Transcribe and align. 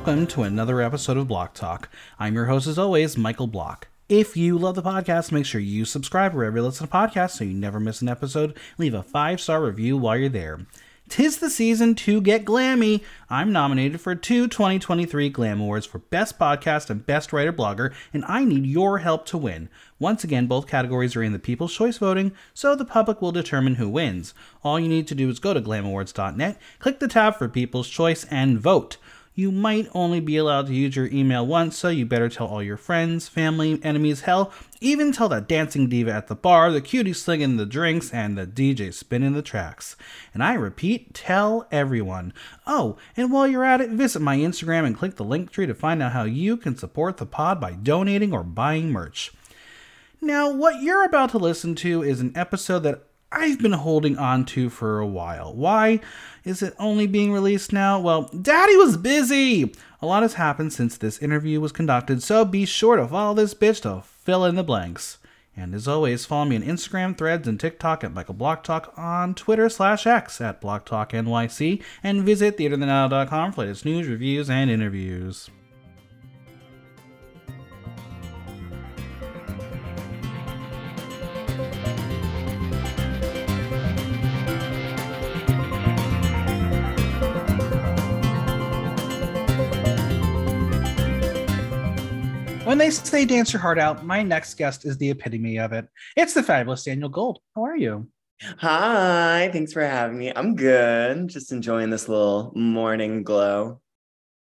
Welcome 0.00 0.28
to 0.28 0.44
another 0.44 0.80
episode 0.80 1.18
of 1.18 1.28
Block 1.28 1.52
Talk. 1.52 1.90
I'm 2.18 2.34
your 2.34 2.46
host, 2.46 2.66
as 2.66 2.78
always, 2.78 3.18
Michael 3.18 3.46
Block. 3.46 3.88
If 4.08 4.34
you 4.34 4.56
love 4.56 4.74
the 4.74 4.82
podcast, 4.82 5.30
make 5.30 5.44
sure 5.44 5.60
you 5.60 5.84
subscribe 5.84 6.32
wherever 6.32 6.56
you 6.56 6.62
listen 6.62 6.86
to 6.86 6.92
podcasts 6.92 7.32
so 7.32 7.44
you 7.44 7.52
never 7.52 7.78
miss 7.78 8.00
an 8.00 8.08
episode. 8.08 8.56
Leave 8.78 8.94
a 8.94 9.02
five 9.02 9.42
star 9.42 9.62
review 9.62 9.98
while 9.98 10.16
you're 10.16 10.30
there. 10.30 10.60
Tis 11.10 11.36
the 11.36 11.50
season 11.50 11.94
to 11.96 12.22
get 12.22 12.46
glammy. 12.46 13.02
I'm 13.28 13.52
nominated 13.52 14.00
for 14.00 14.14
two 14.14 14.48
2023 14.48 15.28
Glam 15.28 15.60
Awards 15.60 15.84
for 15.84 15.98
Best 15.98 16.38
Podcast 16.38 16.88
and 16.88 17.04
Best 17.04 17.30
Writer 17.30 17.52
Blogger, 17.52 17.92
and 18.14 18.24
I 18.24 18.46
need 18.46 18.64
your 18.64 18.98
help 18.98 19.26
to 19.26 19.36
win. 19.36 19.68
Once 19.98 20.24
again, 20.24 20.46
both 20.46 20.66
categories 20.66 21.14
are 21.14 21.22
in 21.22 21.34
the 21.34 21.38
People's 21.38 21.74
Choice 21.74 21.98
voting, 21.98 22.32
so 22.54 22.74
the 22.74 22.86
public 22.86 23.20
will 23.20 23.32
determine 23.32 23.74
who 23.74 23.88
wins. 23.88 24.32
All 24.64 24.80
you 24.80 24.88
need 24.88 25.06
to 25.08 25.14
do 25.14 25.28
is 25.28 25.40
go 25.40 25.52
to 25.52 25.60
glamawards.net, 25.60 26.58
click 26.78 27.00
the 27.00 27.08
tab 27.08 27.36
for 27.36 27.50
People's 27.50 27.90
Choice, 27.90 28.24
and 28.30 28.58
vote 28.58 28.96
you 29.40 29.50
might 29.50 29.88
only 29.94 30.20
be 30.20 30.36
allowed 30.36 30.66
to 30.66 30.74
use 30.74 30.94
your 30.94 31.06
email 31.06 31.46
once, 31.46 31.78
so 31.78 31.88
you 31.88 32.04
better 32.04 32.28
tell 32.28 32.46
all 32.46 32.62
your 32.62 32.76
friends, 32.76 33.26
family, 33.26 33.80
enemies, 33.82 34.20
hell, 34.20 34.52
even 34.82 35.12
tell 35.12 35.30
that 35.30 35.48
dancing 35.48 35.88
diva 35.88 36.12
at 36.12 36.26
the 36.26 36.34
bar, 36.34 36.70
the 36.70 36.82
cutie 36.82 37.14
slinging 37.14 37.56
the 37.56 37.64
drinks, 37.64 38.12
and 38.12 38.36
the 38.36 38.46
DJ 38.46 38.92
spinning 38.92 39.32
the 39.32 39.40
tracks. 39.40 39.96
And 40.34 40.42
I 40.42 40.52
repeat, 40.52 41.14
tell 41.14 41.66
everyone. 41.72 42.34
Oh, 42.66 42.98
and 43.16 43.32
while 43.32 43.48
you're 43.48 43.64
at 43.64 43.80
it, 43.80 43.88
visit 43.88 44.20
my 44.20 44.36
Instagram 44.36 44.84
and 44.84 44.96
click 44.96 45.16
the 45.16 45.24
link 45.24 45.50
tree 45.50 45.66
to 45.66 45.74
find 45.74 46.02
out 46.02 46.12
how 46.12 46.24
you 46.24 46.58
can 46.58 46.76
support 46.76 47.16
the 47.16 47.24
pod 47.24 47.62
by 47.62 47.72
donating 47.72 48.34
or 48.34 48.44
buying 48.44 48.92
merch. 48.92 49.32
Now, 50.20 50.52
what 50.52 50.82
you're 50.82 51.06
about 51.06 51.30
to 51.30 51.38
listen 51.38 51.74
to 51.76 52.02
is 52.02 52.20
an 52.20 52.32
episode 52.36 52.80
that 52.80 53.04
I've 53.32 53.60
been 53.60 53.72
holding 53.72 54.18
on 54.18 54.44
to 54.46 54.68
for 54.68 54.98
a 54.98 55.06
while. 55.06 55.54
Why 55.54 56.00
is 56.44 56.62
it 56.62 56.74
only 56.78 57.06
being 57.06 57.32
released 57.32 57.72
now? 57.72 57.98
Well, 57.98 58.22
Daddy 58.40 58.76
was 58.76 58.96
busy! 58.96 59.72
A 60.02 60.06
lot 60.06 60.22
has 60.22 60.34
happened 60.34 60.72
since 60.72 60.96
this 60.96 61.18
interview 61.18 61.60
was 61.60 61.72
conducted, 61.72 62.22
so 62.22 62.44
be 62.44 62.64
sure 62.64 62.96
to 62.96 63.06
follow 63.06 63.34
this 63.34 63.54
bitch 63.54 63.82
to 63.82 64.02
fill 64.02 64.44
in 64.44 64.54
the 64.54 64.64
blanks. 64.64 65.18
And 65.56 65.74
as 65.74 65.86
always, 65.86 66.24
follow 66.24 66.46
me 66.46 66.56
on 66.56 66.62
Instagram, 66.62 67.18
Threads, 67.18 67.46
and 67.46 67.60
TikTok 67.60 68.02
at 68.02 68.14
Michael 68.14 68.34
Block 68.34 68.64
Talk, 68.64 68.94
on 68.96 69.34
Twitter 69.34 69.68
slash 69.68 70.06
X 70.06 70.40
at 70.40 70.60
Block 70.60 70.86
Talk 70.86 71.12
NYC, 71.12 71.82
and 72.02 72.22
visit 72.22 72.56
theaterthenow.com 72.56 73.52
for 73.52 73.60
latest 73.60 73.84
news, 73.84 74.08
reviews, 74.08 74.48
and 74.48 74.70
interviews. 74.70 75.50
When 92.70 92.78
they 92.78 92.90
say 92.90 93.24
dance 93.24 93.52
your 93.52 93.60
heart 93.60 93.80
out, 93.80 94.06
my 94.06 94.22
next 94.22 94.54
guest 94.54 94.84
is 94.84 94.96
the 94.96 95.10
epitome 95.10 95.58
of 95.58 95.72
it. 95.72 95.88
It's 96.16 96.34
the 96.34 96.42
fabulous 96.44 96.84
Daniel 96.84 97.08
Gold. 97.08 97.40
How 97.56 97.64
are 97.64 97.76
you? 97.76 98.06
Hi, 98.58 99.50
thanks 99.52 99.72
for 99.72 99.82
having 99.82 100.16
me. 100.16 100.32
I'm 100.36 100.54
good. 100.54 101.26
Just 101.26 101.50
enjoying 101.50 101.90
this 101.90 102.08
little 102.08 102.52
morning 102.54 103.24
glow. 103.24 103.80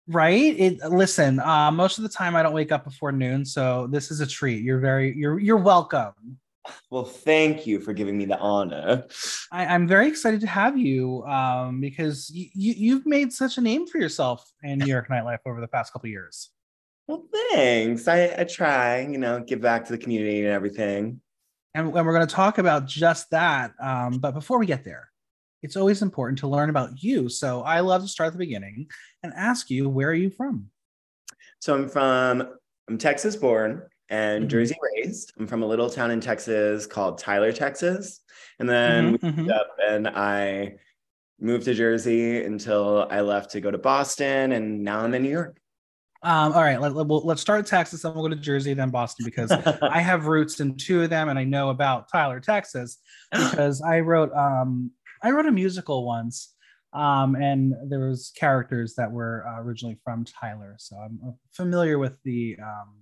Right? 0.09 0.59
It 0.59 0.80
listen, 0.89 1.39
uh, 1.39 1.72
most 1.72 2.00
of 2.00 2.03
the 2.03 2.09
time 2.09 2.36
I 2.36 2.44
don't 2.44 2.52
wake 2.52 2.73
up 2.73 2.84
before 2.84 3.14
noon, 3.14 3.45
so 3.45 3.88
this 3.89 4.11
is 4.11 4.19
a 4.19 4.28
treat. 4.28 4.62
You're 4.62 4.81
very 4.81 5.16
you're 5.16 5.39
you're 5.39 5.56
welcome. 5.56 6.12
Well, 6.91 7.06
thank 7.06 7.66
you 7.66 7.79
for 7.79 7.94
giving 7.94 8.18
me 8.18 8.25
the 8.25 8.38
honor. 8.40 9.06
I, 9.53 9.73
am 9.73 9.88
very 9.88 10.09
excited 10.09 10.41
to 10.41 10.47
have 10.47 10.78
you 10.78 11.23
um, 11.23 11.79
because 11.79 12.29
you, 12.29 12.50
you've 12.53 13.06
made 13.06 13.31
such 13.31 13.57
a 13.57 13.62
name 13.62 13.88
for 13.88 14.00
yourself 14.00 14.52
in 14.63 14.79
New 14.79 14.85
York 14.85 15.07
nightlife 15.07 15.40
over 15.46 15.62
the 15.62 15.68
past 15.69 15.94
couple 15.94 16.09
years. 16.09 16.50
Well, 17.07 17.25
thanks. 17.51 18.07
I, 18.07 18.35
I 18.38 18.44
try, 18.44 19.01
you 19.01 19.18
know, 19.18 19.40
give 19.40 19.62
back 19.62 19.85
to 19.85 19.91
the 19.94 19.97
community 19.97 20.40
and 20.40 20.50
everything. 20.50 21.22
And, 21.73 21.88
and 21.95 22.06
we're 22.06 22.13
going 22.13 22.28
to 22.28 22.35
talk 22.35 22.57
about 22.57 22.85
just 22.85 23.29
that. 23.31 23.72
Um, 23.81 24.19
but 24.19 24.34
before 24.34 24.59
we 24.59 24.66
get 24.66 24.84
there, 24.84 25.09
it's 25.63 25.78
always 25.78 26.01
important 26.01 26.40
to 26.40 26.47
learn 26.47 26.69
about 26.69 27.01
you. 27.01 27.29
So 27.29 27.62
I 27.62 27.79
love 27.79 28.01
to 28.01 28.07
start 28.07 28.28
at 28.28 28.34
the 28.34 28.40
beginning 28.40 28.88
and 29.23 29.34
ask 29.35 29.69
you, 29.69 29.88
where 29.88 30.09
are 30.09 30.13
you 30.13 30.29
from? 30.29 30.69
So 31.59 31.75
I'm 31.75 31.88
from, 31.88 32.50
I'm 32.90 32.97
Texas 32.97 33.35
born 33.35 33.84
and 34.09 34.44
mm-hmm. 34.44 34.50
Jersey 34.50 34.75
raised. 34.96 35.34
I'm 35.40 35.47
from 35.47 35.63
a 35.63 35.66
little 35.66 35.90
town 35.90 36.12
in 36.12 36.19
Texas 36.19 36.85
called 36.85 37.17
Tyler, 37.17 37.51
Texas. 37.51 38.22
And 38.59 38.69
then 38.69 39.17
mm-hmm, 39.17 39.41
mm-hmm. 39.41 39.51
up 39.51 39.67
and 39.88 40.07
I 40.07 40.75
moved 41.40 41.66
to 41.66 41.73
Jersey 41.73 42.44
until 42.44 43.07
I 43.09 43.22
left 43.22 43.51
to 43.51 43.62
go 43.62 43.72
to 43.72 43.78
Boston. 43.78 44.51
And 44.51 44.84
now 44.84 45.01
I'm 45.01 45.13
in 45.13 45.23
New 45.23 45.29
York. 45.29 45.57
Um, 46.23 46.53
all 46.53 46.61
right, 46.61 46.81
let, 46.81 46.94
let, 46.94 47.07
well, 47.07 47.22
let's 47.23 47.41
start 47.41 47.66
Texas. 47.66 48.01
Then 48.01 48.13
we'll 48.13 48.23
go 48.23 48.29
to 48.29 48.35
Jersey, 48.35 48.73
then 48.73 48.89
Boston, 48.89 49.25
because 49.25 49.51
I 49.81 50.00
have 50.00 50.28
roots 50.28 50.59
in 50.59 50.75
two 50.75 51.03
of 51.03 51.09
them, 51.09 51.29
and 51.29 51.38
I 51.38 51.44
know 51.44 51.69
about 51.69 52.09
Tyler, 52.11 52.39
Texas, 52.39 52.97
because 53.31 53.81
I 53.81 54.00
wrote 54.00 54.33
um, 54.33 54.91
I 55.23 55.31
wrote 55.31 55.45
a 55.45 55.51
musical 55.51 56.05
once, 56.05 56.53
um, 56.94 57.35
and 57.35 57.73
there 57.88 58.07
was 58.07 58.31
characters 58.38 58.95
that 58.95 59.11
were 59.11 59.45
uh, 59.47 59.61
originally 59.61 59.97
from 60.03 60.25
Tyler, 60.25 60.75
so 60.79 60.95
I'm 60.97 61.35
familiar 61.53 62.00
with 62.00 62.17
the 62.23 62.57
um, 62.61 62.95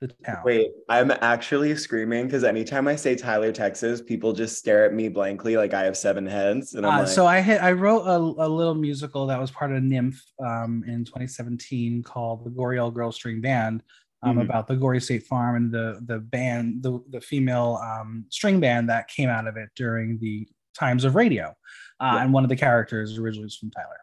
the 0.00 0.08
town. 0.08 0.42
Wait, 0.44 0.70
I'm 0.88 1.10
actually 1.10 1.74
screaming 1.76 2.26
because 2.26 2.44
anytime 2.44 2.88
I 2.88 2.96
say 2.96 3.14
Tyler, 3.14 3.52
Texas, 3.52 4.00
people 4.00 4.32
just 4.32 4.58
stare 4.58 4.84
at 4.84 4.94
me 4.94 5.08
blankly 5.08 5.56
like 5.56 5.74
I 5.74 5.84
have 5.84 5.96
seven 5.96 6.26
heads. 6.26 6.74
And 6.74 6.86
I'm 6.86 6.94
uh, 6.94 6.98
like, 7.00 7.08
so 7.08 7.26
I 7.26 7.40
hit, 7.40 7.62
I 7.62 7.72
wrote 7.72 8.02
a, 8.06 8.16
a, 8.16 8.48
little 8.48 8.74
musical 8.74 9.26
that 9.26 9.40
was 9.40 9.50
part 9.50 9.72
of 9.72 9.82
NYMF 9.82 10.16
um, 10.44 10.84
in 10.86 11.04
2017 11.04 12.02
called 12.02 12.44
the 12.44 12.50
Goree 12.50 12.82
All 12.82 12.90
Girl 12.90 13.12
String 13.12 13.40
Band. 13.40 13.82
Um, 14.22 14.32
mm-hmm. 14.32 14.40
About 14.42 14.66
the 14.66 14.74
Goree 14.74 15.02
State 15.02 15.26
Farm 15.26 15.56
and 15.56 15.72
the 15.72 15.98
the 16.04 16.18
band, 16.18 16.82
the 16.82 17.02
the 17.08 17.22
female 17.22 17.80
um, 17.82 18.26
string 18.28 18.60
band 18.60 18.90
that 18.90 19.08
came 19.08 19.30
out 19.30 19.46
of 19.46 19.56
it 19.56 19.70
during 19.76 20.18
the 20.18 20.46
times 20.78 21.04
of 21.04 21.14
radio, 21.14 21.54
uh, 22.00 22.12
yeah. 22.16 22.22
and 22.22 22.30
one 22.30 22.44
of 22.44 22.50
the 22.50 22.56
characters 22.56 23.16
originally 23.16 23.46
was 23.46 23.56
from 23.56 23.70
Tyler. 23.70 23.96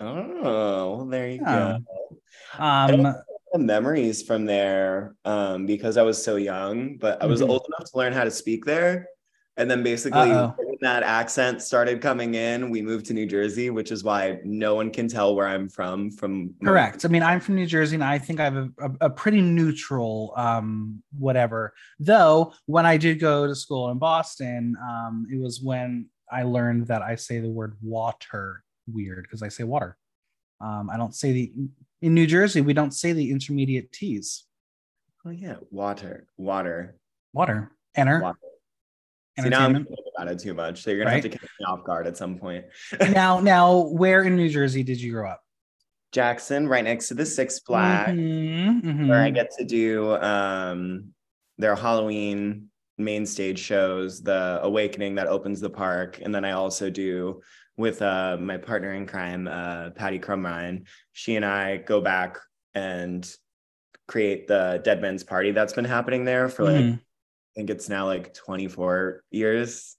Oh, 0.00 0.96
well, 0.96 1.06
there 1.06 1.28
you 1.28 1.40
yeah. 1.42 1.78
go. 2.58 2.62
Um, 2.64 3.14
memories 3.58 4.22
from 4.22 4.44
there 4.44 5.14
um, 5.24 5.66
because 5.66 5.96
I 5.96 6.02
was 6.02 6.22
so 6.22 6.36
young, 6.36 6.96
but 6.98 7.22
I 7.22 7.26
was 7.26 7.40
mm-hmm. 7.40 7.50
old 7.50 7.66
enough 7.68 7.90
to 7.90 7.98
learn 7.98 8.12
how 8.12 8.24
to 8.24 8.30
speak 8.30 8.64
there. 8.64 9.06
And 9.56 9.70
then 9.70 9.82
basically, 9.82 10.30
when 10.30 10.78
that 10.80 11.02
accent 11.02 11.60
started 11.60 12.00
coming 12.00 12.34
in, 12.34 12.70
we 12.70 12.80
moved 12.80 13.04
to 13.06 13.12
New 13.12 13.26
Jersey, 13.26 13.68
which 13.68 13.90
is 13.90 14.02
why 14.02 14.38
no 14.44 14.74
one 14.74 14.90
can 14.90 15.06
tell 15.06 15.34
where 15.34 15.46
I'm 15.46 15.68
from. 15.68 16.10
From 16.10 16.54
correct. 16.64 17.04
I 17.04 17.08
mean, 17.08 17.22
I'm 17.22 17.40
from 17.40 17.56
New 17.56 17.66
Jersey, 17.66 17.96
and 17.96 18.04
I 18.04 18.16
think 18.16 18.40
I 18.40 18.44
have 18.44 18.56
a, 18.56 18.70
a, 18.78 18.90
a 19.02 19.10
pretty 19.10 19.42
neutral 19.42 20.32
um, 20.36 21.02
whatever. 21.18 21.74
Though 21.98 22.54
when 22.66 22.86
I 22.86 22.96
did 22.96 23.20
go 23.20 23.46
to 23.46 23.54
school 23.54 23.90
in 23.90 23.98
Boston, 23.98 24.76
um, 24.82 25.26
it 25.30 25.38
was 25.38 25.60
when 25.60 26.06
I 26.32 26.44
learned 26.44 26.86
that 26.86 27.02
I 27.02 27.16
say 27.16 27.40
the 27.40 27.50
word 27.50 27.76
water 27.82 28.64
weird 28.86 29.24
because 29.24 29.42
I 29.42 29.48
say 29.48 29.64
water. 29.64 29.98
Um, 30.60 30.88
I 30.90 30.96
don't 30.96 31.14
say 31.14 31.32
the 31.32 31.52
in 32.02 32.14
New 32.14 32.26
Jersey, 32.26 32.60
we 32.60 32.72
don't 32.72 32.92
say 32.92 33.12
the 33.12 33.30
intermediate 33.30 33.92
T's. 33.92 34.44
Oh 35.24 35.30
yeah, 35.30 35.56
water, 35.70 36.26
water, 36.36 36.96
water, 37.32 37.72
enter. 37.94 38.20
Water. 38.20 38.38
See, 39.38 39.48
now 39.48 39.64
I'm 39.64 39.74
thinking 39.74 39.96
about 40.16 40.32
it 40.32 40.38
too 40.38 40.54
much, 40.54 40.82
so 40.82 40.90
you're 40.90 41.00
gonna 41.00 41.14
right? 41.14 41.22
have 41.22 41.32
to 41.32 41.38
catch 41.38 41.50
me 41.58 41.66
off 41.66 41.84
guard 41.84 42.06
at 42.06 42.16
some 42.16 42.38
point. 42.38 42.64
now, 43.10 43.40
now, 43.40 43.78
where 43.78 44.22
in 44.22 44.36
New 44.36 44.48
Jersey 44.48 44.82
did 44.82 45.00
you 45.00 45.12
grow 45.12 45.30
up? 45.30 45.42
Jackson, 46.12 46.68
right 46.68 46.84
next 46.84 47.08
to 47.08 47.14
the 47.14 47.24
Six 47.24 47.60
Flags, 47.60 48.18
mm-hmm, 48.18 48.88
mm-hmm. 48.88 49.08
where 49.08 49.22
I 49.22 49.30
get 49.30 49.50
to 49.58 49.64
do 49.64 50.16
um, 50.16 51.12
their 51.58 51.76
Halloween 51.76 52.68
main 52.98 53.24
stage 53.24 53.58
shows, 53.58 54.22
the 54.22 54.60
Awakening 54.62 55.14
that 55.14 55.28
opens 55.28 55.60
the 55.60 55.70
park, 55.70 56.20
and 56.22 56.34
then 56.34 56.44
I 56.44 56.52
also 56.52 56.90
do 56.90 57.40
with 57.80 58.02
uh, 58.02 58.36
my 58.38 58.58
partner 58.58 58.92
in 58.92 59.06
crime, 59.06 59.48
uh, 59.48 59.90
Patty 59.90 60.18
Crumrine. 60.18 60.86
She 61.12 61.36
and 61.36 61.44
I 61.44 61.78
go 61.78 62.00
back 62.00 62.38
and 62.74 63.28
create 64.06 64.46
the 64.46 64.80
Dead 64.84 65.00
Men's 65.00 65.24
Party 65.24 65.50
that's 65.50 65.72
been 65.72 65.84
happening 65.84 66.24
there 66.24 66.48
for 66.48 66.64
like, 66.64 66.84
mm. 66.84 66.94
I 66.94 67.00
think 67.56 67.70
it's 67.70 67.88
now 67.88 68.06
like 68.06 68.34
24 68.34 69.24
years. 69.30 69.96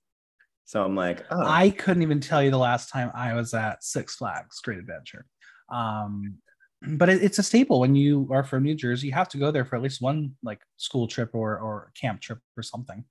So 0.65 0.83
I'm 0.85 0.95
like, 0.95 1.25
oh. 1.31 1.43
I 1.43 1.71
couldn't 1.71 2.03
even 2.03 2.21
tell 2.21 2.41
you 2.41 2.51
the 2.51 2.57
last 2.57 2.89
time 2.89 3.11
I 3.13 3.33
was 3.33 3.53
at 3.53 3.83
Six 3.83 4.15
Flags 4.15 4.61
Great 4.61 4.77
Adventure. 4.77 5.25
Um, 5.69 6.35
but 6.81 7.09
it, 7.09 7.23
it's 7.23 7.39
a 7.39 7.43
staple 7.43 7.79
when 7.79 7.95
you 7.95 8.27
are 8.31 8.43
from 8.43 8.63
New 8.63 8.75
Jersey. 8.75 9.07
You 9.07 9.13
have 9.13 9.29
to 9.29 9.37
go 9.37 9.51
there 9.51 9.65
for 9.65 9.75
at 9.75 9.81
least 9.81 10.01
one 10.01 10.35
like 10.43 10.61
school 10.77 11.07
trip 11.07 11.31
or 11.33 11.59
or 11.59 11.91
camp 11.99 12.21
trip 12.21 12.39
or 12.55 12.63
something 12.63 13.03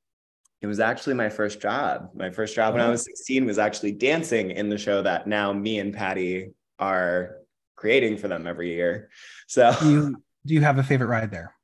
it 0.61 0.67
was 0.67 0.81
actually 0.81 1.15
my 1.15 1.29
first 1.29 1.61
job. 1.61 2.11
My 2.15 2.31
first 2.31 2.55
job 2.55 2.75
when 2.75 2.83
I 2.83 2.89
was 2.91 3.05
16 3.05 3.47
was 3.47 3.59
actually 3.59 3.93
dancing 3.93 4.51
in 4.51 4.69
the 4.69 4.77
show 4.77 5.03
that 5.03 5.27
now 5.27 5.53
me 5.53 5.79
and 5.79 5.95
Patty 5.95 6.51
are 6.79 7.37
creating 7.77 8.19
for 8.19 8.29
them 8.29 8.47
every 8.47 8.75
year. 8.75 9.09
So 9.47 9.75
do 9.81 9.91
you, 9.91 10.23
do 10.45 10.55
you 10.55 10.61
have 10.61 10.79
a 10.79 10.83
favorite 10.83 11.07
ride 11.07 11.31
there? 11.31 11.55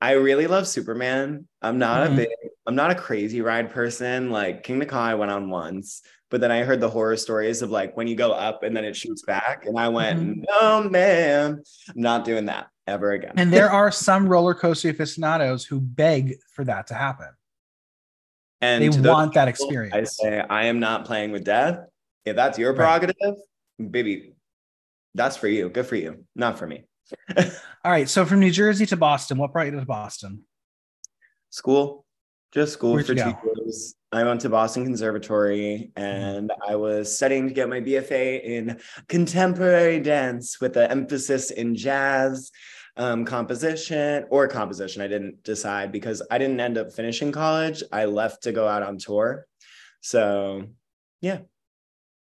I 0.00 0.12
really 0.12 0.46
love 0.46 0.66
Superman. 0.66 1.46
I'm 1.60 1.78
not 1.78 2.04
mm-hmm. 2.04 2.14
a 2.14 2.16
big, 2.16 2.28
I'm 2.66 2.76
not 2.76 2.92
a 2.92 2.94
crazy 2.94 3.40
ride 3.40 3.70
person. 3.70 4.30
Like 4.30 4.64
Kingda 4.64 4.88
Ka, 4.88 5.02
I 5.02 5.14
went 5.16 5.32
on 5.32 5.50
once, 5.50 6.02
But 6.30 6.40
then 6.40 6.52
I 6.52 6.62
heard 6.62 6.80
the 6.80 6.88
horror 6.88 7.16
stories 7.16 7.62
of 7.62 7.70
like 7.70 7.96
when 7.96 8.06
you 8.06 8.14
go 8.14 8.32
up 8.32 8.62
and 8.62 8.76
then 8.76 8.84
it 8.84 8.96
shoots 8.96 9.22
back. 9.22 9.66
And 9.66 9.78
I 9.78 9.88
went, 9.88 10.20
mm-hmm. 10.20 10.42
no, 10.48 10.88
man, 10.88 11.62
I'm 11.88 12.00
not 12.00 12.24
doing 12.24 12.46
that 12.46 12.68
ever 12.86 13.12
again. 13.12 13.32
And 13.36 13.52
there 13.52 13.70
are 13.72 13.90
some 13.90 14.28
roller 14.28 14.54
coaster 14.54 14.90
aficionados 14.90 15.64
who 15.64 15.80
beg 15.80 16.36
for 16.52 16.64
that 16.64 16.88
to 16.88 16.94
happen. 16.94 17.28
And 18.60 18.92
they 18.92 19.08
want 19.08 19.34
that 19.34 19.48
experience. 19.48 19.94
I 19.94 20.04
say, 20.04 20.44
I 20.48 20.66
am 20.66 20.78
not 20.78 21.04
playing 21.04 21.32
with 21.32 21.44
death. 21.44 21.80
If 22.24 22.36
that's 22.36 22.56
your 22.58 22.72
prerogative, 22.74 23.16
right. 23.20 23.90
baby, 23.90 24.34
that's 25.14 25.36
for 25.36 25.48
you. 25.48 25.68
Good 25.68 25.86
for 25.86 25.96
you. 25.96 26.24
Not 26.36 26.58
for 26.58 26.68
me. 26.68 26.84
All 27.36 27.90
right. 27.90 28.08
So 28.08 28.24
from 28.24 28.38
New 28.38 28.52
Jersey 28.52 28.86
to 28.86 28.96
Boston, 28.96 29.38
what 29.38 29.52
brought 29.52 29.66
you 29.66 29.72
to 29.72 29.84
Boston? 29.84 30.44
School. 31.50 32.04
Just 32.52 32.74
school 32.74 32.92
Where'd 32.92 33.06
for 33.06 33.14
two 33.14 33.34
years. 33.56 33.96
I 34.12 34.24
went 34.24 34.42
to 34.42 34.50
Boston 34.50 34.84
Conservatory 34.84 35.90
and 35.96 36.50
mm-hmm. 36.50 36.70
I 36.70 36.76
was 36.76 37.14
studying 37.14 37.48
to 37.48 37.54
get 37.54 37.68
my 37.68 37.80
BFA 37.80 38.44
in 38.44 38.78
contemporary 39.08 40.00
dance 40.00 40.60
with 40.60 40.76
an 40.76 40.90
emphasis 40.90 41.50
in 41.50 41.74
jazz 41.74 42.50
um, 42.98 43.24
composition 43.24 44.26
or 44.28 44.48
composition. 44.48 45.00
I 45.00 45.08
didn't 45.08 45.42
decide 45.44 45.92
because 45.92 46.22
I 46.30 46.36
didn't 46.36 46.60
end 46.60 46.76
up 46.76 46.92
finishing 46.92 47.32
college. 47.32 47.82
I 47.90 48.04
left 48.04 48.42
to 48.42 48.52
go 48.52 48.68
out 48.68 48.82
on 48.82 48.98
tour. 48.98 49.46
So, 50.02 50.66
yeah, 51.22 51.36
it 51.36 51.46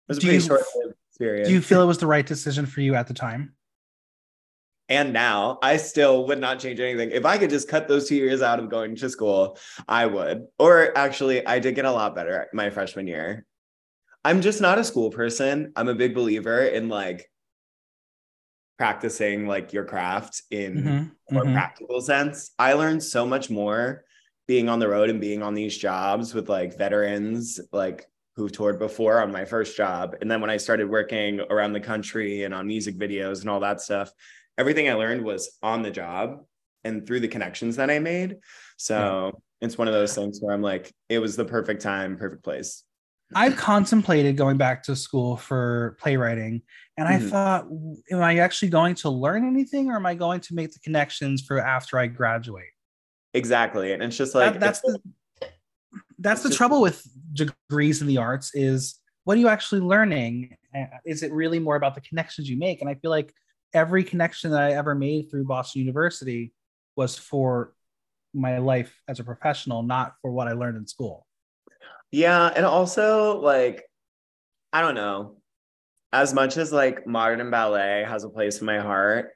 was 0.08 0.20
a 0.20 0.22
do 0.22 0.28
pretty 0.28 0.46
short 0.46 0.62
experience. 1.10 1.48
Do 1.48 1.54
you 1.56 1.62
feel 1.62 1.82
it 1.82 1.88
was 1.88 1.98
the 1.98 2.08
right 2.08 2.26
decision 2.26 2.68
for 2.68 2.82
you 2.82 2.94
at 2.94 3.08
the 3.08 3.16
time? 3.16 3.54
And 4.90 5.14
now 5.14 5.60
I 5.62 5.78
still 5.78 6.26
would 6.28 6.40
not 6.40 6.60
change 6.60 6.80
anything. 6.80 7.12
If 7.12 7.26
I 7.26 7.38
could 7.38 7.52
just 7.52 7.70
cut 7.70 7.88
those 7.88 8.10
two 8.10 8.16
years 8.16 8.42
out 8.42 8.60
of 8.60 8.70
going 8.70 8.96
to 8.96 9.10
school, 9.10 9.58
I 9.88 10.08
would. 10.08 10.48
Or 10.58 10.98
actually, 10.98 11.46
I 11.46 11.60
did 11.60 11.76
get 11.76 11.86
a 11.86 11.92
lot 11.92 12.16
better 12.16 12.48
my 12.54 12.72
freshman 12.72 13.08
year. 13.08 13.46
I'm 14.26 14.42
just 14.42 14.60
not 14.60 14.80
a 14.80 14.84
school 14.84 15.12
person. 15.12 15.72
I'm 15.76 15.88
a 15.88 15.96
big 15.96 16.14
believer 16.14 16.64
in 16.64 16.90
like 16.90 17.30
practicing 18.78 19.46
like 19.48 19.74
your 19.74 19.86
craft 19.86 20.42
in 20.52 20.74
mm-hmm, 20.74 21.34
more 21.36 21.44
mm-hmm. 21.44 21.54
practical 21.54 22.02
sense. 22.02 22.52
I 22.58 22.74
learned 22.74 23.04
so 23.04 23.26
much 23.26 23.50
more 23.50 24.04
being 24.48 24.68
on 24.68 24.80
the 24.80 24.88
road 24.88 25.10
and 25.10 25.22
being 25.22 25.44
on 25.44 25.54
these 25.54 25.78
jobs 25.78 26.34
with 26.34 26.50
like 26.50 26.78
veterans 26.78 27.60
like 27.72 28.08
who've 28.36 28.52
toured 28.52 28.80
before 28.80 29.22
on 29.22 29.32
my 29.32 29.46
first 29.46 29.78
job. 29.78 30.16
And 30.22 30.32
then 30.32 30.42
when 30.42 30.50
I 30.50 30.58
started 30.58 30.90
working 30.90 31.42
around 31.50 31.74
the 31.74 31.80
country 31.80 32.44
and 32.44 32.54
on 32.54 32.66
music 32.66 32.98
videos 32.98 33.42
and 33.42 33.50
all 33.50 33.60
that 33.60 33.82
stuff, 33.82 34.12
everything 34.60 34.90
I 34.90 34.94
learned 34.94 35.24
was 35.24 35.58
on 35.64 35.82
the 35.82 35.90
job 35.90 36.44
and 36.84 37.08
through 37.08 37.22
the 37.22 37.28
connections 37.28 37.78
that 37.78 37.90
I 37.90 38.00
made. 38.00 38.38
So 38.78 39.32
yeah. 39.34 39.66
it's 39.66 39.78
one 39.78 39.88
of 39.88 39.94
those 39.94 40.14
things 40.14 40.40
where 40.42 40.54
I'm 40.54 40.62
like, 40.62 40.94
it 41.08 41.20
was 41.20 41.36
the 41.36 41.46
perfect 41.46 41.82
time, 41.82 42.18
perfect 42.18 42.44
place. 42.44 42.84
I've 43.36 43.56
contemplated 43.56 44.38
going 44.38 44.58
back 44.58 44.84
to 44.84 44.96
school 44.96 45.38
for 45.38 45.96
playwriting, 46.00 46.64
and 46.98 47.08
mm-hmm. 47.08 47.28
I 47.28 47.30
thought, 47.30 47.68
am 48.12 48.24
I 48.24 48.40
actually 48.40 48.70
going 48.70 48.96
to 48.96 49.12
learn 49.12 49.48
anything, 49.48 49.92
or 49.92 49.98
am 49.98 50.06
I 50.08 50.16
going 50.16 50.42
to 50.42 50.56
make 50.56 50.74
the 50.74 50.80
connections 50.80 51.44
for 51.44 51.60
after 51.60 52.00
I 52.00 52.08
graduate? 52.08 52.72
Exactly, 53.36 53.94
and 53.94 54.02
it's 54.02 54.18
just 54.18 54.34
like 54.34 54.54
that, 54.54 54.60
that's 54.60 54.82
the 54.82 55.00
that's 56.18 56.42
the 56.42 56.50
just, 56.50 56.58
trouble 56.58 56.82
with 56.82 57.08
degrees 57.34 58.02
in 58.02 58.08
the 58.08 58.18
arts 58.18 58.50
is 58.56 58.96
what 59.26 59.38
are 59.38 59.40
you 59.40 59.48
actually 59.48 59.82
learning? 59.82 60.58
Is 61.06 61.22
it 61.22 61.32
really 61.32 61.60
more 61.60 61.76
about 61.76 61.94
the 61.94 62.02
connections 62.02 62.50
you 62.50 62.58
make? 62.58 62.82
And 62.82 62.90
I 62.90 62.96
feel 62.96 63.12
like 63.12 63.32
every 63.74 64.04
connection 64.04 64.52
that 64.52 64.62
I 64.62 64.74
ever 64.74 64.96
made 64.96 65.30
through 65.30 65.46
Boston 65.46 65.82
University 65.82 66.54
was 66.96 67.18
for 67.18 67.74
my 68.34 68.58
life 68.60 69.02
as 69.08 69.20
a 69.20 69.24
professional, 69.24 69.84
not 69.84 70.14
for 70.22 70.32
what 70.32 70.48
I 70.48 70.54
learned 70.54 70.78
in 70.78 70.88
school. 70.88 71.26
Yeah. 72.12 72.52
And 72.56 72.66
also, 72.66 73.40
like, 73.40 73.84
I 74.74 74.82
don't 74.82 74.96
know, 74.96 75.38
as 76.12 76.34
much 76.34 76.58
as 76.58 76.72
like 76.72 77.06
modern 77.06 77.50
ballet 77.52 78.04
has 78.08 78.24
a 78.24 78.30
place 78.30 78.60
in 78.60 78.66
my 78.66 78.80
heart, 78.80 79.32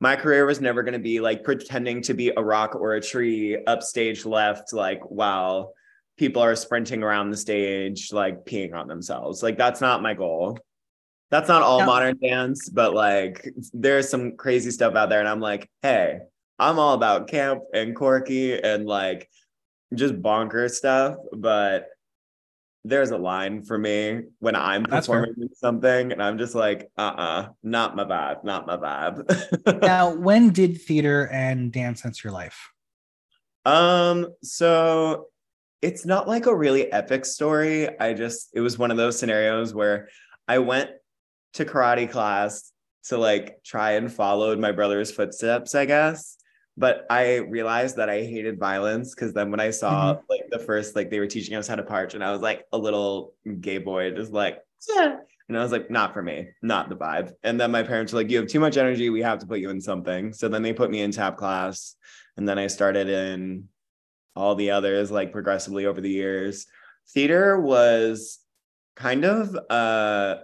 my 0.00 0.16
career 0.16 0.44
was 0.44 0.60
never 0.60 0.82
going 0.82 0.92
to 0.92 0.98
be 0.98 1.20
like 1.20 1.44
pretending 1.44 2.02
to 2.02 2.14
be 2.14 2.32
a 2.36 2.42
rock 2.42 2.74
or 2.74 2.94
a 2.94 3.00
tree 3.00 3.56
upstage 3.66 4.26
left, 4.26 4.72
like 4.72 5.00
while 5.08 5.72
people 6.18 6.42
are 6.42 6.56
sprinting 6.56 7.02
around 7.02 7.30
the 7.30 7.36
stage, 7.36 8.12
like 8.12 8.44
peeing 8.44 8.74
on 8.74 8.88
themselves. 8.88 9.42
Like, 9.42 9.56
that's 9.56 9.80
not 9.80 10.02
my 10.02 10.14
goal. 10.14 10.58
That's 11.30 11.48
not 11.48 11.62
all 11.62 11.80
no. 11.80 11.86
modern 11.86 12.18
dance, 12.18 12.68
but 12.68 12.94
like 12.94 13.48
there's 13.72 14.08
some 14.08 14.36
crazy 14.36 14.70
stuff 14.70 14.94
out 14.94 15.08
there. 15.08 15.20
And 15.20 15.28
I'm 15.28 15.40
like, 15.40 15.68
hey, 15.82 16.20
I'm 16.58 16.78
all 16.78 16.94
about 16.94 17.28
camp 17.28 17.62
and 17.74 17.96
quirky 17.96 18.60
and 18.60 18.86
like 18.86 19.28
just 19.94 20.20
bonker 20.20 20.68
stuff. 20.68 21.16
But 21.32 21.88
there's 22.84 23.10
a 23.10 23.18
line 23.18 23.64
for 23.64 23.76
me 23.76 24.22
when 24.38 24.54
I'm 24.54 24.84
performing 24.84 25.48
something, 25.54 26.12
and 26.12 26.22
I'm 26.22 26.38
just 26.38 26.54
like, 26.54 26.88
uh 26.96 27.02
uh-uh, 27.02 27.16
uh, 27.16 27.48
not 27.64 27.96
my 27.96 28.04
vibe, 28.04 28.44
not 28.44 28.66
my 28.66 28.76
vibe. 28.76 29.82
now, 29.82 30.14
when 30.14 30.50
did 30.50 30.80
theater 30.80 31.28
and 31.32 31.72
dance 31.72 32.04
enter 32.04 32.28
your 32.28 32.32
life? 32.32 32.70
Um, 33.64 34.28
so 34.42 35.26
it's 35.82 36.06
not 36.06 36.28
like 36.28 36.46
a 36.46 36.54
really 36.54 36.90
epic 36.92 37.24
story. 37.24 37.88
I 37.98 38.14
just, 38.14 38.50
it 38.54 38.60
was 38.60 38.78
one 38.78 38.92
of 38.92 38.96
those 38.96 39.18
scenarios 39.18 39.74
where 39.74 40.08
I 40.46 40.58
went 40.58 40.90
to 41.56 41.64
karate 41.64 42.10
class 42.10 42.72
to 43.04 43.18
like 43.18 43.62
try 43.64 43.92
and 43.92 44.12
follow 44.12 44.56
my 44.56 44.72
brother's 44.72 45.10
footsteps, 45.10 45.74
I 45.74 45.84
guess. 45.84 46.36
But 46.76 47.06
I 47.08 47.36
realized 47.36 47.96
that 47.96 48.10
I 48.10 48.22
hated 48.22 48.58
violence 48.58 49.14
because 49.14 49.32
then 49.32 49.50
when 49.50 49.60
I 49.60 49.70
saw 49.70 50.14
mm-hmm. 50.14 50.24
like 50.28 50.42
the 50.50 50.58
first, 50.58 50.94
like 50.94 51.10
they 51.10 51.18
were 51.18 51.26
teaching 51.26 51.56
us 51.56 51.66
how 51.66 51.76
to 51.76 51.82
parch, 51.82 52.14
and 52.14 52.22
I 52.22 52.32
was 52.32 52.42
like 52.42 52.66
a 52.72 52.78
little 52.78 53.34
gay 53.60 53.78
boy, 53.78 54.10
just 54.10 54.32
like, 54.32 54.58
yeah. 54.94 55.16
And 55.48 55.56
I 55.56 55.62
was 55.62 55.72
like, 55.72 55.90
not 55.90 56.12
for 56.12 56.22
me, 56.22 56.48
not 56.60 56.88
the 56.88 56.96
vibe. 56.96 57.32
And 57.44 57.58
then 57.58 57.70
my 57.70 57.84
parents 57.84 58.12
were 58.12 58.18
like, 58.18 58.30
you 58.30 58.38
have 58.38 58.48
too 58.48 58.60
much 58.60 58.76
energy. 58.76 59.10
We 59.10 59.22
have 59.22 59.38
to 59.38 59.46
put 59.46 59.60
you 59.60 59.70
in 59.70 59.80
something. 59.80 60.32
So 60.32 60.48
then 60.48 60.62
they 60.62 60.72
put 60.72 60.90
me 60.90 61.02
in 61.02 61.12
tap 61.12 61.36
class. 61.36 61.94
And 62.36 62.48
then 62.48 62.58
I 62.58 62.66
started 62.66 63.08
in 63.08 63.68
all 64.34 64.56
the 64.56 64.72
others 64.72 65.10
like 65.10 65.32
progressively 65.32 65.86
over 65.86 66.00
the 66.00 66.10
years. 66.10 66.66
Theater 67.10 67.60
was 67.60 68.40
kind 68.96 69.24
of 69.24 69.54
uh 69.70 70.38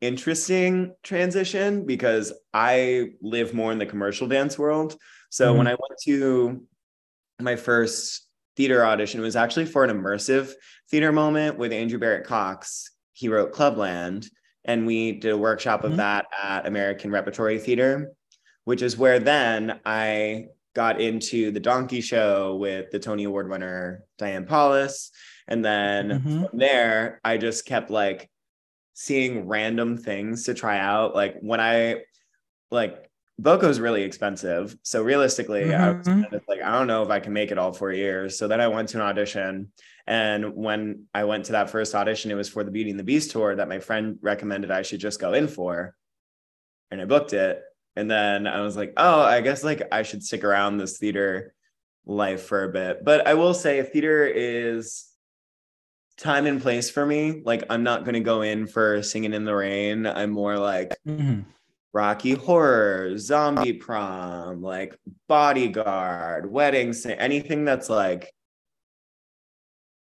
interesting 0.00 0.94
transition 1.02 1.84
because 1.84 2.32
I 2.54 3.10
live 3.20 3.54
more 3.54 3.72
in 3.72 3.78
the 3.78 3.86
commercial 3.86 4.28
dance 4.28 4.58
world. 4.58 4.96
So 5.30 5.48
mm-hmm. 5.48 5.58
when 5.58 5.66
I 5.66 5.72
went 5.72 6.00
to 6.04 6.62
my 7.40 7.56
first 7.56 8.26
theater 8.56 8.84
audition, 8.84 9.20
it 9.20 9.24
was 9.24 9.36
actually 9.36 9.66
for 9.66 9.84
an 9.84 9.90
immersive 9.90 10.52
theater 10.90 11.12
moment 11.12 11.58
with 11.58 11.72
Andrew 11.72 11.98
Barrett 11.98 12.26
Cox. 12.26 12.90
He 13.12 13.28
wrote 13.28 13.52
Clubland, 13.52 14.26
and 14.64 14.86
we 14.86 15.12
did 15.12 15.32
a 15.32 15.38
workshop 15.38 15.82
mm-hmm. 15.82 15.92
of 15.92 15.96
that 15.98 16.26
at 16.42 16.66
American 16.66 17.10
Repertory 17.10 17.58
Theater, 17.58 18.12
which 18.64 18.82
is 18.82 18.96
where 18.96 19.18
then 19.18 19.80
I 19.84 20.46
got 20.74 21.00
into 21.00 21.50
the 21.50 21.60
Donkey 21.60 22.00
Show 22.00 22.56
with 22.56 22.90
the 22.90 22.98
Tony 22.98 23.24
Award 23.24 23.50
winner 23.50 24.04
Diane 24.18 24.46
Paulus. 24.46 25.10
And 25.48 25.64
then 25.64 26.08
mm-hmm. 26.08 26.44
from 26.44 26.58
there, 26.58 27.20
I 27.24 27.36
just 27.36 27.66
kept 27.66 27.90
like 27.90 28.30
seeing 29.00 29.48
random 29.48 29.96
things 29.96 30.44
to 30.44 30.52
try 30.52 30.78
out. 30.78 31.14
Like 31.14 31.38
when 31.40 31.58
I 31.58 32.02
like 32.70 33.10
Boco 33.38 33.66
is 33.70 33.80
really 33.80 34.02
expensive. 34.02 34.76
So 34.82 35.02
realistically, 35.02 35.62
mm-hmm. 35.62 35.82
I 35.82 35.92
was 35.92 36.06
kind 36.06 36.26
of 36.34 36.42
like, 36.46 36.60
I 36.60 36.72
don't 36.72 36.86
know 36.86 37.02
if 37.02 37.08
I 37.08 37.18
can 37.18 37.32
make 37.32 37.50
it 37.50 37.56
all 37.56 37.72
four 37.72 37.92
years. 37.92 38.36
So 38.36 38.46
then 38.46 38.60
I 38.60 38.68
went 38.68 38.90
to 38.90 38.98
an 38.98 39.04
audition. 39.04 39.72
And 40.06 40.54
when 40.54 41.06
I 41.14 41.24
went 41.24 41.46
to 41.46 41.52
that 41.52 41.70
first 41.70 41.94
audition, 41.94 42.30
it 42.30 42.34
was 42.34 42.50
for 42.50 42.62
the 42.62 42.70
Beauty 42.70 42.90
and 42.90 42.98
the 42.98 43.04
Beast 43.04 43.30
tour 43.30 43.56
that 43.56 43.70
my 43.70 43.78
friend 43.78 44.18
recommended 44.20 44.70
I 44.70 44.82
should 44.82 45.00
just 45.00 45.18
go 45.18 45.32
in 45.32 45.48
for. 45.48 45.96
And 46.90 47.00
I 47.00 47.06
booked 47.06 47.32
it. 47.32 47.62
And 47.96 48.10
then 48.10 48.46
I 48.46 48.60
was 48.60 48.76
like, 48.76 48.92
oh, 48.98 49.22
I 49.22 49.40
guess 49.40 49.64
like 49.64 49.88
I 49.90 50.02
should 50.02 50.22
stick 50.22 50.44
around 50.44 50.76
this 50.76 50.98
theater 50.98 51.54
life 52.04 52.42
for 52.42 52.64
a 52.64 52.72
bit. 52.72 53.02
But 53.02 53.26
I 53.26 53.32
will 53.32 53.54
say 53.54 53.82
theater 53.82 54.26
is 54.26 55.09
time 56.20 56.46
and 56.46 56.60
place 56.60 56.90
for 56.90 57.04
me. 57.06 57.42
Like 57.44 57.64
I'm 57.70 57.82
not 57.82 58.04
gonna 58.04 58.20
go 58.20 58.42
in 58.42 58.66
for 58.66 59.02
singing 59.02 59.32
in 59.32 59.44
the 59.44 59.54
rain. 59.54 60.06
I'm 60.06 60.30
more 60.30 60.58
like 60.58 60.94
mm-hmm. 61.06 61.40
Rocky 61.92 62.32
Horror, 62.32 63.16
Zombie 63.18 63.72
Prom, 63.72 64.62
like 64.62 64.96
Bodyguard, 65.28 66.50
Wedding, 66.50 66.94
anything 67.06 67.64
that's 67.64 67.88
like 67.88 68.32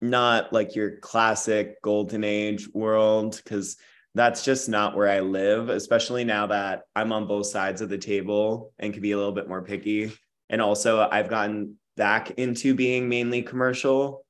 not 0.01 0.51
like 0.51 0.75
your 0.75 0.97
classic 0.97 1.81
golden 1.81 2.23
age 2.23 2.67
world 2.73 3.39
because 3.43 3.77
that's 4.13 4.43
just 4.43 4.67
not 4.67 4.95
where 4.95 5.07
I 5.07 5.21
live, 5.21 5.69
especially 5.69 6.25
now 6.25 6.47
that 6.47 6.81
I'm 6.95 7.13
on 7.13 7.27
both 7.27 7.45
sides 7.47 7.81
of 7.81 7.87
the 7.87 7.97
table 7.97 8.73
and 8.77 8.91
can 8.91 9.01
be 9.01 9.13
a 9.13 9.17
little 9.17 9.31
bit 9.31 9.47
more 9.47 9.61
picky. 9.61 10.11
And 10.49 10.61
also, 10.61 11.07
I've 11.09 11.29
gotten 11.29 11.77
back 11.95 12.31
into 12.31 12.75
being 12.75 13.07
mainly 13.07 13.41
commercial 13.41 14.25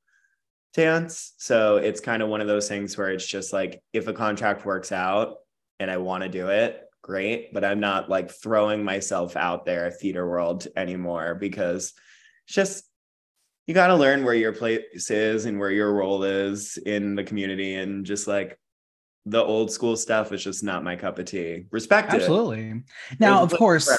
dance. 0.74 1.34
So 1.38 1.78
it's 1.78 2.00
kind 2.00 2.22
of 2.22 2.30
one 2.30 2.42
of 2.42 2.48
those 2.48 2.68
things 2.68 2.98
where 2.98 3.10
it's 3.10 3.26
just 3.26 3.54
like 3.54 3.82
if 3.94 4.08
a 4.08 4.14
contract 4.14 4.66
works 4.66 4.92
out 4.92 5.36
and 5.80 5.90
I 5.90 5.98
want 5.98 6.24
to 6.24 6.30
do 6.30 6.50
it, 6.50 6.82
great. 7.02 7.54
But 7.54 7.66
I'm 7.66 7.80
not 7.80 8.10
like 8.10 8.32
throwing 8.32 8.84
myself 8.84 9.36
out 9.36 9.66
there 9.66 9.92
theater 9.92 10.28
world 10.28 10.68
anymore 10.76 11.36
because 11.36 11.94
it's 12.46 12.56
just 12.56 12.84
you 13.68 13.74
got 13.74 13.88
to 13.88 13.96
learn 13.96 14.24
where 14.24 14.34
your 14.34 14.54
place 14.54 15.10
is 15.10 15.46
and 15.46 15.60
where 15.60 15.72
your 15.72 15.94
role 15.94 16.24
is 16.24 16.78
in 16.78 17.16
the 17.16 17.24
community 17.24 17.76
and 17.76 18.06
just 18.06 18.28
like 18.28 18.58
the 19.26 19.44
old 19.44 19.72
school 19.72 19.96
stuff 19.96 20.32
is 20.32 20.44
just 20.44 20.64
not 20.64 20.84
my 20.84 20.96
cup 20.96 21.20
of 21.20 21.26
tea. 21.26 21.66
Respect 21.72 22.12
Absolutely. 22.12 22.70
It. 22.70 23.20
Now, 23.20 23.44
of 23.44 23.54
course, 23.54 23.90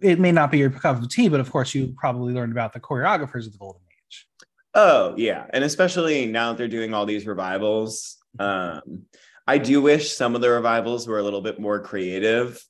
it 0.00 0.18
may 0.18 0.32
not 0.32 0.50
be 0.50 0.58
your 0.58 0.70
cup 0.70 1.02
of 1.02 1.08
tea, 1.10 1.28
but 1.28 1.40
of 1.40 1.50
course, 1.50 1.74
you 1.74 1.94
probably 1.96 2.32
learned 2.32 2.52
about 2.52 2.72
the 2.72 2.80
choreographers 2.80 3.46
of 3.46 3.52
the 3.52 3.58
Golden 3.58 3.82
Age. 3.82 4.26
Oh, 4.74 5.14
yeah. 5.16 5.46
And 5.50 5.64
especially 5.64 6.26
now 6.26 6.50
that 6.50 6.58
they're 6.58 6.68
doing 6.68 6.94
all 6.94 7.06
these 7.06 7.26
revivals, 7.26 8.16
um, 8.38 9.06
I 9.46 9.58
do 9.58 9.80
wish 9.80 10.14
some 10.14 10.34
of 10.34 10.40
the 10.40 10.50
revivals 10.50 11.06
were 11.06 11.18
a 11.18 11.22
little 11.22 11.40
bit 11.40 11.58
more 11.58 11.80
creative. 11.80 12.62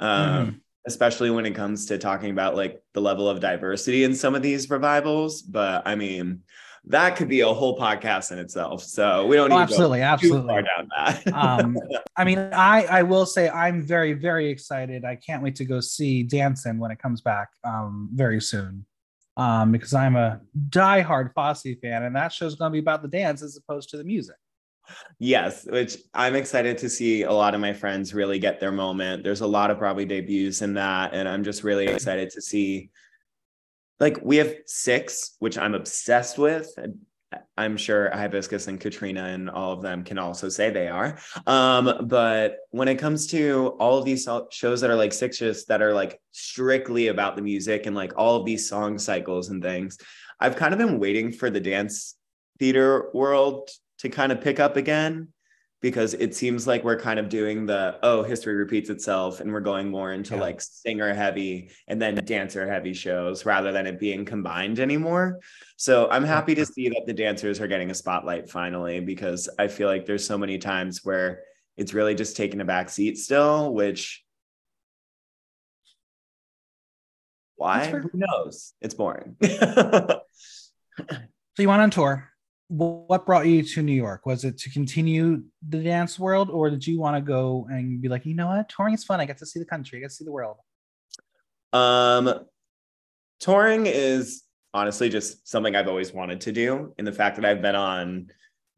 Um, 0.00 0.46
mm-hmm 0.46 0.56
especially 0.88 1.30
when 1.30 1.44
it 1.44 1.54
comes 1.54 1.86
to 1.86 1.98
talking 1.98 2.30
about 2.30 2.56
like 2.56 2.82
the 2.94 3.00
level 3.00 3.28
of 3.28 3.40
diversity 3.40 4.04
in 4.04 4.14
some 4.14 4.34
of 4.34 4.40
these 4.40 4.68
revivals. 4.70 5.42
But 5.42 5.86
I 5.86 5.94
mean, 5.94 6.40
that 6.86 7.16
could 7.16 7.28
be 7.28 7.40
a 7.40 7.48
whole 7.48 7.78
podcast 7.78 8.32
in 8.32 8.38
itself. 8.38 8.82
So 8.82 9.26
we 9.26 9.36
don't 9.36 9.52
oh, 9.52 9.58
absolutely, 9.58 10.00
absolutely 10.00 10.48
far 10.48 10.62
down 10.62 10.88
that. 10.96 11.34
um, 11.34 11.76
I 12.16 12.24
mean, 12.24 12.38
I 12.38 12.84
I 12.84 13.02
will 13.02 13.26
say 13.26 13.50
I'm 13.50 13.82
very 13.82 14.14
very 14.14 14.48
excited. 14.48 15.04
I 15.04 15.16
can't 15.16 15.42
wait 15.42 15.56
to 15.56 15.64
go 15.64 15.80
see 15.80 16.22
Dancing 16.22 16.78
when 16.78 16.90
it 16.90 16.98
comes 16.98 17.20
back 17.20 17.50
um, 17.64 18.08
very 18.14 18.40
soon. 18.40 18.86
Um, 19.38 19.72
because 19.72 19.94
I'm 19.94 20.16
a 20.16 20.40
diehard 20.68 21.32
Fosse 21.32 21.78
fan, 21.80 22.02
and 22.02 22.14
that 22.16 22.32
show's 22.32 22.56
going 22.56 22.70
to 22.70 22.72
be 22.72 22.80
about 22.80 23.02
the 23.02 23.08
dance 23.08 23.40
as 23.40 23.56
opposed 23.56 23.88
to 23.90 23.96
the 23.96 24.04
music. 24.04 24.34
Yes, 25.18 25.64
which 25.64 25.98
I'm 26.12 26.34
excited 26.34 26.76
to 26.78 26.88
see 26.88 27.22
a 27.22 27.32
lot 27.32 27.54
of 27.54 27.60
my 27.60 27.72
friends 27.72 28.12
really 28.12 28.38
get 28.38 28.58
their 28.58 28.72
moment. 28.72 29.22
There's 29.22 29.40
a 29.40 29.46
lot 29.46 29.70
of 29.70 29.78
Broadway 29.78 30.06
debuts 30.06 30.60
in 30.62 30.74
that, 30.74 31.14
and 31.14 31.28
I'm 31.28 31.44
just 31.44 31.62
really 31.62 31.86
excited 31.86 32.30
to 32.30 32.42
see. 32.42 32.90
Like 34.00 34.18
we 34.22 34.36
have 34.36 34.54
six, 34.66 35.36
which 35.38 35.56
I'm 35.56 35.74
obsessed 35.74 36.38
with. 36.38 36.72
I'm 37.56 37.76
sure 37.76 38.10
Hibiscus 38.10 38.68
and 38.68 38.80
Katrina 38.80 39.24
and 39.24 39.50
all 39.50 39.72
of 39.72 39.82
them 39.82 40.04
can 40.04 40.18
also 40.18 40.48
say 40.48 40.70
they 40.70 40.88
are. 40.88 41.18
Um, 41.46 42.06
but 42.06 42.58
when 42.70 42.88
it 42.88 42.96
comes 42.96 43.26
to 43.28 43.76
all 43.78 43.98
of 43.98 44.04
these 44.04 44.28
shows 44.50 44.80
that 44.80 44.90
are 44.90 44.96
like 44.96 45.12
sixes 45.12 45.66
that 45.66 45.82
are 45.82 45.92
like 45.92 46.20
strictly 46.32 47.08
about 47.08 47.36
the 47.36 47.42
music 47.42 47.86
and 47.86 47.94
like 47.94 48.12
all 48.16 48.36
of 48.36 48.46
these 48.46 48.68
song 48.68 48.98
cycles 48.98 49.50
and 49.50 49.62
things, 49.62 49.98
I've 50.40 50.56
kind 50.56 50.72
of 50.72 50.78
been 50.78 50.98
waiting 50.98 51.32
for 51.32 51.50
the 51.50 51.60
dance 51.60 52.14
theater 52.58 53.10
world 53.12 53.70
to 53.98 54.08
kind 54.08 54.32
of 54.32 54.40
pick 54.40 54.60
up 54.60 54.76
again 54.76 55.28
because 55.80 56.14
it 56.14 56.34
seems 56.34 56.66
like 56.66 56.82
we're 56.82 56.98
kind 56.98 57.18
of 57.20 57.28
doing 57.28 57.66
the 57.66 57.98
oh 58.02 58.22
history 58.22 58.54
repeats 58.54 58.90
itself 58.90 59.40
and 59.40 59.52
we're 59.52 59.60
going 59.60 59.88
more 59.90 60.12
into 60.12 60.34
yeah. 60.34 60.40
like 60.40 60.60
singer 60.60 61.14
heavy 61.14 61.70
and 61.86 62.02
then 62.02 62.16
dancer 62.24 62.68
heavy 62.68 62.92
shows 62.92 63.46
rather 63.46 63.70
than 63.70 63.86
it 63.86 64.00
being 64.00 64.24
combined 64.24 64.80
anymore. 64.80 65.40
So 65.76 66.08
i'm 66.10 66.24
happy 66.24 66.54
to 66.56 66.66
see 66.66 66.88
that 66.88 67.04
the 67.06 67.12
dancers 67.12 67.60
are 67.60 67.68
getting 67.68 67.90
a 67.90 67.94
spotlight 67.94 68.50
finally 68.50 69.00
because 69.00 69.48
i 69.58 69.68
feel 69.68 69.88
like 69.88 70.06
there's 70.06 70.26
so 70.26 70.36
many 70.36 70.58
times 70.58 71.04
where 71.04 71.42
it's 71.76 71.94
really 71.94 72.14
just 72.14 72.36
taking 72.36 72.60
a 72.60 72.64
back 72.64 72.90
seat 72.90 73.16
still 73.16 73.72
which 73.72 74.24
why? 77.58 77.86
who 77.86 78.10
knows? 78.14 78.72
It's 78.80 78.94
boring. 78.94 79.36
So 81.58 81.62
you 81.62 81.68
went 81.68 81.82
on 81.82 81.90
tour 81.90 82.30
what 82.68 83.24
brought 83.24 83.46
you 83.46 83.62
to 83.62 83.82
New 83.82 83.92
York? 83.94 84.26
Was 84.26 84.44
it 84.44 84.58
to 84.58 84.70
continue 84.70 85.42
the 85.66 85.82
dance 85.82 86.18
world, 86.18 86.50
or 86.50 86.70
did 86.70 86.86
you 86.86 87.00
want 87.00 87.16
to 87.16 87.20
go 87.20 87.66
and 87.70 88.00
be 88.00 88.08
like, 88.08 88.26
you 88.26 88.34
know 88.34 88.48
what, 88.48 88.68
touring 88.68 88.94
is 88.94 89.04
fun. 89.04 89.20
I 89.20 89.24
get 89.24 89.38
to 89.38 89.46
see 89.46 89.58
the 89.58 89.64
country. 89.64 89.98
I 89.98 90.00
get 90.02 90.10
to 90.10 90.14
see 90.14 90.24
the 90.24 90.32
world. 90.32 90.56
Um, 91.72 92.46
touring 93.40 93.86
is 93.86 94.42
honestly 94.74 95.08
just 95.08 95.48
something 95.48 95.74
I've 95.74 95.88
always 95.88 96.12
wanted 96.12 96.42
to 96.42 96.52
do. 96.52 96.94
And 96.98 97.06
the 97.06 97.12
fact 97.12 97.36
that 97.36 97.44
I've 97.44 97.62
been 97.62 97.74
on 97.74 98.28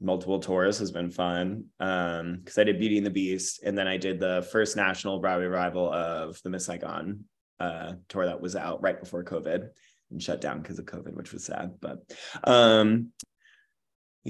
multiple 0.01 0.39
tours 0.39 0.79
has 0.79 0.91
been 0.91 1.11
fun. 1.11 1.65
Um, 1.81 2.39
because 2.39 2.59
I 2.59 2.65
did 2.65 2.79
Beauty 2.79 2.97
and 2.97 3.07
the 3.07 3.11
Beast, 3.11 3.63
and 3.65 3.77
then 3.77 3.89
I 3.89 3.97
did 3.97 4.21
the 4.21 4.47
first 4.51 4.77
national 4.77 5.21
Broadway 5.21 5.47
revival 5.47 5.93
of 5.93 6.41
the 6.43 6.51
Miss 6.51 6.67
Saigon 6.67 7.25
uh, 7.59 7.95
tour 8.09 8.27
that 8.27 8.41
was 8.41 8.57
out 8.57 8.83
right 8.83 8.99
before 8.99 9.25
COVID 9.25 9.69
and 10.11 10.23
shut 10.23 10.41
down 10.41 10.61
because 10.61 10.79
of 10.79 10.87
COVID, 10.87 11.15
which 11.15 11.33
was 11.33 11.45
sad. 11.45 11.75
But 11.81 11.99
um, 12.45 13.13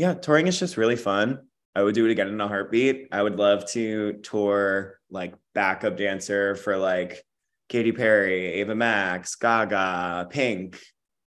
yeah, 0.01 0.15
touring 0.15 0.47
is 0.47 0.59
just 0.59 0.79
really 0.79 0.97
fun. 0.97 1.41
I 1.77 1.83
would 1.83 1.95
do 1.95 2.07
it 2.07 2.11
again 2.11 2.29
in 2.29 2.41
a 2.41 2.49
heartbeat. 2.49 3.09
I 3.13 3.23
would 3.23 3.37
love 3.37 3.71
to 3.73 4.15
tour 4.23 4.99
like 5.11 5.35
backup 5.55 5.99
dancer 5.99 6.55
for 6.55 6.79
like 6.79 7.23
Katy 7.69 7.93
Perry, 7.93 8.47
Ava 8.47 8.75
Max, 8.75 9.35
Gaga, 9.35 10.29
Pink, 10.31 10.81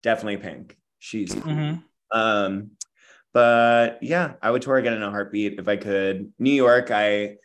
definitely 0.02 0.38
Pink. 0.38 0.78
She's 1.00 1.34
mm-hmm. 1.34 1.80
um, 2.18 2.70
but 3.34 3.98
yeah, 4.00 4.34
I 4.40 4.50
would 4.50 4.62
tour 4.62 4.78
again 4.78 4.94
in 4.94 5.02
a 5.02 5.10
heartbeat 5.10 5.58
if 5.58 5.68
I 5.68 5.76
could. 5.76 6.32
New 6.38 6.50
York, 6.50 6.90
I 6.90 7.36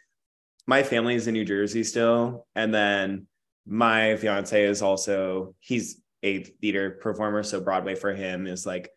my 0.65 0.81
family 0.81 1.15
is 1.15 1.27
in 1.27 1.33
New 1.33 1.43
Jersey 1.43 1.83
still, 1.83 2.47
and 2.55 2.73
then 2.73 3.27
my 3.65 4.15
fiance 4.15 4.63
is 4.63 4.81
also 4.81 5.55
he's 5.59 6.01
a 6.23 6.43
theater 6.43 6.91
performer, 7.01 7.43
so 7.43 7.59
Broadway 7.59 7.95
for 7.95 8.13
him 8.13 8.47
is 8.47 8.65
like 8.65 8.91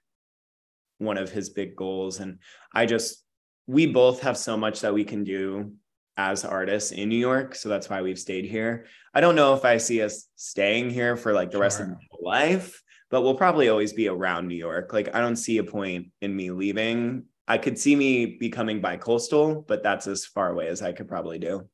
one 1.00 1.18
of 1.18 1.30
his 1.30 1.50
big 1.50 1.74
goals. 1.74 2.20
And 2.20 2.38
I 2.74 2.86
just, 2.86 3.24
we 3.66 3.86
both 3.86 4.20
have 4.20 4.36
so 4.36 4.56
much 4.56 4.80
that 4.80 4.94
we 4.94 5.04
can 5.04 5.24
do 5.24 5.72
as 6.16 6.44
artists 6.44 6.92
in 6.92 7.08
New 7.08 7.18
York. 7.18 7.54
So 7.54 7.68
that's 7.68 7.88
why 7.88 8.02
we've 8.02 8.18
stayed 8.18 8.44
here. 8.44 8.86
I 9.14 9.20
don't 9.20 9.34
know 9.34 9.54
if 9.54 9.64
I 9.64 9.78
see 9.78 10.02
us 10.02 10.28
staying 10.36 10.90
here 10.90 11.16
for 11.16 11.32
like 11.32 11.50
the 11.50 11.54
sure. 11.54 11.62
rest 11.62 11.80
of 11.80 11.88
my 11.88 11.96
life, 12.22 12.82
but 13.10 13.22
we'll 13.22 13.34
probably 13.34 13.68
always 13.68 13.92
be 13.92 14.08
around 14.08 14.46
New 14.46 14.56
York. 14.56 14.92
Like 14.92 15.14
I 15.14 15.20
don't 15.20 15.36
see 15.36 15.58
a 15.58 15.64
point 15.64 16.08
in 16.20 16.36
me 16.36 16.50
leaving. 16.50 17.24
I 17.48 17.58
could 17.58 17.78
see 17.78 17.96
me 17.96 18.36
becoming 18.38 18.80
bi-coastal, 18.80 19.64
but 19.66 19.82
that's 19.82 20.06
as 20.06 20.24
far 20.24 20.50
away 20.50 20.68
as 20.68 20.82
I 20.82 20.92
could 20.92 21.08
probably 21.08 21.38
do. 21.38 21.68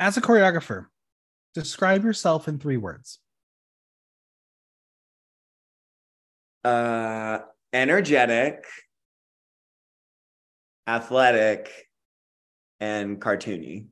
As 0.00 0.16
a 0.16 0.20
choreographer, 0.20 0.86
describe 1.54 2.04
yourself 2.04 2.48
in 2.48 2.58
three 2.58 2.76
words. 2.76 3.20
Uh 6.64 7.38
energetic, 7.72 8.64
athletic, 10.86 11.70
and 12.80 13.20
cartoony. 13.20 13.86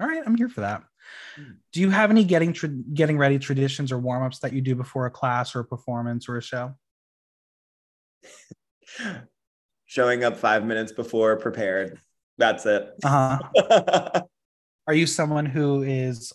All 0.00 0.08
right, 0.08 0.22
I'm 0.24 0.36
here 0.36 0.48
for 0.48 0.60
that. 0.62 0.82
Hmm. 1.36 1.52
Do 1.72 1.80
you 1.80 1.90
have 1.90 2.10
any 2.10 2.24
getting 2.24 2.52
tra- 2.52 2.68
getting 2.68 3.16
ready 3.18 3.38
traditions 3.38 3.92
or 3.92 3.98
warm 3.98 4.22
ups 4.22 4.40
that 4.40 4.52
you 4.52 4.60
do 4.60 4.74
before 4.74 5.06
a 5.06 5.10
class 5.10 5.54
or 5.54 5.60
a 5.60 5.64
performance 5.64 6.28
or 6.28 6.36
a 6.36 6.42
show? 6.42 6.74
Showing 9.86 10.24
up 10.24 10.36
five 10.36 10.64
minutes 10.64 10.92
before 10.92 11.36
prepared. 11.36 11.98
That's 12.38 12.66
it. 12.66 12.90
Uh-huh. 13.02 14.20
Are 14.86 14.94
you 14.94 15.06
someone 15.06 15.46
who 15.46 15.82
is 15.82 16.32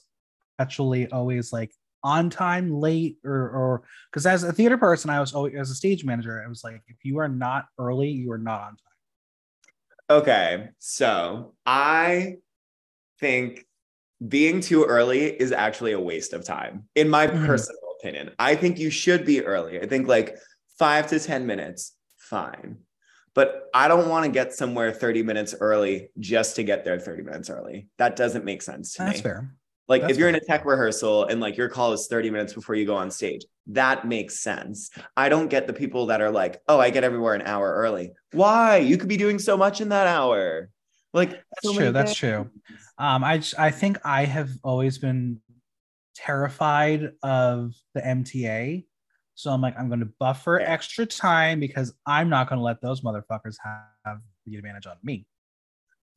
actually 0.59 1.09
always 1.11 1.53
like 1.53 1.71
on 2.03 2.29
time, 2.29 2.71
late, 2.71 3.17
or 3.23 3.49
or 3.49 3.83
because 4.11 4.25
as 4.25 4.43
a 4.43 4.51
theater 4.51 4.77
person, 4.77 5.09
I 5.09 5.19
was 5.19 5.33
always 5.33 5.55
as 5.55 5.69
a 5.69 5.75
stage 5.75 6.03
manager, 6.03 6.43
I 6.43 6.49
was 6.49 6.63
like, 6.63 6.81
if 6.87 6.97
you 7.03 7.19
are 7.19 7.29
not 7.29 7.65
early, 7.79 8.09
you 8.09 8.31
are 8.31 8.37
not 8.37 8.61
on 8.61 8.69
time. 8.69 10.19
Okay, 10.21 10.69
so 10.79 11.53
I 11.65 12.37
think 13.19 13.65
being 14.27 14.61
too 14.61 14.83
early 14.83 15.25
is 15.27 15.51
actually 15.51 15.93
a 15.93 15.99
waste 15.99 16.33
of 16.33 16.43
time, 16.43 16.85
in 16.95 17.09
my 17.09 17.27
mm-hmm. 17.27 17.45
personal 17.45 17.79
opinion. 17.99 18.31
I 18.37 18.55
think 18.55 18.77
you 18.77 18.89
should 18.89 19.25
be 19.25 19.43
early. 19.43 19.79
I 19.79 19.87
think 19.87 20.07
like 20.07 20.37
five 20.77 21.07
to 21.07 21.19
10 21.19 21.45
minutes, 21.45 21.95
fine. 22.17 22.77
But 23.33 23.69
I 23.73 23.87
don't 23.87 24.09
want 24.09 24.25
to 24.25 24.31
get 24.31 24.53
somewhere 24.53 24.91
30 24.91 25.23
minutes 25.23 25.55
early 25.59 26.09
just 26.19 26.57
to 26.57 26.63
get 26.63 26.83
there 26.83 26.99
30 26.99 27.23
minutes 27.23 27.49
early. 27.49 27.87
That 27.97 28.15
doesn't 28.15 28.43
make 28.43 28.61
sense 28.61 28.93
to 28.93 29.03
That's 29.03 29.09
me. 29.09 29.13
That's 29.13 29.21
fair. 29.21 29.55
Like 29.91 30.03
That's 30.03 30.13
if 30.13 30.19
you're 30.19 30.29
in 30.29 30.35
a 30.35 30.39
tech 30.39 30.63
rehearsal 30.63 31.25
and 31.25 31.41
like 31.41 31.57
your 31.57 31.67
call 31.67 31.91
is 31.91 32.07
30 32.07 32.29
minutes 32.29 32.53
before 32.53 32.75
you 32.75 32.85
go 32.85 32.95
on 32.95 33.11
stage, 33.11 33.43
that 33.67 34.07
makes 34.07 34.39
sense. 34.39 34.89
I 35.17 35.27
don't 35.27 35.49
get 35.49 35.67
the 35.67 35.73
people 35.73 36.05
that 36.05 36.21
are 36.21 36.31
like, 36.31 36.61
oh, 36.69 36.79
I 36.79 36.91
get 36.91 37.03
everywhere 37.03 37.33
an 37.33 37.41
hour 37.41 37.73
early. 37.75 38.13
Why? 38.31 38.77
You 38.77 38.95
could 38.95 39.09
be 39.09 39.17
doing 39.17 39.37
so 39.37 39.57
much 39.57 39.81
in 39.81 39.89
that 39.89 40.07
hour. 40.07 40.69
Like 41.13 41.31
that's 41.31 41.43
so 41.63 41.73
true. 41.73 41.91
That's 41.91 42.13
true. 42.13 42.49
Um, 42.97 43.21
I 43.21 43.43
I 43.59 43.69
think 43.69 43.97
I 44.05 44.23
have 44.23 44.49
always 44.63 44.97
been 44.97 45.41
terrified 46.15 47.11
of 47.21 47.73
the 47.93 47.99
MTA. 47.99 48.85
So 49.35 49.51
I'm 49.51 49.59
like, 49.59 49.77
I'm 49.77 49.89
going 49.89 49.99
to 49.99 50.09
buffer 50.21 50.61
extra 50.61 51.05
time 51.05 51.59
because 51.59 51.93
I'm 52.05 52.29
not 52.29 52.47
going 52.47 52.59
to 52.59 52.63
let 52.63 52.81
those 52.81 53.01
motherfuckers 53.01 53.55
have 54.05 54.19
the 54.45 54.55
advantage 54.55 54.85
on 54.85 54.95
me. 55.03 55.27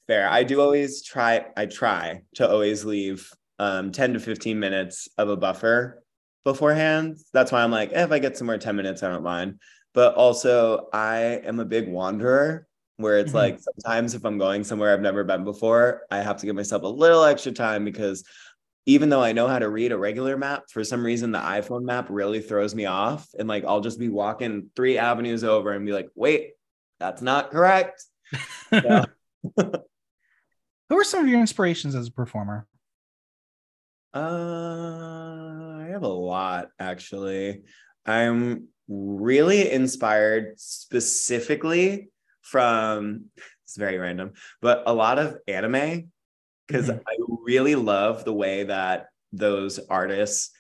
Fair. 0.07 0.28
I 0.28 0.45
do 0.45 0.61
always 0.61 1.02
try. 1.02 1.47
I 1.57 1.66
try 1.66 2.23
to 2.37 2.49
always 2.49 2.85
leave 2.85 3.28
um, 3.58 3.92
10 3.92 4.14
to 4.14 4.20
15 4.20 4.58
minutes 4.58 5.08
of 5.18 5.28
a 5.28 5.37
buffer 5.37 6.02
beforehand. 6.44 7.18
That's 7.32 7.52
why 7.52 7.62
I'm 7.62 7.70
like, 7.70 7.90
eh, 7.92 8.04
if 8.04 8.12
I 8.12 8.18
get 8.18 8.37
somewhere 8.37 8.58
10 8.58 8.76
minutes, 8.76 9.02
I 9.02 9.08
don't 9.08 9.23
mind. 9.23 9.61
But 9.94 10.14
also, 10.14 10.88
I 10.92 11.40
am 11.44 11.61
a 11.61 11.64
big 11.64 11.88
wanderer 11.88 12.66
where 12.96 13.18
it's 13.18 13.28
mm-hmm. 13.28 13.38
like 13.38 13.58
sometimes 13.61 14.14
if 14.14 14.25
I'm 14.25 14.38
going 14.38 14.64
somewhere 14.64 14.92
I've 14.92 15.00
never 15.00 15.25
been 15.25 15.44
before, 15.44 16.02
I 16.11 16.18
have 16.18 16.38
to 16.38 16.46
give 16.46 16.56
myself 16.56 16.82
a 16.82 16.88
little 16.88 17.25
extra 17.25 17.52
time 17.52 17.84
because 17.84 18.25
even 18.87 19.08
though 19.08 19.23
I 19.23 19.32
know 19.32 19.49
how 19.49 19.58
to 19.58 19.68
read 19.68 19.92
a 19.92 19.99
regular 19.99 20.37
map, 20.37 20.64
for 20.70 20.84
some 20.84 21.04
reason 21.04 21.32
the 21.32 21.38
iPhone 21.38 21.84
map 21.84 22.08
really 22.11 22.40
throws 22.40 22.75
me 22.75 22.84
off. 22.84 23.26
And 23.38 23.49
like 23.49 23.64
I'll 23.64 23.80
just 23.80 23.99
be 23.99 24.08
walking 24.08 24.70
three 24.76 24.99
avenues 24.99 25.42
over 25.42 25.73
and 25.73 25.87
be 25.87 25.92
like, 25.92 26.08
wait, 26.14 26.50
that's 27.00 27.23
not 27.23 27.50
correct. 27.50 28.04
Who 28.70 29.00
are 30.90 31.04
some 31.04 31.23
of 31.23 31.28
your 31.28 31.40
inspirations 31.40 31.94
as 31.94 32.08
a 32.08 32.12
performer? 32.12 32.66
Uh, 34.14 35.80
I 35.80 35.88
have 35.90 36.04
a 36.04 36.09
lot 36.09 36.68
actually. 36.78 37.62
I'm 38.06 38.68
really 38.88 39.71
inspired 39.71 40.54
specifically 40.56 42.11
from 42.42 43.26
it's 43.64 43.76
very 43.76 43.99
random, 43.99 44.33
but 44.61 44.85
a 44.87 44.94
lot 44.94 45.18
of 45.18 45.38
anime 45.49 46.12
because 46.68 46.88
mm-hmm. 46.88 47.00
I 47.06 47.16
really 47.44 47.75
love 47.75 48.25
the 48.25 48.33
way 48.33 48.64
that 48.64 49.06
those 49.33 49.80
artists 49.90 50.50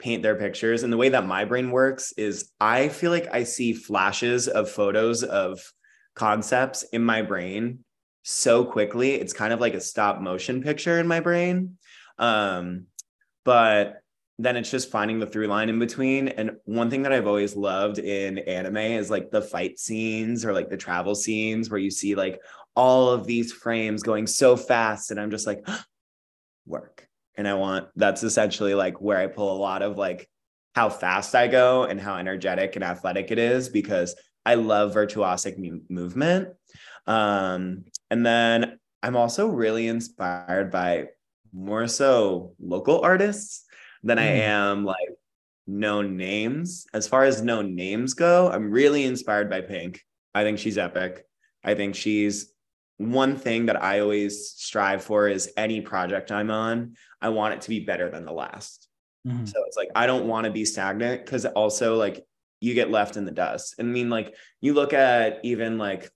paint 0.00 0.22
their 0.22 0.34
pictures 0.34 0.82
and 0.82 0.92
the 0.92 0.96
way 0.96 1.10
that 1.10 1.26
my 1.26 1.44
brain 1.44 1.70
works 1.70 2.12
is 2.16 2.50
I 2.60 2.88
feel 2.88 3.10
like 3.12 3.28
I 3.32 3.44
see 3.44 3.72
flashes 3.72 4.48
of 4.48 4.68
photos 4.70 5.22
of 5.22 5.60
concepts 6.16 6.82
in 6.84 7.04
my 7.04 7.22
brain 7.22 7.84
so 8.22 8.64
quickly. 8.64 9.14
It's 9.14 9.32
kind 9.32 9.52
of 9.52 9.60
like 9.60 9.74
a 9.74 9.80
stop 9.80 10.20
motion 10.20 10.62
picture 10.62 10.98
in 10.98 11.06
my 11.06 11.20
brain. 11.20 11.76
Um, 12.20 12.86
but 13.44 14.02
then 14.38 14.56
it's 14.56 14.70
just 14.70 14.90
finding 14.90 15.18
the 15.18 15.26
through 15.26 15.48
line 15.48 15.68
in 15.68 15.78
between. 15.78 16.28
And 16.28 16.52
one 16.64 16.88
thing 16.88 17.02
that 17.02 17.12
I've 17.12 17.26
always 17.26 17.56
loved 17.56 17.98
in 17.98 18.38
anime 18.38 18.76
is 18.76 19.10
like 19.10 19.30
the 19.30 19.42
fight 19.42 19.78
scenes 19.78 20.44
or 20.44 20.52
like 20.52 20.70
the 20.70 20.76
travel 20.76 21.14
scenes 21.14 21.68
where 21.68 21.80
you 21.80 21.90
see 21.90 22.14
like 22.14 22.40
all 22.74 23.10
of 23.10 23.26
these 23.26 23.52
frames 23.52 24.02
going 24.02 24.26
so 24.26 24.56
fast. 24.56 25.10
And 25.10 25.20
I'm 25.20 25.30
just 25.30 25.46
like, 25.46 25.66
work. 26.66 27.06
And 27.36 27.48
I 27.48 27.54
want 27.54 27.88
that's 27.96 28.22
essentially 28.22 28.74
like 28.74 29.00
where 29.00 29.18
I 29.18 29.26
pull 29.26 29.56
a 29.56 29.58
lot 29.60 29.82
of 29.82 29.96
like 29.96 30.28
how 30.74 30.88
fast 30.88 31.34
I 31.34 31.48
go 31.48 31.84
and 31.84 32.00
how 32.00 32.16
energetic 32.16 32.76
and 32.76 32.84
athletic 32.84 33.30
it 33.30 33.38
is 33.38 33.68
because 33.68 34.14
I 34.44 34.54
love 34.54 34.94
virtuosic 34.94 35.58
movement. 35.88 36.48
Um, 37.06 37.84
and 38.10 38.24
then 38.24 38.78
I'm 39.02 39.16
also 39.16 39.48
really 39.48 39.88
inspired 39.88 40.70
by 40.70 41.08
more 41.52 41.86
so 41.86 42.54
local 42.60 43.00
artists 43.00 43.64
than 44.02 44.18
mm. 44.18 44.22
I 44.22 44.26
am 44.26 44.84
like 44.84 45.08
known 45.66 46.16
names. 46.16 46.86
As 46.92 47.06
far 47.08 47.24
as 47.24 47.42
known 47.42 47.74
names 47.74 48.14
go, 48.14 48.50
I'm 48.50 48.70
really 48.70 49.04
inspired 49.04 49.50
by 49.50 49.60
Pink. 49.60 50.02
I 50.34 50.44
think 50.44 50.58
she's 50.58 50.78
epic. 50.78 51.24
I 51.64 51.74
think 51.74 51.94
she's 51.94 52.52
one 53.00 53.34
thing 53.34 53.66
that 53.66 53.82
I 53.82 54.00
always 54.00 54.50
strive 54.50 55.02
for 55.02 55.26
is 55.26 55.52
any 55.56 55.80
project 55.80 56.30
I'm 56.30 56.50
on, 56.50 56.96
I 57.22 57.30
want 57.30 57.54
it 57.54 57.62
to 57.62 57.70
be 57.70 57.80
better 57.80 58.10
than 58.10 58.26
the 58.26 58.32
last. 58.32 58.88
Mm-hmm. 59.26 59.46
So 59.46 59.54
it's 59.66 59.76
like 59.76 59.88
I 59.94 60.06
don't 60.06 60.26
want 60.26 60.44
to 60.44 60.50
be 60.50 60.64
stagnant 60.64 61.24
because 61.24 61.46
also 61.46 61.96
like 61.96 62.24
you 62.60 62.74
get 62.74 62.90
left 62.90 63.16
in 63.16 63.24
the 63.24 63.30
dust. 63.30 63.76
I 63.78 63.84
mean, 63.84 64.10
like 64.10 64.34
you 64.60 64.74
look 64.74 64.92
at 64.92 65.40
even 65.44 65.78
like 65.78 66.10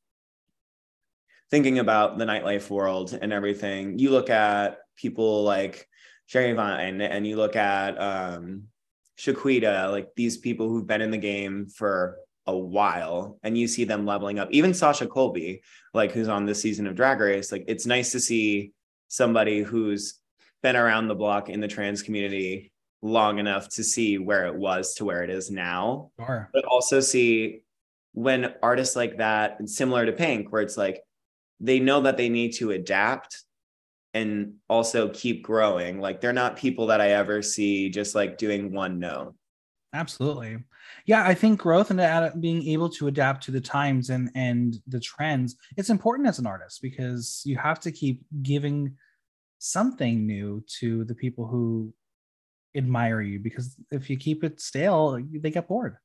thinking 1.50 1.78
about 1.78 2.18
the 2.18 2.26
nightlife 2.26 2.68
world 2.68 3.18
and 3.20 3.32
everything, 3.32 3.98
you 3.98 4.10
look 4.10 4.28
at 4.28 4.78
people 4.96 5.42
like 5.42 5.88
Sherry 6.26 6.52
Vine 6.52 7.00
and 7.00 7.26
you 7.26 7.36
look 7.36 7.56
at 7.56 8.00
um 8.00 8.64
Shequida, 9.18 9.90
like 9.90 10.08
these 10.16 10.38
people 10.38 10.68
who've 10.68 10.86
been 10.86 11.02
in 11.02 11.10
the 11.10 11.18
game 11.18 11.66
for 11.66 12.18
a 12.46 12.56
while 12.56 13.38
and 13.42 13.56
you 13.56 13.66
see 13.68 13.84
them 13.84 14.04
leveling 14.04 14.38
up. 14.38 14.48
Even 14.50 14.74
Sasha 14.74 15.06
Colby, 15.06 15.62
like 15.92 16.12
who's 16.12 16.28
on 16.28 16.44
this 16.44 16.60
season 16.60 16.86
of 16.86 16.96
Drag 16.96 17.20
Race, 17.20 17.52
like 17.52 17.64
it's 17.68 17.86
nice 17.86 18.12
to 18.12 18.20
see 18.20 18.72
somebody 19.08 19.62
who's 19.62 20.20
been 20.62 20.76
around 20.76 21.08
the 21.08 21.14
block 21.14 21.48
in 21.48 21.60
the 21.60 21.68
trans 21.68 22.02
community 22.02 22.72
long 23.02 23.38
enough 23.38 23.68
to 23.68 23.84
see 23.84 24.18
where 24.18 24.46
it 24.46 24.54
was 24.54 24.94
to 24.94 25.04
where 25.04 25.22
it 25.22 25.30
is 25.30 25.50
now. 25.50 26.10
Sure. 26.18 26.50
But 26.52 26.64
also 26.64 27.00
see 27.00 27.62
when 28.12 28.54
artists 28.62 28.96
like 28.96 29.18
that, 29.18 29.68
similar 29.68 30.06
to 30.06 30.12
Pink, 30.12 30.52
where 30.52 30.62
it's 30.62 30.76
like 30.76 31.02
they 31.60 31.80
know 31.80 32.00
that 32.02 32.16
they 32.16 32.28
need 32.28 32.52
to 32.54 32.72
adapt 32.72 33.42
and 34.14 34.54
also 34.70 35.10
keep 35.10 35.42
growing. 35.42 36.00
Like 36.00 36.20
they're 36.20 36.32
not 36.32 36.56
people 36.56 36.86
that 36.86 37.00
I 37.00 37.10
ever 37.10 37.42
see 37.42 37.90
just 37.90 38.14
like 38.14 38.38
doing 38.38 38.72
one 38.72 38.98
note. 38.98 39.34
Absolutely. 39.92 40.58
Yeah, 41.06 41.24
I 41.24 41.34
think 41.34 41.60
growth 41.60 41.90
and 41.90 42.00
ad- 42.00 42.40
being 42.40 42.66
able 42.68 42.88
to 42.90 43.08
adapt 43.08 43.44
to 43.44 43.50
the 43.50 43.60
times 43.60 44.10
and 44.10 44.30
and 44.34 44.76
the 44.86 45.00
trends, 45.00 45.56
it's 45.76 45.90
important 45.90 46.28
as 46.28 46.38
an 46.38 46.46
artist 46.46 46.80
because 46.80 47.42
you 47.44 47.56
have 47.58 47.80
to 47.80 47.92
keep 47.92 48.22
giving 48.42 48.96
something 49.58 50.26
new 50.26 50.64
to 50.80 51.04
the 51.04 51.14
people 51.14 51.46
who 51.46 51.92
admire 52.76 53.20
you 53.20 53.38
because 53.38 53.76
if 53.90 54.10
you 54.10 54.16
keep 54.16 54.42
it 54.42 54.60
stale, 54.60 55.20
they 55.32 55.50
get 55.50 55.68
bored. 55.68 55.96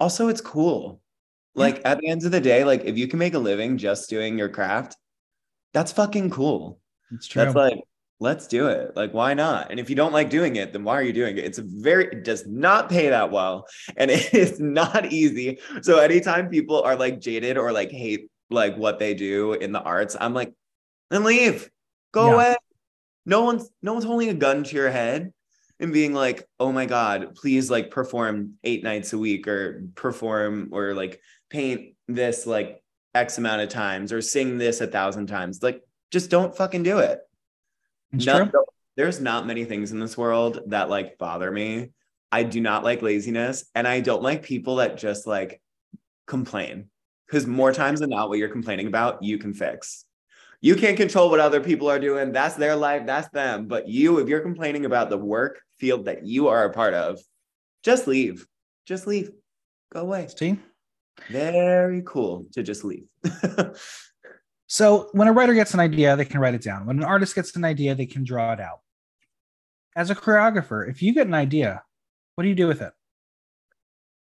Also, 0.00 0.28
it's 0.28 0.40
cool. 0.40 1.00
Like 1.54 1.82
at 1.84 1.98
the 1.98 2.08
end 2.08 2.24
of 2.24 2.30
the 2.30 2.40
day, 2.40 2.62
like 2.62 2.84
if 2.84 2.96
you 2.96 3.08
can 3.08 3.18
make 3.18 3.34
a 3.34 3.38
living 3.38 3.78
just 3.78 4.08
doing 4.08 4.38
your 4.38 4.48
craft, 4.48 4.96
that's 5.72 5.92
fucking 5.92 6.30
cool. 6.30 6.80
It's 7.12 7.26
true. 7.26 7.44
That's 7.44 7.56
like 7.56 7.80
let's 8.20 8.46
do 8.46 8.68
it. 8.68 8.96
Like, 8.96 9.14
why 9.14 9.34
not? 9.34 9.70
And 9.70 9.78
if 9.78 9.88
you 9.88 9.96
don't 9.96 10.12
like 10.12 10.30
doing 10.30 10.56
it, 10.56 10.72
then 10.72 10.84
why 10.84 10.94
are 10.94 11.02
you 11.02 11.12
doing 11.12 11.38
it? 11.38 11.44
It's 11.44 11.58
a 11.58 11.64
very, 11.64 12.06
it 12.06 12.24
does 12.24 12.46
not 12.46 12.88
pay 12.88 13.08
that 13.10 13.30
well. 13.30 13.66
And 13.96 14.10
it 14.10 14.34
is 14.34 14.60
not 14.60 15.12
easy. 15.12 15.58
So 15.82 15.98
anytime 15.98 16.48
people 16.48 16.82
are 16.82 16.96
like 16.96 17.20
jaded 17.20 17.56
or 17.56 17.72
like 17.72 17.90
hate 17.90 18.30
like 18.50 18.76
what 18.76 18.98
they 18.98 19.14
do 19.14 19.52
in 19.52 19.72
the 19.72 19.80
arts, 19.80 20.16
I'm 20.18 20.34
like, 20.34 20.52
then 21.10 21.24
leave, 21.24 21.70
go 22.12 22.28
yeah. 22.28 22.34
away. 22.34 22.56
No 23.24 23.42
one's, 23.42 23.68
no 23.82 23.92
one's 23.92 24.04
holding 24.04 24.30
a 24.30 24.34
gun 24.34 24.64
to 24.64 24.76
your 24.76 24.90
head 24.90 25.32
and 25.80 25.92
being 25.92 26.14
like, 26.14 26.44
oh 26.58 26.72
my 26.72 26.86
God, 26.86 27.34
please 27.36 27.70
like 27.70 27.90
perform 27.90 28.54
eight 28.64 28.82
nights 28.82 29.12
a 29.12 29.18
week 29.18 29.46
or 29.46 29.84
perform 29.94 30.70
or 30.72 30.94
like 30.94 31.20
paint 31.50 31.94
this 32.08 32.46
like 32.46 32.82
X 33.14 33.38
amount 33.38 33.62
of 33.62 33.68
times 33.68 34.12
or 34.12 34.22
sing 34.22 34.58
this 34.58 34.80
a 34.80 34.86
thousand 34.86 35.26
times. 35.26 35.62
Like, 35.62 35.82
just 36.10 36.30
don't 36.30 36.56
fucking 36.56 36.82
do 36.82 36.98
it 36.98 37.20
no, 38.12 38.64
there's 38.96 39.20
not 39.20 39.46
many 39.46 39.64
things 39.64 39.92
in 39.92 40.00
this 40.00 40.16
world 40.16 40.60
that 40.66 40.90
like 40.90 41.18
bother 41.18 41.50
me. 41.50 41.90
I 42.30 42.42
do 42.42 42.60
not 42.60 42.84
like 42.84 43.02
laziness 43.02 43.64
and 43.74 43.88
I 43.88 44.00
don't 44.00 44.22
like 44.22 44.42
people 44.42 44.76
that 44.76 44.98
just 44.98 45.26
like 45.26 45.60
complain 46.26 46.90
because 47.26 47.46
more 47.46 47.72
times 47.72 48.00
than 48.00 48.10
not, 48.10 48.28
what 48.28 48.38
you're 48.38 48.48
complaining 48.48 48.86
about, 48.86 49.22
you 49.22 49.38
can 49.38 49.54
fix. 49.54 50.04
You 50.60 50.74
can't 50.74 50.96
control 50.96 51.30
what 51.30 51.40
other 51.40 51.60
people 51.60 51.88
are 51.88 52.00
doing. 52.00 52.32
That's 52.32 52.56
their 52.56 52.74
life. 52.74 53.06
That's 53.06 53.28
them. 53.28 53.68
But 53.68 53.88
you, 53.88 54.18
if 54.18 54.28
you're 54.28 54.40
complaining 54.40 54.86
about 54.86 55.10
the 55.10 55.18
work 55.18 55.60
field 55.78 56.06
that 56.06 56.26
you 56.26 56.48
are 56.48 56.64
a 56.64 56.72
part 56.72 56.94
of, 56.94 57.20
just 57.84 58.08
leave. 58.08 58.46
Just 58.84 59.06
leave. 59.06 59.30
Go 59.92 60.00
away. 60.00 60.26
See? 60.36 60.58
Very 61.30 62.02
cool 62.04 62.46
to 62.52 62.62
just 62.62 62.84
leave. 62.84 63.04
So 64.68 65.08
when 65.12 65.28
a 65.28 65.32
writer 65.32 65.54
gets 65.54 65.74
an 65.74 65.80
idea, 65.80 66.14
they 66.14 66.26
can 66.26 66.40
write 66.40 66.54
it 66.54 66.62
down. 66.62 66.86
When 66.86 66.98
an 66.98 67.04
artist 67.04 67.34
gets 67.34 67.56
an 67.56 67.64
idea, 67.64 67.94
they 67.94 68.06
can 68.06 68.22
draw 68.22 68.52
it 68.52 68.60
out. 68.60 68.80
As 69.96 70.10
a 70.10 70.14
choreographer, 70.14 70.88
if 70.88 71.02
you 71.02 71.12
get 71.14 71.26
an 71.26 71.34
idea, 71.34 71.82
what 72.34 72.42
do 72.42 72.50
you 72.50 72.54
do 72.54 72.68
with 72.68 72.82
it? 72.82 72.92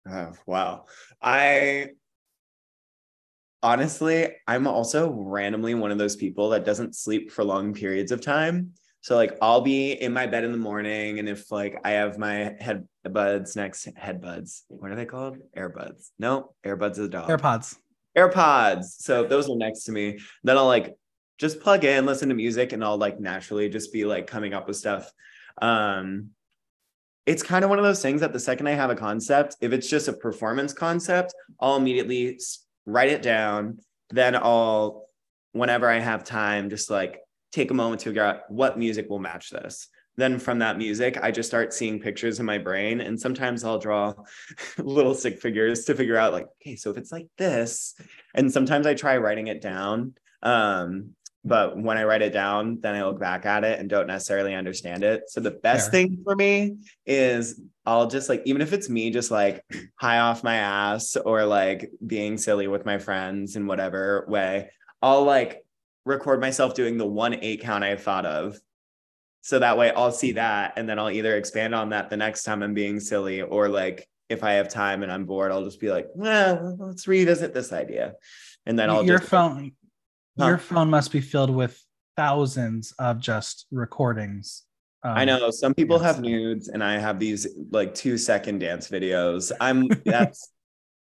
Oh, 0.10 0.32
wow. 0.46 0.86
I 1.22 1.89
honestly, 3.62 4.30
I'm 4.48 4.67
also 4.67 5.12
randomly 5.12 5.76
one 5.76 5.91
of 5.91 5.98
those 5.98 6.15
people 6.15 6.50
that 6.50 6.65
doesn't 6.65 6.96
sleep 6.96 7.30
for 7.30 7.44
long 7.44 7.74
periods 7.74 8.12
of 8.12 8.22
time. 8.22 8.72
So 9.02 9.15
like 9.15 9.38
I'll 9.41 9.62
be 9.62 9.91
in 9.94 10.13
my 10.13 10.28
bed 10.28 10.44
in 10.44 10.52
the 10.52 10.58
morning, 10.58 11.20
and 11.20 11.28
if 11.28 11.52
like 11.52 11.80
I 11.84 11.91
have 11.91 12.17
my 12.17 12.56
head 12.60 12.88
buds 13.04 13.56
next 13.56 13.88
head 13.98 14.22
buds, 14.22 14.63
what 14.67 14.91
are 14.91 14.96
they 14.96 15.06
called? 15.06 15.38
Airbuds. 15.58 16.10
No, 16.20 16.54
Airbuds 16.63 16.94
is 16.94 17.00
a 17.00 17.10
dog. 17.10 17.30
AirPods. 17.30 17.76
AirPods. 18.17 18.86
So 19.00 19.24
those 19.24 19.50
are 19.50 19.56
next 19.56 19.84
to 19.86 19.91
me. 19.91 20.19
Then 20.43 20.58
I'll 20.58 20.67
like 20.67 20.95
just 21.38 21.60
plug 21.60 21.84
in, 21.84 22.06
listen 22.06 22.30
to 22.30 22.36
music, 22.36 22.74
and 22.74 22.84
I'll 22.84 22.97
like 22.97 23.19
naturally 23.19 23.69
just 23.69 23.93
be 23.93 24.06
like 24.06 24.28
coming 24.28 24.54
up 24.54 24.67
with 24.67 24.78
stuff. 24.78 25.12
Um, 25.62 26.30
it's 27.26 27.43
kind 27.43 27.63
of 27.63 27.69
one 27.69 27.80
of 27.80 27.86
those 27.86 28.02
things 28.02 28.21
that 28.21 28.34
the 28.34 28.39
second 28.39 28.67
I 28.67 28.71
have 28.71 28.89
a 28.89 28.95
concept, 28.95 29.56
if 29.62 29.71
it's 29.74 29.89
just 29.89 30.08
a 30.08 30.13
performance 30.13 30.74
concept, 30.74 31.34
I'll 31.60 31.76
immediately 31.76 32.39
write 32.86 33.10
it 33.10 33.21
down. 33.21 33.80
Then 34.10 34.36
I'll, 34.36 35.06
whenever 35.54 35.88
I 35.89 36.00
have 36.00 36.24
time, 36.24 36.69
just 36.69 36.89
like 36.89 37.19
take 37.52 37.71
a 37.71 37.74
moment 37.76 38.02
to 38.02 38.10
figure 38.10 38.24
out 38.24 38.50
what 38.50 38.80
music 38.80 39.10
will 39.10 39.19
match 39.19 39.50
this 39.52 39.88
then 40.17 40.39
from 40.39 40.60
that 40.60 40.78
music 40.78 41.17
i 41.21 41.32
just 41.32 41.50
start 41.50 41.74
seeing 41.74 42.00
pictures 42.00 42.39
in 42.39 42.45
my 42.45 42.58
brain 42.58 43.02
and 43.02 43.19
sometimes 43.19 43.63
i'll 43.63 43.80
draw 43.80 44.13
little 44.78 45.13
stick 45.13 45.39
figures 45.39 45.86
to 45.86 45.95
figure 45.95 46.17
out 46.17 46.34
like 46.34 46.47
okay 46.62 46.76
so 46.76 46.89
if 46.89 46.97
it's 46.97 47.12
like 47.12 47.28
this 47.38 47.95
and 48.34 48.52
sometimes 48.52 48.86
i 48.86 48.93
try 48.93 49.17
writing 49.17 49.47
it 49.47 49.62
down 49.62 50.13
um, 50.43 51.12
but 51.43 51.78
when 51.78 51.97
i 51.97 52.04
write 52.04 52.21
it 52.21 52.34
down 52.34 52.80
then 52.82 52.95
i 52.95 53.04
look 53.04 53.19
back 53.19 53.45
at 53.45 53.63
it 53.63 53.80
and 53.80 53.89
don't 53.89 54.08
necessarily 54.08 54.54
understand 54.54 55.04
it 55.04 55.24
so 55.28 55.39
the 55.39 55.52
best 55.52 55.91
Fair. 55.91 56.02
thing 56.04 56.17
for 56.24 56.36
me 56.36 56.78
is 57.06 57.60
i'll 57.86 58.08
just 58.08 58.30
like 58.30 58.41
even 58.45 58.62
if 58.62 58.74
it's 58.74 58.89
me 58.89 59.10
just 59.10 59.32
like 59.32 59.63
high 59.95 60.19
off 60.19 60.43
my 60.43 60.58
ass 60.58 61.15
or 61.15 61.45
like 61.45 61.89
being 62.06 62.38
silly 62.38 62.67
with 62.67 62.86
my 62.86 62.97
friends 62.97 63.56
in 63.56 63.65
whatever 63.65 64.26
way 64.28 64.69
i'll 65.02 65.24
like 65.24 65.63
record 66.06 66.41
myself 66.41 66.74
doing 66.74 66.97
the 66.97 67.06
one 67.06 67.36
eight 67.36 67.62
count 67.62 67.84
i've 67.84 68.04
thought 68.04 68.26
of 68.26 68.58
So 69.41 69.60
that 69.60 69.77
way 69.77 69.91
I'll 69.91 70.12
see 70.12 70.34
that 70.34 70.73
and 70.77 70.88
then 70.88 70.99
I'll 70.99 71.10
either 71.10 71.36
expand 71.36 71.73
on 71.73 71.89
that 71.89 72.10
the 72.10 72.17
next 72.17 72.43
time 72.43 72.62
I'm 72.62 72.73
being 72.73 72.99
silly 72.99 73.41
or 73.41 73.69
like 73.69 74.08
if 74.30 74.43
I 74.43 74.54
have 74.54 74.69
time 74.69 75.04
and 75.04 75.12
I'm 75.12 75.25
bored, 75.25 75.51
I'll 75.51 75.63
just 75.63 75.80
be 75.80 75.91
like, 75.91 76.08
well, 76.15 76.77
let's 76.80 77.08
revisit 77.08 77.54
this 77.54 77.73
idea. 77.73 78.13
And 78.65 78.80
then 78.80 78.89
I'll 78.89 79.04
your 79.04 79.17
just, 79.17 79.30
phone 79.30 79.71
huh? 80.39 80.47
your 80.47 80.58
phone 80.58 80.89
must 80.89 81.12
be 81.12 81.21
filled 81.21 81.49
with 81.49 81.84
thousands 82.15 82.93
of 82.99 83.19
just 83.19 83.67
recordings. 83.71 84.63
Um, 85.04 85.17
I 85.17 85.25
know 85.25 85.49
some 85.49 85.73
people 85.73 85.97
yes. 85.97 86.06
have 86.06 86.21
nudes 86.21 86.67
and 86.67 86.84
I 86.84 86.99
have 86.99 87.19
these 87.19 87.47
like 87.71 87.95
two 87.95 88.17
second 88.17 88.60
dance 88.60 88.88
videos. 88.89 89.51
I'm 89.60 89.88
that's 90.06 90.51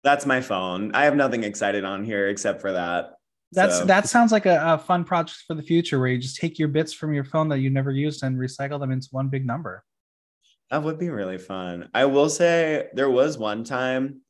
that's 0.02 0.24
my 0.24 0.40
phone. 0.40 0.94
I 0.94 1.04
have 1.04 1.14
nothing 1.14 1.44
excited 1.44 1.84
on 1.84 2.04
here 2.04 2.28
except 2.28 2.60
for 2.60 2.72
that. 2.72 3.12
That's 3.52 3.78
so. 3.78 3.84
that 3.86 4.08
sounds 4.08 4.30
like 4.30 4.46
a, 4.46 4.60
a, 4.64 4.78
fun 4.78 5.04
project 5.04 5.42
for 5.46 5.54
the 5.54 5.62
future 5.62 5.98
where 5.98 6.08
you 6.08 6.18
just 6.18 6.36
take 6.36 6.58
your 6.58 6.68
bits 6.68 6.92
from 6.92 7.12
your 7.12 7.24
phone 7.24 7.48
that 7.48 7.58
you 7.58 7.68
never 7.68 7.90
used 7.90 8.22
and 8.22 8.36
recycle 8.36 8.78
them 8.78 8.92
into 8.92 9.08
one 9.10 9.28
big 9.28 9.44
number. 9.44 9.84
That 10.70 10.84
would 10.84 11.00
be 11.00 11.10
really 11.10 11.38
fun. 11.38 11.88
I 11.92 12.04
will 12.04 12.28
say 12.28 12.88
there 12.94 13.10
was 13.10 13.38
one 13.38 13.64
time 13.64 14.20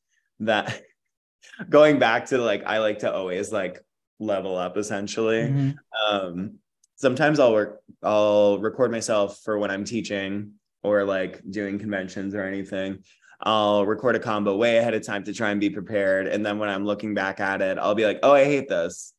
that 0.41 0.81
going 1.69 1.99
back 1.99 2.27
to 2.27 2.39
like 2.39 2.65
I 2.65 2.79
like 2.79 3.01
to 3.01 3.13
always 3.13 3.53
like 3.53 3.85
level 4.19 4.57
up 4.57 4.79
essentially. 4.79 5.43
Mm-hmm. 5.43 6.15
Um 6.15 6.59
sometimes 6.97 7.41
I'll 7.41 7.53
work 7.53 7.83
I'll 8.03 8.59
record 8.59 8.91
myself 8.91 9.41
for 9.45 9.59
when 9.59 9.71
I'm 9.71 9.85
teaching 9.85 10.53
or 10.83 11.05
like 11.05 11.43
doing 11.51 11.79
conventions 11.79 12.35
or 12.35 12.45
anything. 12.45 13.05
I'll 13.43 13.87
record 13.87 14.17
a 14.17 14.21
combo 14.21 14.57
way 14.57 14.79
ahead 14.79 14.95
of 14.95 15.05
time 15.05 15.25
to 15.25 15.33
try 15.33 15.51
and 15.51 15.61
be 15.61 15.71
prepared. 15.71 16.27
And 16.27 16.45
then 16.45 16.59
when 16.59 16.69
I'm 16.69 16.85
looking 16.85 17.15
back 17.15 17.41
at 17.41 17.63
it, 17.63 17.79
I'll 17.79 17.95
be 17.95 18.05
like, 18.05 18.21
oh, 18.23 18.33
I 18.33 18.45
hate 18.45 18.69
this. 18.69 19.15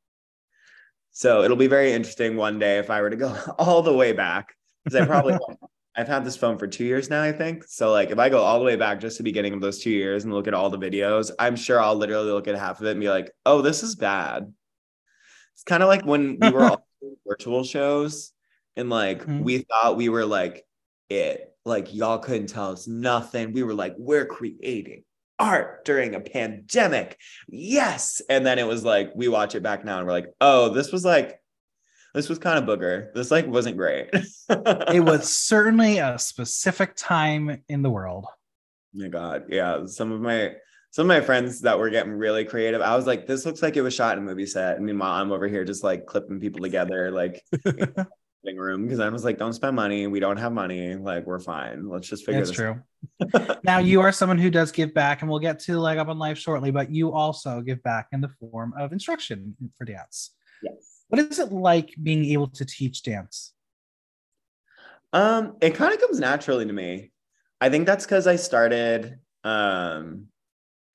So 1.12 1.44
it'll 1.44 1.58
be 1.58 1.68
very 1.68 1.92
interesting 1.94 2.38
one 2.38 2.60
day 2.60 2.78
if 2.78 2.90
I 2.90 3.02
were 3.02 3.10
to 3.10 3.16
go 3.16 3.36
all 3.60 3.82
the 3.82 3.94
way 3.94 4.14
back. 4.14 4.56
Because 4.84 5.02
I 5.02 5.06
probably 5.06 5.38
I've 5.96 6.08
had 6.08 6.24
this 6.24 6.38
phone 6.38 6.58
for 6.58 6.68
two 6.68 6.86
years 6.86 7.10
now, 7.10 7.22
I 7.22 7.32
think. 7.32 7.66
So 7.66 7.92
like 7.92 8.12
if 8.12 8.20
I 8.20 8.30
go 8.30 8.42
all 8.42 8.60
the 8.60 8.66
way 8.66 8.76
back 8.76 9.00
just 9.00 9.18
to 9.18 9.24
the 9.24 9.30
beginning 9.30 9.54
of 9.54 9.62
those 9.62 9.80
two 9.80 9.92
years 9.92 10.24
and 10.24 10.34
look 10.34 10.48
at 10.48 10.54
all 10.54 10.70
the 10.70 10.78
videos, 10.78 11.32
I'm 11.38 11.56
sure 11.56 11.82
I'll 11.82 11.96
literally 11.96 12.32
look 12.32 12.48
at 12.48 12.56
half 12.56 12.80
of 12.80 12.88
it 12.88 12.92
and 12.92 13.00
be 13.00 13.10
like, 13.10 13.32
oh, 13.46 13.62
this 13.62 13.84
is 13.84 13.96
bad. 13.96 14.52
It's 15.54 15.64
kind 15.64 15.84
of 15.84 15.90
like 15.90 16.06
when 16.06 16.38
we 16.40 16.50
were 16.50 16.64
all 16.72 16.88
virtual 17.28 17.64
shows 17.64 18.32
and 18.76 18.90
like 18.90 19.22
mm-hmm. 19.22 19.44
we 19.44 19.60
thought 19.60 19.98
we 19.98 20.10
were 20.10 20.26
like 20.26 20.66
it 21.12 21.54
like 21.66 21.94
y'all 21.94 22.18
couldn't 22.18 22.48
tell 22.48 22.72
us 22.72 22.88
nothing. 22.88 23.54
We 23.54 23.64
were 23.64 23.74
like, 23.74 23.96
we're 23.98 24.26
creating 24.26 25.04
art 25.38 25.86
during 25.86 26.16
a 26.16 26.20
pandemic. 26.20 27.20
Yes. 27.50 28.22
And 28.30 28.46
then 28.46 28.60
it 28.60 28.68
was 28.68 28.84
like, 28.84 29.12
we 29.16 29.28
watch 29.28 29.56
it 29.56 29.64
back 29.64 29.84
now 29.84 29.98
and 29.98 30.08
we're 30.08 30.14
like, 30.14 30.34
oh, 30.40 30.70
this 30.70 30.92
was 30.92 31.06
like, 31.06 31.40
this 32.14 32.30
was 32.30 32.40
kind 32.40 32.58
of 32.58 32.66
booger. 32.66 33.14
This 33.14 33.32
like 33.32 33.48
wasn't 33.48 33.78
great. 33.78 34.10
it 34.50 35.04
was 35.04 35.32
certainly 35.32 36.00
a 36.00 36.18
specific 36.20 36.94
time 36.96 37.62
in 37.70 37.82
the 37.82 37.90
world. 37.90 38.26
Oh 38.30 39.00
my 39.02 39.08
God. 39.08 39.46
Yeah. 39.50 39.86
Some 39.86 40.12
of 40.12 40.22
my 40.22 40.54
some 40.92 41.04
of 41.04 41.08
my 41.08 41.22
friends 41.22 41.62
that 41.62 41.80
were 41.80 41.90
getting 41.90 42.12
really 42.12 42.44
creative, 42.44 42.82
I 42.82 42.98
was 42.98 43.08
like, 43.08 43.26
this 43.26 43.46
looks 43.46 43.62
like 43.62 43.78
it 43.78 43.82
was 43.82 43.94
shot 43.94 44.18
in 44.18 44.24
a 44.24 44.26
movie 44.26 44.46
set. 44.46 44.76
And 44.76 44.86
meanwhile, 44.86 45.14
I'm 45.14 45.32
over 45.32 45.48
here 45.48 45.64
just 45.64 45.86
like 45.86 46.06
clipping 46.06 46.42
people 46.42 46.62
together, 46.62 47.12
like 47.12 47.42
room 48.44 48.84
because 48.84 49.00
I 49.00 49.10
was 49.10 49.24
like, 49.24 49.38
don't 49.38 49.54
spend 49.54 49.76
money. 49.76 50.08
We 50.08 50.20
don't 50.20 50.38
have 50.38 50.52
money. 50.52 50.96
Like, 50.96 51.26
we're 51.26 51.40
fine. 51.40 51.88
Let's 51.88 52.08
just 52.08 52.26
figure 52.26 52.44
That's 52.44 52.52
true. 52.52 52.82
now, 53.64 53.80
you 53.80 54.02
are 54.02 54.12
someone 54.12 54.38
who 54.38 54.50
does 54.50 54.72
give 54.72 54.94
back, 54.94 55.22
and 55.22 55.30
we'll 55.30 55.40
get 55.40 55.60
to 55.62 55.80
leg 55.80 55.98
up 55.98 56.08
on 56.08 56.18
life 56.18 56.38
shortly, 56.38 56.72
but 56.72 56.92
you 56.92 57.14
also 57.14 57.62
give 57.62 57.82
back 57.84 58.08
in 58.12 58.22
the 58.22 58.30
form 58.40 58.74
of 58.78 58.92
instruction 58.94 59.56
for 59.78 59.86
dance. 59.86 60.32
Yes. 60.64 61.04
What 61.10 61.20
is 61.20 61.40
it 61.40 61.52
like 61.52 61.94
being 62.02 62.26
able 62.26 62.48
to 62.48 62.66
teach 62.66 63.04
dance? 63.04 63.54
Um, 65.14 65.58
it 65.62 65.76
kind 65.76 65.94
of 65.94 66.00
comes 66.00 66.20
naturally 66.20 66.66
to 66.66 66.74
me. 66.74 67.12
I 67.60 67.70
think 67.70 67.86
that's 67.86 68.06
because 68.06 68.28
I 68.28 68.38
started 68.38 69.20
um 69.44 70.28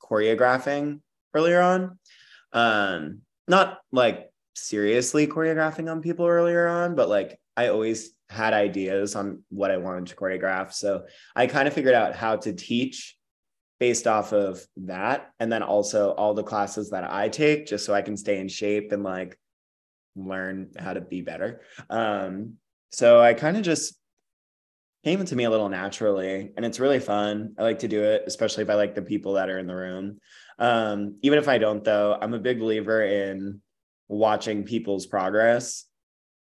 choreographing 0.03 1.01
earlier 1.35 1.61
on. 1.61 1.99
Um, 2.53 3.23
not 3.49 3.79
like 3.93 4.31
seriously 4.57 5.27
choreographing 5.27 5.91
on 5.91 6.01
people 6.01 6.27
earlier 6.27 6.67
on, 6.67 6.95
but 6.95 7.09
like 7.09 7.39
I 7.57 7.69
always 7.69 8.11
had 8.29 8.55
ideas 8.55 9.15
on 9.15 9.43
what 9.51 9.71
I 9.71 9.77
wanted 9.77 10.07
to 10.07 10.17
choreograph. 10.17 10.73
So 10.73 11.05
I 11.35 11.47
kind 11.47 11.69
of 11.69 11.75
figured 11.75 11.95
out 11.95 12.17
how 12.17 12.37
to 12.37 12.53
teach 12.53 13.17
based 13.79 14.07
off 14.07 14.33
of 14.33 14.61
that. 14.79 15.31
And 15.39 15.53
then 15.53 15.63
also 15.63 16.11
all 16.13 16.35
the 16.35 16.43
classes 16.43 16.91
that 16.91 17.05
I 17.05 17.29
take, 17.29 17.67
just 17.67 17.85
so 17.85 17.95
I 17.95 18.03
can 18.03 18.17
stay 18.17 18.39
in 18.39 18.49
shape 18.49 18.93
and 18.93 19.03
like 19.03 19.39
learn 20.17 20.71
how 20.79 20.95
to 20.95 21.01
be 21.01 21.21
better. 21.21 21.61
Um, 21.91 22.55
so 22.91 23.21
I 23.21 23.35
kind 23.35 23.57
of 23.57 23.63
just 23.63 24.01
came 25.05 25.21
into 25.21 25.37
me 25.37 25.45
a 25.45 25.51
little 25.51 25.69
naturally 25.69 26.53
and 26.57 26.65
it's 26.65 26.81
really 26.81 26.99
fun. 26.99 27.55
I 27.59 27.63
like 27.63 27.81
to 27.81 27.89
do 27.89 28.03
it, 28.03 28.25
especially 28.27 28.65
if 28.65 28.71
I 28.71 28.75
like 28.75 28.95
the 28.95 29.03
people 29.03 29.35
that 29.35 29.51
are 29.51 29.59
in 29.59 29.67
the 29.67 29.77
room. 29.77 30.19
Um, 30.59 31.19
even 31.23 31.39
if 31.39 31.49
I 31.49 31.59
don't 31.59 31.85
though, 31.85 32.19
I'm 32.21 32.35
a 32.35 32.41
big 32.41 32.59
believer 32.59 33.03
in 33.03 33.61
watching 34.09 34.65
people's 34.65 35.07
progress. 35.07 35.85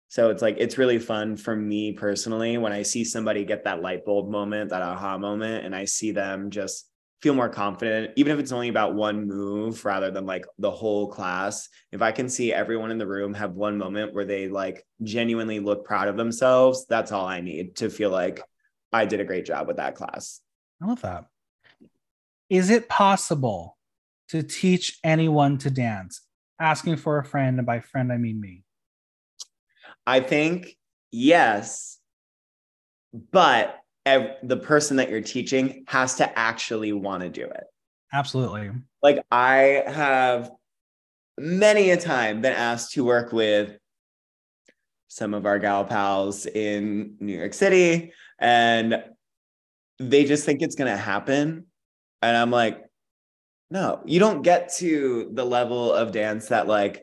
So 0.09 0.31
it's 0.31 0.43
like 0.43 0.57
it's 0.59 0.79
really 0.79 0.99
fun 0.99 1.37
for 1.37 1.57
me 1.57 1.93
personally 1.93 2.59
when 2.59 2.73
I 2.73 2.83
see 2.83 3.05
somebody 3.05 3.45
get 3.45 3.65
that 3.65 3.81
light 3.81 4.05
bulb 4.05 4.31
moment, 4.31 4.71
that 4.71 4.83
aha 4.83 5.17
moment, 5.17 5.65
and 5.65 5.75
I 5.75 5.87
see 5.87 6.13
them 6.13 6.51
just 6.51 6.87
feel 7.23 7.35
more 7.35 7.49
confident, 7.49 8.13
even 8.17 8.33
if 8.33 8.39
it's 8.41 8.53
only 8.53 8.69
about 8.69 8.95
one 8.95 9.27
move 9.27 9.85
rather 9.85 10.11
than 10.11 10.27
like 10.27 10.45
the 10.59 10.71
whole 10.71 11.09
class. 11.09 11.69
If 11.93 12.03
I 12.03 12.11
can 12.11 12.29
see 12.29 12.53
everyone 12.53 12.91
in 12.91 12.99
the 12.99 13.07
room 13.07 13.33
have 13.35 13.53
one 13.53 13.79
moment 13.79 14.13
where 14.13 14.25
they 14.25 14.49
like 14.49 14.85
genuinely 15.03 15.61
look 15.61 15.85
proud 15.85 16.09
of 16.09 16.17
themselves, 16.17 16.85
that's 16.89 17.13
all 17.13 17.25
I 17.25 17.41
need 17.41 17.77
to 17.77 17.89
feel 17.89 18.11
like 18.11 18.43
I 18.93 19.07
did 19.07 19.21
a 19.21 19.25
great 19.25 19.47
job 19.47 19.69
with 19.69 19.77
that 19.77 19.95
class. 19.95 20.41
I 20.83 20.87
love 20.87 21.01
that. 21.03 21.27
Is 22.51 22.69
it 22.69 22.89
possible 22.89 23.79
to 24.29 24.43
teach 24.43 24.99
anyone 25.05 25.59
to 25.59 25.71
dance? 25.71 26.21
Asking 26.63 26.97
for 26.97 27.19
a 27.19 27.25
friend, 27.25 27.59
and 27.59 27.67
by 27.67 27.81
friend 27.81 28.13
I 28.13 28.17
mean 28.17 28.41
me? 28.41 28.65
I 30.07 30.21
think 30.21 30.77
yes, 31.11 31.99
but 33.31 33.79
ev- 34.07 34.37
the 34.43 34.57
person 34.57 34.97
that 34.97 35.11
you're 35.11 35.21
teaching 35.21 35.85
has 35.89 36.17
to 36.17 36.39
actually 36.39 36.93
want 36.93 37.23
to 37.23 37.29
do 37.29 37.45
it. 37.45 37.65
Absolutely. 38.13 38.71
Like 39.03 39.25
I 39.31 39.85
have 39.87 40.51
many 41.39 41.91
a 41.91 41.97
time 41.97 42.41
been 42.41 42.53
asked 42.53 42.93
to 42.93 43.05
work 43.05 43.33
with 43.33 43.79
some 45.09 45.35
of 45.35 45.47
our 45.47 45.59
gal 45.59 45.85
pals 45.85 46.47
in 46.47 47.17
New 47.21 47.37
York 47.37 47.55
City, 47.55 48.13
and 48.39 49.03
they 49.99 50.25
just 50.25 50.45
think 50.45 50.63
it's 50.63 50.75
going 50.75 50.91
to 50.91 50.97
happen. 50.97 51.67
And 52.23 52.37
I'm 52.37 52.51
like, 52.51 52.85
no, 53.73 54.03
you 54.05 54.21
don't 54.21 54.43
get 54.43 54.71
to 54.75 55.31
the 55.33 55.45
level 55.45 55.95
of 55.95 56.13
dance 56.13 56.49
that 56.49 56.69
like 56.69 57.03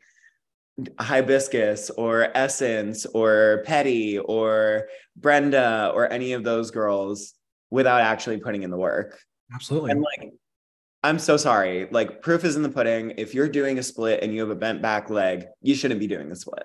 Hibiscus 1.00 1.90
or 1.90 2.30
Essence 2.36 3.08
or 3.08 3.64
Petty 3.66 4.20
or 4.20 4.88
Brenda 5.16 5.92
or 5.96 6.12
any 6.14 6.34
of 6.34 6.44
those 6.44 6.70
girls 6.70 7.34
without 7.72 8.02
actually 8.02 8.38
putting 8.38 8.62
in 8.62 8.70
the 8.70 8.78
work. 8.78 9.20
Absolutely. 9.52 9.92
And 9.92 10.02
like, 10.02 10.32
I'm 11.02 11.18
so 11.18 11.38
sorry. 11.38 11.88
Like, 11.90 12.22
proof 12.22 12.44
is 12.46 12.56
in 12.56 12.62
the 12.62 12.70
pudding. 12.70 13.14
If 13.18 13.34
you're 13.34 13.50
doing 13.50 13.80
a 13.80 13.84
split 13.84 14.22
and 14.22 14.32
you 14.32 14.42
have 14.42 14.52
a 14.52 14.56
bent 14.56 14.80
back 14.80 15.10
leg, 15.10 15.46
you 15.64 15.74
shouldn't 15.74 16.00
be 16.00 16.08
doing 16.08 16.32
a 16.32 16.36
split. 16.36 16.64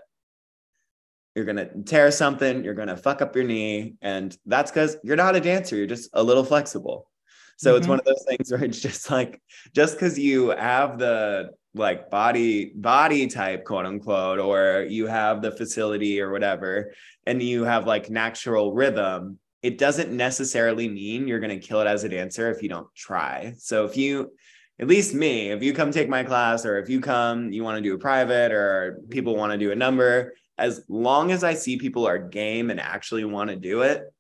You're 1.35 1.47
going 1.47 1.57
to 1.57 1.83
tear 1.85 2.11
something, 2.11 2.63
you're 2.63 2.75
going 2.75 2.89
to 2.89 2.97
fuck 2.97 3.23
up 3.23 3.35
your 3.35 3.45
knee. 3.45 3.95
And 4.03 4.37
that's 4.45 4.71
because 4.71 4.99
you're 5.03 5.17
not 5.17 5.35
a 5.35 5.41
dancer. 5.41 5.77
You're 5.77 5.87
just 5.87 6.11
a 6.13 6.23
little 6.23 6.45
flexible. 6.45 7.09
So 7.57 7.71
mm-hmm. 7.71 7.79
it's 7.79 7.89
one 7.89 7.99
of 7.99 8.05
those 8.05 8.25
things 8.29 8.51
where 8.51 8.65
it's 8.65 8.81
just 8.81 9.11
like, 9.11 9.41
just 9.75 9.95
because 9.95 10.19
you 10.19 10.51
have 10.51 10.99
the 10.99 11.51
like 11.75 12.11
body 12.11 12.73
body 12.75 13.27
type 13.27 13.65
quote 13.65 13.85
unquote 13.85 14.39
or 14.39 14.87
you 14.89 15.07
have 15.07 15.43
the 15.43 15.51
facility 15.51 16.21
or 16.21 16.31
whatever 16.31 16.93
and 17.27 17.43
you 17.43 17.65
have 17.65 17.87
like 17.87 18.09
natural 18.09 18.73
rhythm 18.73 19.39
it 19.63 19.79
doesn't 19.79 20.13
necessarily 20.13 20.89
mean 20.89 21.27
you're 21.27 21.41
going 21.41 21.59
to 21.61 21.67
kill 21.67 21.81
it 21.81 21.87
as 21.87 22.05
a 22.05 22.09
dancer 22.09 22.51
if 22.51 22.63
you 22.63 22.69
don't 22.69 22.87
try 22.95 23.53
so 23.59 23.85
if 23.85 23.97
you 23.97 24.31
at 24.79 24.87
least 24.87 25.15
me 25.15 25.51
if 25.51 25.63
you 25.63 25.73
come 25.73 25.91
take 25.91 26.09
my 26.09 26.23
class 26.23 26.65
or 26.65 26.79
if 26.79 26.89
you 26.89 27.01
come 27.01 27.53
you 27.53 27.65
want 27.65 27.77
to 27.77 27.83
do 27.83 27.95
a 27.95 27.99
private 27.99 28.53
or 28.53 29.01
people 29.11 29.37
want 29.37 29.51
to 29.51 29.59
do 29.59 29.73
a 29.73 29.77
number 29.77 30.33
as 30.59 30.85
long 30.89 31.33
as 31.33 31.43
i 31.43 31.55
see 31.55 31.77
people 31.77 32.07
are 32.07 32.19
game 32.19 32.71
and 32.71 32.79
actually 32.79 33.25
want 33.25 33.51
to 33.51 33.57
do 33.57 33.83
it 33.83 34.14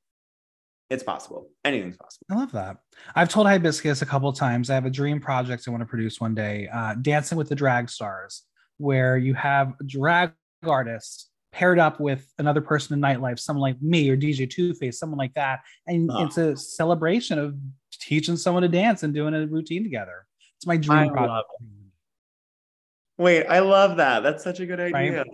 it's 0.91 1.03
possible. 1.03 1.49
Anything's 1.65 1.97
possible. 1.97 2.27
I 2.31 2.35
love 2.35 2.53
that. 2.53 2.77
I've 3.15 3.29
told 3.29 3.47
Hibiscus 3.47 4.03
a 4.03 4.07
couple 4.07 4.33
times. 4.33 4.71
I 4.71 4.75
have 4.75 4.85
a 4.85 4.91
dream 4.91 5.21
project 5.21 5.65
I 5.67 5.71
want 5.71 5.81
to 5.81 5.87
produce 5.87 6.21
one 6.21 6.35
day, 6.35 6.69
uh, 6.73 6.95
Dancing 7.01 7.39
with 7.39 7.49
the 7.49 7.55
Drag 7.55 7.89
Stars, 7.89 8.43
where 8.77 9.17
you 9.17 9.35
have 9.35 9.75
a 9.81 9.85
drag 9.85 10.33
artist 10.65 11.31
paired 11.53 11.79
up 11.79 12.01
with 12.01 12.27
another 12.39 12.61
person 12.61 12.95
in 12.95 13.01
nightlife, 13.01 13.39
someone 13.39 13.63
like 13.63 13.81
me 13.81 14.11
or 14.11 14.17
DJ 14.17 14.49
Two 14.49 14.75
Face, 14.75 14.99
someone 14.99 15.19
like 15.19 15.35
that, 15.35 15.61
and 15.87 16.11
oh. 16.13 16.25
it's 16.25 16.37
a 16.37 16.57
celebration 16.57 17.39
of 17.39 17.57
teaching 17.93 18.37
someone 18.37 18.63
to 18.63 18.69
dance 18.69 19.03
and 19.03 19.15
doing 19.15 19.35
a 19.35 19.47
routine 19.47 19.83
together. 19.83 20.27
It's 20.57 20.67
my 20.67 20.77
dream 20.77 21.11
I 21.11 21.13
project. 21.13 21.49
Wait, 23.17 23.47
I 23.47 23.61
love 23.61 23.97
that. 23.99 24.23
That's 24.23 24.43
such 24.43 24.61
a 24.61 24.67
good 24.67 24.81
idea. 24.81 25.19
Right? 25.19 25.27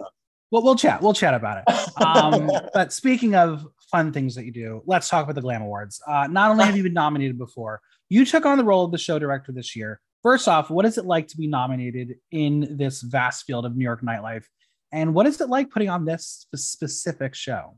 Well, 0.50 0.62
we'll 0.62 0.76
chat. 0.76 1.00
We'll 1.00 1.14
chat 1.14 1.34
about 1.34 1.64
it. 1.66 1.74
Um, 2.00 2.50
but 2.72 2.94
speaking 2.94 3.34
of 3.34 3.66
fun 3.90 4.12
things 4.12 4.35
that 4.35 4.44
you 4.44 4.53
do. 4.53 4.83
Let's 4.87 5.09
talk 5.09 5.24
about 5.24 5.35
the 5.35 5.40
Glam 5.40 5.62
Awards. 5.62 6.00
Uh, 6.07 6.26
not 6.29 6.50
only 6.50 6.64
have 6.64 6.76
you 6.79 6.83
been 6.83 6.94
nominated 6.94 7.38
before, 7.38 7.81
you 8.09 8.24
took 8.24 8.46
on 8.46 8.59
the 8.59 8.64
role 8.64 8.85
of 8.85 8.92
the 8.92 8.98
show 8.98 9.18
director 9.18 9.53
this 9.53 9.76
year. 9.76 10.00
First 10.22 10.48
off, 10.48 10.70
what 10.70 10.85
is 10.85 10.98
it 10.98 11.07
like 11.07 11.29
to 11.29 11.37
be 11.37 11.46
nominated 11.46 12.16
in 12.31 12.76
this 12.76 13.00
vast 13.03 13.46
field 13.46 13.64
of 13.64 13.76
New 13.76 13.85
York 13.85 14.03
nightlife? 14.03 14.44
And 14.92 15.14
what 15.14 15.26
is 15.26 15.40
it 15.40 15.48
like 15.48 15.70
putting 15.70 15.88
on 15.88 16.05
this 16.05 16.46
specific 16.55 17.35
show? 17.35 17.76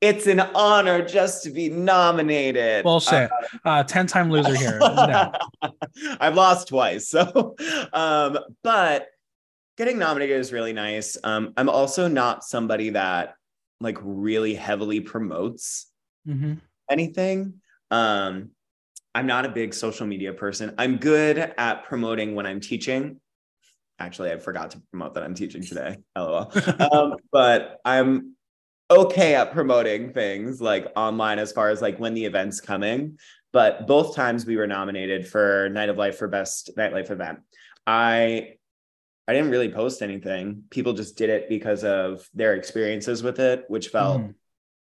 It's 0.00 0.26
an 0.26 0.40
honor 0.40 1.06
just 1.06 1.44
to 1.44 1.50
be 1.50 1.68
nominated. 1.68 2.84
Bullshit. 2.84 3.30
Uh, 3.64 3.68
uh 3.68 3.82
10 3.84 4.06
time 4.06 4.30
loser 4.30 4.54
here. 4.54 4.78
No. 4.78 5.32
I've 6.20 6.34
lost 6.34 6.68
twice. 6.68 7.08
So, 7.08 7.54
um, 7.92 8.38
but 8.62 9.08
getting 9.76 9.98
nominated 9.98 10.38
is 10.38 10.52
really 10.52 10.72
nice. 10.72 11.16
Um, 11.24 11.54
I'm 11.56 11.68
also 11.68 12.08
not 12.08 12.44
somebody 12.44 12.90
that 12.90 13.34
like 13.82 13.98
really 14.00 14.54
heavily 14.54 15.00
promotes 15.00 15.90
mm-hmm. 16.26 16.54
anything. 16.90 17.54
Um, 17.90 18.50
I'm 19.14 19.26
not 19.26 19.44
a 19.44 19.50
big 19.50 19.74
social 19.74 20.06
media 20.06 20.32
person. 20.32 20.74
I'm 20.78 20.96
good 20.96 21.38
at 21.38 21.84
promoting 21.84 22.34
when 22.34 22.46
I'm 22.46 22.60
teaching. 22.60 23.20
Actually, 23.98 24.32
I 24.32 24.38
forgot 24.38 24.70
to 24.70 24.82
promote 24.90 25.14
that 25.14 25.22
I'm 25.22 25.34
teaching 25.34 25.62
today. 25.62 25.98
LOL. 26.16 26.50
um, 26.92 27.16
but 27.30 27.80
I'm 27.84 28.36
okay 28.90 29.34
at 29.34 29.52
promoting 29.52 30.12
things 30.12 30.60
like 30.60 30.90
online 30.96 31.38
as 31.38 31.52
far 31.52 31.70
as 31.70 31.82
like 31.82 31.98
when 31.98 32.14
the 32.14 32.24
event's 32.24 32.60
coming. 32.60 33.18
But 33.52 33.86
both 33.86 34.16
times 34.16 34.46
we 34.46 34.56
were 34.56 34.66
nominated 34.66 35.28
for 35.28 35.68
Night 35.68 35.90
of 35.90 35.98
Life 35.98 36.16
for 36.16 36.28
Best 36.28 36.70
Nightlife 36.76 37.10
Event. 37.10 37.40
I 37.86 38.54
I 39.28 39.32
didn't 39.32 39.50
really 39.50 39.70
post 39.70 40.02
anything. 40.02 40.64
People 40.70 40.92
just 40.92 41.16
did 41.16 41.30
it 41.30 41.48
because 41.48 41.84
of 41.84 42.28
their 42.34 42.54
experiences 42.54 43.22
with 43.22 43.38
it, 43.38 43.64
which 43.68 43.88
felt 43.88 44.22
mm. 44.22 44.34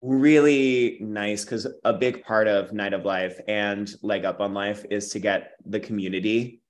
really 0.03 0.99
nice 1.01 1.45
because 1.45 1.67
a 1.85 1.93
big 1.93 2.23
part 2.23 2.47
of 2.47 2.73
Night 2.73 2.93
of 2.93 3.05
Life 3.05 3.41
and 3.49 3.91
Leg 4.03 4.25
Up 4.25 4.41
on 4.41 4.55
Life 4.55 4.85
is 4.91 5.11
to 5.11 5.19
get 5.19 5.53
the 5.67 5.81
community 5.81 6.61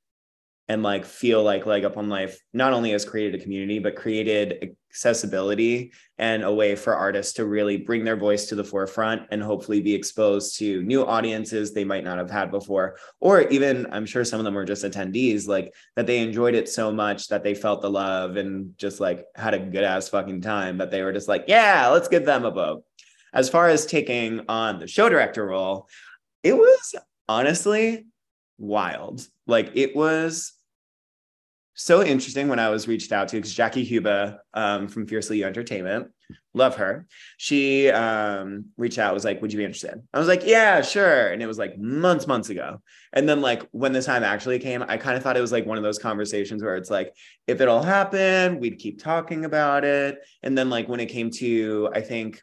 and 0.69 0.83
like 0.83 1.05
feel 1.05 1.43
like 1.43 1.67
leg 1.67 1.85
up 1.85 1.97
on 1.97 2.09
life 2.09 2.39
not 2.53 2.73
only 2.73 2.91
has 2.91 3.05
created 3.05 3.41
a 3.41 3.43
community 3.43 3.79
but 3.79 3.97
created 3.97 4.77
accessibility 4.91 5.93
and 6.19 6.43
a 6.43 6.53
way 6.53 6.75
for 6.75 6.95
artists 6.95 7.35
to 7.35 7.47
really 7.47 7.77
bring 7.77 8.05
their 8.05 8.17
voice 8.17 8.47
to 8.47 8.55
the 8.55 8.65
forefront 8.65 9.23
and 9.31 9.43
hopefully 9.43 9.81
be 9.81 9.95
exposed 9.95 10.59
to 10.59 10.83
new 10.83 11.05
audiences 11.05 11.73
they 11.73 11.85
might 11.85 12.05
not 12.05 12.19
have 12.19 12.31
had 12.31 12.51
before. 12.51 12.97
Or 13.21 13.43
even 13.43 13.87
i'm 13.93 14.07
sure 14.07 14.25
some 14.25 14.41
of 14.41 14.45
them 14.45 14.55
were 14.55 14.65
just 14.65 14.85
attendees 14.85 15.47
like 15.47 15.75
that 15.97 16.07
they 16.07 16.19
enjoyed 16.19 16.55
it 16.55 16.69
so 16.69 16.91
much 16.93 17.29
that 17.29 17.45
they 17.45 17.55
felt 17.55 17.83
the 17.83 17.91
love 17.91 18.37
and 18.37 18.77
just 18.79 19.01
like 19.01 19.25
had 19.35 19.55
a 19.55 19.59
good 19.59 19.85
ass 19.85 20.09
fucking 20.09 20.41
time 20.41 20.79
that 20.79 20.91
they 20.91 21.03
were 21.03 21.13
just 21.13 21.29
like 21.29 21.45
yeah 21.49 21.89
let's 21.89 22.09
give 22.09 22.25
them 22.25 22.45
a 22.45 22.51
vote 22.51 22.85
as 23.33 23.49
far 23.49 23.69
as 23.69 23.87
taking 23.87 24.41
on 24.49 24.79
the 24.79 24.87
show 24.87 25.09
director 25.09 25.47
role 25.47 25.89
it 26.43 26.57
was 26.57 26.95
honestly 27.29 28.07
wild. 28.59 29.27
Like 29.47 29.73
it 29.75 29.97
was 29.97 30.53
so 31.81 32.05
interesting 32.05 32.49
when 32.49 32.59
I 32.59 32.71
was 32.71 32.89
reached 32.89 33.13
out 33.13 33.29
to 33.29 33.37
because 33.37 33.55
Jackie 33.55 33.89
Huba 33.89 34.39
um, 34.53 34.89
from 34.89 35.07
Fiercely 35.07 35.39
You 35.39 35.47
Entertainment, 35.47 36.09
love 36.53 36.75
her. 36.75 37.07
She 37.37 37.89
um, 37.89 38.65
reached 38.77 38.99
out, 38.99 39.15
was 39.15 39.25
like, 39.25 39.41
"Would 39.41 39.53
you 39.53 39.59
be 39.59 39.65
interested?" 39.65 40.03
I 40.13 40.19
was 40.19 40.27
like, 40.27 40.45
"Yeah, 40.45 40.81
sure." 40.83 41.29
And 41.29 41.41
it 41.41 41.47
was 41.47 41.57
like 41.57 41.79
months, 41.79 42.27
months 42.27 42.49
ago. 42.51 42.83
And 43.13 43.29
then 43.29 43.41
like 43.41 43.63
when 43.71 43.93
the 43.93 44.03
time 44.03 44.25
actually 44.25 44.59
came, 44.59 44.83
I 44.89 44.97
kind 44.97 45.17
of 45.17 45.23
thought 45.23 45.37
it 45.37 45.41
was 45.41 45.53
like 45.53 45.67
one 45.67 45.79
of 45.79 45.85
those 45.85 46.01
conversations 46.01 46.65
where 46.65 46.75
it's 46.75 46.91
like, 46.91 47.15
if 47.47 47.61
it'll 47.61 47.83
happen, 47.83 48.59
we'd 48.59 48.81
keep 48.81 49.01
talking 49.01 49.45
about 49.45 49.85
it. 49.85 50.19
And 50.43 50.59
then 50.59 50.71
like 50.71 50.89
when 50.89 50.99
it 50.99 51.07
came 51.07 51.31
to, 51.37 51.91
I 51.95 52.01
think 52.01 52.43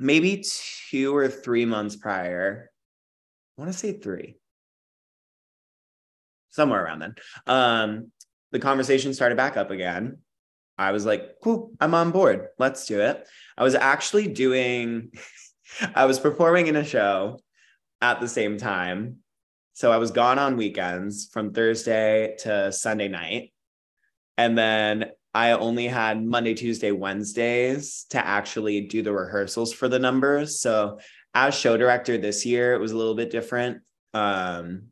maybe 0.00 0.44
two 0.90 1.14
or 1.14 1.28
three 1.28 1.64
months 1.64 1.94
prior, 1.94 2.72
I 3.56 3.62
want 3.62 3.72
to 3.72 3.78
say 3.78 3.92
three 3.92 4.34
somewhere 6.50 6.84
around 6.84 6.98
then. 6.98 7.14
Um, 7.46 8.12
the 8.52 8.58
conversation 8.58 9.12
started 9.14 9.36
back 9.36 9.56
up 9.56 9.70
again. 9.70 10.18
I 10.78 10.92
was 10.92 11.04
like, 11.04 11.36
cool, 11.42 11.72
I'm 11.80 11.94
on 11.94 12.10
board. 12.12 12.48
Let's 12.58 12.86
do 12.86 13.00
it. 13.00 13.26
I 13.56 13.64
was 13.64 13.74
actually 13.74 14.28
doing, 14.28 15.12
I 15.94 16.06
was 16.06 16.18
performing 16.18 16.66
in 16.66 16.76
a 16.76 16.84
show 16.84 17.40
at 18.00 18.20
the 18.20 18.28
same 18.28 18.58
time. 18.58 19.18
So 19.74 19.90
I 19.90 19.96
was 19.96 20.10
gone 20.10 20.38
on 20.38 20.56
weekends 20.56 21.28
from 21.32 21.52
Thursday 21.52 22.36
to 22.40 22.72
Sunday 22.72 23.08
night. 23.08 23.52
And 24.36 24.56
then 24.56 25.10
I 25.34 25.52
only 25.52 25.86
had 25.86 26.22
Monday, 26.22 26.54
Tuesday, 26.54 26.92
Wednesdays 26.92 28.04
to 28.10 28.24
actually 28.24 28.82
do 28.82 29.02
the 29.02 29.12
rehearsals 29.12 29.72
for 29.72 29.88
the 29.88 29.98
numbers. 29.98 30.60
So 30.60 30.98
as 31.34 31.54
show 31.54 31.76
director 31.78 32.18
this 32.18 32.44
year, 32.44 32.74
it 32.74 32.80
was 32.80 32.92
a 32.92 32.96
little 32.96 33.14
bit 33.14 33.30
different. 33.30 33.80
Um, 34.12 34.91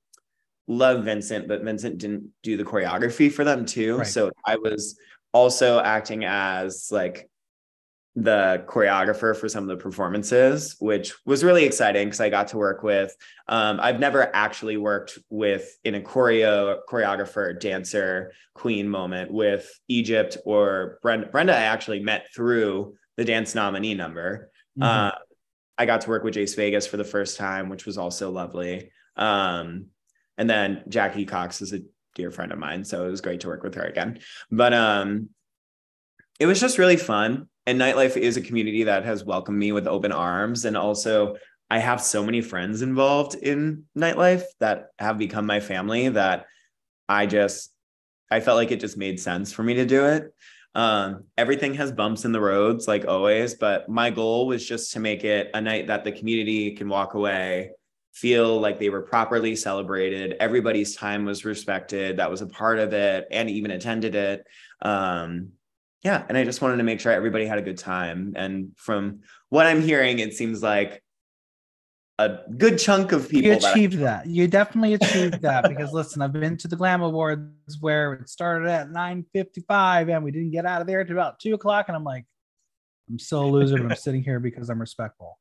love 0.70 1.04
Vincent, 1.04 1.48
but 1.48 1.62
Vincent 1.62 1.98
didn't 1.98 2.30
do 2.44 2.56
the 2.56 2.64
choreography 2.64 3.30
for 3.30 3.44
them 3.44 3.66
too. 3.66 3.98
Right. 3.98 4.06
So 4.06 4.30
I 4.46 4.56
was 4.56 4.96
also 5.32 5.80
acting 5.80 6.24
as 6.24 6.90
like 6.92 7.28
the 8.14 8.64
choreographer 8.68 9.36
for 9.36 9.48
some 9.48 9.64
of 9.64 9.68
the 9.68 9.82
performances, 9.82 10.76
which 10.78 11.12
was 11.26 11.42
really 11.42 11.64
exciting 11.64 12.06
because 12.06 12.20
I 12.20 12.28
got 12.28 12.48
to 12.48 12.56
work 12.56 12.84
with. 12.84 13.14
Um, 13.48 13.80
I've 13.80 13.98
never 13.98 14.34
actually 14.34 14.76
worked 14.76 15.18
with 15.28 15.76
in 15.82 15.96
a 15.96 16.00
choreo 16.00 16.78
choreographer, 16.88 17.58
dancer, 17.58 18.32
queen 18.54 18.88
moment 18.88 19.32
with 19.32 19.68
Egypt 19.88 20.36
or 20.44 20.98
Brenda. 21.02 21.26
Brenda, 21.26 21.56
I 21.56 21.62
actually 21.62 22.00
met 22.00 22.26
through 22.34 22.94
the 23.16 23.24
dance 23.24 23.56
nominee 23.56 23.94
number. 23.94 24.50
Mm-hmm. 24.78 24.82
Uh, 24.82 25.18
I 25.78 25.86
got 25.86 26.02
to 26.02 26.10
work 26.10 26.22
with 26.22 26.34
Jace 26.34 26.54
Vegas 26.54 26.86
for 26.86 26.96
the 26.96 27.04
first 27.04 27.38
time, 27.38 27.68
which 27.68 27.86
was 27.86 27.98
also 27.98 28.30
lovely. 28.30 28.92
Um, 29.16 29.86
and 30.40 30.48
then 30.48 30.82
Jackie 30.88 31.26
Cox 31.26 31.60
is 31.60 31.74
a 31.74 31.82
dear 32.14 32.30
friend 32.30 32.50
of 32.50 32.58
mine, 32.58 32.82
so 32.82 33.06
it 33.06 33.10
was 33.10 33.20
great 33.20 33.40
to 33.40 33.48
work 33.48 33.62
with 33.62 33.74
her 33.74 33.82
again. 33.82 34.20
But 34.50 34.72
um, 34.72 35.28
it 36.40 36.46
was 36.46 36.58
just 36.58 36.78
really 36.78 36.96
fun. 36.96 37.46
And 37.66 37.78
nightlife 37.78 38.16
is 38.16 38.38
a 38.38 38.40
community 38.40 38.84
that 38.84 39.04
has 39.04 39.22
welcomed 39.22 39.58
me 39.58 39.70
with 39.72 39.86
open 39.86 40.12
arms, 40.12 40.64
and 40.64 40.78
also 40.78 41.36
I 41.68 41.78
have 41.78 42.00
so 42.00 42.24
many 42.24 42.40
friends 42.40 42.80
involved 42.80 43.34
in 43.34 43.84
nightlife 43.96 44.44
that 44.60 44.86
have 44.98 45.18
become 45.18 45.44
my 45.44 45.60
family 45.60 46.08
that 46.08 46.46
I 47.06 47.26
just 47.26 47.70
I 48.30 48.40
felt 48.40 48.56
like 48.56 48.70
it 48.70 48.80
just 48.80 48.96
made 48.96 49.20
sense 49.20 49.52
for 49.52 49.62
me 49.62 49.74
to 49.74 49.84
do 49.84 50.06
it. 50.06 50.32
Um, 50.74 51.24
everything 51.36 51.74
has 51.74 51.92
bumps 51.92 52.24
in 52.24 52.32
the 52.32 52.40
roads, 52.40 52.88
like 52.88 53.06
always, 53.06 53.56
but 53.56 53.90
my 53.90 54.08
goal 54.08 54.46
was 54.46 54.66
just 54.66 54.92
to 54.92 55.00
make 55.00 55.22
it 55.22 55.50
a 55.52 55.60
night 55.60 55.88
that 55.88 56.02
the 56.02 56.12
community 56.12 56.74
can 56.74 56.88
walk 56.88 57.12
away 57.12 57.72
feel 58.20 58.60
like 58.60 58.78
they 58.78 58.90
were 58.90 59.00
properly 59.00 59.56
celebrated. 59.56 60.36
Everybody's 60.40 60.94
time 60.94 61.24
was 61.24 61.46
respected. 61.46 62.18
That 62.18 62.30
was 62.30 62.42
a 62.42 62.46
part 62.46 62.78
of 62.78 62.92
it 62.92 63.26
and 63.30 63.48
even 63.48 63.70
attended 63.70 64.14
it. 64.14 64.46
Um, 64.82 65.52
yeah. 66.04 66.24
And 66.28 66.36
I 66.36 66.44
just 66.44 66.60
wanted 66.60 66.76
to 66.76 66.82
make 66.82 67.00
sure 67.00 67.12
everybody 67.12 67.46
had 67.46 67.58
a 67.58 67.62
good 67.62 67.78
time. 67.78 68.34
And 68.36 68.72
from 68.76 69.20
what 69.48 69.66
I'm 69.66 69.80
hearing, 69.80 70.18
it 70.18 70.34
seems 70.34 70.62
like 70.62 71.02
a 72.18 72.40
good 72.58 72.78
chunk 72.78 73.12
of 73.12 73.30
people. 73.30 73.52
You 73.52 73.56
achieved 73.56 73.98
that. 74.00 74.24
that. 74.24 74.26
You 74.26 74.46
definitely 74.46 74.94
achieved 74.94 75.40
that 75.40 75.66
because 75.68 75.92
listen, 75.92 76.20
I've 76.20 76.34
been 76.34 76.58
to 76.58 76.68
the 76.68 76.76
Glam 76.76 77.00
Awards 77.00 77.78
where 77.80 78.12
it 78.12 78.28
started 78.28 78.68
at 78.68 78.90
9:55 78.90 80.14
and 80.14 80.24
we 80.24 80.30
didn't 80.30 80.50
get 80.50 80.66
out 80.66 80.82
of 80.82 80.86
there 80.86 81.00
until 81.00 81.16
about 81.16 81.40
two 81.40 81.54
o'clock. 81.54 81.86
And 81.88 81.96
I'm 81.96 82.04
like, 82.04 82.26
I'm 83.08 83.18
still 83.18 83.44
a 83.44 83.46
loser, 83.46 83.78
but 83.78 83.90
I'm 83.90 83.96
sitting 83.96 84.22
here 84.22 84.40
because 84.40 84.68
I'm 84.68 84.78
respectful. 84.78 85.39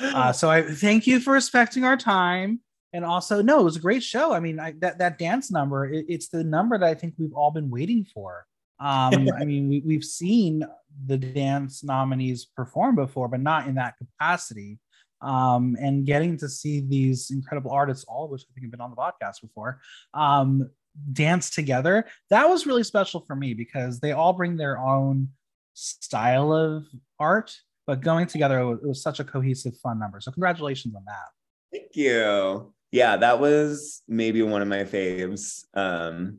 Uh, 0.00 0.32
so 0.32 0.50
I 0.50 0.62
thank 0.62 1.06
you 1.06 1.20
for 1.20 1.32
respecting 1.32 1.84
our 1.84 1.96
time. 1.96 2.60
And 2.92 3.04
also, 3.04 3.42
no, 3.42 3.60
it 3.60 3.64
was 3.64 3.76
a 3.76 3.80
great 3.80 4.04
show. 4.04 4.32
I 4.32 4.40
mean, 4.40 4.60
I, 4.60 4.74
that 4.78 4.98
that 4.98 5.18
dance 5.18 5.50
number, 5.50 5.86
it, 5.86 6.06
it's 6.08 6.28
the 6.28 6.44
number 6.44 6.78
that 6.78 6.88
I 6.88 6.94
think 6.94 7.14
we've 7.18 7.32
all 7.32 7.50
been 7.50 7.68
waiting 7.68 8.06
for. 8.14 8.46
Um, 8.78 9.28
I 9.38 9.44
mean, 9.44 9.68
we, 9.68 9.82
we've 9.84 10.04
seen 10.04 10.64
the 11.06 11.18
dance 11.18 11.82
nominees 11.82 12.44
perform 12.44 12.94
before, 12.94 13.28
but 13.28 13.40
not 13.40 13.66
in 13.66 13.74
that 13.76 13.96
capacity. 13.98 14.78
Um, 15.20 15.76
and 15.80 16.04
getting 16.04 16.36
to 16.38 16.48
see 16.48 16.80
these 16.80 17.30
incredible 17.30 17.70
artists, 17.70 18.04
all 18.04 18.26
of 18.26 18.30
which 18.30 18.42
I 18.42 18.52
think 18.52 18.66
have 18.66 18.70
been 18.70 18.80
on 18.80 18.90
the 18.90 18.96
podcast 18.96 19.40
before, 19.40 19.80
um, 20.12 20.70
dance 21.12 21.50
together, 21.50 22.04
that 22.30 22.48
was 22.48 22.66
really 22.66 22.84
special 22.84 23.24
for 23.26 23.34
me 23.34 23.54
because 23.54 24.00
they 24.00 24.12
all 24.12 24.34
bring 24.34 24.56
their 24.56 24.78
own 24.78 25.30
style 25.72 26.52
of 26.52 26.86
art 27.18 27.56
but 27.86 28.00
going 28.00 28.26
together 28.26 28.60
it 28.60 28.66
was, 28.66 28.78
it 28.82 28.88
was 28.88 29.02
such 29.02 29.20
a 29.20 29.24
cohesive 29.24 29.76
fun 29.82 29.98
number. 29.98 30.20
So 30.20 30.30
congratulations 30.30 30.94
on 30.94 31.04
that. 31.06 31.28
Thank 31.72 31.96
you. 31.96 32.72
Yeah 32.90 33.16
that 33.16 33.40
was 33.40 34.02
maybe 34.08 34.42
one 34.42 34.62
of 34.62 34.68
my 34.68 34.84
faves. 34.84 35.64
Um 35.74 36.38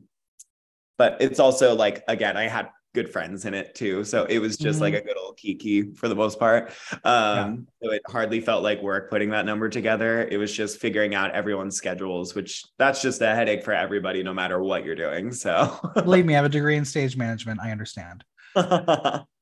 but 0.98 1.18
it's 1.20 1.40
also 1.40 1.74
like 1.74 2.02
again 2.08 2.36
i 2.36 2.44
had 2.44 2.70
good 2.94 3.12
friends 3.12 3.44
in 3.44 3.52
it 3.52 3.74
too. 3.74 4.04
So 4.04 4.24
it 4.24 4.38
was 4.38 4.56
just 4.56 4.76
mm-hmm. 4.76 4.84
like 4.84 4.94
a 4.94 5.02
good 5.02 5.18
old 5.18 5.36
kiki 5.36 5.92
for 5.92 6.08
the 6.08 6.14
most 6.14 6.38
part. 6.38 6.70
Um 7.04 7.66
yeah. 7.82 7.88
so 7.88 7.92
it 7.92 8.02
hardly 8.08 8.40
felt 8.40 8.62
like 8.62 8.80
work 8.80 9.10
putting 9.10 9.28
that 9.30 9.44
number 9.44 9.68
together. 9.68 10.26
It 10.26 10.38
was 10.38 10.50
just 10.50 10.80
figuring 10.80 11.14
out 11.14 11.32
everyone's 11.32 11.76
schedules 11.76 12.34
which 12.34 12.64
that's 12.78 13.02
just 13.02 13.20
a 13.20 13.34
headache 13.34 13.62
for 13.62 13.74
everybody 13.74 14.22
no 14.22 14.32
matter 14.32 14.62
what 14.62 14.84
you're 14.84 14.94
doing. 14.94 15.30
So 15.32 15.78
believe 15.94 16.24
me 16.24 16.34
i 16.34 16.36
have 16.38 16.46
a 16.46 16.48
degree 16.48 16.76
in 16.76 16.86
stage 16.86 17.16
management. 17.18 17.60
I 17.60 17.70
understand 17.70 18.24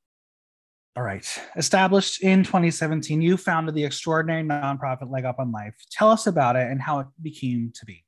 all 0.96 1.02
right. 1.02 1.26
Established 1.56 2.22
in 2.22 2.44
2017, 2.44 3.20
you 3.20 3.36
founded 3.36 3.74
the 3.74 3.84
extraordinary 3.84 4.44
nonprofit 4.44 5.10
Leg 5.10 5.24
Up 5.24 5.40
on 5.40 5.50
Life. 5.50 5.74
Tell 5.90 6.10
us 6.10 6.26
about 6.26 6.54
it 6.54 6.70
and 6.70 6.80
how 6.80 7.00
it 7.00 7.06
became 7.20 7.72
to 7.74 7.84
be. 7.84 8.04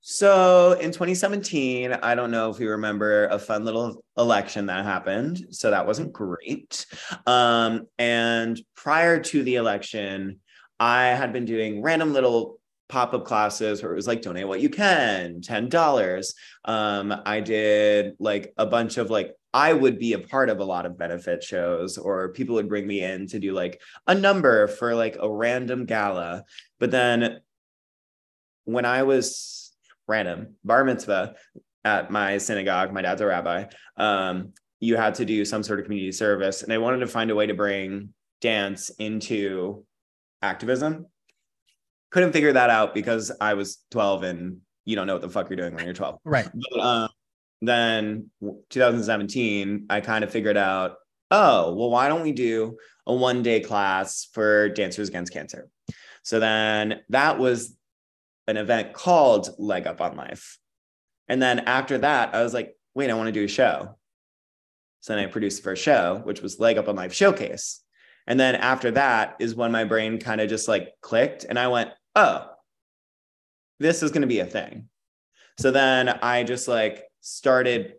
So 0.00 0.72
in 0.72 0.92
2017, 0.92 1.92
I 1.92 2.14
don't 2.14 2.30
know 2.30 2.50
if 2.50 2.60
you 2.60 2.70
remember 2.70 3.26
a 3.26 3.38
fun 3.38 3.64
little 3.64 4.04
election 4.16 4.66
that 4.66 4.84
happened. 4.84 5.46
So 5.50 5.70
that 5.70 5.86
wasn't 5.86 6.12
great. 6.12 6.86
Um, 7.26 7.86
and 7.98 8.60
prior 8.76 9.18
to 9.20 9.42
the 9.42 9.56
election, 9.56 10.40
I 10.78 11.06
had 11.06 11.32
been 11.32 11.46
doing 11.46 11.82
random 11.82 12.12
little 12.12 12.60
pop-up 12.88 13.24
classes 13.24 13.82
where 13.82 13.92
it 13.92 13.96
was 13.96 14.06
like 14.06 14.22
donate 14.22 14.48
what 14.48 14.60
you 14.62 14.70
can 14.70 15.42
$10 15.42 16.32
um, 16.64 17.14
i 17.26 17.38
did 17.38 18.14
like 18.18 18.52
a 18.56 18.64
bunch 18.64 18.96
of 18.96 19.10
like 19.10 19.34
i 19.54 19.72
would 19.72 19.98
be 19.98 20.12
a 20.12 20.18
part 20.18 20.48
of 20.48 20.60
a 20.60 20.64
lot 20.64 20.86
of 20.86 20.98
benefit 20.98 21.42
shows 21.42 21.98
or 21.98 22.32
people 22.32 22.54
would 22.54 22.68
bring 22.68 22.86
me 22.86 23.02
in 23.02 23.26
to 23.26 23.38
do 23.38 23.52
like 23.52 23.80
a 24.06 24.14
number 24.14 24.66
for 24.66 24.94
like 24.94 25.16
a 25.20 25.30
random 25.30 25.84
gala 25.84 26.44
but 26.78 26.90
then 26.90 27.40
when 28.64 28.84
i 28.84 29.02
was 29.02 29.72
random 30.06 30.54
bar 30.64 30.84
mitzvah 30.84 31.34
at 31.84 32.10
my 32.10 32.38
synagogue 32.38 32.92
my 32.92 33.02
dad's 33.02 33.20
a 33.20 33.26
rabbi 33.26 33.64
um, 33.96 34.52
you 34.80 34.96
had 34.96 35.14
to 35.14 35.24
do 35.24 35.44
some 35.44 35.62
sort 35.62 35.80
of 35.80 35.86
community 35.86 36.12
service 36.12 36.62
and 36.62 36.72
i 36.72 36.78
wanted 36.78 36.98
to 36.98 37.06
find 37.06 37.30
a 37.30 37.34
way 37.34 37.46
to 37.46 37.54
bring 37.54 38.10
dance 38.40 38.90
into 38.98 39.84
activism 40.42 41.06
couldn't 42.10 42.32
figure 42.32 42.52
that 42.52 42.70
out 42.70 42.94
because 42.94 43.30
I 43.40 43.54
was 43.54 43.78
12 43.90 44.22
and 44.22 44.58
you 44.84 44.96
don't 44.96 45.06
know 45.06 45.14
what 45.14 45.22
the 45.22 45.28
fuck 45.28 45.50
you're 45.50 45.56
doing 45.56 45.74
when 45.74 45.84
you're 45.84 45.94
12. 45.94 46.18
Right. 46.24 46.48
But, 46.70 46.80
um, 46.80 47.08
then 47.60 48.30
2017, 48.70 49.86
I 49.90 50.00
kind 50.00 50.24
of 50.24 50.30
figured 50.30 50.56
out, 50.56 50.96
oh, 51.30 51.74
well, 51.74 51.90
why 51.90 52.08
don't 52.08 52.22
we 52.22 52.32
do 52.32 52.76
a 53.06 53.14
one 53.14 53.42
day 53.42 53.60
class 53.60 54.28
for 54.32 54.68
Dancers 54.68 55.08
Against 55.08 55.32
Cancer? 55.32 55.68
So 56.22 56.40
then 56.40 57.00
that 57.08 57.38
was 57.38 57.76
an 58.46 58.56
event 58.56 58.92
called 58.92 59.50
Leg 59.58 59.86
Up 59.86 60.00
on 60.00 60.16
Life. 60.16 60.58
And 61.28 61.40
then 61.42 61.60
after 61.60 61.98
that, 61.98 62.34
I 62.34 62.42
was 62.42 62.54
like, 62.54 62.76
wait, 62.94 63.10
I 63.10 63.14
want 63.14 63.26
to 63.28 63.32
do 63.32 63.44
a 63.44 63.48
show. 63.48 63.96
So 65.00 65.14
then 65.14 65.24
I 65.24 65.26
produced 65.26 65.58
the 65.58 65.64
first 65.64 65.82
show, 65.82 66.20
which 66.24 66.42
was 66.42 66.58
Leg 66.58 66.78
Up 66.78 66.88
on 66.88 66.96
Life 66.96 67.12
Showcase. 67.12 67.82
And 68.26 68.38
then 68.38 68.56
after 68.56 68.90
that 68.92 69.36
is 69.38 69.54
when 69.54 69.72
my 69.72 69.84
brain 69.84 70.18
kind 70.18 70.40
of 70.40 70.48
just 70.48 70.68
like 70.68 70.92
clicked 71.00 71.44
and 71.44 71.58
I 71.58 71.68
went, 71.68 71.90
oh, 72.14 72.46
this 73.80 74.02
is 74.02 74.10
going 74.10 74.22
to 74.22 74.28
be 74.28 74.40
a 74.40 74.46
thing. 74.46 74.88
So 75.58 75.70
then 75.70 76.08
I 76.08 76.44
just 76.44 76.68
like 76.68 77.04
started 77.28 77.94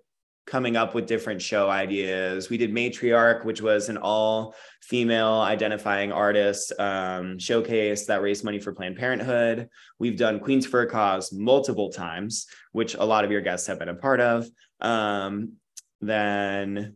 coming 0.49 0.75
up 0.75 0.95
with 0.95 1.05
different 1.05 1.41
show 1.41 1.69
ideas. 1.69 2.49
We 2.49 2.57
did 2.57 2.73
Matriarch, 2.73 3.45
which 3.45 3.61
was 3.61 3.87
an 3.87 3.97
all 3.97 4.55
female 4.81 5.41
identifying 5.41 6.11
artist 6.11 6.73
um, 6.79 7.37
showcase 7.37 8.07
that 8.07 8.23
raised 8.23 8.43
money 8.43 8.59
for 8.59 8.73
Planned 8.73 8.97
Parenthood. 8.97 9.69
We've 9.99 10.17
done 10.17 10.39
Queens 10.39 10.65
for 10.65 10.81
a 10.81 10.87
Cause 10.87 11.31
multiple 11.31 11.91
times, 11.91 12.47
which 12.71 12.95
a 12.95 13.03
lot 13.03 13.23
of 13.23 13.31
your 13.31 13.41
guests 13.41 13.67
have 13.67 13.77
been 13.77 13.89
a 13.89 13.95
part 13.95 14.19
of. 14.19 14.47
Um, 14.81 15.53
then 16.01 16.95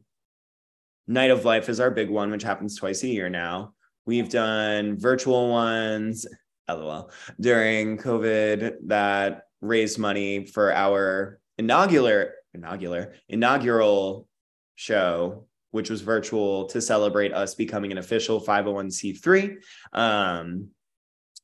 Night 1.08 1.30
of 1.30 1.46
Life 1.46 1.70
is 1.70 1.80
our 1.80 1.92
big 1.92 2.10
one, 2.10 2.32
which 2.32 2.44
happens 2.44 2.76
twice 2.76 3.04
a 3.04 3.08
year 3.08 3.30
now. 3.30 3.74
We've 4.06 4.30
done 4.30 4.98
virtual 4.98 5.50
ones 5.50 6.26
lol 6.68 7.12
during 7.40 7.98
covid 7.98 8.76
that 8.86 9.44
raised 9.62 10.00
money 10.00 10.46
for 10.46 10.74
our 10.74 11.40
inaugural 11.58 12.30
inaugural 12.54 13.08
inaugural 13.30 14.28
show 14.76 15.46
which 15.72 15.90
was 15.90 16.02
virtual 16.02 16.66
to 16.66 16.80
celebrate 16.80 17.34
us 17.34 17.56
becoming 17.56 17.92
an 17.92 17.98
official 17.98 18.40
501c3 18.40 19.58
um, 19.94 20.70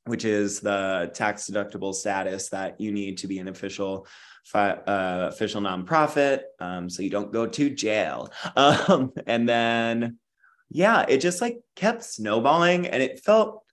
which 0.05 0.25
is 0.25 0.59
the 0.59 1.11
tax 1.13 1.49
deductible 1.49 1.93
status 1.93 2.49
that 2.49 2.79
you 2.79 2.91
need 2.91 3.17
to 3.19 3.27
be 3.27 3.39
an 3.39 3.47
official 3.47 4.07
uh, 4.53 4.75
official 4.87 5.61
nonprofit 5.61 6.41
um, 6.59 6.89
so 6.89 7.03
you 7.03 7.09
don't 7.09 7.31
go 7.31 7.45
to 7.45 7.69
jail. 7.69 8.31
Um, 8.55 9.11
and 9.27 9.47
then 9.47 10.17
yeah 10.71 11.05
it 11.07 11.17
just 11.19 11.41
like 11.41 11.59
kept 11.75 12.03
snowballing 12.03 12.87
and 12.87 13.01
it 13.01 13.19
felt 13.23 13.63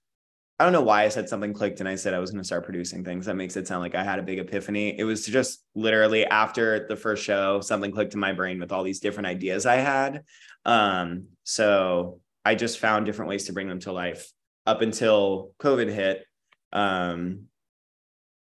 I 0.59 0.63
don't 0.63 0.73
know 0.73 0.81
why 0.81 1.03
I 1.03 1.09
said 1.09 1.29
something 1.29 1.53
clicked 1.53 1.81
and 1.81 1.89
I 1.89 1.95
said 1.95 2.15
I 2.15 2.19
was 2.19 2.31
going 2.31 2.41
to 2.41 2.47
start 2.47 2.65
producing 2.65 3.03
things. 3.03 3.27
That 3.27 3.35
makes 3.35 3.55
it 3.55 3.67
sound 3.67 3.81
like 3.81 3.93
I 3.93 4.03
had 4.03 4.17
a 4.17 4.23
big 4.23 4.39
epiphany. 4.39 4.97
It 4.97 5.03
was 5.03 5.25
just 5.25 5.63
literally 5.75 6.25
after 6.25 6.87
the 6.87 6.95
first 6.95 7.23
show, 7.23 7.61
something 7.61 7.91
clicked 7.91 8.15
in 8.15 8.19
my 8.19 8.33
brain 8.33 8.59
with 8.59 8.71
all 8.71 8.83
these 8.83 8.99
different 8.99 9.27
ideas 9.27 9.67
I 9.67 9.75
had. 9.75 10.23
Um, 10.65 11.27
so 11.43 12.21
I 12.43 12.55
just 12.55 12.79
found 12.79 13.05
different 13.05 13.29
ways 13.29 13.45
to 13.45 13.53
bring 13.53 13.67
them 13.67 13.79
to 13.81 13.91
life 13.91 14.31
up 14.65 14.81
until 14.81 15.51
COVID 15.59 15.93
hit. 15.93 16.25
Um, 16.73 17.43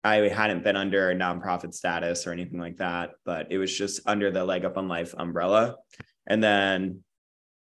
I 0.02 0.16
hadn't 0.16 0.64
been 0.64 0.76
under 0.76 1.10
a 1.10 1.14
nonprofit 1.14 1.74
status 1.74 2.26
or 2.26 2.32
anything 2.32 2.58
like 2.58 2.78
that, 2.78 3.10
but 3.24 3.52
it 3.52 3.58
was 3.58 3.76
just 3.76 4.00
under 4.06 4.30
the 4.30 4.44
Leg 4.44 4.64
Up 4.64 4.78
on 4.78 4.88
Life 4.88 5.14
umbrella. 5.16 5.76
And 6.26 6.42
then 6.42 7.04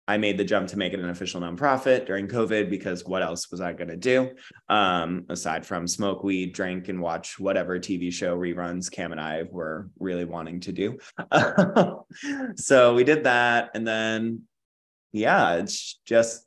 I 0.07 0.17
made 0.17 0.37
the 0.37 0.43
jump 0.43 0.67
to 0.69 0.77
make 0.77 0.93
it 0.93 0.99
an 0.99 1.09
official 1.09 1.39
nonprofit 1.39 2.05
during 2.05 2.27
COVID 2.27 2.69
because 2.69 3.05
what 3.05 3.23
else 3.23 3.49
was 3.49 3.61
I 3.61 3.71
going 3.71 3.87
to 3.87 3.95
do 3.95 4.31
um, 4.67 5.25
aside 5.29 5.65
from 5.65 5.87
smoke 5.87 6.23
weed, 6.23 6.53
drink, 6.53 6.89
and 6.89 6.99
watch 6.99 7.39
whatever 7.39 7.79
TV 7.79 8.11
show 8.11 8.37
reruns 8.37 8.91
Cam 8.91 9.13
and 9.13 9.21
I 9.21 9.43
were 9.49 9.89
really 9.99 10.25
wanting 10.25 10.59
to 10.61 10.73
do. 10.73 10.97
so 12.57 12.93
we 12.95 13.05
did 13.05 13.23
that. 13.23 13.71
And 13.75 13.87
then, 13.87 14.41
yeah, 15.13 15.55
it's 15.55 15.99
just 16.05 16.45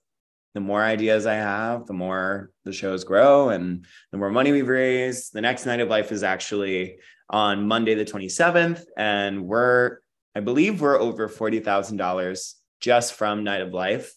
the 0.52 0.60
more 0.60 0.82
ideas 0.82 1.24
I 1.24 1.34
have, 1.34 1.86
the 1.86 1.94
more 1.94 2.50
the 2.64 2.72
shows 2.72 3.04
grow 3.04 3.48
and 3.48 3.86
the 4.12 4.18
more 4.18 4.30
money 4.30 4.52
we've 4.52 4.68
raised. 4.68 5.32
The 5.32 5.40
next 5.40 5.64
night 5.64 5.80
of 5.80 5.88
life 5.88 6.12
is 6.12 6.22
actually 6.22 6.98
on 7.30 7.66
Monday, 7.66 7.94
the 7.94 8.04
27th. 8.04 8.84
And 8.98 9.46
we're, 9.46 9.98
I 10.34 10.40
believe 10.40 10.82
we're 10.82 11.00
over 11.00 11.28
$40,000 11.28 12.54
just 12.80 13.14
from 13.14 13.44
Night 13.44 13.62
of 13.62 13.72
Life 13.72 14.14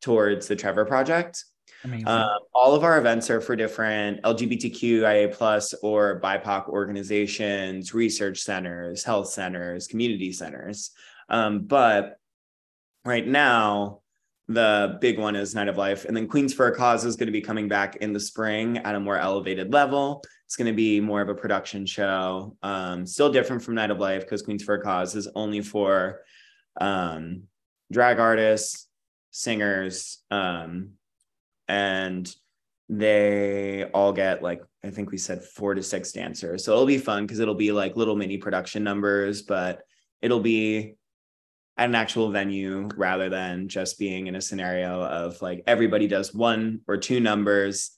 towards 0.00 0.48
the 0.48 0.56
Trevor 0.56 0.84
Project. 0.84 1.44
Um, 2.06 2.38
all 2.54 2.74
of 2.74 2.84
our 2.84 2.98
events 2.98 3.28
are 3.30 3.40
for 3.40 3.56
different 3.56 4.22
LGBTQIA 4.22 5.32
plus 5.32 5.74
or 5.82 6.20
BIPOC 6.20 6.68
organizations, 6.68 7.92
research 7.92 8.40
centers, 8.40 9.02
health 9.02 9.28
centers, 9.28 9.88
community 9.88 10.32
centers. 10.32 10.92
Um, 11.28 11.64
but 11.64 12.18
right 13.04 13.26
now, 13.26 14.00
the 14.48 14.98
big 15.00 15.18
one 15.18 15.34
is 15.34 15.54
Night 15.54 15.68
of 15.68 15.76
Life. 15.76 16.04
And 16.04 16.16
then 16.16 16.28
Queens 16.28 16.52
for 16.52 16.68
a 16.68 16.76
Cause 16.76 17.04
is 17.04 17.16
going 17.16 17.26
to 17.26 17.32
be 17.32 17.40
coming 17.40 17.68
back 17.68 17.96
in 17.96 18.12
the 18.12 18.20
spring 18.20 18.78
at 18.78 18.94
a 18.94 19.00
more 19.00 19.16
elevated 19.16 19.72
level. 19.72 20.22
It's 20.46 20.56
going 20.56 20.70
to 20.70 20.76
be 20.76 21.00
more 21.00 21.22
of 21.22 21.28
a 21.28 21.34
production 21.34 21.86
show, 21.86 22.56
um, 22.62 23.06
still 23.06 23.32
different 23.32 23.62
from 23.62 23.74
Night 23.74 23.90
of 23.90 23.98
Life 23.98 24.22
because 24.22 24.42
Queens 24.42 24.62
for 24.62 24.74
a 24.74 24.82
Cause 24.82 25.14
is 25.16 25.28
only 25.34 25.62
for 25.62 26.20
um, 26.80 27.44
drag 27.92 28.18
artists, 28.18 28.88
singers, 29.30 30.18
um, 30.30 30.92
and 31.68 32.34
they 32.88 33.84
all 33.94 34.12
get 34.12 34.42
like 34.42 34.62
I 34.84 34.90
think 34.90 35.10
we 35.10 35.18
said 35.18 35.44
four 35.44 35.74
to 35.74 35.82
six 35.82 36.12
dancers. 36.12 36.64
So 36.64 36.72
it'll 36.72 36.86
be 36.86 36.98
fun 36.98 37.24
because 37.24 37.38
it'll 37.38 37.54
be 37.54 37.72
like 37.72 37.96
little 37.96 38.16
mini 38.16 38.36
production 38.36 38.82
numbers, 38.82 39.42
but 39.42 39.82
it'll 40.20 40.40
be 40.40 40.96
at 41.78 41.88
an 41.88 41.94
actual 41.94 42.30
venue 42.30 42.88
rather 42.96 43.28
than 43.28 43.68
just 43.68 43.98
being 43.98 44.26
in 44.26 44.34
a 44.34 44.40
scenario 44.40 45.02
of 45.02 45.40
like 45.40 45.62
everybody 45.66 46.06
does 46.08 46.34
one 46.34 46.80
or 46.86 46.96
two 46.96 47.20
numbers 47.20 47.92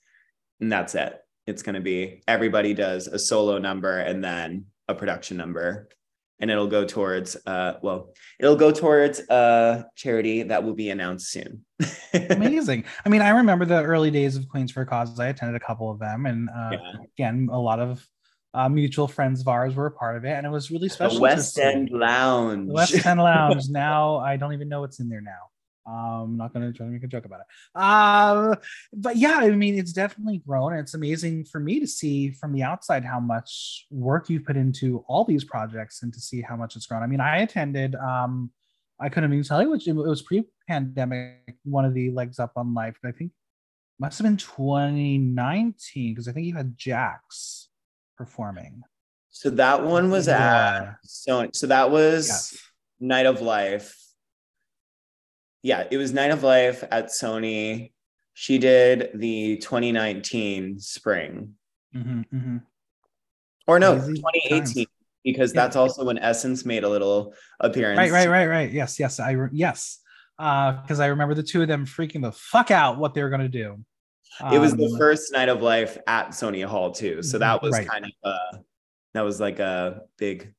and 0.61 0.71
that's 0.71 0.95
it. 0.95 1.19
It's 1.47 1.63
going 1.63 1.75
to 1.75 1.81
be 1.81 2.23
everybody 2.29 2.75
does 2.75 3.07
a 3.07 3.19
solo 3.19 3.59
number 3.59 3.99
and 3.99 4.23
then 4.23 4.67
a 4.88 4.95
production 4.95 5.37
number 5.37 5.88
and 6.41 6.51
it'll 6.51 6.67
go 6.67 6.85
towards 6.85 7.37
uh 7.47 7.75
well 7.83 8.13
it'll 8.39 8.57
go 8.57 8.73
towards 8.73 9.21
a 9.29 9.87
charity 9.97 10.43
that 10.43 10.65
will 10.65 10.75
be 10.75 10.91
announced 10.91 11.31
soon. 11.31 11.65
Amazing. 12.31 12.85
I 13.05 13.09
mean 13.09 13.23
i 13.23 13.31
remember 13.31 13.65
the 13.65 13.83
early 13.83 14.11
days 14.11 14.37
of 14.37 14.49
queens 14.49 14.73
for 14.73 14.85
causes 14.85 15.21
i 15.21 15.29
attended 15.29 15.61
a 15.61 15.65
couple 15.65 15.91
of 15.91 15.99
them 15.99 16.27
and 16.27 16.49
uh, 16.49 16.71
yeah. 16.73 16.93
again 17.17 17.49
a 17.51 17.59
lot 17.59 17.81
of 17.81 18.07
uh, 18.53 18.69
mutual 18.69 19.09
friends 19.09 19.41
of 19.41 19.49
ours 19.49 19.75
were 19.75 19.87
a 19.87 19.91
part 19.91 20.17
of 20.17 20.25
it 20.25 20.31
and 20.31 20.47
it 20.47 20.51
was 20.51 20.71
really 20.71 20.89
special 20.89 21.17
the 21.17 21.23
west 21.23 21.59
end 21.59 21.91
lounge. 21.91 22.69
The 22.69 22.75
west 22.75 23.07
end 23.07 23.21
lounge. 23.21 23.69
Now 23.69 24.17
i 24.19 24.37
don't 24.37 24.53
even 24.53 24.69
know 24.69 24.81
what's 24.81 25.01
in 25.01 25.09
there 25.09 25.21
now 25.21 25.51
I'm 25.87 26.37
not 26.37 26.53
going 26.53 26.67
to 26.67 26.77
try 26.77 26.87
to 26.87 26.93
make 26.93 27.05
a 27.05 27.09
joke 27.09 27.25
about 27.25 27.41
it. 27.41 27.81
Um, 27.81 28.57
but 28.93 29.17
yeah, 29.17 29.39
I 29.39 29.51
mean, 29.51 29.79
it's 29.79 29.93
definitely 29.93 30.39
grown. 30.39 30.75
It's 30.75 30.95
amazing 30.95 31.45
for 31.45 31.61
me 31.61 31.81
to 31.81 31.87
see 31.87 32.31
from 32.31 32.53
the 32.53 32.63
outside 32.63 33.05
how 33.05 33.21
much 33.21 33.87
work 33.91 34.31
you've 34.31 34.45
put 34.45 34.57
into 34.57 35.05
all 35.09 35.25
these 35.25 35.45
projects 35.45 36.03
and 36.03 36.13
to 36.13 36.21
see 36.21 36.41
how 36.41 36.57
much 36.57 36.77
it's 36.77 36.87
grown. 36.87 37.03
I 37.03 37.07
mean, 37.07 37.21
I 37.21 37.39
attended, 37.39 37.95
um, 37.97 38.51
I 39.01 39.09
couldn't 39.09 39.33
even 39.33 39.45
tell 39.45 39.63
you 39.63 39.71
which 39.71 39.89
it 39.89 39.93
was 39.93 40.23
pre-pandemic, 40.23 41.57
one 41.65 41.85
of 41.85 41.95
the 41.95 42.11
legs 42.11 42.39
up 42.39 42.53
on 42.57 42.75
life. 42.75 42.97
I 43.05 43.13
think 43.13 43.33
must 43.99 44.19
have 44.19 44.25
been 44.25 44.37
2019 44.37 46.15
because 46.15 46.29
I 46.29 46.33
think 46.33 46.47
you 46.47 46.55
had 46.55 46.77
Jax 46.77 47.69
performing. 48.17 48.83
So 49.31 49.51
that 49.51 49.85
one 49.85 50.11
was 50.11 50.29
yeah. 50.29 50.93
at 50.93 50.97
so 51.03 51.49
so 51.53 51.67
that 51.67 51.91
was 51.91 52.29
yes. 52.29 52.59
Night 53.01 53.27
of 53.27 53.41
Life 53.41 54.04
yeah, 55.65 55.85
it 55.90 55.96
was 55.96 56.12
Night 56.12 56.31
of 56.31 56.42
Life 56.42 56.85
at 56.90 57.06
Sony. 57.06 57.92
She 58.35 58.58
did 58.58 59.10
the 59.15 59.56
2019 59.56 60.79
spring. 60.79 61.54
Mm-hmm, 61.96 62.21
mm-hmm. 62.37 62.56
Or 63.67 63.79
no, 63.79 63.96
Easy 63.96 64.12
2018. 64.12 64.75
Times. 64.75 64.87
Because 65.25 65.54
yeah. 65.54 65.62
that's 65.62 65.75
also 65.75 66.04
when 66.04 66.19
Essence 66.19 66.67
made 66.67 66.85
a 66.85 66.88
little 66.88 67.33
appearance. 67.60 67.96
Right, 67.96 68.12
right, 68.12 68.29
right, 68.29 68.46
right. 68.46 68.71
Yes, 68.71 69.00
yes. 69.00 69.19
I 69.19 69.31
re- 69.31 69.48
yes. 69.52 70.00
Uh, 70.38 70.73
because 70.83 71.00
I 71.00 71.06
remember 71.06 71.33
the 71.33 71.42
two 71.42 71.62
of 71.62 71.69
them 71.69 71.87
freaking 71.87 72.21
the 72.21 72.33
fuck 72.33 72.71
out 72.71 72.98
what 72.98 73.15
they 73.15 73.23
were 73.23 73.31
gonna 73.31 73.48
do. 73.48 73.83
it 74.52 74.58
was 74.58 74.75
the 74.75 74.85
um, 74.85 74.98
first 74.98 75.33
night 75.33 75.48
of 75.48 75.62
life 75.62 75.96
at 76.06 76.31
Sony 76.31 76.62
Hall 76.62 76.90
too. 76.90 77.23
So 77.23 77.38
that 77.38 77.62
was 77.62 77.73
right. 77.73 77.88
kind 77.88 78.04
of 78.04 78.10
uh 78.23 78.58
that 79.15 79.23
was 79.23 79.40
like 79.40 79.60
a 79.60 80.02
big 80.19 80.52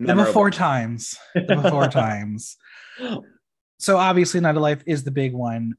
the 0.00 0.14
before 0.14 0.50
times. 0.50 1.18
The 1.34 1.60
before 1.60 1.88
times. 1.88 2.56
So 3.84 3.98
obviously 3.98 4.40
Night 4.40 4.56
of 4.56 4.62
Life 4.62 4.82
is 4.86 5.04
the 5.04 5.10
big 5.10 5.34
one. 5.34 5.74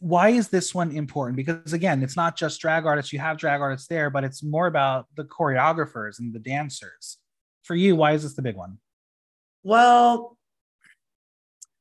Why 0.00 0.30
is 0.30 0.48
this 0.48 0.74
one 0.74 0.90
important? 0.90 1.36
Because 1.36 1.72
again, 1.72 2.02
it's 2.02 2.16
not 2.16 2.36
just 2.36 2.60
drag 2.60 2.86
artists. 2.86 3.12
You 3.12 3.20
have 3.20 3.38
drag 3.38 3.60
artists 3.60 3.86
there, 3.86 4.10
but 4.10 4.24
it's 4.24 4.42
more 4.42 4.66
about 4.66 5.06
the 5.16 5.22
choreographers 5.22 6.18
and 6.18 6.34
the 6.34 6.40
dancers. 6.40 7.18
For 7.62 7.76
you, 7.76 7.94
why 7.94 8.14
is 8.14 8.24
this 8.24 8.34
the 8.34 8.42
big 8.42 8.56
one? 8.56 8.78
Well, 9.62 10.36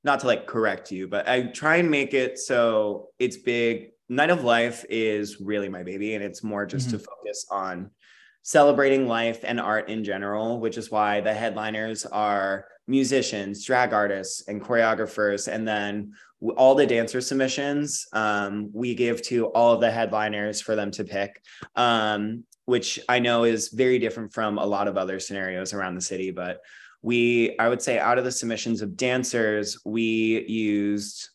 not 0.03 0.19
to 0.19 0.27
like 0.27 0.45
correct 0.45 0.91
you, 0.91 1.07
but 1.07 1.27
I 1.27 1.47
try 1.47 1.77
and 1.77 1.89
make 1.89 2.13
it 2.13 2.37
so 2.37 3.07
it's 3.17 3.37
big. 3.37 3.87
Night 4.07 4.29
of 4.29 4.43
Life 4.43 4.85
is 4.87 5.41
really 5.41 5.67
my 5.67 5.81
baby, 5.81 6.13
and 6.13 6.23
it's 6.23 6.43
more 6.43 6.67
just 6.67 6.89
mm-hmm. 6.89 6.97
to 6.97 7.03
focus 7.03 7.47
on 7.49 7.89
celebrating 8.43 9.07
life 9.07 9.39
and 9.43 9.59
art 9.59 9.89
in 9.89 10.03
general, 10.03 10.59
which 10.59 10.77
is 10.77 10.91
why 10.91 11.21
the 11.21 11.33
headliners 11.33 12.05
are 12.05 12.67
musicians, 12.87 13.65
drag 13.65 13.93
artists, 13.93 14.47
and 14.47 14.61
choreographers. 14.61 15.51
And 15.51 15.67
then 15.67 16.13
all 16.57 16.75
the 16.75 16.85
dancer 16.85 17.21
submissions 17.21 18.07
um, 18.13 18.69
we 18.73 18.93
give 18.93 19.21
to 19.23 19.47
all 19.47 19.73
of 19.73 19.81
the 19.81 19.91
headliners 19.91 20.61
for 20.61 20.75
them 20.75 20.91
to 20.91 21.03
pick, 21.03 21.41
um, 21.75 22.43
which 22.65 22.99
I 23.09 23.19
know 23.19 23.43
is 23.43 23.69
very 23.69 23.99
different 23.99 24.33
from 24.33 24.57
a 24.57 24.65
lot 24.65 24.87
of 24.87 24.97
other 24.97 25.19
scenarios 25.19 25.73
around 25.73 25.95
the 25.95 26.01
city. 26.01 26.31
But 26.31 26.59
we, 27.01 27.57
I 27.59 27.69
would 27.69 27.81
say, 27.81 27.99
out 27.99 28.17
of 28.17 28.23
the 28.23 28.31
submissions 28.31 28.81
of 28.81 28.97
dancers, 28.97 29.79
we 29.85 30.45
used, 30.47 31.29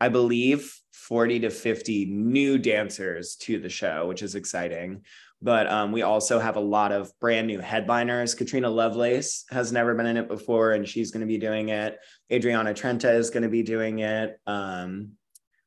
I 0.00 0.08
believe, 0.08 0.76
40 0.92 1.40
to 1.40 1.50
50 1.50 2.06
new 2.06 2.58
dancers 2.58 3.36
to 3.36 3.60
the 3.60 3.68
show, 3.68 4.06
which 4.06 4.22
is 4.22 4.34
exciting. 4.34 5.02
But 5.44 5.70
um, 5.70 5.92
we 5.92 6.00
also 6.00 6.38
have 6.38 6.56
a 6.56 6.60
lot 6.60 6.90
of 6.90 7.12
brand 7.20 7.46
new 7.46 7.60
headliners. 7.60 8.34
Katrina 8.34 8.70
Lovelace 8.70 9.44
has 9.50 9.72
never 9.72 9.94
been 9.94 10.06
in 10.06 10.16
it 10.16 10.26
before, 10.26 10.72
and 10.72 10.88
she's 10.88 11.10
going 11.10 11.20
to 11.20 11.26
be 11.26 11.36
doing 11.36 11.68
it. 11.68 11.98
Adriana 12.32 12.72
Trenta 12.72 13.10
is 13.12 13.28
going 13.28 13.42
to 13.42 13.50
be 13.50 13.62
doing 13.62 13.98
it. 13.98 14.40
Um, 14.46 15.10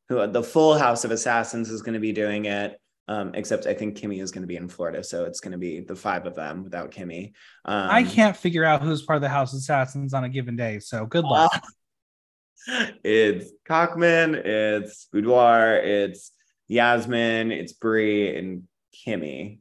who 0.09 0.25
the 0.25 0.41
full 0.41 0.80
House 0.80 1.05
of 1.05 1.11
Assassins 1.11 1.69
is 1.69 1.84
going 1.84 1.93
to 1.93 1.99
be 1.99 2.11
doing 2.11 2.45
it. 2.45 2.82
Um, 3.07 3.34
except 3.36 3.67
I 3.67 3.75
think 3.75 3.99
Kimmy 3.99 4.19
is 4.19 4.32
going 4.32 4.41
to 4.41 4.47
be 4.47 4.55
in 4.55 4.67
Florida, 4.67 5.03
so 5.03 5.25
it's 5.25 5.41
going 5.41 5.51
to 5.51 5.59
be 5.59 5.82
the 5.82 5.95
five 5.95 6.25
of 6.25 6.34
them 6.34 6.63
without 6.63 6.89
Kimmy. 6.89 7.34
Um, 7.63 7.88
I 7.91 8.03
can't 8.03 8.36
figure 8.36 8.65
out 8.65 8.82
who's 8.82 9.03
part 9.03 9.17
of 9.17 9.21
the 9.21 9.30
House 9.30 9.53
of 9.53 9.59
Assassins 9.59 10.15
on 10.15 10.23
a 10.23 10.30
given 10.30 10.55
day, 10.55 10.80
so 10.80 11.05
good 11.05 11.23
luck. 11.23 11.51
Uh, 11.53 12.88
it's 13.03 13.51
Cockman, 13.65 14.34
it's 14.34 15.07
Boudoir, 15.13 15.75
it's 15.78 16.32
Yasmin, 16.67 17.51
it's 17.51 17.73
Brie, 17.73 18.36
and 18.36 18.63
Kimmy 19.05 19.59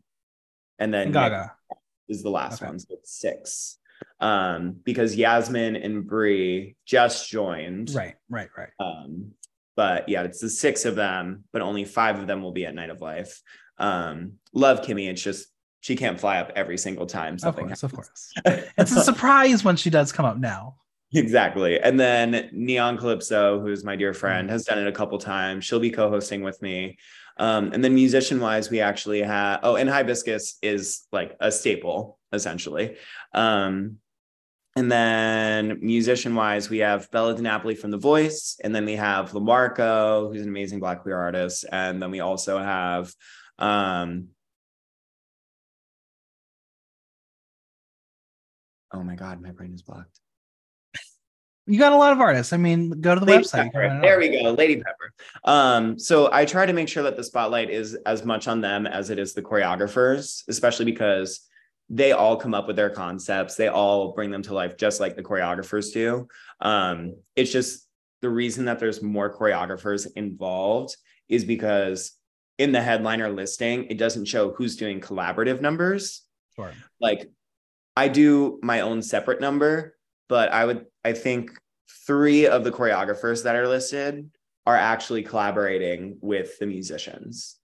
and 0.79 0.93
then 0.93 1.13
Gaga 1.13 1.53
is 2.09 2.23
the 2.23 2.31
last 2.31 2.63
okay. 2.63 2.71
one, 2.71 2.79
so 2.79 2.87
it's 2.91 3.19
six. 3.19 3.79
Um, 4.21 4.77
because 4.85 5.17
Yasmin 5.17 5.77
and 5.77 6.07
Brie 6.07 6.77
just 6.85 7.31
joined. 7.31 7.95
Right, 7.95 8.15
right, 8.29 8.49
right. 8.57 8.71
Um, 8.79 9.33
but 9.75 10.09
yeah, 10.09 10.23
it's 10.23 10.41
the 10.41 10.49
six 10.49 10.85
of 10.85 10.97
them, 10.97 11.45
but 11.53 11.63
only 11.63 11.85
five 11.85 12.19
of 12.19 12.27
them 12.27 12.43
will 12.43 12.53
be 12.53 12.67
at 12.67 12.75
Night 12.75 12.91
of 12.91 13.01
Life. 13.01 13.41
Um, 13.79 14.35
love 14.53 14.81
Kimmy. 14.83 15.09
It's 15.09 15.23
just 15.23 15.49
she 15.81 15.97
can't 15.97 16.19
fly 16.19 16.39
up 16.39 16.53
every 16.57 16.79
single 16.79 17.07
time. 17.07 17.39
Something 17.39 17.71
of 17.71 17.81
course, 17.81 17.83
happens. 17.83 18.33
of 18.45 18.55
course. 18.55 18.73
it's 18.79 18.93
a 18.93 19.01
surprise 19.05 19.65
when 19.65 19.77
she 19.77 19.91
does 19.91 20.13
come 20.13 20.25
up 20.25 20.39
now. 20.39 20.77
Exactly. 21.15 21.79
And 21.81 21.99
then 21.99 22.49
Neon 22.53 22.99
Calypso, 22.99 23.61
who's 23.61 23.85
my 23.85 23.97
dear 23.97 24.13
friend, 24.13 24.49
mm. 24.49 24.53
has 24.53 24.65
done 24.65 24.79
it 24.79 24.89
a 24.89 24.93
couple 24.93 25.19
times. 25.19 25.65
She'll 25.65 25.79
be 25.79 25.91
co-hosting 25.91 26.43
with 26.43 26.61
me. 26.61 26.99
Um, 27.39 27.73
and 27.73 27.85
then 27.85 27.95
musician 27.95 28.41
wise, 28.41 28.71
we 28.71 28.81
actually 28.81 29.23
have, 29.23 29.61
oh, 29.63 29.77
and 29.77 29.89
Hibiscus 29.89 30.57
is 30.63 31.07
like 31.13 31.37
a 31.41 31.53
staple 31.53 32.19
essentially. 32.33 32.97
Um, 33.33 33.99
and 34.77 34.93
then 34.93 35.79
musician 35.81 36.35
wise, 36.35 36.69
we 36.69 36.79
have 36.79 37.11
Bella 37.11 37.35
DiNapoli 37.35 37.79
from 37.79 37.91
The 37.91 37.97
Voice. 37.99 38.59
And 38.63 38.75
then 38.75 38.85
we 38.85 38.97
have 38.97 39.33
Lamarco, 39.33 40.31
who's 40.31 40.43
an 40.43 40.49
amazing 40.49 40.81
Black 40.81 41.03
queer 41.03 41.17
artist. 41.17 41.65
And 41.73 42.03
then 42.03 42.11
we 42.11 42.21
also 42.21 42.59
have, 42.59 43.13
um, 43.59 44.29
oh 48.93 49.03
my 49.03 49.15
God, 49.15 49.41
my 49.41 49.51
brain 49.51 49.73
is 49.73 49.83
blocked. 49.83 50.21
You 51.67 51.79
got 51.79 51.93
a 51.93 51.97
lot 51.97 52.13
of 52.13 52.21
artists. 52.21 52.53
I 52.53 52.59
mean, 52.59 52.91
go 53.01 53.15
to 53.15 53.21
the 53.21 53.27
Lady 53.27 53.43
website. 53.43 53.73
There 53.73 54.19
we 54.19 54.43
go, 54.43 54.53
Lady 54.53 54.77
Pepper. 54.77 55.13
Um, 55.45 55.99
so 55.99 56.31
I 56.33 56.45
try 56.45 56.65
to 56.65 56.73
make 56.73 56.89
sure 56.89 57.03
that 57.03 57.17
the 57.17 57.25
spotlight 57.25 57.71
is 57.71 57.95
as 58.07 58.25
much 58.25 58.47
on 58.47 58.61
them 58.61 58.87
as 58.87 59.11
it 59.11 59.19
is 59.19 59.35
the 59.35 59.43
choreographers, 59.43 60.45
especially 60.49 60.85
because 60.85 61.41
they 61.89 62.13
all 62.13 62.37
come 62.37 62.55
up 62.55 62.67
with 62.69 62.77
their 62.77 62.91
concepts. 62.91 63.57
They 63.57 63.69
all 63.69 64.13
bring 64.13 64.31
them 64.31 64.43
to 64.43 64.55
life 64.55 64.77
just 64.77 65.01
like 65.01 65.17
the 65.17 65.23
choreographers 65.23 65.93
do. 65.93 66.29
Um, 66.61 67.17
it's 67.35 67.51
just 67.51 67.89
the 68.23 68.31
reason 68.31 68.65
that 68.67 68.79
there's 68.79 69.03
more 69.03 69.37
choreographers 69.37 70.07
involved 70.17 70.97
is 71.29 71.45
because 71.45 72.13
in 72.59 72.73
the 72.73 72.81
headliner 72.81 73.29
listing, 73.29 73.87
it 73.87 73.99
doesn't 73.99 74.27
show 74.27 74.53
who's 74.53 74.77
doing 74.77 75.01
collaborative 75.01 75.61
numbers. 75.61 76.23
Sure. 76.55 76.73
Like 77.01 77.31
I 77.97 78.09
do 78.09 78.59
my 78.63 78.81
own 78.81 79.03
separate 79.03 79.41
number, 79.41 79.96
but 80.29 80.53
I 80.53 80.65
would 80.65 80.87
I 81.05 81.13
think 81.13 81.51
three 82.07 82.47
of 82.47 82.65
the 82.65 82.73
choreographers 82.73 83.45
that 83.45 83.57
are 83.57 83.69
listed 83.69 84.31
are 84.67 84.77
actually 84.77 85.23
collaborating 85.23 86.19
with 86.21 86.59
the 86.59 86.67
musicians. 86.67 87.57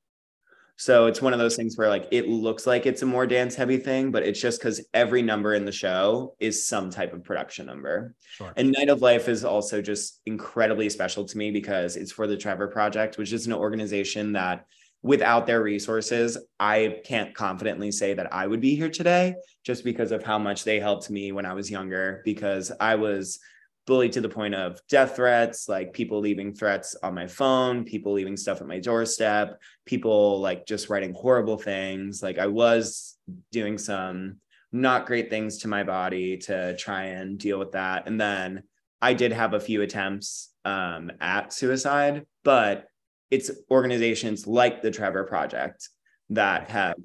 So 0.77 1.07
it's 1.07 1.23
one 1.23 1.33
of 1.33 1.39
those 1.39 1.55
things 1.55 1.77
where 1.77 1.89
like 1.89 2.09
it 2.11 2.29
looks 2.29 2.67
like 2.67 2.87
it's 2.87 3.03
a 3.03 3.07
more 3.07 3.27
dance 3.27 3.55
heavy 3.55 3.77
thing, 3.77 4.11
but 4.11 4.25
it's 4.25 4.41
just 4.41 4.61
because 4.61 4.85
every 4.95 5.23
number 5.23 5.55
in 5.55 5.65
the 5.65 5.73
show 5.73 6.35
is 6.41 6.67
some 6.67 6.91
type 6.91 7.13
of 7.13 7.23
production 7.23 7.67
number. 7.67 8.15
Sure. 8.37 8.53
And 8.57 8.73
Night 8.73 8.89
of 8.89 9.01
Life 9.01 9.29
is 9.29 9.45
also 9.45 9.81
just 9.81 10.21
incredibly 10.27 10.89
special 10.89 11.25
to 11.25 11.39
me 11.39 11.51
because 11.51 11.97
it's 11.97 12.11
for 12.11 12.27
the 12.27 12.37
Trevor 12.37 12.69
Project, 12.69 13.19
which 13.19 13.33
is 13.33 13.47
an 13.47 13.53
organization 13.53 14.33
that 14.33 14.67
without 15.03 15.47
their 15.47 15.63
resources, 15.63 16.39
I 16.61 17.01
can't 17.05 17.35
confidently 17.35 17.91
say 17.91 18.15
that 18.15 18.33
I 18.33 18.47
would 18.47 18.61
be 18.61 18.77
here 18.77 18.91
today 18.91 19.35
just 19.65 19.85
because 19.85 20.13
of 20.13 20.23
how 20.23 20.39
much 20.39 20.65
they 20.65 20.79
helped 20.79 21.11
me 21.11 21.33
when 21.33 21.45
I 21.45 21.55
was 21.55 21.71
younger, 21.71 22.23
because 22.25 22.71
I 22.79 22.95
was 22.95 23.41
bullied 23.85 24.13
to 24.13 24.21
the 24.21 24.29
point 24.29 24.55
of 24.55 24.81
death 24.89 25.17
threats, 25.17 25.69
like 25.69 25.93
people 25.93 26.21
leaving 26.21 26.55
threats 26.55 26.95
on 27.03 27.15
my 27.15 27.27
phone, 27.27 27.85
people 27.85 28.13
leaving 28.13 28.37
stuff 28.37 28.61
at 28.61 28.69
my 28.69 28.79
doorstep, 28.79 29.61
people 29.87 30.41
like 30.41 30.67
just 30.67 30.89
writing 30.89 31.13
horrible 31.15 31.59
things. 31.59 32.23
Like 32.23 32.39
I 32.39 32.47
was 32.47 33.17
doing 33.51 33.79
some 33.79 34.37
not 34.71 35.07
great 35.07 35.31
things 35.31 35.59
to 35.59 35.69
my 35.69 35.83
body 35.83 36.39
to 36.39 36.77
try 36.77 37.07
and 37.07 37.39
deal 37.39 37.59
with 37.59 37.73
that. 37.73 38.07
And 38.07 38.21
then 38.21 38.63
I 39.01 39.15
did 39.15 39.33
have 39.33 39.53
a 39.53 39.61
few 39.61 39.83
attempts 39.83 40.51
um, 40.65 41.11
at 41.21 41.53
suicide, 41.53 42.25
but 42.45 42.87
it's 43.33 43.51
organizations 43.71 44.47
like 44.47 44.83
the 44.83 44.91
Trevor 44.91 45.25
Project 45.25 45.89
that 46.29 46.69
have 46.69 46.99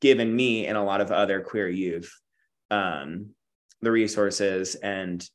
given 0.00 0.34
me 0.34 0.66
and 0.66 0.78
a 0.78 0.82
lot 0.82 1.02
of 1.02 1.12
other 1.12 1.42
queer 1.42 1.68
youth 1.68 2.10
um, 2.70 3.34
the 3.82 3.92
resources 3.92 4.76
and 4.76 5.28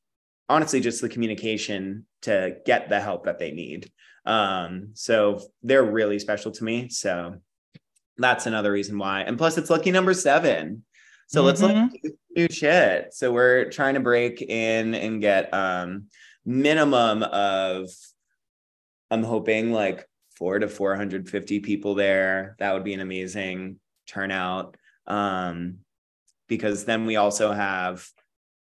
honestly 0.49 0.79
just 0.79 1.01
the 1.01 1.07
communication 1.07 2.07
to 2.23 2.57
get 2.65 2.89
the 2.89 2.99
help 2.99 3.25
that 3.25 3.37
they 3.37 3.51
need. 3.51 3.91
Um, 4.25 4.89
so 4.95 5.39
they're 5.61 5.83
really 5.83 6.17
special 6.17 6.51
to 6.51 6.63
me. 6.63 6.89
So 6.89 7.35
that's 8.17 8.47
another 8.47 8.71
reason 8.71 8.97
why. 8.97 9.21
And 9.21 9.37
plus, 9.37 9.59
it's 9.59 9.69
lucky 9.69 9.91
number 9.91 10.15
seven. 10.15 10.83
So 11.27 11.41
mm-hmm. 11.41 11.45
let's 11.45 11.61
look 11.61 12.13
new 12.35 12.47
shit. 12.49 13.13
So 13.13 13.31
we're 13.31 13.69
trying 13.69 13.93
to 13.93 13.99
break 13.99 14.41
in 14.41 14.95
and 14.95 15.21
get 15.21 15.53
um 15.53 16.07
minimum 16.43 17.21
of 17.21 17.87
I'm 19.11 19.23
hoping 19.23 19.71
like 19.71 20.07
four 20.35 20.57
to 20.57 20.67
450 20.67 21.59
people 21.59 21.93
there. 21.93 22.55
That 22.59 22.73
would 22.73 22.83
be 22.83 22.93
an 22.93 23.01
amazing 23.01 23.79
turnout. 24.07 24.77
Um, 25.05 25.79
because 26.47 26.85
then 26.85 27.05
we 27.05 27.17
also 27.17 27.51
have 27.51 28.07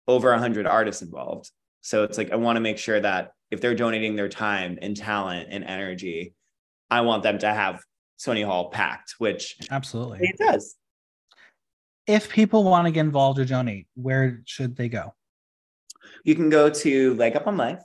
over 0.08 0.30
100 0.30 0.66
artists 0.66 1.02
involved. 1.02 1.50
So 1.82 2.02
it's 2.02 2.18
like, 2.18 2.32
I 2.32 2.36
want 2.36 2.56
to 2.56 2.60
make 2.60 2.78
sure 2.78 2.98
that 2.98 3.32
if 3.50 3.60
they're 3.60 3.74
donating 3.74 4.16
their 4.16 4.28
time 4.28 4.78
and 4.82 4.96
talent 4.96 5.48
and 5.50 5.64
energy, 5.64 6.34
I 6.90 7.02
want 7.02 7.22
them 7.22 7.38
to 7.38 7.52
have 7.52 7.82
Sony 8.18 8.44
Hall 8.44 8.70
packed, 8.70 9.14
which 9.18 9.56
absolutely 9.70 10.18
it 10.22 10.36
does. 10.38 10.76
If 12.06 12.30
people 12.30 12.64
want 12.64 12.86
to 12.86 12.90
get 12.90 13.00
involved 13.00 13.38
or 13.38 13.44
donate, 13.44 13.86
where 13.94 14.42
should 14.46 14.76
they 14.76 14.88
go? 14.88 15.14
You 16.24 16.34
can 16.34 16.48
go 16.48 16.70
to 16.70 17.14
Leg 17.14 17.36
Up 17.36 17.46
on 17.46 17.56
Life 17.56 17.84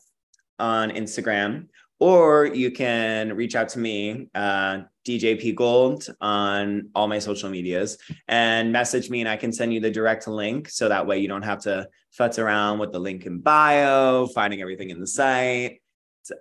on 0.59 0.91
Instagram, 0.91 1.67
or 1.99 2.45
you 2.45 2.71
can 2.71 3.35
reach 3.35 3.55
out 3.55 3.69
to 3.69 3.79
me, 3.79 4.29
uh, 4.35 4.81
DJ 5.05 5.39
P 5.39 5.51
Gold, 5.51 6.07
on 6.21 6.89
all 6.95 7.07
my 7.07 7.19
social 7.19 7.49
medias 7.49 7.97
and 8.27 8.71
message 8.71 9.09
me, 9.09 9.19
and 9.21 9.29
I 9.29 9.37
can 9.37 9.51
send 9.51 9.73
you 9.73 9.79
the 9.79 9.91
direct 9.91 10.27
link. 10.27 10.69
So 10.69 10.89
that 10.89 11.05
way 11.07 11.19
you 11.19 11.27
don't 11.27 11.43
have 11.43 11.61
to 11.61 11.87
futz 12.17 12.41
around 12.41 12.79
with 12.79 12.91
the 12.91 12.99
link 12.99 13.25
in 13.25 13.39
bio, 13.39 14.27
finding 14.27 14.61
everything 14.61 14.89
in 14.89 14.99
the 14.99 15.07
site. 15.07 15.81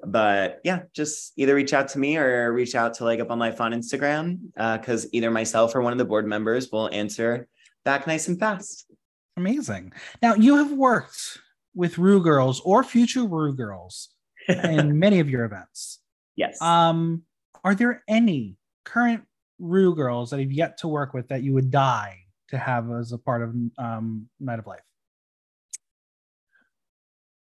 But 0.06 0.60
yeah, 0.64 0.82
just 0.94 1.32
either 1.36 1.54
reach 1.54 1.72
out 1.72 1.88
to 1.88 1.98
me 1.98 2.16
or 2.16 2.52
reach 2.52 2.74
out 2.74 2.94
to 2.94 3.04
Leg 3.04 3.20
Up 3.20 3.30
on 3.30 3.38
Life 3.38 3.60
on 3.60 3.72
Instagram 3.72 4.38
because 4.54 5.06
uh, 5.06 5.08
either 5.12 5.30
myself 5.30 5.74
or 5.74 5.80
one 5.80 5.92
of 5.92 5.98
the 5.98 6.04
board 6.04 6.26
members 6.26 6.70
will 6.70 6.88
answer 6.90 7.48
back 7.84 8.06
nice 8.06 8.28
and 8.28 8.38
fast. 8.38 8.86
Amazing. 9.36 9.92
Now 10.20 10.34
you 10.34 10.56
have 10.56 10.72
worked 10.72 11.38
with 11.74 11.98
Rue 11.98 12.22
Girls 12.22 12.60
or 12.60 12.84
future 12.84 13.24
Rue 13.24 13.54
Girls 13.54 14.10
in 14.48 14.98
many 14.98 15.20
of 15.20 15.28
your 15.28 15.44
events. 15.44 16.00
Yes. 16.36 16.60
Um, 16.60 17.22
are 17.64 17.74
there 17.74 18.02
any 18.08 18.56
current 18.84 19.22
Rue 19.58 19.94
Girls 19.94 20.30
that 20.30 20.40
you've 20.40 20.52
yet 20.52 20.78
to 20.78 20.88
work 20.88 21.14
with 21.14 21.28
that 21.28 21.42
you 21.42 21.54
would 21.54 21.70
die 21.70 22.18
to 22.48 22.58
have 22.58 22.90
as 22.90 23.12
a 23.12 23.18
part 23.18 23.42
of 23.42 23.54
um, 23.78 24.28
Night 24.40 24.58
of 24.58 24.66
Life? 24.66 24.80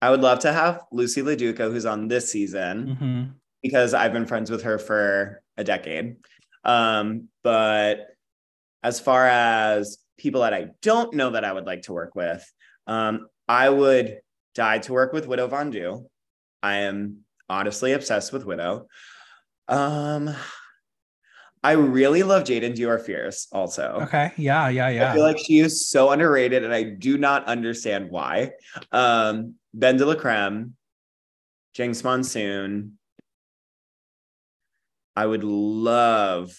I 0.01 0.09
would 0.09 0.21
love 0.21 0.39
to 0.39 0.51
have 0.51 0.83
Loosey 0.93 1.23
LaDuca, 1.23 1.71
who's 1.71 1.85
on 1.85 2.09
this 2.09 2.29
season, 2.29 2.87
mm-hmm. 2.87 3.23
because 3.61 3.93
I've 3.93 4.11
been 4.11 4.25
friends 4.25 4.51
with 4.51 4.63
her 4.63 4.77
for 4.77 5.41
a 5.55 5.63
decade. 5.63 6.17
Um, 6.65 7.29
but 7.41 8.07
as 8.83 8.99
far 8.99 9.27
as 9.27 9.97
people 10.17 10.41
that 10.41 10.53
I 10.53 10.67
don't 10.81 11.13
know 11.13 11.31
that 11.31 11.45
I 11.45 11.53
would 11.53 11.65
like 11.65 11.83
to 11.83 11.93
work 11.93 12.15
with, 12.15 12.45
um, 12.85 13.27
I 13.47 13.69
would 13.69 14.19
die 14.55 14.79
to 14.79 14.93
work 14.93 15.13
with 15.13 15.27
Widow 15.27 15.47
Von'Du. 15.47 16.05
I 16.63 16.75
am 16.77 17.25
honestly 17.49 17.91
obsessed 17.91 18.31
with 18.31 18.45
Widow. 18.45 18.87
Um, 19.67 20.33
I 21.61 21.73
really 21.73 22.23
love 22.23 22.43
Jaidynn 22.43 22.75
Diore 22.75 22.99
Fierce 22.99 23.47
also. 23.51 23.99
Okay. 24.03 24.31
Yeah. 24.37 24.69
Yeah. 24.69 24.89
Yeah. 24.89 25.11
I 25.11 25.13
feel 25.13 25.23
like 25.23 25.37
she 25.37 25.59
is 25.59 25.87
so 25.87 26.11
underrated 26.11 26.63
and 26.63 26.73
I 26.73 26.83
do 26.83 27.17
not 27.17 27.45
understand 27.45 28.09
why. 28.09 28.51
Um, 28.91 29.55
Ben 29.73 29.97
de 29.97 30.05
la 30.05 30.15
Creme, 30.15 30.75
Jinkx 31.75 32.03
Monsoon. 32.03 32.97
I 35.15 35.25
would 35.25 35.43
love 35.43 36.57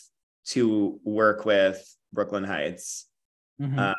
to 0.49 1.01
work 1.03 1.45
with 1.45 1.97
Brooklyn 2.13 2.45
Hytes. 2.45 3.07
Mm-hmm. 3.61 3.79
Um, 3.79 3.95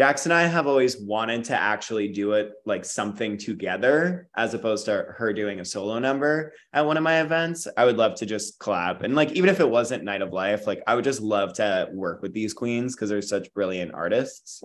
Jax 0.00 0.24
and 0.24 0.32
I 0.32 0.46
have 0.46 0.66
always 0.66 0.98
wanted 0.98 1.44
to 1.44 1.60
actually 1.60 2.08
do 2.08 2.32
it 2.32 2.52
like 2.64 2.86
something 2.86 3.36
together 3.36 4.30
as 4.34 4.54
opposed 4.54 4.86
to 4.86 4.92
her 4.92 5.34
doing 5.34 5.60
a 5.60 5.64
solo 5.66 5.98
number 5.98 6.54
at 6.72 6.86
one 6.86 6.96
of 6.96 7.02
my 7.02 7.20
events. 7.20 7.68
I 7.76 7.84
would 7.84 7.98
love 7.98 8.14
to 8.14 8.24
just 8.24 8.58
collab. 8.60 9.02
And 9.02 9.14
like, 9.14 9.32
even 9.32 9.50
if 9.50 9.60
it 9.60 9.68
wasn't 9.68 10.04
Night 10.04 10.22
of 10.22 10.32
Life, 10.32 10.66
like 10.66 10.82
I 10.86 10.94
would 10.94 11.04
just 11.04 11.20
love 11.20 11.52
to 11.56 11.90
work 11.92 12.22
with 12.22 12.32
these 12.32 12.54
queens 12.54 12.96
because 12.96 13.10
they're 13.10 13.20
such 13.20 13.52
brilliant 13.52 13.92
artists. 13.92 14.64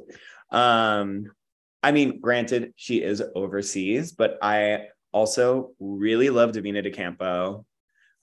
Um, 0.52 1.26
I 1.84 1.92
mean, 1.92 2.22
granted, 2.22 2.72
she 2.78 3.04
is 3.04 3.22
overseas, 3.36 4.14
but 4.14 4.38
I 4.42 4.84
also 5.12 5.72
really 5.82 6.30
love 6.30 6.54
Divina 6.54 6.82
De 6.82 6.92
Campo. 6.92 7.66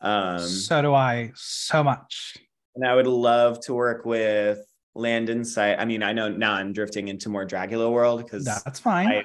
Um, 0.00 0.38
so 0.38 0.80
do 0.80 0.94
I 0.94 1.32
so 1.34 1.84
much. 1.84 2.38
And 2.74 2.86
I 2.86 2.94
would 2.94 3.06
love 3.06 3.60
to 3.66 3.74
work 3.74 4.06
with 4.06 4.64
Landon 4.94 5.44
Cider. 5.44 5.80
I 5.80 5.84
mean, 5.84 6.02
I 6.02 6.12
know 6.12 6.28
now 6.28 6.52
I'm 6.52 6.72
drifting 6.72 7.08
into 7.08 7.28
more 7.28 7.46
Dragula 7.46 7.90
world 7.90 8.22
because 8.22 8.44
that's 8.44 8.80
fine. 8.80 9.08
I 9.08 9.24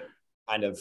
kind 0.50 0.64
of 0.64 0.80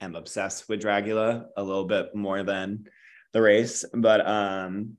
am 0.00 0.14
obsessed 0.14 0.68
with 0.68 0.82
Dragula 0.82 1.46
a 1.56 1.62
little 1.62 1.84
bit 1.84 2.14
more 2.14 2.42
than 2.42 2.88
the 3.32 3.40
race. 3.42 3.84
But 3.92 4.26
um 4.26 4.96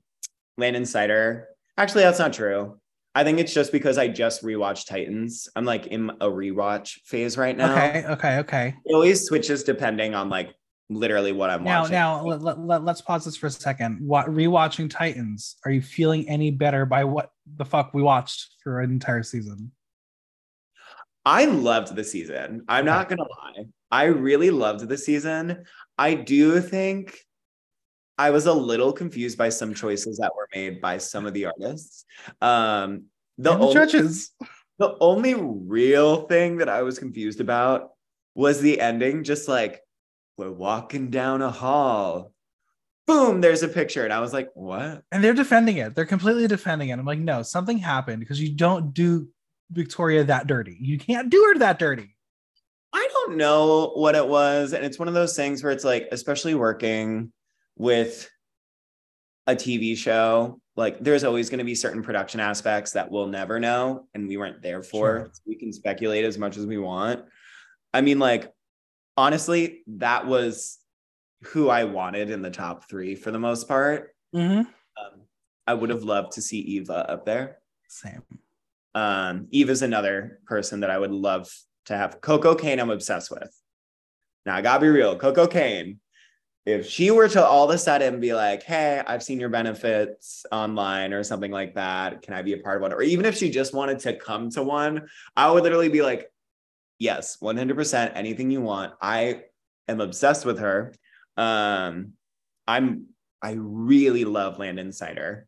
Landon 0.56 0.86
Cider, 0.86 1.48
actually, 1.76 2.02
that's 2.02 2.18
not 2.18 2.32
true. 2.32 2.80
I 3.14 3.24
think 3.24 3.38
it's 3.40 3.52
just 3.52 3.72
because 3.72 3.98
I 3.98 4.08
just 4.08 4.42
rewatched 4.42 4.86
Titans. 4.86 5.48
I'm 5.56 5.64
like 5.64 5.88
in 5.88 6.10
a 6.20 6.26
rewatch 6.26 7.00
phase 7.04 7.36
right 7.36 7.56
now. 7.56 7.72
Okay, 7.72 8.04
okay, 8.06 8.38
okay. 8.38 8.74
It 8.84 8.94
always 8.94 9.24
switches 9.24 9.64
depending 9.64 10.14
on 10.14 10.28
like 10.28 10.54
literally 10.90 11.32
what 11.32 11.50
I'm 11.50 11.64
now, 11.64 11.82
watching. 11.82 11.92
Now, 11.92 12.24
let, 12.24 12.42
let, 12.42 12.58
let, 12.60 12.84
let's 12.84 13.00
pause 13.00 13.24
this 13.24 13.36
for 13.36 13.46
a 13.46 13.50
second. 13.50 14.00
What 14.00 14.26
rewatching 14.26 14.90
Titans? 14.90 15.56
Are 15.64 15.70
you 15.70 15.82
feeling 15.82 16.28
any 16.28 16.50
better 16.50 16.86
by 16.86 17.04
what 17.04 17.30
the 17.56 17.64
fuck 17.64 17.92
we 17.94 18.02
watched 18.02 18.54
for 18.62 18.80
an 18.80 18.90
entire 18.90 19.22
season? 19.22 19.72
I 21.24 21.44
loved 21.44 21.94
the 21.94 22.04
season. 22.04 22.64
I'm 22.68 22.86
not 22.86 23.08
gonna 23.08 23.22
lie. 23.22 23.66
I 23.90 24.04
really 24.04 24.50
loved 24.50 24.88
the 24.88 24.96
season. 24.96 25.64
I 25.98 26.14
do 26.14 26.60
think 26.60 27.18
I 28.16 28.30
was 28.30 28.46
a 28.46 28.52
little 28.52 28.92
confused 28.92 29.36
by 29.36 29.50
some 29.50 29.74
choices 29.74 30.18
that 30.18 30.32
were 30.34 30.48
made 30.54 30.80
by 30.80 30.98
some 30.98 31.26
of 31.26 31.34
the 31.34 31.46
artists. 31.46 32.04
Um, 32.40 33.04
the, 33.36 33.52
the 33.52 33.58
only, 33.58 33.74
judges. 33.74 34.30
The 34.78 34.96
only 35.00 35.34
real 35.34 36.22
thing 36.28 36.58
that 36.58 36.68
I 36.68 36.82
was 36.82 36.98
confused 36.98 37.40
about 37.40 37.90
was 38.34 38.60
the 38.60 38.80
ending. 38.80 39.22
Just 39.22 39.48
like 39.48 39.80
we're 40.38 40.50
walking 40.50 41.10
down 41.10 41.42
a 41.42 41.50
hall. 41.50 42.32
Boom, 43.06 43.40
there's 43.40 43.62
a 43.62 43.68
picture. 43.68 44.04
And 44.04 44.12
I 44.12 44.20
was 44.20 44.32
like, 44.32 44.50
what? 44.54 45.02
And 45.10 45.24
they're 45.24 45.34
defending 45.34 45.78
it. 45.78 45.94
They're 45.94 46.06
completely 46.06 46.46
defending 46.46 46.90
it. 46.90 46.98
I'm 46.98 47.04
like, 47.04 47.18
no, 47.18 47.42
something 47.42 47.78
happened 47.78 48.20
because 48.20 48.40
you 48.40 48.54
don't 48.54 48.94
do 48.94 49.28
Victoria 49.70 50.24
that 50.24 50.46
dirty. 50.46 50.76
You 50.80 50.98
can't 50.98 51.28
do 51.28 51.42
her 51.52 51.58
that 51.58 51.78
dirty. 51.78 52.16
I 52.92 53.08
don't 53.12 53.36
know 53.36 53.92
what 53.94 54.14
it 54.14 54.26
was. 54.26 54.72
And 54.72 54.84
it's 54.84 54.98
one 54.98 55.08
of 55.08 55.14
those 55.14 55.34
things 55.34 55.62
where 55.62 55.72
it's 55.72 55.84
like, 55.84 56.08
especially 56.12 56.54
working 56.54 57.32
with 57.76 58.30
a 59.46 59.54
TV 59.54 59.96
show, 59.96 60.60
like 60.76 61.00
there's 61.00 61.24
always 61.24 61.50
going 61.50 61.58
to 61.58 61.64
be 61.64 61.74
certain 61.74 62.02
production 62.02 62.40
aspects 62.40 62.92
that 62.92 63.10
we'll 63.10 63.26
never 63.26 63.58
know 63.58 64.06
and 64.14 64.28
we 64.28 64.36
weren't 64.36 64.62
there 64.62 64.82
for. 64.82 65.18
Sure. 65.18 65.30
So 65.32 65.42
we 65.46 65.56
can 65.56 65.72
speculate 65.72 66.24
as 66.24 66.38
much 66.38 66.56
as 66.56 66.66
we 66.66 66.78
want. 66.78 67.24
I 67.92 68.02
mean, 68.02 68.18
like 68.18 68.52
honestly, 69.18 69.82
that 69.88 70.26
was 70.28 70.78
who 71.42 71.68
I 71.68 71.84
wanted 71.84 72.30
in 72.30 72.40
the 72.40 72.50
top 72.50 72.88
three 72.88 73.16
for 73.16 73.32
the 73.32 73.38
most 73.38 73.66
part. 73.66 74.14
Mm-hmm. 74.34 74.60
Um, 74.60 75.20
I 75.66 75.74
would 75.74 75.90
have 75.90 76.04
loved 76.04 76.32
to 76.32 76.42
see 76.42 76.60
Eva 76.60 77.10
up 77.10 77.26
there. 77.26 77.58
Same. 77.88 78.22
Um, 78.94 79.48
Eva's 79.50 79.82
another 79.82 80.38
person 80.46 80.80
that 80.80 80.90
I 80.90 80.98
would 80.98 81.10
love 81.10 81.50
to 81.86 81.96
have. 81.96 82.20
Coco 82.20 82.54
Kane, 82.54 82.78
I'm 82.78 82.90
obsessed 82.90 83.30
with. 83.30 83.50
Now, 84.46 84.54
I 84.54 84.62
gotta 84.62 84.82
be 84.82 84.88
real. 84.88 85.18
Coco 85.18 85.48
Kane, 85.48 85.98
if 86.64 86.88
she 86.88 87.10
were 87.10 87.28
to 87.28 87.44
all 87.44 87.68
of 87.68 87.74
a 87.74 87.78
sudden 87.78 88.20
be 88.20 88.34
like, 88.34 88.62
hey, 88.62 89.02
I've 89.04 89.24
seen 89.24 89.40
your 89.40 89.48
benefits 89.48 90.46
online 90.52 91.12
or 91.12 91.24
something 91.24 91.50
like 91.50 91.74
that, 91.74 92.22
can 92.22 92.34
I 92.34 92.42
be 92.42 92.52
a 92.52 92.58
part 92.58 92.76
of 92.76 92.82
one? 92.82 92.92
Or 92.92 93.02
even 93.02 93.26
if 93.26 93.36
she 93.36 93.50
just 93.50 93.74
wanted 93.74 93.98
to 94.00 94.14
come 94.14 94.48
to 94.50 94.62
one, 94.62 95.08
I 95.36 95.50
would 95.50 95.64
literally 95.64 95.88
be 95.88 96.02
like, 96.02 96.30
yes, 96.98 97.38
100%, 97.42 98.12
anything 98.14 98.50
you 98.50 98.60
want. 98.60 98.94
I 99.00 99.42
am 99.86 100.00
obsessed 100.00 100.44
with 100.44 100.58
her. 100.58 100.94
Um, 101.36 102.12
I'm, 102.66 103.06
I 103.40 103.52
really 103.56 104.24
love 104.24 104.58
Landon 104.58 104.92
Cider. 104.92 105.46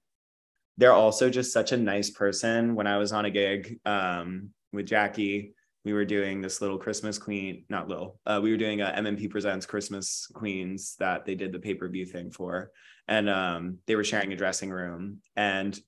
They're 0.78 0.92
also 0.92 1.28
just 1.28 1.52
such 1.52 1.72
a 1.72 1.76
nice 1.76 2.10
person. 2.10 2.74
When 2.74 2.86
I 2.86 2.98
was 2.98 3.12
on 3.12 3.24
a 3.24 3.30
gig 3.30 3.78
um, 3.84 4.50
with 4.72 4.86
Jackie, 4.86 5.54
we 5.84 5.92
were 5.92 6.04
doing 6.04 6.40
this 6.40 6.60
little 6.60 6.78
Christmas 6.78 7.18
Queen, 7.18 7.64
not 7.68 7.88
little, 7.88 8.20
uh, 8.26 8.38
we 8.42 8.50
were 8.50 8.56
doing 8.56 8.82
a 8.82 8.94
MMP 8.98 9.30
Presents 9.30 9.66
Christmas 9.66 10.26
Queens 10.32 10.94
that 10.98 11.24
they 11.24 11.34
did 11.34 11.52
the 11.52 11.58
pay 11.58 11.74
per 11.74 11.88
view 11.88 12.04
thing 12.04 12.30
for. 12.30 12.70
And 13.08 13.28
um, 13.28 13.78
they 13.86 13.96
were 13.96 14.04
sharing 14.04 14.32
a 14.32 14.36
dressing 14.36 14.70
room. 14.70 15.18
And, 15.36 15.78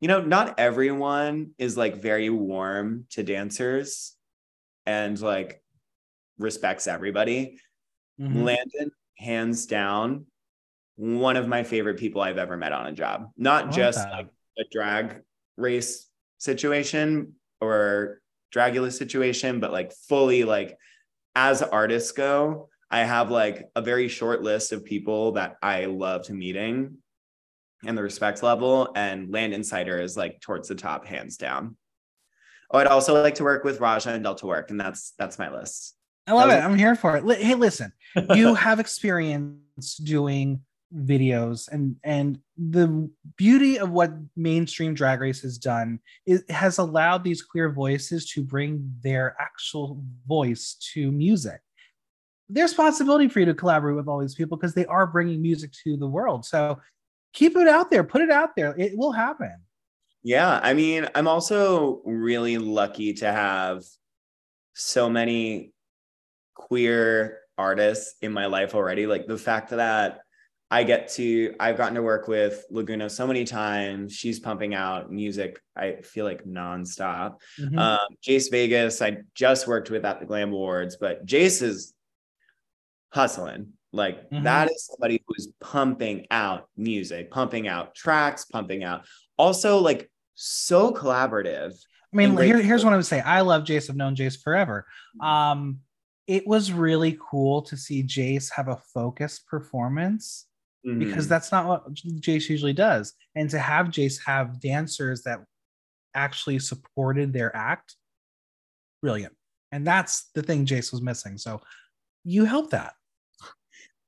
you 0.00 0.08
know, 0.08 0.22
not 0.22 0.58
everyone 0.58 1.50
is 1.58 1.76
like 1.76 2.00
very 2.00 2.30
warm 2.30 3.06
to 3.10 3.22
dancers 3.22 4.16
and 4.86 5.20
like 5.20 5.62
respects 6.38 6.86
everybody. 6.86 7.58
Mm-hmm. 8.20 8.42
Landon, 8.42 8.90
hands 9.16 9.66
down, 9.66 10.26
one 10.96 11.36
of 11.36 11.48
my 11.48 11.62
favorite 11.62 11.98
people 11.98 12.20
I've 12.20 12.38
ever 12.38 12.56
met 12.56 12.72
on 12.72 12.86
a 12.86 12.92
job. 12.92 13.30
Not 13.36 13.72
just 13.72 13.98
that. 13.98 14.12
like 14.12 14.28
a 14.58 14.64
drag 14.70 15.22
race 15.56 16.08
situation 16.38 17.34
or 17.60 18.20
Dragula 18.54 18.92
situation, 18.92 19.60
but 19.60 19.72
like 19.72 19.92
fully 20.08 20.44
like 20.44 20.78
as 21.34 21.62
artists 21.62 22.12
go, 22.12 22.68
I 22.90 23.00
have 23.00 23.30
like 23.30 23.68
a 23.74 23.82
very 23.82 24.08
short 24.08 24.42
list 24.42 24.72
of 24.72 24.84
people 24.84 25.32
that 25.32 25.56
I 25.62 25.86
loved 25.86 26.30
meeting 26.30 26.98
and 27.84 27.98
the 27.98 28.02
respect 28.02 28.42
level. 28.42 28.92
And 28.94 29.32
Landon 29.32 29.64
Cider 29.64 30.00
is 30.00 30.16
like 30.16 30.40
towards 30.40 30.68
the 30.68 30.76
top, 30.76 31.04
hands 31.04 31.36
down. 31.36 31.76
Oh, 32.74 32.78
I'd 32.78 32.88
also 32.88 33.22
like 33.22 33.36
to 33.36 33.44
work 33.44 33.62
with 33.62 33.78
Raja 33.78 34.10
and 34.10 34.24
Delta 34.24 34.46
Work, 34.46 34.70
and 34.70 34.80
that's 34.80 35.14
that's 35.16 35.38
my 35.38 35.48
list. 35.48 35.94
I 36.26 36.32
love 36.32 36.48
was- 36.48 36.56
it. 36.56 36.60
I'm 36.60 36.76
here 36.76 36.96
for 36.96 37.16
it. 37.16 37.38
Hey, 37.40 37.54
listen, 37.54 37.92
you 38.34 38.54
have 38.54 38.80
experience 38.80 39.96
doing 39.96 40.60
videos 40.94 41.68
and 41.68 41.96
and 42.04 42.38
the 42.56 43.10
beauty 43.36 43.78
of 43.78 43.90
what 43.90 44.12
mainstream 44.36 44.94
drag 44.94 45.20
race 45.20 45.40
has 45.42 45.58
done 45.58 45.98
is 46.24 46.44
has 46.48 46.78
allowed 46.78 47.24
these 47.24 47.42
queer 47.42 47.70
voices 47.70 48.30
to 48.30 48.42
bring 48.42 48.92
their 49.02 49.34
actual 49.40 50.00
voice 50.26 50.76
to 50.92 51.10
music 51.10 51.60
there's 52.48 52.74
possibility 52.74 53.28
for 53.28 53.40
you 53.40 53.46
to 53.46 53.54
collaborate 53.54 53.96
with 53.96 54.08
all 54.08 54.20
these 54.20 54.34
people 54.34 54.56
because 54.56 54.74
they 54.74 54.86
are 54.86 55.06
bringing 55.06 55.40
music 55.40 55.72
to 55.84 55.96
the 55.96 56.06
world. 56.06 56.44
So 56.44 56.78
keep 57.32 57.56
it 57.56 57.68
out 57.68 57.90
there, 57.90 58.04
put 58.04 58.22
it 58.22 58.30
out 58.30 58.54
there. 58.56 58.74
It 58.78 58.96
will 58.96 59.12
happen. 59.12 59.54
Yeah, 60.24 60.58
I 60.62 60.72
mean, 60.72 61.06
I'm 61.14 61.28
also 61.28 62.00
really 62.06 62.56
lucky 62.56 63.12
to 63.14 63.30
have 63.30 63.84
so 64.72 65.10
many 65.10 65.72
queer 66.54 67.40
artists 67.58 68.14
in 68.22 68.32
my 68.32 68.46
life 68.46 68.74
already. 68.74 69.06
Like 69.06 69.26
the 69.26 69.36
fact 69.36 69.70
that 69.70 70.20
I 70.70 70.82
get 70.82 71.08
to, 71.12 71.54
I've 71.60 71.76
gotten 71.76 71.94
to 71.96 72.02
work 72.02 72.26
with 72.26 72.64
Laguna 72.70 73.10
so 73.10 73.26
many 73.26 73.44
times. 73.44 74.14
She's 74.14 74.40
pumping 74.40 74.74
out 74.74 75.12
music, 75.12 75.60
I 75.76 75.96
feel 76.02 76.24
like 76.24 76.44
nonstop. 76.46 77.36
Mm-hmm. 77.60 77.78
Um, 77.78 77.98
Jace 78.26 78.50
Vegas, 78.50 79.02
I 79.02 79.18
just 79.34 79.68
worked 79.68 79.90
with 79.90 80.06
at 80.06 80.20
the 80.20 80.26
Glam 80.26 80.52
Awards, 80.52 80.96
but 80.96 81.26
Jace 81.26 81.60
is 81.60 81.92
hustling. 83.10 83.74
Like 83.92 84.30
mm-hmm. 84.30 84.44
that 84.44 84.70
is 84.70 84.86
somebody 84.86 85.22
who's 85.26 85.48
pumping 85.60 86.26
out 86.30 86.66
music, 86.78 87.30
pumping 87.30 87.68
out 87.68 87.94
tracks, 87.94 88.46
pumping 88.46 88.82
out 88.82 89.04
also 89.36 89.78
like 89.78 90.10
so 90.34 90.92
collaborative. 90.92 91.74
I 92.12 92.16
mean, 92.16 92.36
here, 92.36 92.60
here's 92.60 92.84
what 92.84 92.92
I 92.92 92.96
would 92.96 93.06
say. 93.06 93.20
I 93.20 93.40
love 93.40 93.64
Jace. 93.64 93.90
I've 93.90 93.96
known 93.96 94.14
Jace 94.14 94.40
forever. 94.40 94.86
Um, 95.20 95.80
it 96.26 96.46
was 96.46 96.72
really 96.72 97.18
cool 97.30 97.62
to 97.62 97.76
see 97.76 98.02
Jace 98.02 98.50
have 98.54 98.68
a 98.68 98.76
focused 98.94 99.46
performance 99.46 100.46
mm-hmm. 100.86 100.98
because 100.98 101.28
that's 101.28 101.50
not 101.50 101.66
what 101.66 101.94
Jace 101.94 102.48
usually 102.48 102.72
does. 102.72 103.14
And 103.34 103.50
to 103.50 103.58
have 103.58 103.86
Jace 103.86 104.20
have 104.24 104.60
dancers 104.60 105.22
that 105.22 105.40
actually 106.14 106.60
supported 106.60 107.32
their 107.32 107.54
act, 107.54 107.96
brilliant. 109.02 109.34
And 109.72 109.86
that's 109.86 110.30
the 110.34 110.42
thing 110.42 110.66
Jace 110.66 110.92
was 110.92 111.02
missing. 111.02 111.36
So 111.36 111.60
you 112.22 112.44
helped 112.44 112.70
that. 112.70 112.94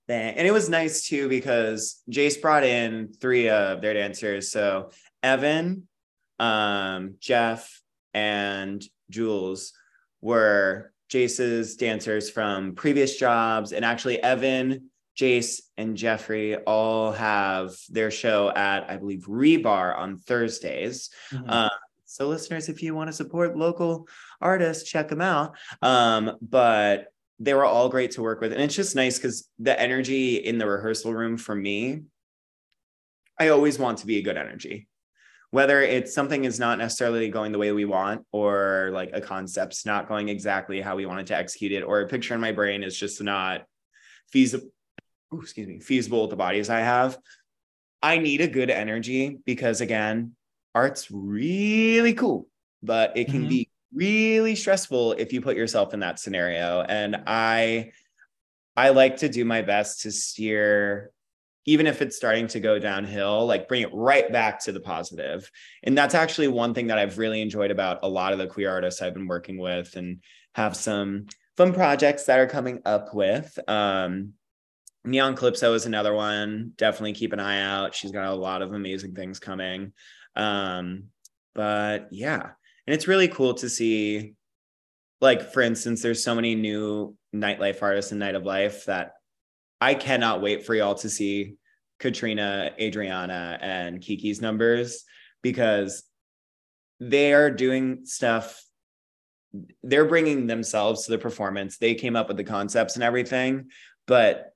And 0.09 0.47
it 0.47 0.53
was 0.53 0.69
nice 0.69 1.09
too 1.09 1.29
because 1.29 2.01
Jace 2.09 2.41
brought 2.41 2.63
in 2.63 3.13
three 3.21 3.49
of 3.49 3.81
their 3.81 3.95
dancers. 3.95 4.53
So 4.53 4.91
Evan, 5.25 5.89
um, 6.39 7.15
Jeff, 7.21 7.81
and 8.15 8.83
Jules 9.11 9.73
were 10.21 10.93
Jace's 11.11 11.77
dancers 11.77 12.31
from 12.31 12.75
previous 12.75 13.17
jobs. 13.17 13.73
And 13.73 13.85
actually, 13.85 14.23
Evan, 14.23 14.91
Jace, 15.17 15.61
and 15.77 15.97
Jeffrey 15.97 16.57
all 16.57 17.13
have 17.13 17.77
their 17.89 18.11
show 18.11 18.51
at, 18.51 18.91
I 18.91 18.97
believe, 18.97 19.27
Rebar 19.27 19.97
on 19.97 20.17
Thursdays. 20.17 21.11
Mm-hmm. 21.33 21.49
Uh, 21.49 21.69
so, 22.07 22.29
listeners, 22.29 22.69
if 22.69 22.83
you 22.83 22.95
want 22.95 23.09
to 23.09 23.13
support 23.13 23.57
local 23.57 24.09
artists, 24.41 24.89
check 24.89 25.09
them 25.09 25.21
out. 25.21 25.57
Um, 25.83 26.37
but 26.41 27.09
they 27.39 27.53
were 27.53 27.65
all 27.65 27.89
great 27.89 28.13
to 28.13 28.23
work 28.23 28.41
with. 28.41 28.53
And 28.53 28.63
it's 28.63 28.75
just 28.75 28.97
nice 28.97 29.19
because 29.19 29.49
the 29.59 29.79
energy 29.79 30.37
in 30.37 30.57
the 30.59 30.67
rehearsal 30.67 31.13
room 31.13 31.37
for 31.37 31.55
me, 31.55 32.03
I 33.39 33.49
always 33.49 33.79
want 33.79 33.99
to 33.99 34.07
be 34.07 34.17
a 34.17 34.23
good 34.23 34.39
energy 34.39 34.89
whether 35.51 35.81
it's 35.81 36.15
something 36.15 36.45
is 36.45 36.59
not 36.59 36.79
necessarily 36.79 37.29
going 37.29 37.53
the 37.53 37.59
way 37.59 37.73
we 37.73 37.85
want 37.85 38.25
or 38.33 38.91
like 38.93 39.11
a 39.13 39.21
concept's 39.21 39.87
not 39.87 40.09
going 40.09 40.29
exactly 40.29 40.81
how 40.81 40.97
we 40.97 41.07
wanted 41.07 41.27
to 41.27 41.37
execute 41.37 41.73
it 41.73 41.83
or 41.83 42.01
a 42.01 42.09
picture 42.09 42.35
in 42.35 42.41
my 42.41 42.53
brain 42.53 42.83
is 42.83 42.99
just 42.99 43.23
not 43.23 43.65
feasible 44.31 44.69
excuse 45.33 45.67
me 45.67 45.81
feasible 45.81 46.23
with 46.23 46.31
the 46.31 46.37
bodies 46.37 46.71
i 46.71 46.81
have 46.81 47.19
i 48.03 48.19
need 48.19 48.41
a 48.41 48.49
good 48.49 48.71
energy 48.71 49.39
because 49.45 49.81
again 49.81 50.33
art's 50.75 51.09
really 51.11 52.13
cool 52.13 52.49
but 52.83 53.17
it 53.17 53.27
can 53.27 53.41
mm-hmm. 53.41 53.49
be 53.49 53.71
really 53.95 54.55
stressful 54.55 55.13
if 55.13 55.33
you 55.33 55.41
put 55.41 55.57
yourself 55.57 55.95
in 55.95 56.01
that 56.01 56.19
scenario 56.19 56.83
and 56.83 57.17
i 57.27 57.91
i 58.77 58.91
like 58.91 59.17
to 59.17 59.29
do 59.29 59.45
my 59.45 59.63
best 59.63 60.03
to 60.03 60.11
steer 60.11 61.11
even 61.67 61.87
if 61.87 62.01
it's 62.01 62.17
starting 62.17 62.47
to 62.47 62.61
go 62.61 62.79
downhill, 62.79 63.45
like 63.45 63.69
bring 63.69 63.83
it 63.83 63.91
right 63.93 64.33
back 64.33 64.61
to 64.65 64.73
the 64.73 64.81
positive. 64.81 65.51
And 65.83 65.99
that's 65.99 66.15
actually 66.15 66.49
one 66.49 66.73
thing 66.75 66.87
that 66.87 66.99
I've 66.99 67.19
really 67.19 67.43
enjoyed 67.43 67.73
about 67.73 67.99
a 68.03 68.09
lot 68.09 68.33
of 68.33 68.39
the 68.39 68.47
queer 68.47 68.71
artists 68.71 69.03
I've 69.03 69.15
been 69.15 69.27
working 69.27 69.59
with 69.59 69.97
and 69.97 70.23
have 70.55 70.77
some 70.77 71.27
fun 71.57 71.73
projects 71.73 72.25
that 72.25 72.39
are 72.39 72.47
coming 72.47 72.81
up 72.85 73.15
with. 73.15 73.59
Um, 73.69 74.35
Neon 75.05 75.37
Calypso 75.37 75.75
is 75.75 75.87
another 75.87 76.15
one. 76.15 76.73
Definitely 76.77 77.15
keep 77.15 77.33
an 77.33 77.41
eye 77.41 77.61
out. 77.61 77.95
She's 77.95 78.13
got 78.13 78.27
a 78.27 78.35
lot 78.35 78.63
of 78.63 78.73
amazing 78.73 79.15
things 79.15 79.39
coming. 79.39 79.93
Um, 80.35 81.05
but 81.55 82.09
yeah, 82.11 82.51
and 82.87 82.95
it's 82.95 83.09
really 83.09 83.29
cool 83.29 83.55
to 83.55 83.69
see, 83.69 84.35
like, 85.21 85.53
for 85.53 85.63
instance, 85.63 86.03
there's 86.03 86.23
so 86.23 86.35
many 86.35 86.55
new 86.55 87.17
nightlife 87.35 87.83
artists 87.83 88.13
in 88.13 88.19
Night 88.19 88.35
of 88.35 88.45
Life 88.45 88.85
that 88.85 89.13
I 89.81 89.95
cannot 89.95 90.41
wait 90.41 90.65
for 90.65 90.75
y'all 90.75 90.95
to 90.97 91.11
see 91.11 91.57
Katrina, 91.99 92.73
Adriana, 92.81 93.59
and 93.61 94.01
Kiki's 94.01 94.41
numbers 94.41 95.05
because 95.43 96.05
they 97.01 97.33
are 97.33 97.51
doing 97.51 98.05
stuff. 98.05 98.63
They're 99.83 100.05
bringing 100.05 100.47
themselves 100.47 101.05
to 101.05 101.13
the 101.13 101.19
performance. 101.19 101.79
They 101.79 101.95
came 101.95 102.17
up 102.17 102.29
with 102.29 102.37
the 102.37 102.45
concepts 102.45 102.95
and 102.95 103.05
everything, 103.05 103.71
but 104.07 104.53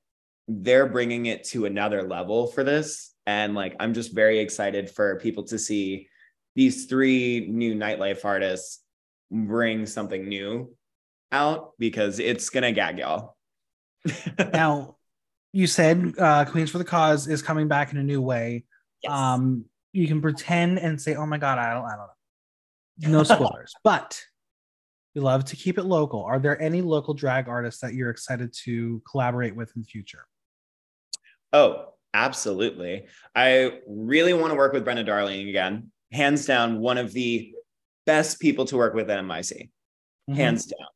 they're 0.48 0.86
bringing 0.86 1.26
it 1.26 1.44
to 1.44 1.66
another 1.66 2.02
level 2.02 2.48
for 2.48 2.64
this. 2.64 3.14
And 3.26 3.54
like, 3.54 3.76
I'm 3.78 3.94
just 3.94 4.14
very 4.14 4.40
excited 4.40 4.90
for 4.90 5.18
people 5.20 5.44
to 5.44 5.58
see 5.58 6.08
these 6.56 6.86
three 6.86 7.46
new 7.48 7.74
nightlife 7.74 8.24
artists 8.24 8.80
bring 9.30 9.86
something 9.86 10.28
new 10.28 10.74
out 11.30 11.72
because 11.78 12.18
it's 12.18 12.50
gonna 12.50 12.72
gag 12.72 12.98
y'all. 12.98 13.36
now, 14.52 14.96
you 15.52 15.66
said 15.66 16.14
uh, 16.18 16.44
Queens 16.44 16.70
for 16.70 16.78
the 16.78 16.84
Cause 16.84 17.26
is 17.26 17.42
coming 17.42 17.68
back 17.68 17.92
in 17.92 17.98
a 17.98 18.02
new 18.02 18.20
way. 18.20 18.64
Yes. 19.02 19.12
Um, 19.12 19.64
you 19.92 20.06
can 20.06 20.20
pretend 20.20 20.78
and 20.78 21.00
say, 21.00 21.14
"Oh 21.14 21.26
my 21.26 21.38
god, 21.38 21.58
I 21.58 21.74
don't, 21.74 21.84
I 21.84 21.96
don't 21.96 23.10
know." 23.10 23.18
No 23.18 23.22
spoilers, 23.24 23.72
but 23.84 24.20
we 25.14 25.20
love 25.20 25.44
to 25.46 25.56
keep 25.56 25.78
it 25.78 25.84
local. 25.84 26.22
Are 26.22 26.38
there 26.38 26.60
any 26.60 26.82
local 26.82 27.14
drag 27.14 27.48
artists 27.48 27.80
that 27.80 27.94
you're 27.94 28.10
excited 28.10 28.54
to 28.64 29.02
collaborate 29.10 29.56
with 29.56 29.72
in 29.74 29.82
the 29.82 29.86
future? 29.86 30.24
Oh, 31.52 31.94
absolutely. 32.14 33.06
I 33.34 33.80
really 33.88 34.34
want 34.34 34.52
to 34.52 34.56
work 34.56 34.72
with 34.72 34.84
Brenda 34.84 35.02
Darling 35.02 35.48
again. 35.48 35.90
Hands 36.12 36.44
down, 36.44 36.78
one 36.78 36.98
of 36.98 37.12
the 37.12 37.52
best 38.06 38.38
people 38.38 38.64
to 38.66 38.76
work 38.76 38.94
with 38.94 39.10
at 39.10 39.24
MIC. 39.24 39.46
Mm-hmm. 40.28 40.34
Hands 40.34 40.64
down 40.64 40.86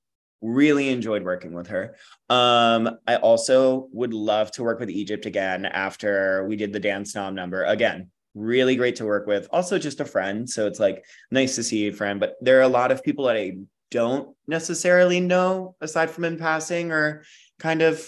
really 0.41 0.91
enjoyed 0.91 1.23
working 1.23 1.53
with 1.53 1.69
her. 1.69 1.97
Um, 2.29 2.99
I 3.07 3.17
also 3.17 3.89
would 3.93 4.13
love 4.13 4.51
to 4.53 4.63
work 4.63 4.81
with 4.81 4.91
Egypt 4.91 5.27
again 5.27 5.67
after 5.67 6.47
we 6.47 6.57
did 6.57 6.73
the 6.73 6.81
dance 6.81 7.15
nom 7.15 7.35
number. 7.35 7.65
Again, 7.65 8.11
really 8.35 8.77
great 8.77 8.97
to 8.97 9.05
work 9.05 9.27
with. 9.27 9.49
Also, 9.53 9.79
just 9.79 10.01
a 10.01 10.05
friend. 10.05 10.49
So 10.49 10.67
it's 10.67 10.81
like 10.81 11.05
nice 11.31 11.55
to 11.57 11.63
see 11.63 11.89
a 11.89 11.93
friend. 11.93 12.21
But 12.21 12.37
there 12.41 12.59
are 12.59 12.63
a 12.63 12.69
lot 12.69 12.93
of 12.93 13.03
people 13.03 13.27
that 13.27 13.37
I 13.37 13.57
don't 13.91 14.35
necessarily 14.47 15.21
know 15.21 15.77
aside 15.81 16.11
from 16.11 16.25
in 16.25 16.39
passing 16.39 16.93
or 16.93 17.25
kind 17.59 17.83
of 17.83 18.07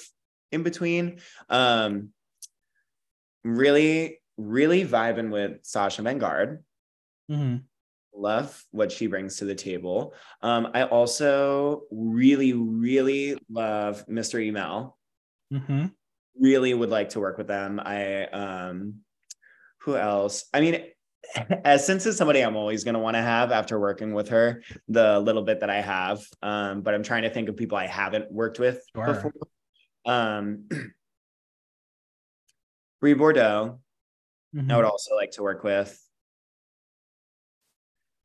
in 0.52 0.62
between. 0.62 1.20
Um, 1.48 2.10
really, 3.44 4.20
really 4.36 4.84
vibing 4.84 5.30
with 5.30 5.60
Sasha 5.62 6.02
Vanguard. 6.02 6.62
Mm-hmm 7.30 7.56
love 8.16 8.64
what 8.70 8.90
she 8.90 9.06
brings 9.06 9.36
to 9.36 9.44
the 9.44 9.54
table. 9.54 10.14
Um, 10.42 10.68
I 10.74 10.84
also 10.84 11.82
really, 11.90 12.52
really 12.52 13.38
love 13.50 14.06
Mr. 14.06 14.42
Email. 14.42 14.96
Mm-hmm. 15.52 15.86
Really 16.40 16.74
would 16.74 16.90
like 16.90 17.10
to 17.10 17.20
work 17.20 17.38
with 17.38 17.46
them. 17.46 17.80
I 17.80 18.26
um, 18.26 18.96
who 19.80 19.96
else? 19.96 20.44
I 20.52 20.60
mean, 20.60 20.82
as 21.64 21.86
since 21.86 22.06
it's 22.06 22.18
somebody 22.18 22.40
I'm 22.40 22.56
always 22.56 22.84
going 22.84 22.94
to 22.94 23.00
want 23.00 23.16
to 23.16 23.22
have 23.22 23.52
after 23.52 23.78
working 23.78 24.12
with 24.12 24.28
her, 24.28 24.62
the 24.88 25.18
little 25.20 25.42
bit 25.42 25.60
that 25.60 25.70
I 25.70 25.80
have. 25.80 26.24
Um, 26.42 26.82
but 26.82 26.94
I'm 26.94 27.02
trying 27.02 27.22
to 27.22 27.30
think 27.30 27.48
of 27.48 27.56
people 27.56 27.78
I 27.78 27.86
haven't 27.86 28.30
worked 28.30 28.58
with 28.58 28.82
sure. 28.94 29.06
before. 29.06 29.32
Um, 30.04 30.68
Brie 33.00 33.14
Bordeaux, 33.14 33.80
mm-hmm. 34.54 34.70
I 34.70 34.76
would 34.76 34.84
also 34.84 35.14
like 35.14 35.32
to 35.32 35.42
work 35.42 35.64
with. 35.64 36.00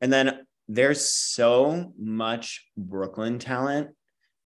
And 0.02 0.12
then 0.12 0.46
there's 0.68 1.06
so 1.06 1.94
much 1.98 2.68
Brooklyn 2.76 3.40
talent. 3.40 3.90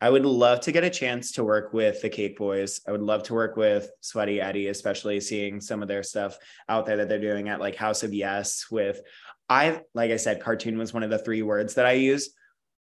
I 0.01 0.11
would 0.11 0.27
love 0.27 0.61
to 0.61 0.73
get 0.73 0.85
a 0.85 0.91
chance 0.91 1.33
to 1.33 1.45
work 1.45 1.73
with 1.73 2.03
the 2.03 2.11
Cake 2.11 2.37
Boys. 2.37 2.81
I 2.87 2.93
would 2.93 3.01
love 3.01 3.23
to 3.25 3.35
work 3.35 3.57
with 3.57 3.91
Sweaty 4.01 4.41
Eddie, 4.41 4.69
especially 4.69 5.21
seeing 5.21 5.61
some 5.61 5.81
of 5.81 5.89
their 5.89 6.03
stuff 6.03 6.37
out 6.69 6.85
there 6.85 6.99
that 6.99 7.09
they're 7.09 7.21
doing 7.21 7.49
at 7.49 7.61
like 7.61 7.77
House 7.77 8.03
of 8.03 8.13
Yes 8.13 8.67
with 8.71 9.01
I 9.49 9.81
like 9.95 10.11
I 10.11 10.17
said 10.17 10.43
cartoon 10.43 10.79
was 10.79 10.93
one 10.93 11.03
of 11.03 11.11
the 11.11 11.19
three 11.19 11.43
words 11.43 11.75
that 11.75 11.87
I 11.87 11.93
use. 11.93 12.31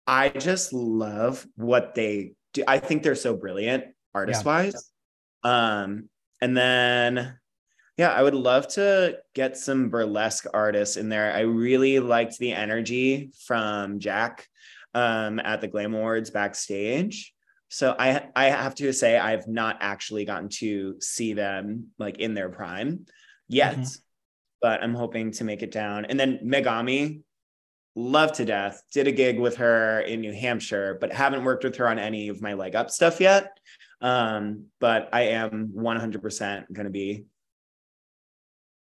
I 0.06 0.28
just 0.28 0.72
love 0.72 1.46
what 1.56 1.94
they 1.94 2.32
do. 2.52 2.64
I 2.66 2.78
think 2.78 3.02
they're 3.02 3.14
so 3.14 3.36
brilliant 3.36 3.84
artist 4.14 4.44
wise. 4.44 4.90
Yeah. 5.44 5.80
Um 5.82 6.08
and 6.40 6.56
then 6.56 7.38
yeah, 7.98 8.12
I 8.12 8.22
would 8.22 8.34
love 8.34 8.68
to 8.74 9.18
get 9.34 9.56
some 9.56 9.90
burlesque 9.90 10.46
artists 10.54 10.96
in 10.96 11.08
there. 11.08 11.32
I 11.34 11.40
really 11.40 11.98
liked 11.98 12.38
the 12.38 12.52
energy 12.52 13.32
from 13.44 13.98
Jack 13.98 14.46
um, 14.94 15.40
at 15.40 15.60
the 15.60 15.66
Glam 15.66 15.94
Awards 15.94 16.30
backstage. 16.30 17.34
So 17.68 17.96
I 17.98 18.28
I 18.36 18.46
have 18.46 18.76
to 18.76 18.92
say 18.92 19.18
I've 19.18 19.48
not 19.48 19.78
actually 19.80 20.24
gotten 20.24 20.48
to 20.60 20.96
see 21.00 21.32
them 21.32 21.88
like 21.98 22.18
in 22.18 22.34
their 22.34 22.48
prime 22.48 23.04
yet, 23.48 23.74
mm-hmm. 23.74 24.00
but 24.62 24.80
I'm 24.80 24.94
hoping 24.94 25.32
to 25.32 25.44
make 25.44 25.62
it 25.62 25.72
down. 25.72 26.04
And 26.04 26.18
then 26.18 26.38
Megami, 26.44 27.22
love 27.96 28.32
to 28.34 28.44
death. 28.44 28.80
Did 28.92 29.08
a 29.08 29.12
gig 29.12 29.40
with 29.40 29.56
her 29.56 30.00
in 30.02 30.20
New 30.20 30.32
Hampshire, 30.32 30.96
but 31.00 31.12
haven't 31.12 31.44
worked 31.44 31.64
with 31.64 31.76
her 31.76 31.88
on 31.88 31.98
any 31.98 32.28
of 32.28 32.40
my 32.40 32.54
leg 32.54 32.76
up 32.76 32.90
stuff 32.90 33.20
yet. 33.20 33.58
Um, 34.00 34.66
but 34.78 35.08
I 35.12 35.22
am 35.22 35.72
100% 35.76 36.72
going 36.72 36.84
to 36.84 36.90
be 36.90 37.24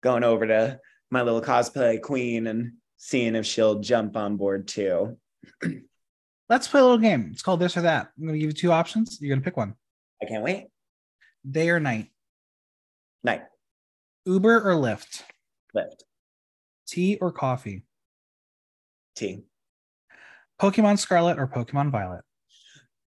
going 0.03 0.24
over 0.24 0.46
to 0.46 0.80
my 1.11 1.22
little 1.22 1.40
cosplay 1.40 2.01
queen 2.01 2.46
and 2.46 2.72
seeing 2.96 3.34
if 3.34 3.46
she'll 3.46 3.80
jump 3.80 4.16
on 4.16 4.36
board 4.36 4.68
too. 4.68 5.16
Let's 6.49 6.68
play 6.68 6.80
a 6.80 6.84
little 6.84 6.99
game. 6.99 7.28
It's 7.32 7.42
called 7.42 7.61
this 7.61 7.76
or 7.76 7.82
that. 7.82 8.11
I'm 8.16 8.24
going 8.24 8.34
to 8.34 8.38
give 8.38 8.49
you 8.49 8.55
two 8.55 8.72
options. 8.72 9.18
You're 9.20 9.28
going 9.28 9.40
to 9.40 9.44
pick 9.44 9.57
one. 9.57 9.74
I 10.22 10.26
can't 10.26 10.42
wait. 10.42 10.66
Day 11.49 11.68
or 11.70 11.78
night? 11.78 12.11
Night. 13.22 13.42
Uber 14.24 14.62
or 14.62 14.74
Lyft? 14.74 15.22
Lyft. 15.76 16.03
Tea 16.86 17.18
or 17.20 17.32
coffee? 17.32 17.84
Tea. 19.14 19.42
Pokemon 20.61 20.99
Scarlet 20.99 21.38
or 21.38 21.46
Pokemon 21.46 21.90
Violet? 21.90 22.24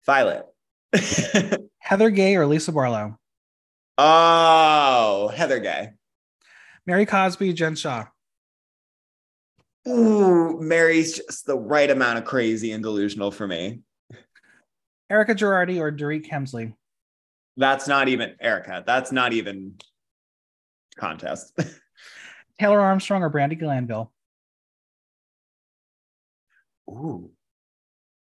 Violet. 0.07 0.47
Heather 1.78 2.11
Gay 2.11 2.37
or 2.37 2.47
Lisa 2.47 2.72
Barlow? 2.72 3.18
Oh, 3.99 5.28
Heather 5.35 5.61
Gay. 5.61 5.91
Mary 6.87 7.07
Cosby, 7.07 7.53
Jen 7.53 7.74
Shah. 7.74 8.07
Ooh, 9.87 10.61
Mary's 10.61 11.16
just 11.16 11.47
the 11.47 11.59
right 11.59 11.91
amount 11.91 12.18
of 12.18 12.24
crazy 12.24 12.72
and 12.72 12.82
delusional 12.82 13.30
for 13.30 13.47
me. 13.47 13.80
Erika 15.11 15.35
Girardi 15.35 15.78
or 15.78 15.93
Dorit 15.93 16.26
Kemsley? 16.26 16.74
That's 17.57 17.87
not 17.87 18.09
even 18.09 18.35
Erika. 18.41 18.82
That's 18.87 19.12
not 19.12 19.32
even 19.32 19.74
contest. 20.97 21.59
Taylor 22.59 22.80
Armstrong 22.80 23.22
or 23.22 23.30
Brandi 23.30 23.59
Glanville? 23.59 24.12
Ooh. 26.89 27.30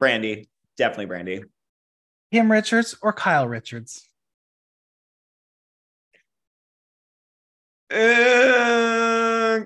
Brandi. 0.01 0.49
Definitely 0.77 1.15
Brandi. 1.15 1.45
Kim 2.33 2.51
Richards 2.53 2.97
or 3.03 3.13
Kyle 3.13 3.49
Richards? 3.49 4.08
Uh, 7.91 9.61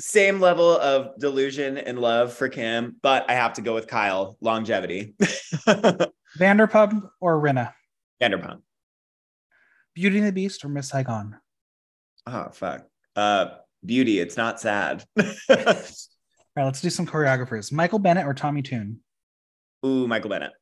same 0.00 0.40
level 0.40 0.78
of 0.78 1.18
delusion 1.18 1.78
and 1.78 1.98
love 1.98 2.32
for 2.32 2.48
Kim, 2.48 2.96
but 3.02 3.28
I 3.28 3.34
have 3.34 3.54
to 3.54 3.62
go 3.62 3.74
with 3.74 3.86
Kyle. 3.86 4.36
Longevity. 4.40 5.14
Vanderpump 6.38 7.08
or 7.20 7.40
Rinna? 7.40 7.72
Vanderpump. 8.22 8.60
Beauty 9.94 10.18
and 10.18 10.26
the 10.26 10.32
Beast 10.32 10.64
or 10.64 10.68
Miss 10.68 10.88
Saigon? 10.88 11.36
Oh 12.26 12.48
fuck. 12.52 12.86
Uh, 13.14 13.46
Beauty. 13.84 14.18
It's 14.18 14.36
not 14.36 14.60
sad. 14.60 15.04
All 15.18 15.24
right, 16.56 16.64
let's 16.64 16.80
do 16.80 16.90
some 16.90 17.06
choreographers. 17.06 17.72
Michael 17.72 17.98
Bennett 17.98 18.26
or 18.26 18.34
Tommy 18.34 18.62
Tune? 18.62 19.00
Ooh, 19.84 20.06
Michael 20.06 20.30
Bennett. 20.30 20.52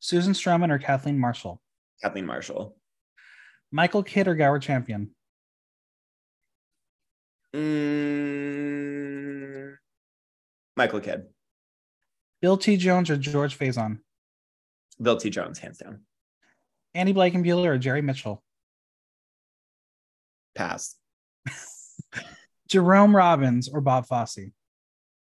Susan 0.00 0.32
Stroman 0.32 0.70
or 0.70 0.78
Kathleen 0.78 1.18
Marshall? 1.18 1.60
Kathleen 2.02 2.26
Marshall. 2.26 2.76
Michael 3.72 4.02
Kidd 4.02 4.28
or 4.28 4.34
Gower 4.34 4.58
Champion? 4.58 5.10
Mm, 7.54 8.92
Michael 10.76 11.00
Kidd. 11.00 11.24
Bill 12.42 12.58
T. 12.58 12.76
Jones 12.76 13.08
or 13.10 13.16
George 13.16 13.58
Faison? 13.58 14.00
Bill 15.00 15.16
T. 15.16 15.30
Jones, 15.30 15.58
hands 15.58 15.78
down. 15.78 16.02
Andy 16.94 17.14
Blankenbuehler 17.14 17.68
or 17.68 17.78
Jerry 17.78 18.02
Mitchell? 18.02 18.42
Pass. 20.54 20.96
Jerome 22.68 23.16
Robbins 23.16 23.68
or 23.68 23.80
Bob 23.80 24.06
Fosse? 24.06 24.52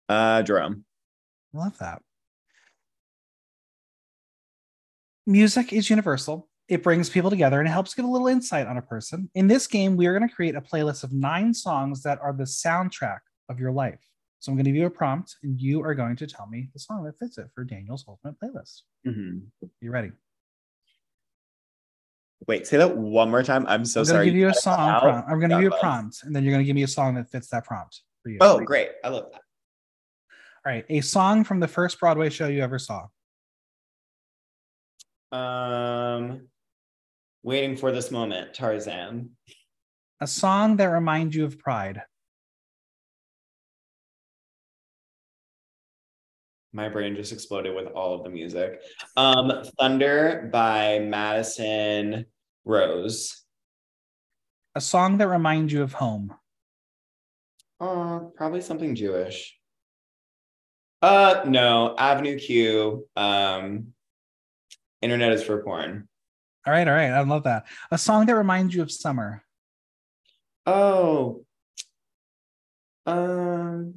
Uh, 0.10 0.42
Jerome. 0.42 0.86
I 1.54 1.58
love 1.60 1.78
that. 1.78 2.02
Music 5.28 5.72
is 5.72 5.90
universal. 5.90 6.50
It 6.70 6.82
brings 6.82 7.10
people 7.10 7.30
together 7.30 7.60
and 7.60 7.68
it 7.68 7.72
helps 7.72 7.94
give 7.94 8.06
a 8.06 8.08
little 8.08 8.28
insight 8.28 8.68
on 8.68 8.78
a 8.78 8.82
person. 8.82 9.30
In 9.36 9.48
this 9.48 9.68
game, 9.68 9.98
we 9.98 10.08
are 10.08 10.18
going 10.18 10.28
to 10.28 10.34
create 10.34 10.56
a 10.56 10.62
playlist 10.62 11.04
of 11.04 11.12
nine 11.12 11.54
songs 11.54 12.04
that 12.04 12.20
are 12.22 12.34
the 12.34 12.46
soundtrack 12.46 13.20
of 13.50 13.60
your 13.60 13.72
life. 13.72 14.00
So 14.40 14.52
I'm 14.52 14.58
going 14.58 14.66
to 14.66 14.72
give 14.72 14.80
you 14.82 14.88
a 14.88 14.90
prompt, 14.90 15.38
and 15.42 15.58
you 15.58 15.82
are 15.84 15.96
going 15.96 16.18
to 16.18 16.28
tell 16.28 16.48
me 16.48 16.68
the 16.74 16.80
song 16.80 17.06
that 17.06 17.18
fits 17.18 17.38
it 17.38 17.48
for 17.56 17.64
Daniel's 17.64 18.04
ultimate 18.08 18.36
playlist. 18.44 18.82
Mm-hmm. 19.08 19.38
You 19.80 19.92
ready? 19.92 20.12
Wait, 22.46 22.68
say 22.68 22.76
that 22.76 22.98
one 22.98 23.32
more 23.32 23.42
time. 23.42 23.66
I'm 23.70 23.86
so 23.86 24.02
I'm 24.02 24.06
sorry. 24.06 24.26
Give 24.26 24.36
you 24.36 24.50
a 24.50 24.54
song 24.54 25.00
prompt. 25.00 25.30
I'm 25.30 25.40
going 25.40 25.50
to 25.50 25.56
give 25.56 25.64
you 25.64 25.70
a 25.70 25.80
prompt, 25.80 26.24
and 26.24 26.36
then 26.36 26.44
you're 26.44 26.52
going 26.52 26.64
to 26.64 26.66
give 26.66 26.76
me 26.76 26.84
a 26.84 26.88
song 26.90 27.16
that 27.16 27.30
fits 27.30 27.48
that 27.52 27.64
prompt 27.64 28.02
for 28.22 28.32
you. 28.32 28.38
Oh, 28.42 28.60
great! 28.60 28.90
I 29.02 29.08
love 29.08 29.32
that. 29.32 29.42
All 30.66 30.74
right, 30.74 30.86
a 30.90 31.00
song 31.00 31.46
from 31.46 31.62
the 31.62 31.68
first 31.70 31.98
Broadway 32.00 32.30
show 32.30 32.48
you 32.48 32.64
ever 32.64 32.80
saw. 32.80 33.08
Um, 35.32 36.50
waiting 37.44 37.76
for 37.76 37.92
this 37.92 38.10
moment, 38.10 38.54
Tarzan. 38.54 39.32
A 40.22 40.28
song 40.28 40.78
that 40.78 40.86
reminds 40.86 41.36
you 41.36 41.46
of 41.46 41.60
pride. 41.60 42.02
My 46.72 46.90
brain 46.90 47.16
just 47.16 47.32
exploded 47.32 47.76
with 47.76 47.88
all 47.88 48.16
of 48.16 48.24
the 48.24 48.30
music. 48.30 48.82
Um, 49.16 49.64
Thunder 49.80 50.50
by 50.52 51.00
Madison 51.00 52.26
Rose. 52.66 53.44
A 54.74 54.82
song 54.82 55.20
that 55.20 55.28
reminds 55.28 55.72
you 55.72 55.84
of 55.84 55.94
home. 55.94 56.34
Oh, 57.80 58.32
probably 58.36 58.62
something 58.62 58.96
Jewish. 58.96 59.56
Uh, 61.02 61.44
no, 61.46 61.96
Avenue 61.98 62.40
Q. 62.40 63.08
Um, 63.16 63.94
Internet 65.02 65.34
is 65.34 65.44
for 65.44 65.62
porn. 65.64 66.08
All 66.66 66.74
right, 66.74 66.88
all 66.88 66.94
right. 66.94 67.12
I 67.12 67.22
love 67.22 67.44
that. 67.44 67.66
A 67.92 67.98
song 67.98 68.26
that 68.26 68.36
reminds 68.36 68.74
you 68.74 68.82
of 68.82 68.92
summer. 68.92 69.44
Oh. 70.66 71.44
Um 73.06 73.96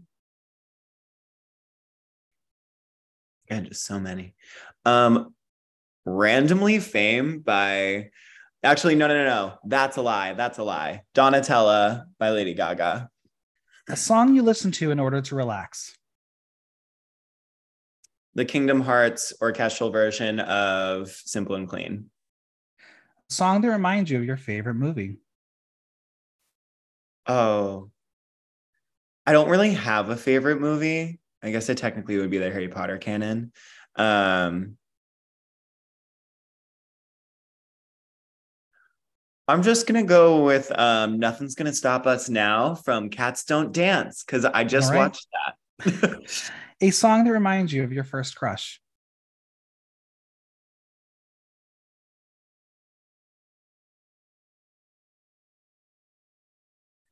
and 3.48 3.66
just 3.66 3.84
so 3.84 4.00
many. 4.00 4.34
Um 4.84 5.34
randomly 6.04 6.80
fame 6.80 7.38
by 7.40 8.10
actually 8.64 8.96
no 8.96 9.06
no 9.06 9.14
no 9.14 9.24
no. 9.24 9.58
That's 9.64 9.96
a 9.96 10.02
lie. 10.02 10.32
That's 10.32 10.58
a 10.58 10.64
lie. 10.64 11.02
Donatella 11.14 12.06
by 12.18 12.30
Lady 12.30 12.54
Gaga. 12.54 13.08
A 13.88 13.96
song 13.96 14.34
you 14.34 14.42
listen 14.42 14.72
to 14.72 14.90
in 14.90 14.98
order 14.98 15.20
to 15.20 15.36
relax 15.36 15.96
the 18.34 18.44
Kingdom 18.44 18.82
Hearts 18.82 19.32
orchestral 19.40 19.90
version 19.90 20.40
of 20.40 21.10
Simple 21.10 21.54
and 21.54 21.68
Clean. 21.68 22.10
Song 23.28 23.62
to 23.62 23.68
remind 23.68 24.08
you 24.08 24.18
of 24.18 24.24
your 24.24 24.36
favorite 24.36 24.74
movie. 24.74 25.18
Oh, 27.26 27.90
I 29.26 29.32
don't 29.32 29.48
really 29.48 29.72
have 29.72 30.10
a 30.10 30.16
favorite 30.16 30.60
movie. 30.60 31.18
I 31.42 31.50
guess 31.50 31.68
it 31.68 31.78
technically 31.78 32.16
would 32.18 32.30
be 32.30 32.38
the 32.38 32.50
Harry 32.50 32.68
Potter 32.68 32.98
canon. 32.98 33.52
Um, 33.96 34.76
I'm 39.48 39.62
just 39.62 39.86
gonna 39.86 40.04
go 40.04 40.44
with 40.44 40.70
um, 40.78 41.18
"Nothing's 41.18 41.54
Gonna 41.54 41.72
Stop 41.72 42.06
Us 42.06 42.28
Now" 42.28 42.74
from 42.74 43.10
Cats 43.10 43.44
Don't 43.44 43.72
Dance 43.72 44.24
because 44.24 44.44
I 44.44 44.64
just 44.64 44.92
right. 44.92 44.98
watched 44.98 45.26
that. 45.32 46.20
A 46.80 46.90
song 46.90 47.24
that 47.24 47.32
reminds 47.32 47.72
you 47.72 47.82
of 47.84 47.92
your 47.92 48.04
first 48.04 48.36
crush. 48.36 48.80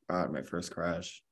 God, 0.08 0.32
my 0.32 0.42
first 0.42 0.70
crush. 0.70 1.22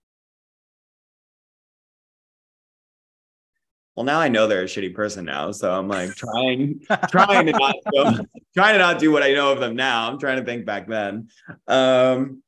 Well, 3.95 4.05
now 4.05 4.21
I 4.21 4.29
know 4.29 4.47
they're 4.47 4.63
a 4.63 4.67
shitty 4.67 4.95
person 4.95 5.27
now, 5.27 5.53
so 5.53 5.71
I'm 5.73 5.87
like 5.89 6.11
trying, 6.17 6.81
trying 7.11 7.47
to 7.47 7.53
not, 7.53 7.75
go, 7.93 8.05
trying 8.55 8.75
to 8.75 8.79
not 8.79 8.99
do 8.99 9.13
what 9.13 9.23
I 9.23 9.33
know 9.33 9.53
of 9.53 9.61
them 9.61 9.77
now. 9.77 10.11
I'm 10.11 10.19
trying 10.19 10.39
to 10.39 10.45
think 10.45 10.65
back 10.65 10.89
then. 10.89 11.29
Um, 11.69 12.43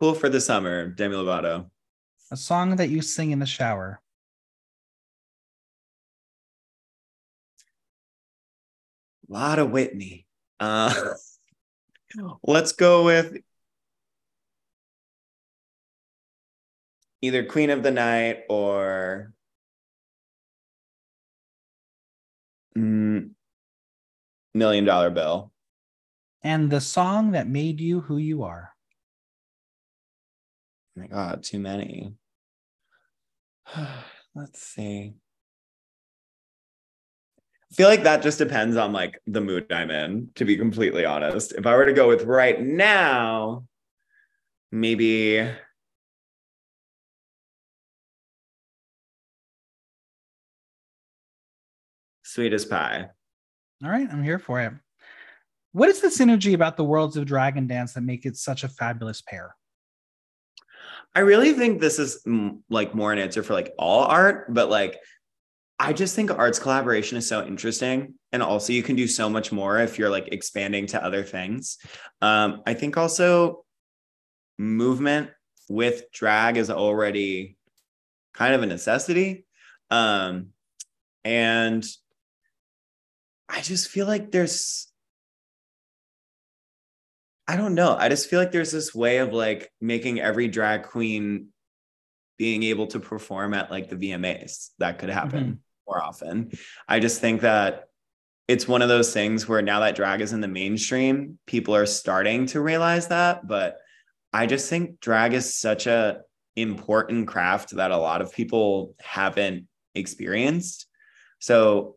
Cool 0.00 0.14
for 0.14 0.28
the 0.28 0.40
summer, 0.40 0.86
Demi 0.86 1.16
Lovato. 1.16 1.70
A 2.30 2.36
song 2.36 2.76
that 2.76 2.88
you 2.88 3.02
sing 3.02 3.32
in 3.32 3.40
the 3.40 3.46
shower. 3.46 4.00
A 9.28 9.32
lot 9.32 9.58
of 9.58 9.72
Whitney. 9.72 10.26
Uh, 10.60 10.94
Let's 12.42 12.72
go 12.72 13.04
with 13.04 13.36
either 17.20 17.44
Queen 17.44 17.70
of 17.70 17.82
the 17.82 17.90
Night 17.90 18.44
or 18.48 19.32
mm, 22.76 23.30
Million 24.54 24.84
Dollar 24.84 25.10
Bill. 25.10 25.52
And 26.42 26.70
the 26.70 26.80
song 26.80 27.32
that 27.32 27.48
made 27.48 27.80
you 27.80 28.00
who 28.00 28.16
you 28.16 28.44
are. 28.44 28.70
Oh 30.96 31.00
my 31.00 31.06
God, 31.08 31.42
too 31.42 31.58
many. 31.58 32.14
Let's 34.34 34.62
see. 34.62 35.14
I 37.70 37.74
feel 37.74 37.88
like 37.88 38.04
that 38.04 38.22
just 38.22 38.38
depends 38.38 38.76
on 38.76 38.92
like 38.92 39.20
the 39.26 39.40
mood 39.40 39.70
I'm 39.70 39.90
in, 39.90 40.30
to 40.36 40.44
be 40.44 40.56
completely 40.56 41.04
honest. 41.04 41.52
If 41.52 41.66
I 41.66 41.76
were 41.76 41.84
to 41.86 41.92
go 41.92 42.08
with 42.08 42.24
right 42.24 42.60
now, 42.60 43.64
maybe 44.72 45.48
Sweet 52.22 52.52
as 52.52 52.66
pie. 52.66 53.08
All 53.82 53.90
right, 53.90 54.06
I'm 54.12 54.22
here 54.22 54.38
for 54.38 54.60
it. 54.60 54.72
What 55.72 55.88
is 55.88 56.00
the 56.00 56.08
synergy 56.08 56.54
about 56.54 56.76
the 56.76 56.84
worlds 56.84 57.16
of 57.16 57.24
dragon 57.24 57.66
dance 57.66 57.94
that 57.94 58.02
make 58.02 58.26
it 58.26 58.36
such 58.36 58.64
a 58.64 58.68
fabulous 58.68 59.22
pair? 59.22 59.56
I 61.14 61.20
really 61.20 61.54
think 61.54 61.80
this 61.80 61.98
is 61.98 62.22
like 62.68 62.94
more 62.94 63.12
an 63.12 63.18
answer 63.18 63.42
for 63.42 63.54
like 63.54 63.72
all 63.78 64.04
art, 64.04 64.52
but 64.52 64.68
like 64.68 64.98
I 65.80 65.92
just 65.92 66.16
think 66.16 66.30
arts 66.30 66.58
collaboration 66.58 67.16
is 67.16 67.28
so 67.28 67.46
interesting. 67.46 68.14
And 68.32 68.42
also, 68.42 68.72
you 68.72 68.82
can 68.82 68.96
do 68.96 69.06
so 69.06 69.30
much 69.30 69.52
more 69.52 69.78
if 69.78 69.98
you're 69.98 70.10
like 70.10 70.28
expanding 70.32 70.86
to 70.88 71.02
other 71.02 71.22
things. 71.22 71.78
Um, 72.20 72.62
I 72.66 72.74
think 72.74 72.96
also 72.96 73.64
movement 74.58 75.30
with 75.68 76.10
drag 76.12 76.56
is 76.56 76.68
already 76.68 77.56
kind 78.34 78.54
of 78.54 78.62
a 78.62 78.66
necessity. 78.66 79.46
Um, 79.90 80.48
and 81.24 81.86
I 83.48 83.60
just 83.60 83.88
feel 83.88 84.06
like 84.06 84.32
there's, 84.32 84.88
I 87.46 87.56
don't 87.56 87.74
know. 87.74 87.96
I 87.96 88.08
just 88.08 88.28
feel 88.28 88.40
like 88.40 88.52
there's 88.52 88.72
this 88.72 88.94
way 88.94 89.18
of 89.18 89.32
like 89.32 89.70
making 89.80 90.20
every 90.20 90.48
drag 90.48 90.82
queen 90.82 91.48
being 92.36 92.64
able 92.64 92.88
to 92.88 93.00
perform 93.00 93.54
at 93.54 93.70
like 93.70 93.88
the 93.88 93.96
VMAs 93.96 94.70
that 94.78 94.98
could 94.98 95.10
happen. 95.10 95.44
Mm-hmm 95.44 95.54
more 95.88 96.02
often. 96.02 96.52
I 96.86 97.00
just 97.00 97.20
think 97.20 97.40
that 97.40 97.84
it's 98.46 98.68
one 98.68 98.82
of 98.82 98.88
those 98.88 99.12
things 99.12 99.48
where 99.48 99.62
now 99.62 99.80
that 99.80 99.96
drag 99.96 100.20
is 100.20 100.32
in 100.32 100.40
the 100.40 100.48
mainstream, 100.48 101.38
people 101.46 101.74
are 101.74 101.86
starting 101.86 102.46
to 102.46 102.60
realize 102.60 103.08
that. 103.08 103.46
But 103.46 103.78
I 104.32 104.46
just 104.46 104.70
think 104.70 105.00
drag 105.00 105.34
is 105.34 105.54
such 105.54 105.86
a 105.86 106.20
important 106.56 107.28
craft 107.28 107.76
that 107.76 107.90
a 107.90 107.96
lot 107.96 108.20
of 108.20 108.32
people 108.32 108.94
haven't 109.00 109.68
experienced. 109.94 110.86
So 111.38 111.96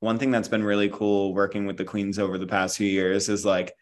one 0.00 0.18
thing 0.18 0.30
that's 0.30 0.48
been 0.48 0.62
really 0.62 0.88
cool 0.88 1.34
working 1.34 1.66
with 1.66 1.76
the 1.76 1.84
queens 1.84 2.18
over 2.18 2.38
the 2.38 2.46
past 2.46 2.76
few 2.76 2.88
years 2.88 3.28
is 3.28 3.44
like 3.44 3.74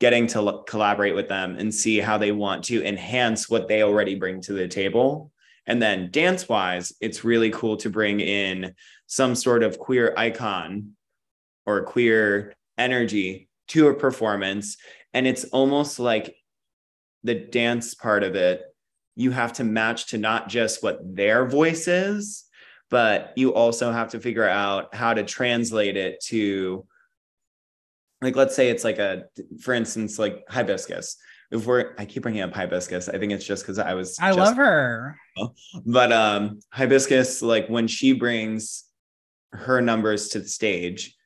getting 0.00 0.26
to 0.26 0.38
l- 0.38 0.62
collaborate 0.64 1.14
with 1.14 1.28
them 1.28 1.56
and 1.56 1.72
see 1.72 1.98
how 1.98 2.18
they 2.18 2.32
want 2.32 2.64
to 2.64 2.84
enhance 2.84 3.48
what 3.48 3.68
they 3.68 3.82
already 3.82 4.16
bring 4.16 4.40
to 4.40 4.52
the 4.52 4.66
table. 4.66 5.30
And 5.66 5.80
then 5.80 6.10
dance 6.10 6.48
wise, 6.48 6.92
it's 7.00 7.24
really 7.24 7.50
cool 7.50 7.76
to 7.78 7.90
bring 7.90 8.20
in 8.20 8.74
some 9.06 9.34
sort 9.34 9.62
of 9.62 9.78
queer 9.78 10.14
icon 10.16 10.92
or 11.66 11.82
queer 11.82 12.54
energy 12.78 13.48
to 13.68 13.88
a 13.88 13.94
performance. 13.94 14.76
And 15.12 15.26
it's 15.26 15.44
almost 15.44 15.98
like 15.98 16.34
the 17.22 17.34
dance 17.34 17.94
part 17.94 18.22
of 18.22 18.34
it, 18.34 18.62
you 19.16 19.30
have 19.30 19.52
to 19.54 19.64
match 19.64 20.08
to 20.08 20.18
not 20.18 20.48
just 20.48 20.82
what 20.82 20.98
their 21.02 21.46
voice 21.46 21.86
is, 21.88 22.44
but 22.90 23.32
you 23.36 23.54
also 23.54 23.92
have 23.92 24.10
to 24.10 24.20
figure 24.20 24.48
out 24.48 24.94
how 24.94 25.14
to 25.14 25.22
translate 25.22 25.96
it 25.96 26.20
to 26.24 26.86
like 28.22 28.36
let's 28.36 28.54
say 28.54 28.68
it's 28.68 28.84
like 28.84 28.98
a 28.98 29.24
for 29.60 29.72
instance 29.72 30.18
like 30.18 30.44
hibiscus 30.48 31.16
if 31.50 31.66
we're 31.66 31.94
i 31.98 32.04
keep 32.04 32.22
bringing 32.22 32.42
up 32.42 32.52
hibiscus 32.54 33.08
i 33.08 33.18
think 33.18 33.32
it's 33.32 33.44
just 33.44 33.62
because 33.62 33.78
i 33.78 33.94
was 33.94 34.18
i 34.20 34.28
just, 34.28 34.38
love 34.38 34.56
her 34.56 35.16
but 35.86 36.12
um 36.12 36.60
hibiscus 36.70 37.42
like 37.42 37.66
when 37.68 37.88
she 37.88 38.12
brings 38.12 38.84
her 39.52 39.80
numbers 39.80 40.28
to 40.28 40.40
the 40.40 40.48
stage, 40.48 41.16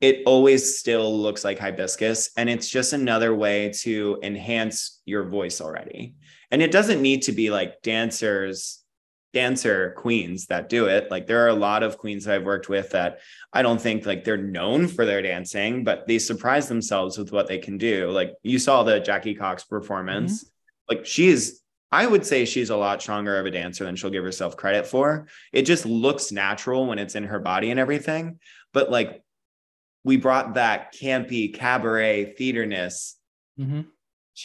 it 0.00 0.22
always 0.26 0.78
still 0.78 1.16
looks 1.16 1.44
like 1.44 1.58
hibiscus. 1.58 2.30
And 2.36 2.48
it's 2.48 2.68
just 2.68 2.92
another 2.92 3.34
way 3.34 3.72
to 3.80 4.18
enhance 4.22 5.00
your 5.04 5.24
voice 5.24 5.60
already. 5.60 6.14
And 6.50 6.62
it 6.62 6.70
doesn't 6.70 7.02
need 7.02 7.22
to 7.22 7.32
be 7.32 7.50
like 7.50 7.82
dancers, 7.82 8.82
dancer 9.38 9.94
queens 9.96 10.46
that 10.46 10.68
do 10.68 10.86
it. 10.86 11.12
Like 11.12 11.28
there 11.28 11.44
are 11.44 11.48
a 11.48 11.54
lot 11.68 11.84
of 11.84 11.96
queens 11.96 12.24
that 12.24 12.34
I've 12.34 12.44
worked 12.44 12.68
with 12.68 12.90
that 12.90 13.20
I 13.52 13.62
don't 13.62 13.80
think 13.80 14.04
like 14.04 14.24
they're 14.24 14.36
known 14.36 14.88
for 14.88 15.04
their 15.04 15.22
dancing, 15.22 15.84
but 15.84 16.08
they 16.08 16.18
surprise 16.18 16.66
themselves 16.66 17.16
with 17.16 17.30
what 17.30 17.46
they 17.46 17.58
can 17.58 17.78
do. 17.78 18.10
Like 18.10 18.34
you 18.42 18.58
saw 18.58 18.82
the 18.82 18.98
Jackie 18.98 19.36
Cox 19.36 19.62
performance. 19.62 20.42
Mm-hmm. 20.42 20.96
Like 20.96 21.06
she's 21.06 21.62
I 21.92 22.04
would 22.04 22.26
say 22.26 22.44
she's 22.44 22.70
a 22.70 22.76
lot 22.76 23.00
stronger 23.00 23.38
of 23.38 23.46
a 23.46 23.50
dancer 23.52 23.84
than 23.84 23.94
she'll 23.94 24.10
give 24.10 24.24
herself 24.24 24.56
credit 24.56 24.88
for. 24.88 25.28
It 25.52 25.62
just 25.62 25.86
looks 25.86 26.32
natural 26.32 26.86
when 26.86 26.98
it's 26.98 27.14
in 27.14 27.24
her 27.24 27.38
body 27.38 27.70
and 27.70 27.78
everything. 27.78 28.40
But 28.72 28.90
like 28.90 29.22
we 30.02 30.16
brought 30.16 30.54
that 30.54 30.92
campy 30.92 31.54
cabaret 31.54 32.34
theaterness 32.36 33.14
mm-hmm. 33.56 33.82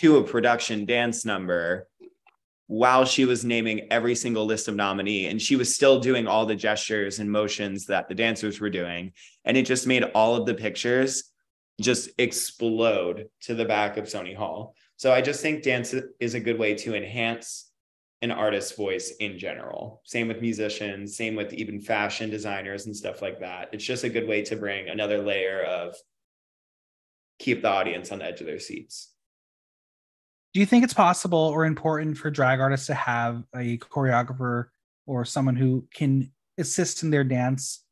to 0.01 0.17
a 0.17 0.23
production 0.23 0.85
dance 0.85 1.25
number 1.25 1.87
while 2.73 3.05
she 3.05 3.23
was 3.23 3.45
naming 3.45 3.85
every 3.91 4.15
single 4.15 4.47
list 4.47 4.67
of 4.67 4.75
nominee 4.75 5.27
and 5.27 5.39
she 5.39 5.55
was 5.55 5.75
still 5.75 5.99
doing 5.99 6.25
all 6.25 6.43
the 6.43 6.55
gestures 6.55 7.19
and 7.19 7.31
motions 7.31 7.85
that 7.85 8.07
the 8.07 8.15
dancers 8.15 8.59
were 8.59 8.69
doing 8.69 9.11
and 9.45 9.55
it 9.55 9.63
just 9.63 9.85
made 9.85 10.01
all 10.15 10.35
of 10.35 10.47
the 10.47 10.55
pictures 10.55 11.25
just 11.79 12.09
explode 12.17 13.27
to 13.41 13.53
the 13.53 13.63
back 13.63 13.97
of 13.97 14.05
Sony 14.05 14.35
Hall. 14.35 14.73
So 14.97 15.13
I 15.13 15.21
just 15.21 15.39
think 15.39 15.61
dance 15.61 15.93
is 16.19 16.33
a 16.33 16.39
good 16.39 16.57
way 16.57 16.73
to 16.77 16.95
enhance 16.95 17.69
an 18.23 18.31
artist's 18.31 18.75
voice 18.75 19.13
in 19.19 19.37
general. 19.37 20.01
Same 20.03 20.27
with 20.27 20.41
musicians, 20.41 21.15
same 21.15 21.35
with 21.35 21.53
even 21.53 21.79
fashion 21.79 22.31
designers 22.31 22.87
and 22.87 22.97
stuff 22.97 23.21
like 23.21 23.39
that. 23.41 23.69
It's 23.71 23.85
just 23.85 24.03
a 24.03 24.09
good 24.09 24.27
way 24.27 24.41
to 24.45 24.55
bring 24.55 24.89
another 24.89 25.19
layer 25.19 25.61
of 25.61 25.95
keep 27.37 27.61
the 27.61 27.69
audience 27.69 28.11
on 28.11 28.17
the 28.17 28.25
edge 28.25 28.41
of 28.41 28.47
their 28.47 28.57
seats. 28.57 29.12
Do 30.53 30.59
you 30.59 30.65
think 30.65 30.83
it's 30.83 30.93
possible 30.93 31.39
or 31.39 31.65
important 31.65 32.17
for 32.17 32.29
drag 32.29 32.59
artists 32.59 32.87
to 32.87 32.93
have 32.93 33.43
a 33.55 33.77
choreographer 33.79 34.65
or 35.07 35.25
someone 35.25 35.55
who 35.55 35.87
can 35.93 36.31
assist 36.57 37.03
in 37.03 37.09
their 37.09 37.23
dance 37.23 37.83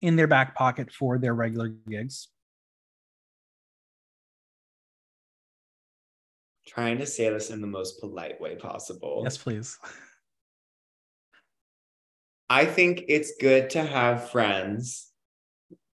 in 0.00 0.16
their 0.16 0.26
back 0.26 0.54
pocket 0.54 0.90
for 0.90 1.18
their 1.18 1.34
regular 1.34 1.68
gigs? 1.68 2.28
trying 6.70 6.98
to 6.98 7.06
say 7.06 7.28
this 7.28 7.50
in 7.50 7.60
the 7.60 7.66
most 7.66 7.98
polite 7.98 8.40
way 8.40 8.54
possible. 8.54 9.22
Yes, 9.24 9.36
please. 9.36 9.76
I 12.48 12.64
think 12.64 13.04
it's 13.08 13.32
good 13.40 13.70
to 13.70 13.82
have 13.82 14.30
friends 14.30 15.10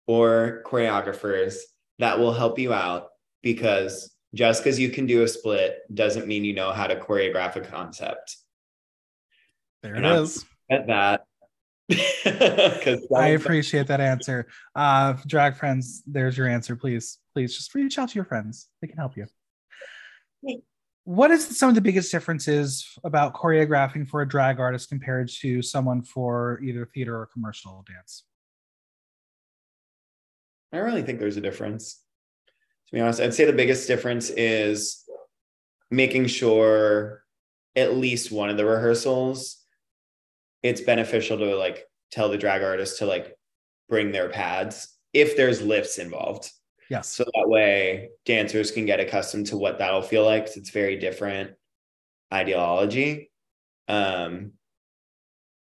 or 0.06 0.62
choreographers 0.66 1.56
that 2.00 2.18
will 2.18 2.32
help 2.32 2.58
you 2.58 2.72
out 2.72 3.08
because 3.42 4.13
just 4.34 4.62
because 4.62 4.78
you 4.78 4.90
can 4.90 5.06
do 5.06 5.22
a 5.22 5.28
split 5.28 5.78
doesn't 5.92 6.26
mean 6.26 6.44
you 6.44 6.52
know 6.52 6.72
how 6.72 6.86
to 6.86 6.96
choreograph 6.96 7.56
a 7.56 7.60
concept. 7.60 8.36
There 9.82 9.94
and 9.94 10.04
it 10.04 10.08
I'm 10.10 10.22
is. 10.24 10.44
At 10.70 10.86
that. 10.88 11.24
I 13.14 13.28
appreciate 13.28 13.86
that 13.86 14.00
answer. 14.00 14.46
Uh, 14.74 15.14
drag 15.26 15.56
friends, 15.56 16.02
there's 16.06 16.36
your 16.36 16.48
answer. 16.48 16.76
Please, 16.76 17.18
please 17.34 17.54
just 17.54 17.74
reach 17.74 17.98
out 17.98 18.10
to 18.10 18.14
your 18.14 18.24
friends. 18.24 18.68
They 18.80 18.88
can 18.88 18.96
help 18.96 19.16
you 19.16 19.26
what 21.04 21.30
is 21.30 21.58
some 21.58 21.68
of 21.68 21.74
the 21.74 21.80
biggest 21.82 22.10
differences 22.10 22.86
about 23.04 23.34
choreographing 23.34 24.08
for 24.08 24.22
a 24.22 24.28
drag 24.28 24.58
artist 24.58 24.88
compared 24.88 25.28
to 25.28 25.60
someone 25.60 26.02
for 26.02 26.60
either 26.62 26.86
theater 26.86 27.16
or 27.16 27.26
commercial 27.26 27.84
dance? 27.86 28.24
I 30.72 30.78
really 30.78 31.02
think 31.02 31.20
there's 31.20 31.36
a 31.36 31.42
difference. 31.42 32.02
To 32.88 32.94
be 32.94 33.00
honest, 33.00 33.20
I'd 33.20 33.34
say 33.34 33.44
the 33.44 33.52
biggest 33.52 33.88
difference 33.88 34.30
is 34.30 35.04
making 35.90 36.26
sure 36.26 37.24
at 37.76 37.96
least 37.96 38.30
one 38.30 38.50
of 38.50 38.56
the 38.56 38.64
rehearsals 38.64 39.60
it's 40.62 40.80
beneficial 40.80 41.36
to 41.36 41.56
like 41.56 41.84
tell 42.10 42.30
the 42.30 42.38
drag 42.38 42.62
artist 42.62 42.98
to 42.98 43.06
like 43.06 43.36
bring 43.88 44.12
their 44.12 44.30
pads 44.30 44.96
if 45.12 45.36
there's 45.36 45.60
lifts 45.60 45.98
involved 45.98 46.50
Yes. 46.90 47.08
So 47.08 47.24
that 47.24 47.48
way 47.48 48.10
dancers 48.24 48.70
can 48.70 48.86
get 48.86 49.00
accustomed 49.00 49.46
to 49.46 49.56
what 49.56 49.78
that'll 49.78 50.02
feel 50.02 50.24
like. 50.24 50.48
It's 50.56 50.70
very 50.70 50.96
different 50.96 51.52
ideology. 52.32 53.30
Um, 53.88 54.52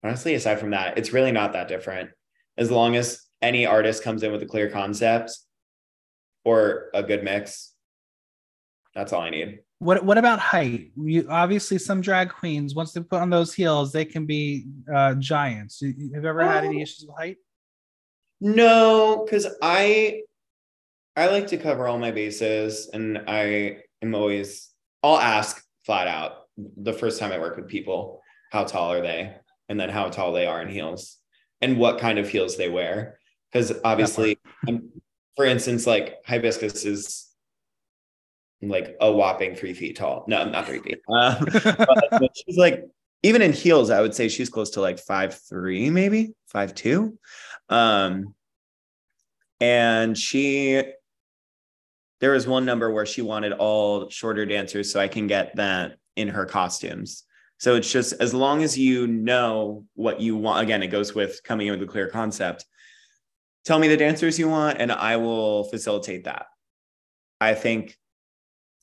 honestly, 0.04 0.34
aside 0.36 0.60
from 0.60 0.72
that, 0.72 0.98
it's 0.98 1.14
really 1.14 1.32
not 1.32 1.54
that 1.54 1.68
different. 1.68 2.12
As 2.58 2.72
long 2.72 2.96
as 2.96 3.22
any 3.42 3.66
artist 3.66 4.04
comes 4.04 4.24
in 4.24 4.32
with 4.32 4.44
a 4.44 4.48
clear 4.48 4.70
concept 4.70 5.38
or 6.46 6.90
a 6.94 7.04
good 7.04 7.24
mix, 7.24 7.74
that's 8.94 9.12
all 9.12 9.22
I 9.22 9.30
need. 9.30 9.60
What 9.80 10.06
what 10.06 10.18
about 10.18 10.40
height? 10.40 10.92
You 10.96 11.28
obviously 11.30 11.78
some 11.78 12.00
drag 12.00 12.30
queens 12.30 12.74
once 12.74 12.94
they 12.94 13.02
put 13.02 13.22
on 13.22 13.30
those 13.30 13.54
heels, 13.54 13.92
they 13.92 14.06
can 14.06 14.26
be 14.26 14.68
uh, 14.94 15.16
giants. 15.16 15.82
Have 15.82 15.94
you 15.98 16.12
ever 16.16 16.46
had 16.46 16.64
any 16.64 16.82
issues 16.82 17.06
with 17.08 17.18
height? 17.18 17.38
No, 18.40 19.24
because 19.26 19.48
I 19.62 20.22
I 21.18 21.28
like 21.28 21.48
to 21.48 21.58
cover 21.58 21.88
all 21.88 22.00
my 22.00 22.12
bases, 22.12 22.90
and 22.94 23.24
I 23.28 23.80
am 24.02 24.16
always 24.16 24.70
I'll 25.04 25.20
ask 25.20 25.62
flat 25.86 26.08
out 26.08 26.46
the 26.58 26.94
first 26.94 27.20
time 27.20 27.32
I 27.32 27.40
work 27.40 27.58
with 27.58 27.68
people, 27.68 28.22
how 28.52 28.64
tall 28.64 28.92
are 28.92 29.02
they? 29.02 29.36
And 29.68 29.80
then 29.80 29.90
how 29.90 30.10
tall 30.10 30.32
they 30.32 30.46
are 30.46 30.62
in 30.62 30.70
heels 30.70 31.18
and 31.62 31.78
what 31.78 32.00
kind 32.00 32.20
of 32.20 32.30
heels 32.30 32.58
they 32.58 32.70
wear. 32.70 33.20
Because 33.52 33.74
obviously, 33.84 34.38
for 35.36 35.46
instance, 35.46 35.86
like 35.86 36.24
hibiscus 36.26 36.86
is 36.86 37.28
like 38.62 38.96
a 39.02 39.12
whopping 39.12 39.56
three 39.56 39.74
feet 39.74 39.98
tall. 39.98 40.26
No, 40.28 40.46
not 40.46 40.66
three 40.66 40.80
feet. 40.80 41.00
Uh, 41.10 41.44
but 42.12 42.32
she's 42.36 42.58
like, 42.58 42.84
even 43.24 43.42
in 43.42 43.54
heels, 43.54 43.90
I 43.90 44.02
would 44.02 44.14
say 44.16 44.28
she's 44.28 44.50
close 44.50 44.72
to 44.72 44.82
like 44.82 45.00
five 45.00 45.40
three, 45.50 45.90
maybe 45.90 46.34
five 46.48 46.74
two. 46.76 47.18
Um, 47.70 48.34
and 49.60 50.18
she 50.18 50.84
there 52.22 52.32
was 52.32 52.48
one 52.48 52.66
number 52.66 52.92
where 52.92 53.06
she 53.06 53.22
wanted 53.22 53.52
all 53.54 54.10
shorter 54.10 54.46
dancers 54.46 54.92
so 54.92 55.00
I 55.00 55.08
can 55.08 55.28
get 55.28 55.56
that 55.58 55.98
in 56.16 56.30
her 56.30 56.46
costumes. 56.46 57.24
So 57.58 57.76
it's 57.76 57.92
just 57.92 58.14
as 58.20 58.34
long 58.34 58.64
as 58.64 58.78
you 58.78 59.08
know 59.08 59.86
what 59.96 60.22
you 60.22 60.36
want. 60.36 60.64
Again, 60.64 60.84
it 60.84 60.88
goes 60.88 61.14
with 61.14 61.42
coming 61.44 61.68
in 61.68 61.74
with 61.74 61.88
a 61.88 61.92
clear 61.92 62.08
concept. 62.08 62.66
Tell 63.66 63.80
me 63.80 63.88
the 63.88 63.98
dancers 63.98 64.38
you 64.38 64.48
want, 64.48 64.80
and 64.80 64.92
I 64.92 65.18
will 65.18 65.66
facilitate 65.66 66.26
that. 66.26 66.46
I 67.42 67.54
think, 67.54 67.98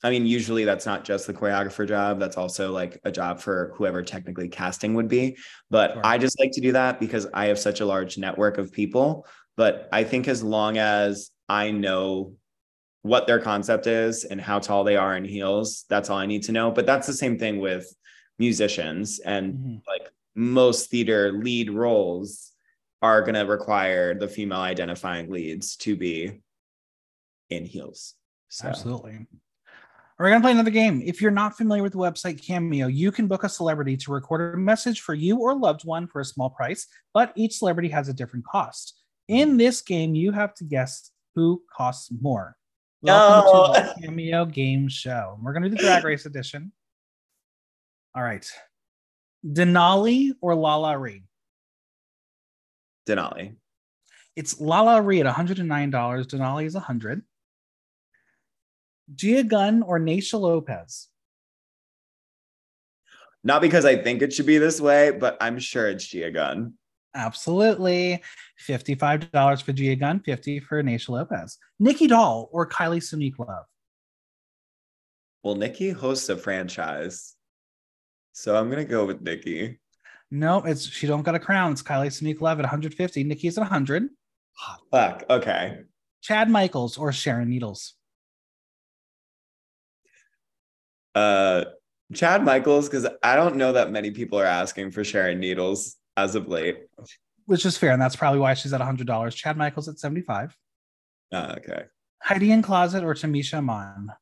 I 0.03 0.11
mean, 0.11 0.27
usually 0.27 0.65
that's 0.65 0.87
not 0.87 1.05
just 1.05 1.27
the 1.27 1.33
choreographer 1.33 1.87
job, 1.87 2.19
that's 2.19 2.37
also 2.37 2.73
like 2.73 3.01
a 3.05 3.13
job 3.13 3.41
for 3.41 3.73
whoever 3.77 4.03
technically 4.03 4.49
casting 4.49 4.95
would 4.95 5.09
be. 5.09 5.37
But 5.71 5.95
sure. 5.95 6.03
I 6.05 6.19
just 6.19 6.39
like 6.41 6.51
to 6.53 6.61
do 6.61 6.73
that 6.73 6.99
because 6.99 7.27
I 7.33 7.47
have 7.47 7.59
such 7.59 7.81
a 7.81 7.87
large 7.87 8.19
network 8.19 8.59
of 8.59 8.73
people. 8.73 9.27
But 9.57 9.89
I 9.93 10.05
think 10.05 10.29
as 10.29 10.43
long 10.43 10.79
as 10.79 11.31
I 11.49 11.71
know 11.71 12.35
what 13.03 13.27
their 13.27 13.41
concept 13.41 13.87
is 13.87 14.25
and 14.25 14.41
how 14.41 14.61
tall 14.61 14.85
they 14.85 14.97
are 14.97 15.17
in 15.17 15.25
heels. 15.25 15.85
That's 15.89 16.09
all 16.09 16.19
I 16.19 16.27
need 16.27 16.45
to 16.45 16.53
know. 16.53 16.71
But 16.71 16.87
that's 16.87 17.07
the 17.07 17.13
same 17.13 17.39
thing 17.39 17.61
with 17.61 17.93
musicians 18.39 19.19
and 19.21 19.55
mm-hmm. 19.55 19.77
like 19.87 20.11
most 20.35 20.91
theater 20.91 21.33
lead 21.33 21.71
roles 21.71 22.52
are 23.03 23.21
going 23.21 23.35
to 23.35 23.43
require 23.43 24.15
the 24.15 24.29
female 24.29 24.61
identifying 24.61 25.31
leads 25.31 25.77
to 25.77 25.97
be 25.97 26.41
in 27.51 27.67
heels. 27.67 28.15
So. 28.49 28.69
Absolutely. 28.69 29.27
We're 30.19 30.29
going 30.29 30.41
to 30.41 30.45
play 30.45 30.53
another 30.53 30.71
game. 30.71 31.03
If 31.05 31.21
you're 31.21 31.33
not 31.33 31.57
familiar 31.57 31.83
with 31.83 31.93
the 31.93 31.99
website 31.99 32.41
Cameo, 32.41 32.87
you 32.87 33.11
can 33.11 33.27
book 33.27 33.43
a 33.43 33.49
celebrity 33.49 33.97
to 33.97 34.13
record 34.13 34.55
a 34.55 34.57
message 34.57 35.01
for 35.01 35.15
you 35.15 35.39
or 35.39 35.57
loved 35.57 35.85
one 35.85 36.07
for 36.07 36.21
a 36.21 36.25
small 36.25 36.49
price, 36.49 36.87
but 37.13 37.33
each 37.35 37.57
celebrity 37.57 37.89
has 37.89 38.09
a 38.09 38.13
different 38.13 38.47
cost. 38.47 39.01
In 39.27 39.51
mm-hmm. 39.51 39.59
this 39.59 39.81
game, 39.81 40.15
you 40.15 40.31
have 40.31 40.55
to 40.55 40.65
guess 40.65 41.11
who 41.35 41.63
costs 41.75 42.11
more. 42.21 42.57
Welcome 43.01 43.53
no. 43.53 43.73
to 43.75 43.95
the 44.01 44.07
Cameo 44.07 44.45
Game 44.45 44.87
Show. 44.87 45.39
We're 45.43 45.55
going 45.55 45.65
to 45.65 45.71
do 45.71 45.77
the 45.77 45.83
Drag 45.83 46.05
Race 46.05 46.25
edition. 46.25 46.71
All 48.15 48.23
right. 48.23 48.47
Denali 49.45 50.33
or 50.41 50.55
LaLa 50.55 51.01
Ri? 51.01 51.25
Denali. 53.07 53.57
It's 54.37 54.55
LaLa 54.55 54.99
at 54.99 55.37
$109. 55.37 55.91
Denali 55.91 56.65
is 56.65 56.75
100 56.75 57.23
Gia 59.15 59.43
Gunn 59.43 59.83
or 59.83 59.99
Naysha 59.99 60.41
Lopez? 60.41 61.09
Not 63.45 63.61
because 63.61 63.85
I 63.85 63.97
think 63.97 64.23
it 64.23 64.33
should 64.33 64.47
be 64.47 64.59
this 64.59 64.81
way, 64.81 65.11
but 65.11 65.37
I'm 65.41 65.59
sure 65.59 65.89
it's 65.89 66.07
Gia 66.07 66.31
Gunn. 66.31 66.75
Absolutely. 67.15 68.23
$55 68.67 69.63
for 69.63 69.73
Gia 69.73 69.97
Gunn, 69.97 70.21
50 70.21 70.61
for 70.61 70.83
Naysha 70.83 71.11
Lopez. 71.11 71.59
Nikki 71.79 72.07
Doll 72.07 72.49
or 72.53 72.67
Kylie 72.69 73.03
Sonique 73.03 73.39
Love? 73.39 73.65
Well, 75.43 75.57
Nikki 75.57 75.91
hosts 75.91 76.29
a 76.29 76.37
franchise. 76.37 77.35
So 78.33 78.57
I'm 78.57 78.71
gonna 78.71 78.85
go 78.85 79.05
with 79.05 79.21
Nikki. 79.21 79.81
No, 80.35 80.61
it's 80.61 80.89
she 80.89 81.07
don't 81.07 81.23
got 81.23 81.35
a 81.35 81.39
crown. 81.39 81.73
It's 81.73 81.83
Kylie 81.83 82.07
Sonique 82.07 82.41
Love 82.41 82.59
at 82.59 82.63
150. 82.63 83.23
Nikki's 83.23 83.59
at 83.59 83.61
100. 83.61 84.09
Oh, 84.67 84.77
fuck. 84.91 85.25
Okay. 85.29 85.81
Chad 86.23 86.49
Michaels 86.49 86.97
or 86.97 87.13
Sharon 87.13 87.51
Needles? 87.51 87.93
Uh 91.15 91.67
Chad 92.15 92.45
Michaels, 92.45 92.89
because 92.89 93.07
I 93.23 93.37
don't 93.37 93.57
know 93.57 93.73
that 93.75 93.91
many 93.91 94.11
people 94.11 94.41
are 94.41 94.47
asking 94.47 94.93
for 94.93 95.05
Sharon 95.05 95.39
Needles 95.39 95.97
as 96.17 96.35
of 96.35 96.49
late. 96.49 96.79
Which 97.45 97.67
is 97.67 97.77
fair, 97.77 97.93
and 97.93 98.01
that's 98.01 98.17
probably 98.17 98.41
why 98.41 98.55
she's 98.55 98.73
at 98.73 98.81
$100. 98.81 99.35
Chad 99.35 99.59
Michaels 99.59 99.89
at 99.89 99.99
75 99.99 100.57
uh, 101.33 101.57
Okay. 101.59 101.85
Heidi 102.23 102.53
N 102.53 102.63
Closet 102.63 103.05
or 103.05 103.13
Tamisha 103.15 103.59
Iman? 103.59 104.13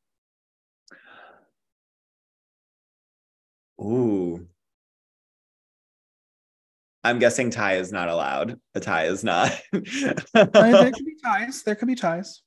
Ooh. 3.81 4.47
I'm 7.03 7.19
guessing 7.19 7.49
tie 7.49 7.75
is 7.75 7.91
not 7.91 8.09
allowed. 8.09 8.59
A 8.75 8.79
tie 8.79 9.05
is 9.05 9.23
not. 9.23 9.59
there 9.73 9.81
could 10.91 11.05
be 11.05 11.15
ties. 11.23 11.63
There 11.63 11.75
could 11.75 11.87
be 11.87 11.95
ties. 11.95 12.41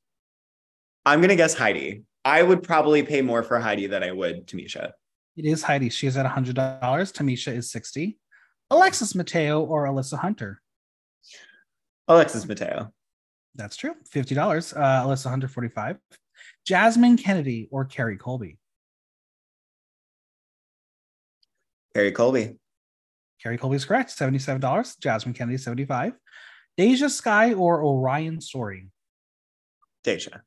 I'm 1.04 1.20
gonna 1.20 1.36
guess 1.36 1.54
Heidi. 1.54 2.04
I 2.24 2.42
would 2.42 2.62
probably 2.62 3.02
pay 3.02 3.20
more 3.20 3.42
for 3.42 3.58
Heidi 3.58 3.86
than 3.86 4.02
I 4.02 4.12
would 4.12 4.46
Tamisha. 4.46 4.92
It 5.36 5.44
is 5.44 5.62
Heidi. 5.62 5.90
She 5.90 6.06
is 6.06 6.16
at 6.16 6.24
$100. 6.24 6.54
Tamisha 6.80 7.54
is 7.54 7.70
60 7.70 8.16
Alexis 8.70 9.14
Mateo 9.14 9.62
or 9.62 9.86
Alyssa 9.86 10.18
Hunter? 10.18 10.60
Alexis 12.08 12.46
Mateo. 12.46 12.92
That's 13.54 13.76
true. 13.76 13.94
$50. 14.12 14.76
Uh, 14.76 15.06
Alyssa 15.06 15.30
Hunter, 15.30 15.48
45 15.48 15.98
Jasmine 16.66 17.16
Kennedy 17.16 17.68
or 17.70 17.84
Kerri 17.84 18.18
Colby? 18.18 18.58
Kerri 21.94 22.14
Colby. 22.14 22.56
Kerri 23.42 23.58
Colby's 23.58 23.84
correct. 23.84 24.10
$77. 24.10 24.98
Jasmine 25.00 25.34
Kennedy, 25.34 25.58
75 25.58 26.14
Deja 26.76 27.08
Skye 27.08 27.54
or 27.54 27.82
Orion 27.82 28.40
Story? 28.40 28.88
Deja. 30.02 30.40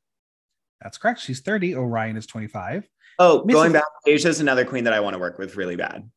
That's 0.80 0.98
correct. 0.98 1.20
She's 1.20 1.40
30. 1.40 1.74
Orion 1.74 2.16
is 2.16 2.26
25. 2.26 2.88
Oh, 3.18 3.44
Mrs. 3.46 3.52
going 3.52 3.72
back, 3.72 3.84
Deja's 4.04 4.40
another 4.40 4.64
queen 4.64 4.84
that 4.84 4.92
I 4.92 5.00
want 5.00 5.14
to 5.14 5.18
work 5.18 5.38
with 5.38 5.56
really 5.56 5.76
bad. 5.76 6.08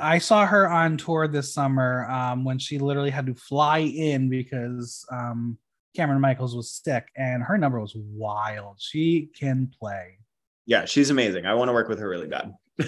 I 0.00 0.18
saw 0.18 0.46
her 0.46 0.70
on 0.70 0.96
tour 0.96 1.26
this 1.26 1.52
summer 1.52 2.08
um, 2.08 2.44
when 2.44 2.58
she 2.58 2.78
literally 2.78 3.10
had 3.10 3.26
to 3.26 3.34
fly 3.34 3.78
in 3.78 4.30
because 4.30 5.04
um, 5.10 5.58
Cameron 5.96 6.20
Michaels 6.20 6.54
was 6.54 6.72
sick, 6.72 7.08
and 7.16 7.42
her 7.42 7.58
number 7.58 7.80
was 7.80 7.94
wild. 7.96 8.76
She 8.78 9.30
can 9.36 9.70
play. 9.78 10.18
Yeah, 10.66 10.84
she's 10.84 11.10
amazing. 11.10 11.46
I 11.46 11.54
want 11.54 11.68
to 11.68 11.72
work 11.72 11.88
with 11.88 11.98
her 11.98 12.08
really 12.08 12.28
bad. 12.28 12.52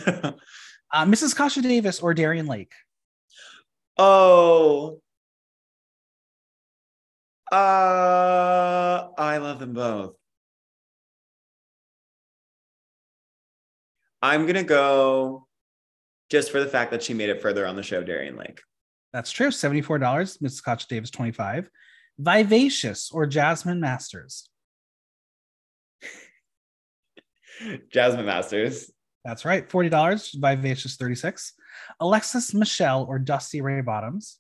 uh, 0.93 1.05
Mrs. 1.05 1.35
Kasha 1.35 1.61
Davis 1.61 2.01
or 2.01 2.15
Darienne 2.15 2.47
Lake? 2.47 2.73
Oh, 3.99 5.01
uh, 7.53 9.09
I 9.19 9.37
love 9.37 9.59
them 9.59 9.75
both. 9.75 10.15
I'm 14.23 14.47
gonna 14.47 14.63
go 14.63 15.47
just 16.31 16.51
for 16.51 16.61
the 16.61 16.69
fact 16.69 16.93
that 16.93 17.03
she 17.03 17.13
made 17.13 17.29
it 17.29 17.43
further 17.43 17.67
on 17.67 17.77
the 17.77 17.83
show, 17.83 18.03
Darienne 18.03 18.37
Lake. 18.37 18.63
That's 19.13 19.31
true. 19.31 19.49
$74. 19.49 19.99
Mrs. 20.39 20.53
Scotch 20.53 20.87
Davis, 20.87 21.11
25 21.11 21.69
Vivacious 22.19 23.11
or 23.11 23.27
Jasmine 23.27 23.81
Masters? 23.81 24.49
Jasmine 27.93 28.25
Masters. 28.25 28.91
That's 29.25 29.45
right. 29.45 29.69
$40. 29.69 30.41
Vivacious, 30.41 30.97
36 30.97 31.53
Alexis 32.01 32.55
Michelle 32.55 33.05
or 33.09 33.19
Dusty 33.19 33.61
Ray 33.61 33.81
Bottoms? 33.81 34.39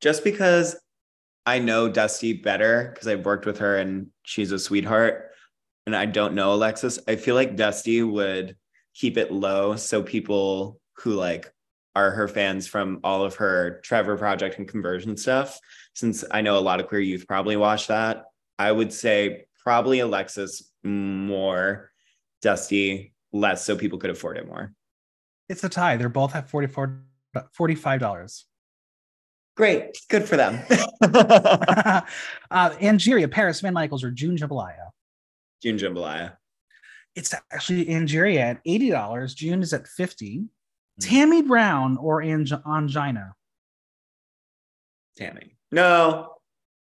Just 0.00 0.22
because 0.22 0.76
I 1.44 1.58
know 1.58 1.88
Dusty 1.88 2.34
better 2.34 2.90
because 2.92 3.08
I've 3.08 3.24
worked 3.24 3.46
with 3.46 3.58
her 3.58 3.78
and 3.78 4.08
she's 4.22 4.52
a 4.52 4.58
sweetheart. 4.58 5.30
And 5.86 5.96
I 5.96 6.04
don't 6.06 6.34
know 6.34 6.52
Alexis. 6.52 6.98
I 7.08 7.16
feel 7.16 7.34
like 7.34 7.56
Dusty 7.56 8.02
would 8.02 8.56
keep 8.94 9.16
it 9.16 9.32
low 9.32 9.76
so 9.76 10.02
people 10.02 10.80
who 10.98 11.14
like 11.14 11.50
are 11.98 12.12
her 12.12 12.28
fans 12.28 12.68
from 12.68 13.00
all 13.02 13.24
of 13.24 13.34
her 13.34 13.80
Trevor 13.82 14.16
project 14.16 14.58
and 14.58 14.68
conversion 14.68 15.16
stuff. 15.16 15.58
Since 15.94 16.24
I 16.30 16.42
know 16.42 16.56
a 16.56 16.60
lot 16.60 16.78
of 16.78 16.86
queer 16.86 17.00
youth 17.00 17.26
probably 17.26 17.56
watch 17.56 17.88
that, 17.88 18.26
I 18.56 18.70
would 18.70 18.92
say 18.92 19.46
probably 19.64 19.98
Alexis 19.98 20.70
more, 20.84 21.90
Dusty 22.40 23.14
less, 23.32 23.64
so 23.64 23.76
people 23.76 23.98
could 23.98 24.10
afford 24.10 24.36
it 24.36 24.46
more. 24.46 24.72
It's 25.48 25.64
a 25.64 25.68
tie. 25.68 25.96
They're 25.96 26.08
both 26.08 26.36
at 26.36 26.48
44 26.48 27.02
$45. 27.36 28.44
Great. 29.56 29.98
Good 30.08 30.24
for 30.24 30.36
them. 30.36 30.60
uh, 31.02 32.00
Angeria, 32.50 33.28
Paris 33.28 33.60
Van 33.60 33.74
Michaels, 33.74 34.04
or 34.04 34.12
June 34.12 34.36
Jambalaya? 34.36 34.90
June 35.60 35.76
Jambalaya. 35.76 36.36
It's 37.16 37.34
actually 37.52 37.86
Angeria 37.86 38.38
at 38.38 38.64
$80. 38.64 39.34
June 39.34 39.62
is 39.62 39.72
at 39.72 39.88
50 39.88 40.44
Tammy 41.00 41.42
Brown 41.42 41.96
or 41.96 42.22
Ange- 42.22 42.52
Angina? 42.66 43.34
Tammy. 45.16 45.56
No. 45.70 46.34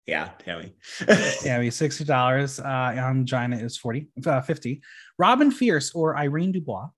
Yeah, 0.06 0.30
Tammy. 0.40 0.74
Tammy, 1.40 1.70
sixty 1.70 2.04
dollars. 2.04 2.58
Uh, 2.58 2.92
Angina 2.96 3.56
is 3.56 3.76
40, 3.76 4.08
uh, 4.26 4.40
50. 4.40 4.82
Robin 5.18 5.50
Fierce 5.50 5.92
or 5.94 6.16
Irene 6.16 6.52
Dubois? 6.52 6.88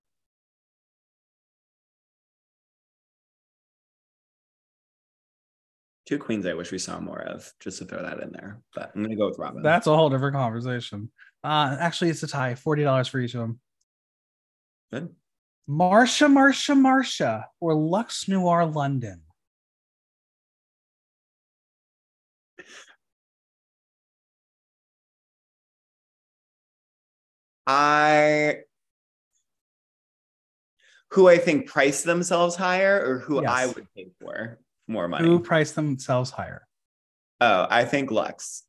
Two 6.05 6.19
queens 6.19 6.45
I 6.45 6.53
wish 6.53 6.71
we 6.71 6.77
saw 6.77 6.99
more 6.99 7.21
of, 7.21 7.51
just 7.59 7.79
to 7.79 7.85
throw 7.85 8.03
that 8.03 8.19
in 8.19 8.31
there. 8.31 8.61
But 8.75 8.91
I'm 8.95 9.01
gonna 9.01 9.15
go 9.15 9.27
with 9.27 9.39
Robin. 9.39 9.63
That's 9.63 9.87
a 9.87 9.95
whole 9.95 10.09
different 10.09 10.35
conversation. 10.35 11.11
Uh, 11.43 11.75
actually, 11.79 12.11
it's 12.11 12.21
a 12.21 12.27
tie. 12.27 12.53
Forty 12.55 12.83
dollars 12.83 13.07
for 13.07 13.19
each 13.19 13.33
of 13.33 13.41
them. 13.41 13.59
Good. 14.93 15.15
Marcia, 15.67 16.29
Marcia, 16.29 16.75
Marcia, 16.75 17.47
or 17.59 17.73
Lux 17.73 18.27
Noir 18.27 18.65
London. 18.65 19.21
I 27.67 28.57
who 31.11 31.27
I 31.27 31.37
think 31.37 31.67
price 31.67 32.03
themselves 32.03 32.55
higher 32.55 33.03
or 33.03 33.19
who 33.19 33.41
yes. 33.41 33.49
I 33.49 33.65
would 33.67 33.87
pay 33.95 34.09
for 34.19 34.59
more 34.87 35.07
money. 35.07 35.27
Who 35.27 35.39
price 35.39 35.71
themselves 35.71 36.29
higher? 36.29 36.67
Oh, 37.41 37.65
I 37.69 37.85
think 37.85 38.11
Lux. 38.11 38.63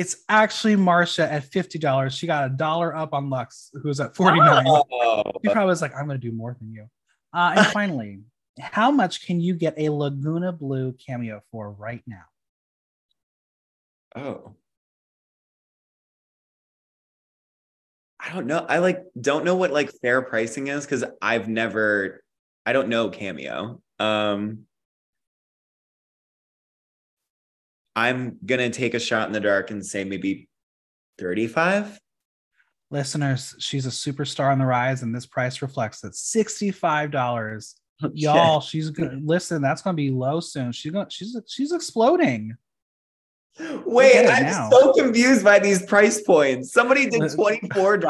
It's 0.00 0.16
actually 0.30 0.76
Marcia 0.76 1.30
at 1.30 1.44
fifty 1.44 1.78
dollars. 1.78 2.14
She 2.14 2.26
got 2.26 2.46
a 2.46 2.48
dollar 2.48 2.96
up 2.96 3.12
on 3.12 3.28
Lux, 3.28 3.70
who's 3.82 4.00
at 4.00 4.16
forty 4.16 4.38
nine. 4.38 4.64
Oh. 4.66 5.24
She 5.44 5.52
probably 5.52 5.68
was 5.68 5.82
like, 5.82 5.94
"I'm 5.94 6.06
going 6.06 6.18
to 6.18 6.26
do 6.26 6.34
more 6.34 6.56
than 6.58 6.72
you." 6.72 6.88
Uh, 7.34 7.52
and 7.54 7.66
finally, 7.74 8.20
how 8.58 8.90
much 8.90 9.26
can 9.26 9.42
you 9.42 9.52
get 9.52 9.74
a 9.76 9.90
Laguna 9.90 10.52
Blue 10.52 10.92
cameo 10.92 11.42
for 11.52 11.72
right 11.72 12.02
now? 12.06 12.24
Oh, 14.16 14.54
I 18.18 18.32
don't 18.32 18.46
know. 18.46 18.64
I 18.66 18.78
like 18.78 19.04
don't 19.20 19.44
know 19.44 19.56
what 19.56 19.70
like 19.70 19.92
fair 20.00 20.22
pricing 20.22 20.68
is 20.68 20.86
because 20.86 21.04
I've 21.20 21.46
never. 21.46 22.24
I 22.64 22.72
don't 22.72 22.88
know 22.88 23.10
cameo. 23.10 23.82
Um, 23.98 24.60
I'm 27.96 28.38
gonna 28.44 28.70
take 28.70 28.94
a 28.94 29.00
shot 29.00 29.26
in 29.26 29.32
the 29.32 29.40
dark 29.40 29.70
and 29.70 29.84
say 29.84 30.04
maybe 30.04 30.48
35. 31.18 31.98
Listeners, 32.90 33.54
she's 33.58 33.86
a 33.86 33.90
superstar 33.90 34.50
on 34.50 34.58
the 34.58 34.66
rise, 34.66 35.02
and 35.02 35.14
this 35.14 35.26
price 35.26 35.62
reflects 35.62 36.00
that 36.00 36.12
$65. 36.12 37.74
Okay. 38.02 38.12
Y'all, 38.14 38.60
she's 38.60 38.90
gonna 38.90 39.20
listen, 39.22 39.60
that's 39.60 39.82
gonna 39.82 39.94
be 39.94 40.10
low 40.10 40.40
soon. 40.40 40.72
She's 40.72 40.92
gonna 40.92 41.10
she's 41.10 41.36
she's 41.46 41.72
exploding. 41.72 42.56
Wait, 43.84 44.28
I'm 44.28 44.44
now. 44.44 44.70
so 44.70 44.92
confused 44.94 45.44
by 45.44 45.58
these 45.58 45.84
price 45.84 46.22
points. 46.22 46.72
Somebody 46.72 47.10
did 47.10 47.20
$24 47.20 48.00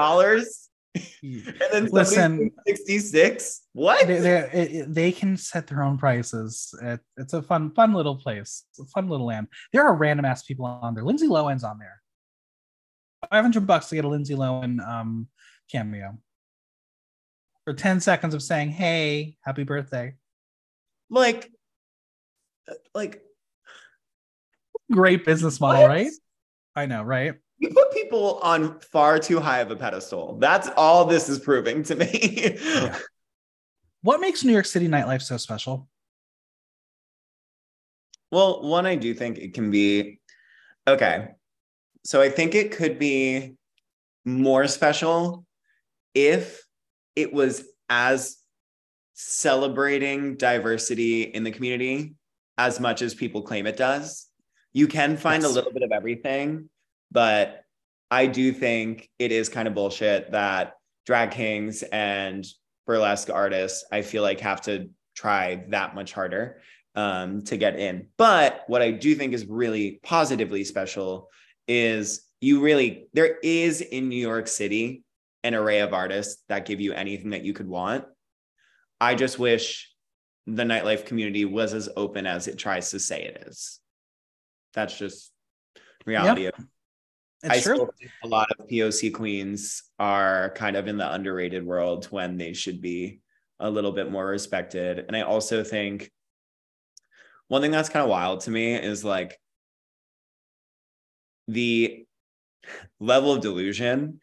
and 1.22 1.54
then 1.70 1.86
listen 1.92 2.50
66 2.66 3.60
what? 3.74 4.08
they, 4.08 4.84
they 4.88 5.12
can 5.12 5.36
set 5.36 5.68
their 5.68 5.84
own 5.84 5.96
prices. 5.96 6.74
It, 6.82 6.98
it's 7.16 7.32
a 7.32 7.42
fun 7.42 7.70
fun 7.72 7.94
little 7.94 8.16
place 8.16 8.64
it's 8.70 8.80
a 8.80 8.84
fun 8.86 9.08
little 9.08 9.26
land. 9.26 9.46
There 9.72 9.86
are 9.86 9.94
random 9.94 10.24
ass 10.24 10.42
people 10.42 10.64
on 10.64 10.94
there. 10.94 11.04
Lindsay 11.04 11.28
lohan's 11.28 11.62
on 11.62 11.78
there. 11.78 12.00
500 13.30 13.66
bucks 13.66 13.88
to 13.90 13.94
get 13.94 14.04
a 14.04 14.08
lindsay 14.08 14.34
lohan 14.34 14.84
um 14.86 15.28
cameo. 15.70 16.18
For 17.64 17.72
10 17.72 18.00
seconds 18.00 18.34
of 18.34 18.42
saying 18.42 18.70
hey 18.70 19.36
happy 19.42 19.62
birthday. 19.62 20.16
Like 21.08 21.52
like 22.96 23.22
great 24.90 25.24
business 25.24 25.60
model 25.60 25.82
what? 25.82 25.88
right? 25.88 26.10
I 26.74 26.86
know 26.86 27.04
right 27.04 27.36
you 27.60 27.68
put 27.68 27.92
people 27.92 28.40
on 28.42 28.80
far 28.80 29.18
too 29.18 29.38
high 29.38 29.60
of 29.60 29.70
a 29.70 29.76
pedestal. 29.76 30.38
That's 30.40 30.68
all 30.76 31.04
this 31.04 31.28
is 31.28 31.38
proving 31.38 31.82
to 31.84 31.94
me. 31.94 32.58
yeah. 32.64 32.98
What 34.02 34.22
makes 34.22 34.42
New 34.42 34.52
York 34.52 34.64
City 34.64 34.88
nightlife 34.88 35.20
so 35.20 35.36
special? 35.36 35.86
Well, 38.32 38.62
one, 38.62 38.86
I 38.86 38.94
do 38.94 39.12
think 39.12 39.36
it 39.36 39.52
can 39.52 39.70
be 39.70 40.20
okay. 40.88 41.32
So 42.02 42.22
I 42.22 42.30
think 42.30 42.54
it 42.54 42.72
could 42.72 42.98
be 42.98 43.56
more 44.24 44.66
special 44.68 45.44
if 46.14 46.64
it 47.14 47.30
was 47.30 47.62
as 47.90 48.38
celebrating 49.12 50.36
diversity 50.36 51.24
in 51.24 51.44
the 51.44 51.50
community 51.50 52.14
as 52.56 52.80
much 52.80 53.02
as 53.02 53.14
people 53.14 53.42
claim 53.42 53.66
it 53.66 53.76
does. 53.76 54.28
You 54.72 54.88
can 54.88 55.18
find 55.18 55.42
yes. 55.42 55.52
a 55.52 55.54
little 55.54 55.72
bit 55.72 55.82
of 55.82 55.92
everything, 55.92 56.70
but 57.10 57.64
I 58.10 58.26
do 58.26 58.52
think 58.52 59.08
it 59.18 59.32
is 59.32 59.48
kind 59.48 59.68
of 59.68 59.74
bullshit 59.74 60.32
that 60.32 60.74
drag 61.06 61.30
kings 61.30 61.82
and 61.82 62.46
burlesque 62.86 63.30
artists, 63.30 63.84
I 63.92 64.02
feel 64.02 64.22
like, 64.22 64.40
have 64.40 64.62
to 64.62 64.90
try 65.14 65.64
that 65.68 65.94
much 65.94 66.12
harder 66.12 66.60
um, 66.94 67.42
to 67.42 67.56
get 67.56 67.78
in. 67.78 68.08
But 68.16 68.64
what 68.66 68.82
I 68.82 68.90
do 68.90 69.14
think 69.14 69.32
is 69.32 69.46
really 69.46 70.00
positively 70.02 70.64
special 70.64 71.28
is 71.68 72.22
you 72.40 72.60
really, 72.60 73.06
there 73.12 73.38
is 73.42 73.80
in 73.80 74.08
New 74.08 74.16
York 74.16 74.48
City 74.48 75.04
an 75.44 75.54
array 75.54 75.80
of 75.80 75.94
artists 75.94 76.42
that 76.48 76.66
give 76.66 76.80
you 76.80 76.92
anything 76.92 77.30
that 77.30 77.44
you 77.44 77.52
could 77.52 77.68
want. 77.68 78.04
I 79.00 79.14
just 79.14 79.38
wish 79.38 79.92
the 80.46 80.64
nightlife 80.64 81.06
community 81.06 81.44
was 81.44 81.74
as 81.74 81.88
open 81.96 82.26
as 82.26 82.48
it 82.48 82.58
tries 82.58 82.90
to 82.90 82.98
say 82.98 83.22
it 83.22 83.44
is. 83.46 83.78
That's 84.74 84.98
just 84.98 85.32
reality 86.04 86.42
yep. 86.42 86.58
of 86.58 86.64
it's 87.42 87.54
I 87.54 87.60
true. 87.60 87.88
think 87.98 88.10
a 88.22 88.28
lot 88.28 88.48
of 88.58 88.68
POC 88.68 89.14
queens 89.14 89.82
are 89.98 90.52
kind 90.54 90.76
of 90.76 90.88
in 90.88 90.98
the 90.98 91.10
underrated 91.12 91.64
world 91.64 92.06
when 92.06 92.36
they 92.36 92.52
should 92.52 92.80
be 92.80 93.20
a 93.58 93.70
little 93.70 93.92
bit 93.92 94.10
more 94.10 94.26
respected. 94.26 95.04
And 95.06 95.16
I 95.16 95.22
also 95.22 95.64
think 95.64 96.10
one 97.48 97.62
thing 97.62 97.70
that's 97.70 97.88
kind 97.88 98.02
of 98.02 98.10
wild 98.10 98.40
to 98.42 98.50
me 98.50 98.74
is 98.74 99.04
like 99.04 99.38
the 101.48 102.06
level 102.98 103.32
of 103.32 103.42
delusion 103.42 104.20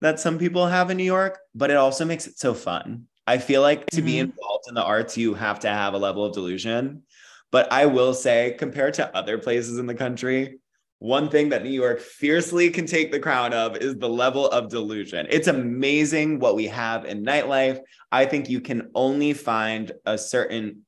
that 0.00 0.20
some 0.20 0.38
people 0.38 0.66
have 0.66 0.90
in 0.90 0.96
New 0.96 1.04
York, 1.04 1.38
but 1.54 1.70
it 1.70 1.76
also 1.76 2.04
makes 2.04 2.26
it 2.26 2.38
so 2.38 2.54
fun. 2.54 3.04
I 3.26 3.38
feel 3.38 3.62
like 3.62 3.86
to 3.86 3.98
mm-hmm. 3.98 4.06
be 4.06 4.18
involved 4.20 4.64
in 4.68 4.74
the 4.74 4.82
arts, 4.82 5.18
you 5.18 5.34
have 5.34 5.60
to 5.60 5.68
have 5.68 5.94
a 5.94 5.98
level 5.98 6.24
of 6.24 6.32
delusion. 6.32 7.02
But 7.50 7.70
I 7.72 7.86
will 7.86 8.14
say, 8.14 8.56
compared 8.58 8.94
to 8.94 9.14
other 9.16 9.38
places 9.38 9.78
in 9.78 9.86
the 9.86 9.94
country, 9.94 10.60
one 11.00 11.28
thing 11.28 11.50
that 11.50 11.62
New 11.62 11.70
York 11.70 12.00
fiercely 12.00 12.70
can 12.70 12.86
take 12.86 13.12
the 13.12 13.20
crown 13.20 13.52
of 13.52 13.76
is 13.76 13.96
the 13.96 14.08
level 14.08 14.48
of 14.48 14.68
delusion. 14.68 15.26
It's 15.30 15.46
amazing 15.46 16.40
what 16.40 16.56
we 16.56 16.66
have 16.66 17.04
in 17.04 17.24
nightlife. 17.24 17.78
I 18.10 18.24
think 18.24 18.48
you 18.48 18.60
can 18.60 18.90
only 18.94 19.32
find 19.32 19.92
a 20.06 20.18
certain, 20.18 20.84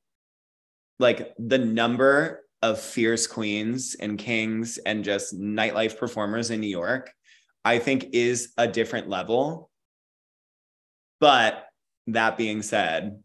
like 0.99 1.33
the 1.39 1.57
number 1.57 2.41
of 2.61 2.79
fierce 2.79 3.25
queens 3.25 3.95
and 3.99 4.19
kings 4.19 4.77
and 4.79 5.03
just 5.03 5.33
nightlife 5.39 5.97
performers 5.97 6.51
in 6.51 6.59
New 6.59 6.67
York, 6.67 7.11
I 7.63 7.79
think 7.79 8.09
is 8.11 8.51
a 8.57 8.67
different 8.67 9.07
level. 9.07 9.69
But 11.21 11.65
that 12.07 12.37
being 12.37 12.61
said, 12.63 13.23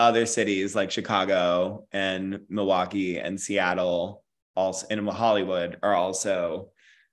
other 0.00 0.26
cities 0.26 0.74
like 0.74 0.90
Chicago 0.90 1.86
and 1.92 2.40
Milwaukee 2.48 3.18
and 3.18 3.40
Seattle 3.40 4.24
also 4.60 4.86
in 4.88 5.06
Hollywood 5.06 5.78
are 5.82 5.94
also 5.94 6.70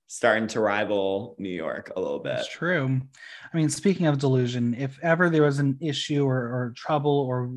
starting 0.08 0.48
to 0.48 0.60
rival 0.62 1.36
New 1.38 1.50
York 1.50 1.92
a 1.96 2.00
little 2.00 2.20
bit. 2.20 2.40
It's 2.40 2.50
true. 2.50 3.02
I 3.54 3.58
mean, 3.58 3.70
speaking 3.70 4.08
of 4.08 4.18
delusion, 4.18 4.74
if 4.74 4.98
ever 5.04 5.30
there 5.30 5.44
was 5.44 5.60
an 5.60 5.78
issue 5.82 6.26
or, 6.26 6.38
or 6.38 6.74
trouble 6.76 7.12
or 7.12 7.52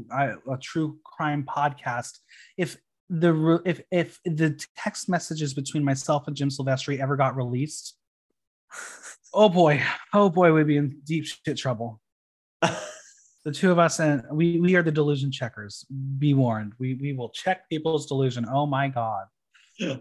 a 0.52 0.58
true 0.58 0.98
crime 1.04 1.44
podcast, 1.48 2.18
if 2.56 2.76
the 3.08 3.60
if 3.64 3.80
if 3.90 4.20
the 4.24 4.60
text 4.76 5.08
messages 5.08 5.54
between 5.54 5.84
myself 5.84 6.26
and 6.28 6.36
Jim 6.36 6.48
Silvestri 6.48 7.00
ever 7.00 7.16
got 7.16 7.36
released, 7.36 7.96
oh 9.34 9.48
boy, 9.48 9.82
oh 10.12 10.28
boy, 10.28 10.52
we'd 10.52 10.66
be 10.66 10.76
in 10.76 11.00
deep 11.04 11.26
shit 11.26 11.56
trouble. 11.56 12.00
the 13.44 13.52
two 13.52 13.70
of 13.70 13.78
us 13.78 14.00
and 14.00 14.22
we 14.30 14.60
we 14.60 14.76
are 14.76 14.82
the 14.82 14.92
delusion 14.92 15.32
checkers. 15.32 15.84
Be 16.18 16.34
warned. 16.34 16.74
We 16.78 16.94
we 16.94 17.12
will 17.12 17.30
check 17.30 17.68
people's 17.68 18.06
delusion. 18.06 18.46
Oh 18.50 18.66
my 18.66 18.88
god. 18.88 19.26
I 19.80 19.98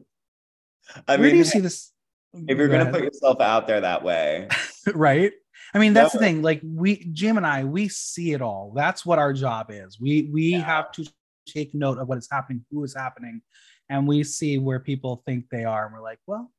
Where 1.06 1.18
mean, 1.20 1.32
do 1.32 1.38
you 1.38 1.44
see 1.44 1.60
this? 1.60 1.92
If 2.34 2.58
you're 2.58 2.68
going 2.68 2.86
to 2.86 2.92
put 2.92 3.04
yourself 3.04 3.42
out 3.42 3.68
there 3.68 3.82
that 3.82 4.04
way, 4.04 4.48
right? 4.94 5.32
I 5.74 5.80
mean, 5.80 5.94
that's 5.94 6.14
no. 6.14 6.20
the 6.20 6.26
thing. 6.26 6.42
Like 6.42 6.62
we, 6.64 7.06
Jim 7.12 7.38
and 7.38 7.46
I, 7.46 7.64
we 7.64 7.90
see 7.90 8.34
it 8.34 8.42
all. 8.42 8.72
That's 8.76 9.06
what 9.06 9.20
our 9.20 9.34
job 9.34 9.68
is. 9.70 10.00
We 10.00 10.30
we 10.32 10.48
yeah. 10.50 10.60
have 10.62 10.92
to 10.94 11.06
take 11.48 11.74
note 11.74 11.98
of 11.98 12.08
what 12.08 12.18
is 12.18 12.28
happening, 12.32 12.66
who 12.72 12.84
is 12.84 12.96
happening, 12.96 13.42
and 13.90 14.08
we 14.08 14.24
see 14.24 14.58
where 14.58 14.80
people 14.80 15.24
think 15.26 15.46
they 15.50 15.66
are, 15.66 15.86
and 15.86 15.94
we're 15.94 16.02
like, 16.02 16.20
well, 16.28 16.52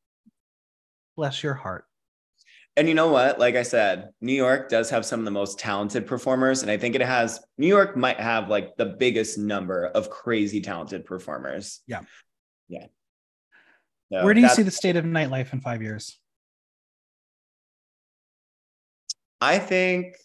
bless 1.17 1.43
your 1.43 1.55
heart. 1.55 1.85
And 2.77 2.89
you 2.89 2.95
know 2.95 3.09
what? 3.09 3.39
Like 3.39 3.57
I 3.57 3.63
said, 3.63 4.11
New 4.21 4.33
York 4.33 4.69
does 4.69 4.91
have 4.91 5.05
some 5.05 5.21
of 5.21 5.25
the 5.25 5.31
most 5.31 5.59
talented 5.59 6.07
performers. 6.07 6.63
And 6.63 6.71
I 6.71 6.77
think 6.77 6.95
it 6.95 7.03
has, 7.03 7.41
New 7.59 7.67
York 7.67 7.97
might 7.97 8.19
have 8.21 8.49
like 8.49 8.77
the 8.77 8.87
biggest 8.87 9.37
number 9.39 9.87
of 9.87 10.09
crazy 10.09 10.61
talented 10.61 11.05
performers. 11.05 11.81
Yeah. 11.87 12.03
Yeah. 12.69 12.87
So 14.13 14.25
Where 14.25 14.35
do 14.35 14.41
you 14.41 14.49
see 14.49 14.63
the 14.63 14.71
state 14.71 14.97
of 14.97 15.05
nightlife 15.05 15.53
in 15.53 15.61
five 15.61 15.83
years? 15.83 16.19
I 19.41 19.59
think, 19.59 20.17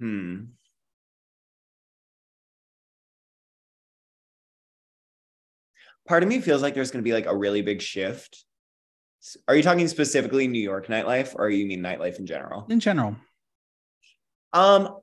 hmm. 0.00 0.56
part 6.06 6.22
of 6.22 6.28
me 6.28 6.40
feels 6.40 6.62
like 6.62 6.74
there's 6.74 6.90
going 6.90 7.02
to 7.04 7.08
be 7.08 7.12
like 7.12 7.26
a 7.26 7.36
really 7.36 7.62
big 7.62 7.82
shift. 7.82 8.44
Are 9.46 9.54
you 9.54 9.62
talking 9.62 9.86
specifically 9.88 10.48
New 10.48 10.62
York 10.62 10.86
nightlife 10.86 11.34
or 11.36 11.50
you 11.50 11.66
mean 11.66 11.82
nightlife 11.82 12.18
in 12.18 12.26
general? 12.26 12.66
In 12.68 12.80
general. 12.80 13.16
Um 14.52 14.96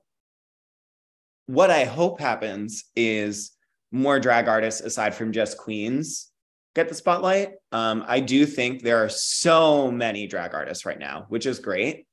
what 1.47 1.69
I 1.69 1.83
hope 1.83 2.19
happens 2.19 2.85
is 2.95 3.51
more 3.95 4.19
drag 4.19 4.49
artists 4.49 4.81
aside 4.81 5.15
from 5.15 5.31
just 5.31 5.57
queens 5.57 6.29
get 6.75 6.89
the 6.89 6.95
spotlight. 6.95 7.53
Um, 7.71 8.03
I 8.05 8.19
do 8.19 8.45
think 8.45 8.83
there 8.83 9.01
are 9.03 9.09
so 9.09 9.89
many 9.89 10.27
drag 10.27 10.53
artists 10.53 10.85
right 10.85 10.99
now, 10.99 11.25
which 11.29 11.45
is 11.45 11.59
great. 11.59 12.05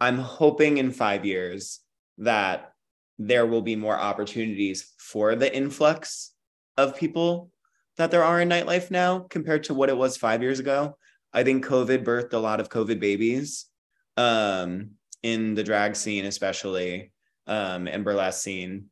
I'm 0.00 0.18
hoping 0.18 0.78
in 0.78 0.92
five 0.92 1.24
years 1.24 1.80
that 2.18 2.72
there 3.18 3.46
will 3.46 3.62
be 3.62 3.74
more 3.74 3.98
opportunities 3.98 4.92
for 4.96 5.34
the 5.34 5.54
influx 5.54 6.32
of 6.76 6.96
people 6.96 7.50
that 7.96 8.12
there 8.12 8.22
are 8.22 8.40
in 8.40 8.48
nightlife 8.48 8.92
now 8.92 9.20
compared 9.30 9.64
to 9.64 9.74
what 9.74 9.88
it 9.88 9.96
was 9.96 10.16
five 10.16 10.40
years 10.40 10.60
ago. 10.60 10.96
I 11.32 11.42
think 11.42 11.64
COVID 11.66 12.04
birthed 12.04 12.32
a 12.32 12.38
lot 12.38 12.60
of 12.60 12.68
COVID 12.68 13.00
babies 13.00 13.66
um, 14.16 14.90
in 15.24 15.54
the 15.54 15.64
drag 15.64 15.96
scene, 15.96 16.24
especially 16.24 17.12
um, 17.48 17.88
and 17.88 18.04
burlesque 18.04 18.42
scene. 18.42 18.86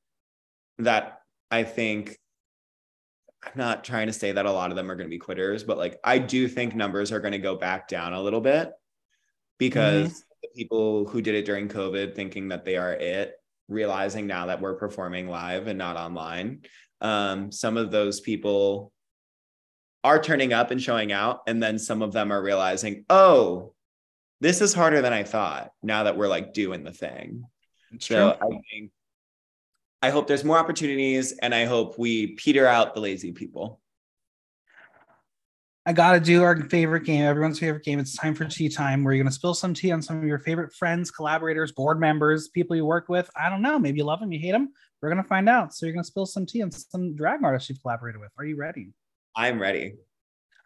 That 0.78 1.21
I 1.52 1.62
think 1.64 2.18
I'm 3.44 3.52
not 3.54 3.84
trying 3.84 4.06
to 4.06 4.12
say 4.12 4.32
that 4.32 4.46
a 4.46 4.52
lot 4.52 4.70
of 4.70 4.76
them 4.76 4.90
are 4.90 4.96
going 4.96 5.06
to 5.06 5.14
be 5.14 5.18
quitters, 5.18 5.62
but 5.62 5.76
like 5.76 6.00
I 6.02 6.18
do 6.18 6.48
think 6.48 6.74
numbers 6.74 7.12
are 7.12 7.20
going 7.20 7.32
to 7.32 7.38
go 7.38 7.56
back 7.56 7.88
down 7.88 8.14
a 8.14 8.22
little 8.22 8.40
bit 8.40 8.72
because 9.58 10.08
mm-hmm. 10.08 10.18
the 10.42 10.48
people 10.56 11.06
who 11.08 11.20
did 11.20 11.34
it 11.34 11.44
during 11.44 11.68
COVID 11.68 12.14
thinking 12.14 12.48
that 12.48 12.64
they 12.64 12.76
are 12.76 12.92
it, 12.92 13.34
realizing 13.68 14.26
now 14.26 14.46
that 14.46 14.60
we're 14.60 14.76
performing 14.76 15.28
live 15.28 15.66
and 15.66 15.78
not 15.78 15.96
online, 15.96 16.62
um, 17.00 17.52
some 17.52 17.76
of 17.76 17.90
those 17.90 18.20
people 18.20 18.92
are 20.04 20.20
turning 20.20 20.52
up 20.52 20.70
and 20.70 20.82
showing 20.82 21.12
out. 21.12 21.40
And 21.46 21.62
then 21.62 21.78
some 21.78 22.00
of 22.00 22.12
them 22.12 22.32
are 22.32 22.42
realizing, 22.42 23.04
oh, 23.10 23.74
this 24.40 24.60
is 24.60 24.72
harder 24.72 25.02
than 25.02 25.12
I 25.12 25.22
thought 25.22 25.70
now 25.82 26.04
that 26.04 26.16
we're 26.16 26.28
like 26.28 26.54
doing 26.54 26.82
the 26.82 26.92
thing. 26.92 27.44
It's 27.92 28.06
so 28.06 28.36
true. 28.40 28.48
I 28.48 28.60
think 28.70 28.90
I 30.02 30.10
hope 30.10 30.26
there's 30.26 30.44
more 30.44 30.58
opportunities 30.58 31.32
and 31.38 31.54
I 31.54 31.64
hope 31.64 31.96
we 31.96 32.32
peter 32.32 32.66
out 32.66 32.92
the 32.92 33.00
lazy 33.00 33.30
people. 33.30 33.80
I 35.86 35.92
gotta 35.92 36.20
do 36.20 36.42
our 36.42 36.56
favorite 36.56 37.04
game, 37.04 37.24
everyone's 37.24 37.60
favorite 37.60 37.84
game. 37.84 38.00
It's 38.00 38.16
time 38.16 38.34
for 38.34 38.44
tea 38.44 38.68
time 38.68 39.04
where 39.04 39.14
you're 39.14 39.22
gonna 39.22 39.32
spill 39.32 39.54
some 39.54 39.74
tea 39.74 39.92
on 39.92 40.02
some 40.02 40.18
of 40.18 40.24
your 40.24 40.40
favorite 40.40 40.72
friends, 40.74 41.10
collaborators, 41.10 41.72
board 41.72 42.00
members, 42.00 42.48
people 42.48 42.74
you 42.76 42.84
work 42.84 43.08
with. 43.08 43.30
I 43.36 43.48
don't 43.48 43.62
know, 43.62 43.78
maybe 43.78 43.98
you 43.98 44.04
love 44.04 44.20
them, 44.20 44.32
you 44.32 44.40
hate 44.40 44.52
them. 44.52 44.72
We're 45.00 45.08
gonna 45.08 45.24
find 45.24 45.48
out. 45.48 45.72
So 45.72 45.86
you're 45.86 45.92
gonna 45.92 46.04
spill 46.04 46.26
some 46.26 46.46
tea 46.46 46.62
on 46.62 46.72
some 46.72 47.14
drag 47.14 47.44
artists 47.44 47.68
you've 47.68 47.80
collaborated 47.80 48.20
with. 48.20 48.30
Are 48.38 48.44
you 48.44 48.56
ready? 48.56 48.90
I'm 49.36 49.60
ready. 49.60 49.94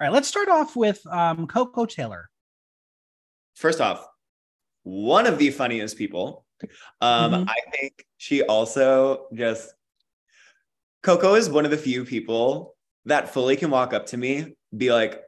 All 0.00 0.06
right, 0.06 0.12
let's 0.12 0.28
start 0.28 0.48
off 0.48 0.76
with 0.76 1.06
um, 1.06 1.46
Coco 1.46 1.84
Taylor. 1.84 2.28
First 3.54 3.80
off, 3.80 4.06
one 4.82 5.26
of 5.26 5.38
the 5.38 5.50
funniest 5.50 5.96
people. 5.96 6.45
Um, 7.00 7.32
mm-hmm. 7.32 7.48
I 7.48 7.56
think 7.72 8.06
she 8.16 8.42
also 8.42 9.26
just 9.34 9.72
Coco 11.02 11.34
is 11.34 11.48
one 11.48 11.64
of 11.64 11.70
the 11.70 11.76
few 11.76 12.04
people 12.04 12.74
that 13.04 13.32
fully 13.32 13.56
can 13.56 13.70
walk 13.70 13.92
up 13.92 14.06
to 14.06 14.16
me, 14.16 14.56
be 14.76 14.92
like, 14.92 15.22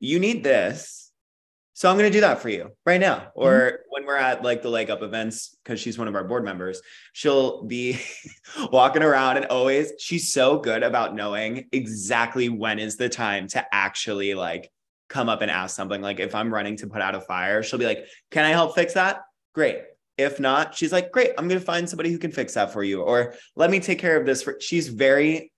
"You 0.00 0.18
need 0.18 0.44
this." 0.44 1.04
So 1.76 1.90
I'm 1.90 1.98
going 1.98 2.10
to 2.10 2.16
do 2.16 2.20
that 2.20 2.40
for 2.40 2.48
you 2.48 2.70
right 2.86 3.00
now. 3.00 3.32
Or 3.34 3.52
mm-hmm. 3.52 3.74
when 3.88 4.06
we're 4.06 4.16
at 4.16 4.44
like 4.44 4.62
the 4.62 4.68
leg 4.68 4.90
up 4.90 5.02
events, 5.02 5.56
because 5.64 5.80
she's 5.80 5.98
one 5.98 6.06
of 6.06 6.14
our 6.14 6.22
board 6.22 6.44
members, 6.44 6.80
she'll 7.12 7.64
be 7.64 7.98
walking 8.70 9.02
around 9.02 9.38
and 9.38 9.46
always, 9.46 9.92
she's 9.98 10.32
so 10.32 10.60
good 10.60 10.84
about 10.84 11.16
knowing 11.16 11.66
exactly 11.72 12.48
when 12.48 12.78
is 12.78 12.96
the 12.96 13.08
time 13.08 13.48
to 13.48 13.66
actually 13.72 14.34
like 14.34 14.70
come 15.08 15.28
up 15.28 15.42
and 15.42 15.50
ask 15.50 15.74
something. 15.74 16.00
Like 16.00 16.20
if 16.20 16.36
I'm 16.36 16.54
running 16.54 16.76
to 16.76 16.86
put 16.86 17.02
out 17.02 17.16
a 17.16 17.20
fire, 17.20 17.64
she'll 17.64 17.80
be 17.80 17.86
like, 17.86 18.06
Can 18.30 18.44
I 18.44 18.50
help 18.50 18.76
fix 18.76 18.94
that? 18.94 19.22
Great. 19.54 19.78
If 20.16 20.38
not, 20.38 20.74
she's 20.74 20.92
like, 20.92 21.10
Great, 21.12 21.32
I'm 21.38 21.48
going 21.48 21.60
to 21.60 21.64
find 21.66 21.88
somebody 21.88 22.10
who 22.10 22.18
can 22.18 22.32
fix 22.32 22.54
that 22.54 22.72
for 22.72 22.82
you. 22.84 23.02
Or 23.02 23.34
let 23.56 23.70
me 23.70 23.80
take 23.80 23.98
care 23.98 24.18
of 24.18 24.26
this. 24.26 24.42
For, 24.42 24.58
she's 24.60 24.88
very, 24.88 25.52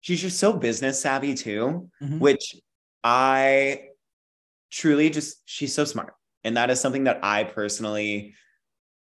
she's 0.00 0.20
just 0.20 0.38
so 0.38 0.52
business 0.52 1.00
savvy 1.00 1.34
too, 1.34 1.88
mm-hmm. 2.02 2.18
which 2.18 2.56
I 3.02 3.88
truly 4.74 5.08
just 5.08 5.40
she's 5.44 5.72
so 5.72 5.84
smart 5.84 6.14
and 6.42 6.56
that 6.56 6.68
is 6.68 6.80
something 6.80 7.04
that 7.04 7.20
i 7.22 7.44
personally 7.44 8.34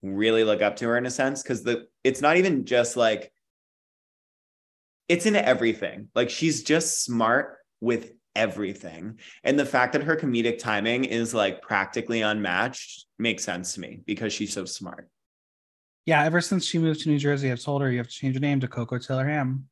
really 0.01 0.43
look 0.43 0.63
up 0.63 0.75
to 0.75 0.87
her 0.87 0.97
in 0.97 1.05
a 1.05 1.11
sense 1.11 1.43
because 1.43 1.63
the 1.63 1.85
it's 2.03 2.21
not 2.21 2.37
even 2.37 2.65
just 2.65 2.97
like 2.97 3.31
it's 5.07 5.27
in 5.27 5.35
everything 5.35 6.07
like 6.15 6.31
she's 6.31 6.63
just 6.63 7.03
smart 7.03 7.57
with 7.81 8.11
everything 8.35 9.19
and 9.43 9.59
the 9.59 9.65
fact 9.65 9.93
that 9.93 10.03
her 10.03 10.15
comedic 10.15 10.59
timing 10.59 11.03
is 11.03 11.33
like 11.33 11.61
practically 11.61 12.21
unmatched 12.21 13.05
makes 13.17 13.43
sense 13.43 13.73
to 13.73 13.81
me 13.81 14.01
because 14.05 14.31
she's 14.31 14.53
so 14.53 14.65
smart 14.65 15.09
yeah 16.05 16.23
ever 16.23 16.39
since 16.39 16.65
she 16.65 16.77
moved 16.77 17.01
to 17.01 17.09
new 17.09 17.17
jersey 17.17 17.51
i've 17.51 17.61
told 17.61 17.81
her 17.81 17.91
you 17.91 17.97
have 17.97 18.07
to 18.07 18.13
change 18.13 18.35
your 18.35 18.41
name 18.41 18.59
to 18.59 18.67
Coco 18.67 18.97
taylor 18.97 19.27
ham 19.27 19.65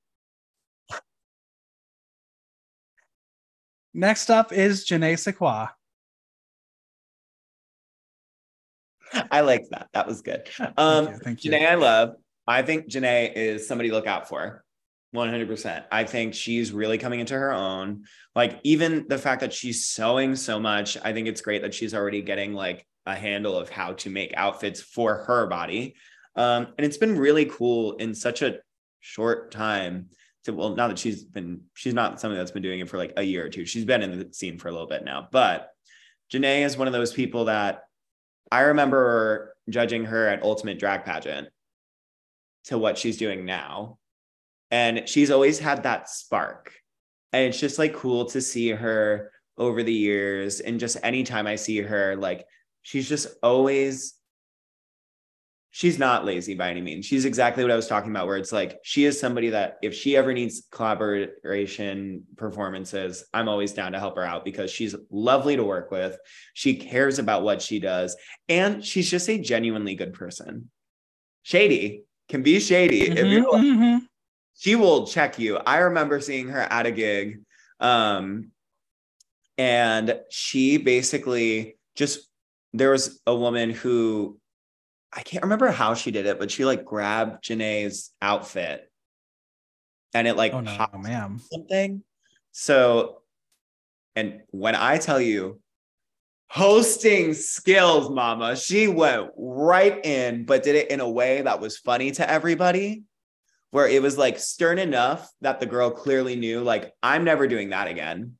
next 3.93 4.29
up 4.29 4.51
is 4.51 4.85
janae 4.85 5.17
sequoia 5.17 5.71
I 9.31 9.41
like 9.41 9.69
that. 9.69 9.87
That 9.93 10.07
was 10.07 10.21
good. 10.21 10.49
Um, 10.77 11.05
thank 11.05 11.09
you, 11.09 11.23
thank 11.23 11.45
you. 11.45 11.51
Janae, 11.51 11.69
I 11.69 11.75
love. 11.75 12.15
I 12.45 12.61
think 12.61 12.87
Janae 12.87 13.33
is 13.33 13.67
somebody 13.67 13.89
to 13.89 13.95
look 13.95 14.07
out 14.07 14.29
for. 14.29 14.63
100%. 15.15 15.85
I 15.91 16.03
think 16.03 16.33
she's 16.33 16.71
really 16.71 16.97
coming 16.97 17.19
into 17.19 17.33
her 17.33 17.51
own. 17.51 18.03
Like, 18.35 18.59
even 18.63 19.05
the 19.07 19.17
fact 19.17 19.41
that 19.41 19.53
she's 19.53 19.85
sewing 19.85 20.35
so 20.35 20.59
much, 20.59 20.97
I 21.03 21.13
think 21.13 21.27
it's 21.27 21.41
great 21.41 21.61
that 21.61 21.73
she's 21.73 21.93
already 21.93 22.21
getting 22.21 22.53
like 22.53 22.85
a 23.05 23.15
handle 23.15 23.57
of 23.57 23.69
how 23.69 23.93
to 23.93 24.09
make 24.09 24.33
outfits 24.35 24.81
for 24.81 25.23
her 25.25 25.47
body. 25.47 25.95
Um, 26.35 26.67
and 26.77 26.85
it's 26.85 26.97
been 26.97 27.17
really 27.17 27.45
cool 27.45 27.93
in 27.93 28.13
such 28.13 28.41
a 28.41 28.59
short 28.99 29.51
time 29.51 30.09
to, 30.43 30.53
well, 30.53 30.75
now 30.75 30.89
that 30.89 30.99
she's 30.99 31.23
been, 31.23 31.61
she's 31.73 31.93
not 31.93 32.19
somebody 32.19 32.37
that's 32.37 32.51
been 32.51 32.63
doing 32.63 32.79
it 32.79 32.89
for 32.89 32.97
like 32.97 33.13
a 33.17 33.23
year 33.23 33.45
or 33.45 33.49
two. 33.49 33.65
She's 33.65 33.85
been 33.85 34.03
in 34.03 34.19
the 34.19 34.33
scene 34.33 34.59
for 34.59 34.67
a 34.67 34.71
little 34.71 34.87
bit 34.87 35.03
now, 35.03 35.27
but 35.31 35.69
Janae 36.31 36.65
is 36.65 36.77
one 36.77 36.87
of 36.87 36.93
those 36.93 37.13
people 37.13 37.45
that 37.45 37.83
I 38.51 38.61
remember 38.61 39.55
judging 39.69 40.05
her 40.05 40.27
at 40.27 40.43
Ultimate 40.43 40.79
Drag 40.79 41.05
Pageant 41.05 41.49
to 42.65 42.77
what 42.77 42.97
she's 42.97 43.17
doing 43.17 43.45
now. 43.45 43.97
And 44.71 45.07
she's 45.07 45.31
always 45.31 45.59
had 45.59 45.83
that 45.83 46.09
spark. 46.09 46.73
And 47.33 47.45
it's 47.45 47.59
just 47.59 47.79
like 47.79 47.93
cool 47.93 48.25
to 48.25 48.41
see 48.41 48.69
her 48.69 49.31
over 49.57 49.83
the 49.83 49.93
years. 49.93 50.59
And 50.59 50.79
just 50.79 50.97
anytime 51.03 51.47
I 51.47 51.55
see 51.55 51.81
her, 51.81 52.15
like 52.15 52.45
she's 52.81 53.07
just 53.07 53.27
always 53.41 54.17
she's 55.77 55.99
not 55.99 56.25
lazy 56.25 56.55
by 56.55 56.71
any 56.71 56.81
means. 56.81 57.05
She's 57.05 57.25
exactly 57.25 57.63
what 57.63 57.71
I 57.71 57.75
was 57.75 57.87
talking 57.87 58.09
about, 58.09 58.25
where 58.25 58.37
it's 58.37 58.51
like 58.51 58.79
she 58.81 59.05
is 59.05 59.19
somebody 59.19 59.49
that 59.49 59.77
if 59.83 59.93
she 59.93 60.17
ever 60.17 60.33
needs 60.33 60.63
collaboration 60.71 62.23
performances, 62.35 63.23
I'm 63.31 63.47
always 63.47 63.73
down 63.73 63.91
to 63.91 63.99
help 63.99 64.15
her 64.15 64.23
out 64.23 64.43
because 64.43 64.71
she's 64.71 64.95
lovely 65.11 65.55
to 65.55 65.63
work 65.63 65.91
with. 65.91 66.17
She 66.55 66.77
cares 66.77 67.19
about 67.19 67.43
what 67.43 67.61
she 67.61 67.79
does, 67.79 68.17
and 68.49 68.83
she's 68.83 69.07
just 69.07 69.29
a 69.29 69.37
genuinely 69.37 69.93
good 69.93 70.13
person. 70.13 70.71
Shady 71.43 72.05
can 72.27 72.41
be 72.41 72.59
shady. 72.59 73.01
Mm-hmm, 73.01 73.17
if 73.17 73.27
you're 73.27 73.51
like, 73.51 73.61
mm-hmm. 73.61 74.05
She 74.57 74.75
will 74.75 75.07
check 75.07 75.39
you. 75.39 75.57
I 75.57 75.79
remember 75.79 76.19
seeing 76.19 76.49
her 76.49 76.61
at 76.61 76.85
a 76.85 76.91
gig. 76.91 77.41
Um, 77.79 78.51
and 79.57 80.19
she 80.29 80.77
basically 80.77 81.77
just 81.95 82.27
there 82.73 82.91
was 82.91 83.19
a 83.25 83.35
woman 83.35 83.71
who 83.71 84.39
I 85.13 85.21
can't 85.21 85.43
remember 85.43 85.71
how 85.71 85.93
she 85.93 86.11
did 86.11 86.25
it, 86.25 86.37
but 86.37 86.51
she 86.51 86.65
like 86.65 86.85
grabbed 86.85 87.43
Janae's 87.43 88.11
outfit 88.21 88.91
and 90.13 90.27
it 90.27 90.35
like 90.35 90.53
oh, 90.53 90.59
no, 90.59 90.87
ma'am. 90.99 91.39
something. 91.51 92.03
So, 92.51 93.21
and 94.15 94.41
when 94.49 94.75
I 94.75 94.97
tell 94.97 95.21
you 95.21 95.59
hosting 96.49 97.33
skills, 97.33 98.09
mama, 98.09 98.55
she 98.55 98.87
went 98.87 99.31
right 99.37 100.03
in, 100.05 100.45
but 100.45 100.63
did 100.63 100.75
it 100.75 100.91
in 100.91 100.99
a 100.99 101.09
way 101.09 101.41
that 101.41 101.59
was 101.59 101.77
funny 101.77 102.11
to 102.11 102.29
everybody, 102.29 103.03
where 103.71 103.87
it 103.87 104.01
was 104.01 104.17
like 104.17 104.39
stern 104.39 104.79
enough 104.79 105.29
that 105.41 105.59
the 105.59 105.65
girl 105.65 105.89
clearly 105.89 106.35
knew, 106.35 106.61
like, 106.61 106.93
I'm 107.03 107.23
never 107.23 107.47
doing 107.47 107.69
that 107.69 107.87
again. 107.87 108.37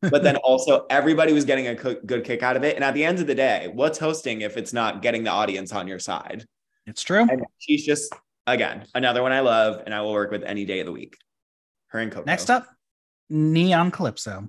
but 0.00 0.22
then 0.22 0.36
also 0.44 0.86
everybody 0.90 1.32
was 1.32 1.44
getting 1.44 1.68
a 1.68 1.74
good 1.74 2.24
kick 2.24 2.42
out 2.42 2.56
of 2.56 2.64
it. 2.64 2.74
And 2.74 2.84
at 2.84 2.94
the 2.94 3.04
end 3.04 3.20
of 3.20 3.26
the 3.26 3.34
day, 3.34 3.70
what's 3.72 3.98
hosting 3.98 4.40
if 4.40 4.56
it's 4.56 4.72
not 4.72 5.02
getting 5.02 5.24
the 5.24 5.30
audience 5.30 5.72
on 5.72 5.86
your 5.86 5.98
side? 5.98 6.46
It's 6.86 7.02
true. 7.02 7.26
And 7.28 7.44
she's 7.58 7.84
just 7.84 8.12
again 8.46 8.86
another 8.94 9.22
one 9.22 9.32
I 9.32 9.40
love, 9.40 9.82
and 9.84 9.94
I 9.94 10.00
will 10.00 10.12
work 10.12 10.30
with 10.30 10.42
any 10.42 10.64
day 10.64 10.80
of 10.80 10.86
the 10.86 10.92
week. 10.92 11.16
Her 11.88 12.00
and 12.00 12.10
Coco. 12.10 12.24
Next 12.24 12.50
up, 12.50 12.66
Neon 13.28 13.90
Calypso. 13.90 14.48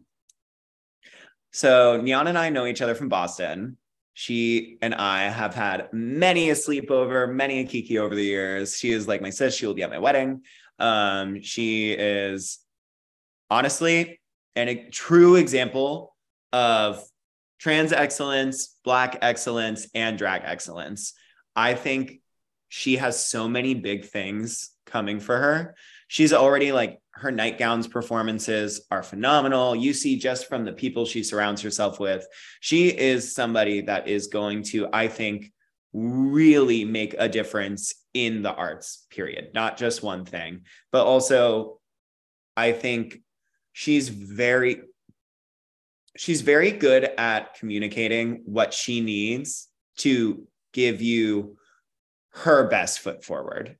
So 1.52 2.02
Neon 2.02 2.28
and 2.28 2.38
I 2.38 2.50
know 2.50 2.66
each 2.66 2.82
other 2.82 2.96
from 2.96 3.10
Boston. 3.10 3.78
She 4.14 4.78
and 4.82 4.94
I 4.94 5.24
have 5.24 5.56
had 5.56 5.90
many 5.92 6.50
a 6.50 6.54
sleepover, 6.54 7.34
many 7.34 7.60
a 7.60 7.66
kiki 7.66 7.98
over 7.98 8.14
the 8.14 8.24
years. 8.24 8.78
She 8.78 8.92
is 8.92 9.08
like 9.08 9.22
my 9.22 9.32
sis. 9.32 9.56
She 9.56 9.66
will 9.66 9.74
be 9.74 9.84
at 9.84 9.90
my 9.90 10.00
wedding. 10.00 10.42
Um, 10.80 11.42
she 11.42 11.92
is 11.92 12.60
honestly 13.50 14.20
and 14.56 14.70
a 14.70 14.90
true 14.90 15.36
example 15.36 16.16
of 16.52 17.04
trans 17.60 17.92
excellence, 17.92 18.76
black 18.84 19.18
excellence, 19.22 19.88
and 19.96 20.18
drag 20.18 20.42
excellence. 20.46 21.14
I 21.56 21.74
think 21.74 22.20
she 22.70 22.98
has 22.98 23.24
so 23.24 23.48
many 23.48 23.74
big 23.74 24.06
things 24.06 24.72
coming 24.86 25.20
for 25.20 25.38
her. 25.38 25.76
She's 26.08 26.34
already 26.34 26.72
like 26.72 27.00
her 27.16 27.32
nightgowns 27.32 27.88
performances 27.88 28.82
are 28.90 29.04
phenomenal. 29.04 29.76
You 29.76 29.94
see 29.94 30.18
just 30.18 30.48
from 30.48 30.66
the 30.66 30.74
people 30.74 31.06
she 31.06 31.24
surrounds 31.24 31.62
herself 31.62 32.00
with, 32.00 32.26
she 32.60 32.90
is 32.90 33.36
somebody 33.36 33.82
that 33.82 34.08
is 34.08 34.28
going 34.28 34.64
to, 34.64 34.88
I 34.92 35.08
think, 35.08 35.52
really 35.94 36.86
make 36.86 37.16
a 37.18 37.30
difference 37.30 37.94
in 38.14 38.42
the 38.42 38.54
arts, 38.54 39.06
period. 39.12 39.52
Not 39.54 39.78
just 39.78 40.02
one 40.02 40.26
thing, 40.26 40.62
but 40.92 41.06
also 41.06 41.80
I 42.58 42.72
think 42.72 43.22
she's 43.74 44.10
very 44.10 44.82
she's 46.16 46.42
very 46.42 46.72
good 46.72 47.04
at 47.18 47.56
communicating 47.56 48.42
what 48.46 48.74
she 48.74 49.02
needs 49.02 49.68
to 49.98 50.48
give 50.72 51.02
you 51.02 51.58
her 52.32 52.68
best 52.68 53.00
foot 53.00 53.24
forward. 53.24 53.78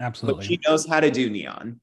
Absolutely. 0.00 0.40
But 0.40 0.46
she 0.46 0.60
knows 0.66 0.86
how 0.86 1.00
to 1.00 1.10
do 1.10 1.30
neon. 1.30 1.80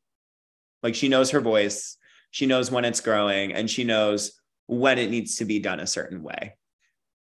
Like 0.83 0.95
she 0.95 1.07
knows 1.07 1.31
her 1.31 1.41
voice, 1.41 1.97
she 2.31 2.45
knows 2.45 2.69
when 2.69 2.85
it's 2.85 3.01
growing, 3.01 3.53
and 3.53 3.69
she 3.69 3.83
knows 3.83 4.39
when 4.67 4.99
it 4.99 5.09
needs 5.09 5.37
to 5.37 5.45
be 5.45 5.59
done 5.59 5.79
a 5.79 5.87
certain 5.87 6.21
way. 6.21 6.57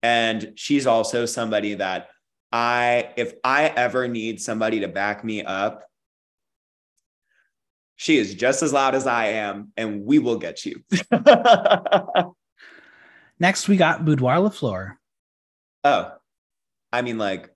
And 0.03 0.53
she's 0.55 0.87
also 0.87 1.27
somebody 1.27 1.75
that 1.75 2.09
I, 2.53 3.13
if 3.17 3.35
I 3.45 3.67
ever 3.67 4.09
need 4.09 4.41
somebody 4.41 4.81
to 4.81 4.89
back 4.89 5.25
me 5.25 5.43
up, 5.43 5.85
she 7.97 8.17
is 8.17 8.35
just 8.35 8.63
as 8.63 8.73
loud 8.73 8.95
as 8.95 9.07
I 9.09 9.27
am, 9.27 9.73
and 9.77 10.05
we 10.05 10.21
will 10.21 10.39
get 10.39 10.65
you. 10.65 10.85
Next, 13.41 13.69
we 13.69 13.77
got 13.77 14.05
Boudoir 14.05 14.37
LaFleur. 14.37 14.95
Oh, 15.83 16.13
I 16.93 17.03
mean, 17.03 17.19
like, 17.19 17.51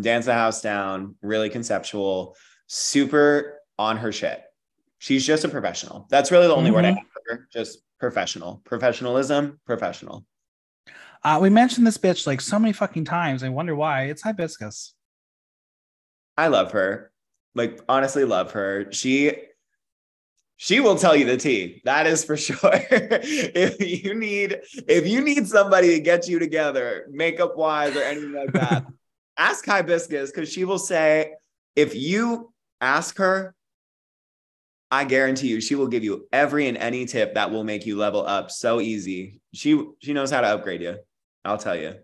dance 0.00 0.26
the 0.26 0.34
house 0.34 0.62
down, 0.62 1.14
really 1.22 1.48
conceptual, 1.48 2.36
super 2.66 3.60
on 3.78 3.96
her 3.98 4.12
shit. 4.12 4.43
She's 5.04 5.26
just 5.26 5.44
a 5.44 5.48
professional. 5.48 6.06
That's 6.08 6.32
really 6.32 6.46
the 6.46 6.54
only 6.54 6.70
mm-hmm. 6.70 6.76
word 6.76 6.84
I 6.86 6.88
mm-hmm. 6.90 6.98
have 6.98 7.06
for 7.12 7.34
her. 7.34 7.48
Just 7.52 7.80
professional. 8.00 8.62
Professionalism, 8.64 9.60
professional. 9.66 10.24
Uh, 11.22 11.38
we 11.40 11.50
mentioned 11.50 11.86
this 11.86 11.98
bitch 11.98 12.26
like 12.26 12.40
so 12.40 12.58
many 12.58 12.72
fucking 12.72 13.04
times. 13.04 13.42
I 13.42 13.48
wonder 13.48 13.76
why. 13.76 14.04
It's 14.04 14.22
hibiscus. 14.22 14.94
I 16.36 16.48
love 16.48 16.72
her 16.72 17.12
like 17.54 17.80
honestly 17.88 18.24
love 18.24 18.52
her. 18.52 18.90
She 18.92 19.32
she 20.56 20.80
will 20.80 20.96
tell 20.96 21.16
you 21.16 21.24
the 21.24 21.36
tea. 21.36 21.82
That 21.84 22.06
is 22.06 22.24
for 22.24 22.36
sure. 22.38 22.58
if 22.62 24.04
you 24.04 24.14
need 24.14 24.60
if 24.88 25.06
you 25.06 25.20
need 25.20 25.46
somebody 25.46 25.94
to 25.94 26.00
get 26.00 26.28
you 26.28 26.38
together, 26.38 27.06
makeup 27.10 27.56
wise 27.56 27.96
or 27.96 28.02
anything 28.02 28.32
like 28.32 28.52
that, 28.52 28.86
ask 29.38 29.64
Hibiscus 29.64 30.30
because 30.30 30.52
she 30.52 30.64
will 30.64 30.78
say 30.78 31.32
if 31.76 31.94
you 31.94 32.52
ask 32.80 33.18
her, 33.18 33.54
I 34.90 35.04
guarantee 35.04 35.48
you 35.48 35.60
she 35.60 35.74
will 35.74 35.88
give 35.88 36.04
you 36.04 36.28
every 36.32 36.68
and 36.68 36.76
any 36.76 37.06
tip 37.06 37.34
that 37.34 37.50
will 37.50 37.64
make 37.64 37.86
you 37.86 37.96
level 37.96 38.26
up 38.26 38.50
so 38.50 38.80
easy. 38.80 39.40
She 39.52 39.84
she 40.00 40.12
knows 40.12 40.30
how 40.30 40.40
to 40.40 40.48
upgrade 40.48 40.82
you. 40.82 40.98
I'll 41.44 41.58
tell 41.58 41.76
you. 41.76 41.94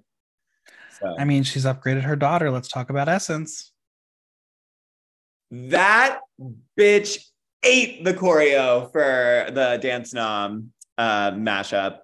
So. 1.00 1.14
I 1.18 1.24
mean, 1.24 1.44
she's 1.44 1.64
upgraded 1.64 2.02
her 2.02 2.16
daughter. 2.16 2.50
Let's 2.50 2.68
talk 2.68 2.90
about 2.90 3.08
Essence. 3.08 3.72
That 5.50 6.20
bitch 6.78 7.24
ate 7.62 8.04
the 8.04 8.14
choreo 8.14 8.90
for 8.92 9.50
the 9.52 9.78
Dance 9.80 10.12
Nom 10.12 10.72
uh, 10.98 11.32
mashup. 11.32 11.98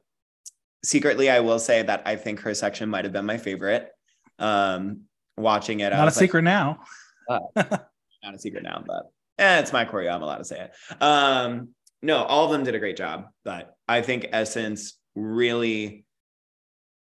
Secretly, 0.83 1.31
I 1.31 1.41
will 1.41 1.59
say 1.59 1.83
that 1.83 2.03
I 2.07 2.17
think 2.17 2.41
her 2.41 2.55
section 2.55 2.89
might 2.89 3.05
have 3.05 3.13
been 3.13 3.27
my 3.27 3.39
favorite. 3.39 3.91
Um, 4.39 5.03
watching 5.37 5.81
it, 5.81 5.91
not 5.91 6.09
a 6.09 6.11
secret 6.11 6.45
like, 6.45 6.45
now. 6.45 6.81
uh, 7.29 7.41
not 8.23 8.35
a 8.35 8.39
secret 8.39 8.63
now, 8.63 8.83
but 8.87 9.11
eh, 9.39 9.59
it's 9.61 9.73
my 9.73 9.85
choreo. 9.85 10.15
I'm 10.15 10.23
allowed 10.23 10.39
to 10.39 10.45
say 10.45 10.69
it. 10.69 11.03
Um, 11.03 11.69
no, 12.03 12.23
all 12.23 12.45
of 12.45 12.53
them 12.53 12.65
did 12.65 12.75
a 12.75 12.79
great 12.79 12.97
job, 12.97 13.27
but 13.45 13.75
I 13.89 14.03
think 14.03 14.29
Essence 14.33 14.99
really, 15.15 16.05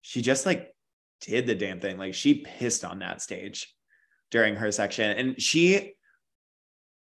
she 0.01 0.21
just 0.21 0.45
like 0.45 0.73
did 1.21 1.47
the 1.47 1.55
damn 1.55 1.79
thing. 1.79 1.97
Like 1.97 2.13
she 2.13 2.35
pissed 2.35 2.83
on 2.83 2.99
that 2.99 3.21
stage 3.21 3.73
during 4.31 4.55
her 4.55 4.71
section, 4.71 5.17
and 5.17 5.41
she 5.41 5.93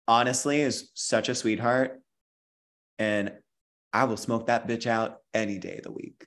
honestly 0.07 0.61
is 0.61 0.91
such 0.93 1.29
a 1.29 1.35
sweetheart. 1.35 2.01
And 2.99 3.33
I 3.93 4.05
will 4.05 4.17
smoke 4.17 4.47
that 4.47 4.67
bitch 4.67 4.87
out 4.87 5.17
any 5.33 5.59
day 5.59 5.77
of 5.77 5.83
the 5.83 5.91
week. 5.91 6.25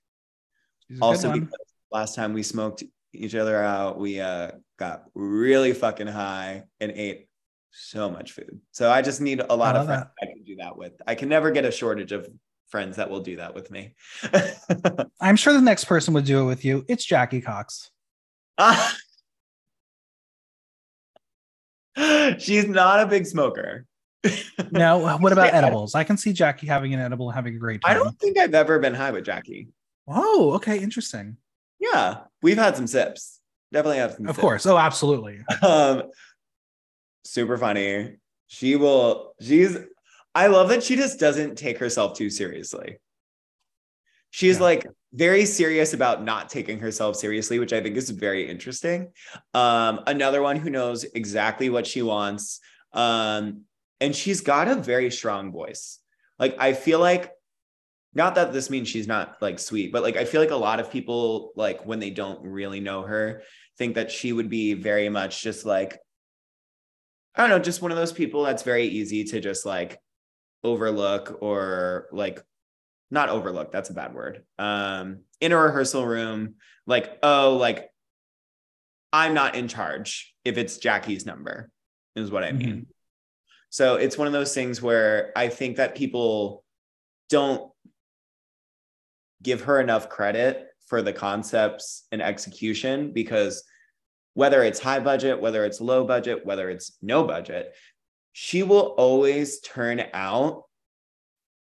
Also, 1.00 1.32
because 1.32 1.54
last 1.92 2.14
time 2.14 2.32
we 2.32 2.42
smoked 2.42 2.82
each 3.12 3.34
other 3.34 3.62
out, 3.62 3.98
we 3.98 4.20
uh, 4.20 4.50
got 4.78 5.04
really 5.14 5.72
fucking 5.72 6.06
high 6.06 6.64
and 6.80 6.92
ate 6.92 7.28
so 7.70 8.10
much 8.10 8.32
food. 8.32 8.60
So 8.72 8.90
I 8.90 9.02
just 9.02 9.20
need 9.20 9.40
a 9.40 9.55
lot 9.55 9.76
of 9.76 9.86
friends 9.86 10.05
that. 10.20 10.28
I 10.28 10.32
can 10.32 10.42
do 10.42 10.56
that 10.56 10.76
with. 10.76 10.92
I 11.06 11.14
can 11.14 11.28
never 11.28 11.51
get 11.51 11.64
a 11.64 11.70
shortage 11.70 12.12
of 12.12 12.28
friends 12.68 12.97
that 12.97 13.10
will 13.10 13.20
do 13.20 13.36
that 13.36 13.55
with 13.55 13.70
me. 13.70 13.94
I'm 15.20 15.36
sure 15.36 15.52
the 15.52 15.60
next 15.60 15.84
person 15.84 16.14
would 16.14 16.24
do 16.24 16.42
it 16.42 16.44
with 16.44 16.64
you. 16.64 16.84
It's 16.88 17.05
Jackie 17.05 17.40
Cox. 17.40 17.90
Uh, 18.59 18.90
She's 22.38 22.66
not 22.66 23.01
a 23.01 23.06
big 23.06 23.26
smoker. 23.26 23.86
no, 24.70 25.16
what 25.18 25.32
about 25.32 25.55
edibles? 25.55 25.94
I 25.94 26.05
can 26.05 26.16
see 26.16 26.32
Jackie 26.32 26.66
having 26.66 26.92
an 26.94 27.01
edible, 27.01 27.30
having 27.30 27.55
a 27.56 27.59
great 27.59 27.80
time. 27.80 27.90
I 27.90 27.94
don't 27.94 28.18
think 28.18 28.38
I've 28.38 28.55
ever 28.55 28.78
been 28.78 28.94
high 28.94 29.10
with 29.10 29.24
Jackie. 29.24 29.68
Oh, 30.06 30.52
okay, 30.55 30.78
interesting. 30.78 31.36
Yeah, 31.78 32.18
we've 32.42 32.59
had 32.59 32.76
some 32.76 32.86
sips. 32.86 33.40
Definitely 33.72 33.98
have 33.98 34.12
some. 34.12 34.26
Of 34.26 34.36
sips. 34.36 34.40
course. 34.40 34.66
Oh, 34.66 34.76
absolutely. 34.76 35.40
Um, 35.62 36.02
super 37.24 37.59
funny. 37.59 38.16
She 38.47 38.76
will. 38.76 39.34
She's. 39.40 39.76
I 40.34 40.47
love 40.47 40.68
that 40.68 40.82
she 40.82 40.97
just 40.97 41.18
doesn't 41.18 41.56
take 41.56 41.78
herself 41.78 42.16
too 42.16 42.30
seriously. 42.30 42.98
She's 44.30 44.59
yeah. 44.59 44.62
like 44.62 44.86
very 45.12 45.44
serious 45.44 45.92
about 45.92 46.24
not 46.24 46.48
taking 46.48 46.78
herself 46.78 47.16
seriously, 47.16 47.59
which 47.59 47.72
I 47.72 47.82
think 47.82 47.97
is 47.97 48.10
very 48.10 48.48
interesting. 48.48 49.12
Um, 49.55 50.01
another 50.06 50.40
one 50.40 50.56
who 50.56 50.70
knows 50.70 51.02
exactly 51.05 51.68
what 51.68 51.86
she 51.86 52.02
wants. 52.02 52.60
Um, 52.92 53.62
and 54.01 54.14
she's 54.14 54.40
got 54.40 54.68
a 54.68 54.76
very 54.76 55.10
strong 55.10 55.52
voice. 55.52 55.98
Like, 56.38 56.56
I 56.59 56.72
feel 56.72 57.01
like, 57.01 57.32
not 58.14 58.36
that 58.36 58.52
this 58.52 58.70
means 58.70 58.88
she's 58.88 59.09
not 59.09 59.36
like 59.40 59.59
sweet, 59.59 59.92
but 59.92 60.02
like, 60.02 60.16
I 60.16 60.24
feel 60.24 60.40
like 60.40 60.51
a 60.51 60.56
lot 60.56 60.80
of 60.80 60.90
people, 60.90 61.52
like, 61.56 61.84
when 61.84 61.98
they 61.98 62.10
don't 62.10 62.42
really 62.42 62.80
know 62.80 63.02
her, 63.02 63.42
think 63.78 63.97
that 63.97 64.10
she 64.10 64.32
would 64.32 64.48
be 64.48 64.74
very 64.74 65.09
much 65.09 65.42
just 65.42 65.66
like, 65.66 65.98
I 67.35 67.43
don't 67.43 67.51
know, 67.51 67.59
just 67.59 67.82
one 67.82 67.90
of 67.90 67.97
those 67.97 68.12
people 68.12 68.43
that's 68.43 68.62
very 68.62 68.86
easy 68.86 69.24
to 69.24 69.40
just 69.40 69.65
like 69.65 70.01
overlook 70.62 71.39
or 71.40 72.07
like 72.12 72.43
not 73.11 73.28
overlook 73.28 73.73
that's 73.73 73.90
a 73.90 73.94
bad 73.94 74.15
word 74.15 74.43
um 74.59 75.20
in 75.40 75.52
a 75.52 75.57
rehearsal 75.57 76.07
room 76.07 76.55
like 76.86 77.19
oh 77.23 77.57
like 77.57 77.89
i'm 79.12 79.35
not 79.35 79.55
in 79.55 79.69
charge 79.69 80.35
if 80.44 80.59
it's 80.59 80.78
jackie's 80.78 81.27
number 81.27 81.70
is 82.15 82.31
what 82.31 82.44
i 82.44 82.52
mean 82.52 82.69
mm-hmm. 82.69 82.81
so 83.70 83.97
it's 83.97 84.19
one 84.19 84.27
of 84.27 84.32
those 84.32 84.55
things 84.55 84.81
where 84.81 85.32
i 85.35 85.48
think 85.48 85.77
that 85.77 85.94
people 85.94 86.62
don't 87.28 87.70
give 89.43 89.62
her 89.62 89.81
enough 89.81 90.09
credit 90.09 90.66
for 90.86 91.02
the 91.02 91.12
concepts 91.12 92.07
and 92.12 92.20
execution 92.20 93.12
because 93.12 93.65
whether 94.35 94.62
it's 94.62 94.78
high 94.78 95.01
budget 95.01 95.40
whether 95.40 95.65
it's 95.65 95.81
low 95.81 96.05
budget 96.05 96.44
whether 96.44 96.70
it's 96.70 96.97
no 97.02 97.24
budget 97.24 97.74
she 98.32 98.62
will 98.62 98.94
always 98.97 99.61
turn 99.61 100.05
out 100.12 100.65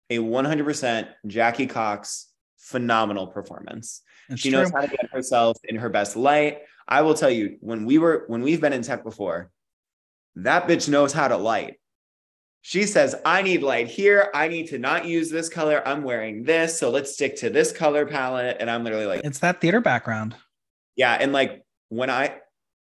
a 0.10 0.20
100% 0.20 1.08
Jackie 1.26 1.68
Cox 1.68 2.28
phenomenal 2.58 3.28
performance. 3.28 4.02
That's 4.30 4.42
she 4.42 4.50
true. 4.50 4.60
knows 4.60 4.72
how 4.72 4.82
to 4.82 4.88
get 4.88 5.10
herself 5.12 5.58
in 5.64 5.78
her 5.78 5.90
best 5.90 6.16
light. 6.16 6.60
I 6.88 7.02
will 7.02 7.14
tell 7.14 7.30
you 7.30 7.58
when 7.60 7.86
we 7.86 7.98
were 7.98 8.26
when 8.28 8.42
we've 8.42 8.62
been 8.62 8.74
in 8.74 8.82
tech 8.82 9.04
before, 9.04 9.52
that 10.36 10.68
bitch 10.68 10.90
knows 10.90 11.14
how 11.14 11.28
to 11.28 11.38
light. 11.38 11.80
She 12.62 12.84
says, 12.84 13.16
I 13.24 13.44
need 13.44 13.64
light 13.64 13.88
here. 13.88 14.30
I 14.34 14.50
need 14.50 14.68
to 14.68 14.80
not 14.80 15.06
use 15.06 15.30
this 15.30 15.48
color. 15.48 15.82
I'm 15.88 16.04
wearing 16.04 16.44
this. 16.44 16.78
So 16.78 16.90
let's 16.90 17.14
stick 17.14 17.38
to 17.38 17.50
this 17.50 17.72
color 17.72 18.06
palette. 18.06 18.58
And 18.60 18.70
I'm 18.70 18.84
literally 18.84 19.06
like, 19.06 19.22
it's 19.24 19.40
that 19.40 19.62
theater 19.62 19.80
background. 19.80 20.36
Yeah. 20.98 21.14
And 21.14 21.32
like 21.32 21.64
when 21.88 22.10
I, 22.10 22.36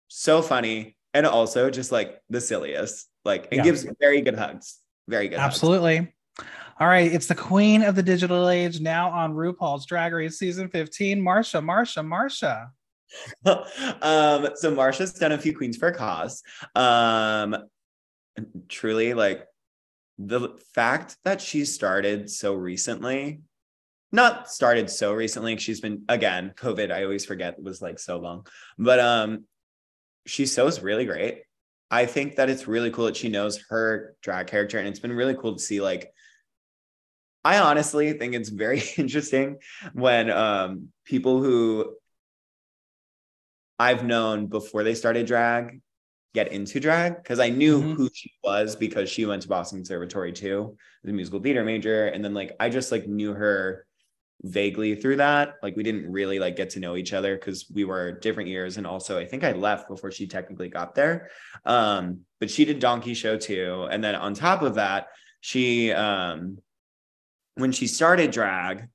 so 0.09 0.41
funny. 0.41 0.97
And 1.13 1.25
also 1.25 1.69
just 1.71 1.91
like 1.91 2.21
the 2.29 2.39
silliest, 2.39 3.07
like 3.25 3.47
it 3.51 3.57
yeah. 3.57 3.63
gives 3.63 3.87
very 3.99 4.21
good 4.21 4.37
hugs. 4.37 4.79
Very 5.07 5.27
good. 5.27 5.39
Absolutely. 5.39 5.97
Hugs. 5.97 6.47
All 6.79 6.87
right. 6.87 7.11
It's 7.11 7.25
the 7.25 7.35
queen 7.35 7.81
of 7.81 7.95
the 7.95 8.03
digital 8.03 8.49
age 8.49 8.79
now 8.79 9.09
on 9.09 9.33
RuPaul's 9.33 9.85
Drag 9.85 10.13
Race 10.13 10.37
season 10.37 10.69
15, 10.69 11.21
Marcia, 11.21 11.61
Marcia, 11.61 12.03
Marcia. 12.03 12.71
um, 13.45 14.49
so 14.55 14.71
Marcia's 14.71 15.13
done 15.13 15.31
a 15.31 15.37
few 15.37 15.55
queens 15.55 15.77
for 15.77 15.91
cause. 15.91 16.43
Um, 16.75 17.57
truly 18.67 19.13
like 19.13 19.45
the 20.17 20.49
fact 20.73 21.17
that 21.23 21.41
she 21.41 21.65
started 21.65 22.29
so 22.29 22.53
recently 22.53 23.41
not 24.11 24.49
started 24.49 24.89
so 24.89 25.13
recently 25.13 25.55
she's 25.57 25.81
been 25.81 26.03
again 26.09 26.53
covid 26.57 26.91
i 26.91 27.03
always 27.03 27.25
forget 27.25 27.61
was 27.61 27.81
like 27.81 27.99
so 27.99 28.17
long 28.17 28.45
but 28.77 28.99
um 28.99 29.45
she 30.29 30.45
sews 30.45 30.81
really 30.81 31.05
great 31.05 31.43
i 31.91 32.05
think 32.05 32.35
that 32.35 32.49
it's 32.49 32.67
really 32.67 32.91
cool 32.91 33.05
that 33.05 33.17
she 33.17 33.29
knows 33.29 33.63
her 33.69 34.15
drag 34.21 34.47
character 34.47 34.77
and 34.77 34.87
it's 34.87 34.99
been 34.99 35.11
really 35.11 35.35
cool 35.35 35.53
to 35.53 35.59
see 35.59 35.81
like 35.81 36.13
i 37.43 37.59
honestly 37.59 38.13
think 38.13 38.35
it's 38.35 38.49
very 38.49 38.81
interesting 38.97 39.57
when 39.93 40.29
um 40.29 40.89
people 41.05 41.41
who 41.41 41.95
i've 43.79 44.05
known 44.05 44.47
before 44.47 44.83
they 44.83 44.95
started 44.95 45.25
drag 45.25 45.81
get 46.33 46.51
into 46.51 46.79
drag 46.79 47.17
because 47.17 47.39
I 47.39 47.49
knew 47.49 47.79
mm-hmm. 47.79 47.93
who 47.93 48.09
she 48.13 48.31
was 48.43 48.75
because 48.75 49.09
she 49.09 49.25
went 49.25 49.41
to 49.41 49.47
Boston 49.47 49.79
Conservatory 49.79 50.31
too, 50.31 50.77
the 51.03 51.11
musical 51.11 51.39
theater 51.39 51.63
major. 51.63 52.05
And 52.07 52.23
then 52.23 52.33
like 52.33 52.55
I 52.59 52.69
just 52.69 52.91
like 52.91 53.07
knew 53.07 53.33
her 53.33 53.85
vaguely 54.43 54.95
through 54.95 55.17
that. 55.17 55.55
Like 55.61 55.75
we 55.75 55.83
didn't 55.83 56.09
really 56.11 56.39
like 56.39 56.55
get 56.55 56.69
to 56.71 56.79
know 56.79 56.95
each 56.95 57.13
other 57.13 57.35
because 57.35 57.65
we 57.73 57.83
were 57.83 58.11
different 58.11 58.49
years. 58.49 58.77
And 58.77 58.87
also 58.87 59.19
I 59.19 59.25
think 59.25 59.43
I 59.43 59.51
left 59.51 59.87
before 59.87 60.11
she 60.11 60.27
technically 60.27 60.69
got 60.69 60.95
there. 60.95 61.29
Um, 61.65 62.21
but 62.39 62.49
she 62.49 62.65
did 62.65 62.79
Donkey 62.79 63.13
Show 63.13 63.37
too. 63.37 63.87
And 63.91 64.03
then 64.03 64.15
on 64.15 64.33
top 64.33 64.61
of 64.61 64.75
that, 64.75 65.07
she 65.41 65.91
um 65.91 66.57
when 67.55 67.71
she 67.71 67.87
started 67.87 68.31
drag, 68.31 68.87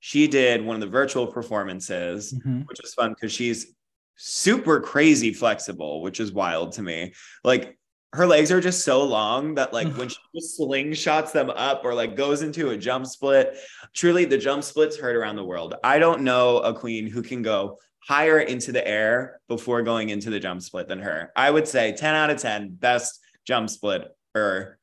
she 0.00 0.26
did 0.26 0.64
one 0.64 0.74
of 0.74 0.80
the 0.80 0.88
virtual 0.88 1.26
performances, 1.26 2.32
mm-hmm. 2.32 2.62
which 2.62 2.80
was 2.80 2.94
fun 2.94 3.10
because 3.10 3.32
she's 3.32 3.74
super 4.16 4.80
crazy 4.80 5.32
flexible, 5.32 6.02
which 6.02 6.20
is 6.20 6.32
wild 6.32 6.72
to 6.72 6.82
me. 6.82 7.14
Like 7.44 7.78
her 8.12 8.26
legs 8.26 8.50
are 8.50 8.60
just 8.60 8.84
so 8.84 9.04
long 9.04 9.54
that 9.54 9.72
like 9.72 9.88
when 9.96 10.08
she 10.08 10.18
just 10.34 10.58
slingshots 10.58 11.32
them 11.32 11.50
up 11.50 11.84
or 11.84 11.94
like 11.94 12.16
goes 12.16 12.42
into 12.42 12.70
a 12.70 12.76
jump 12.76 13.06
split, 13.06 13.56
truly 13.94 14.24
the 14.24 14.38
jump 14.38 14.64
splits 14.64 14.96
heard 14.96 15.14
around 15.14 15.36
the 15.36 15.44
world. 15.44 15.76
I 15.84 15.98
don't 16.00 16.22
know 16.22 16.58
a 16.58 16.74
queen 16.74 17.06
who 17.06 17.22
can 17.22 17.42
go 17.42 17.78
higher 18.00 18.40
into 18.40 18.72
the 18.72 18.86
air 18.86 19.40
before 19.46 19.82
going 19.82 20.08
into 20.08 20.30
the 20.30 20.40
jump 20.40 20.62
split 20.62 20.88
than 20.88 20.98
her. 21.00 21.30
I 21.36 21.50
would 21.50 21.68
say 21.68 21.92
10 21.92 22.14
out 22.14 22.30
of 22.30 22.38
10 22.38 22.74
best 22.74 23.20
jump 23.46 23.70
split 23.70 24.08
or 24.34 24.78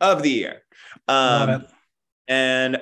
of 0.00 0.22
the 0.22 0.30
year. 0.30 0.62
Um, 1.06 1.66
and 2.28 2.80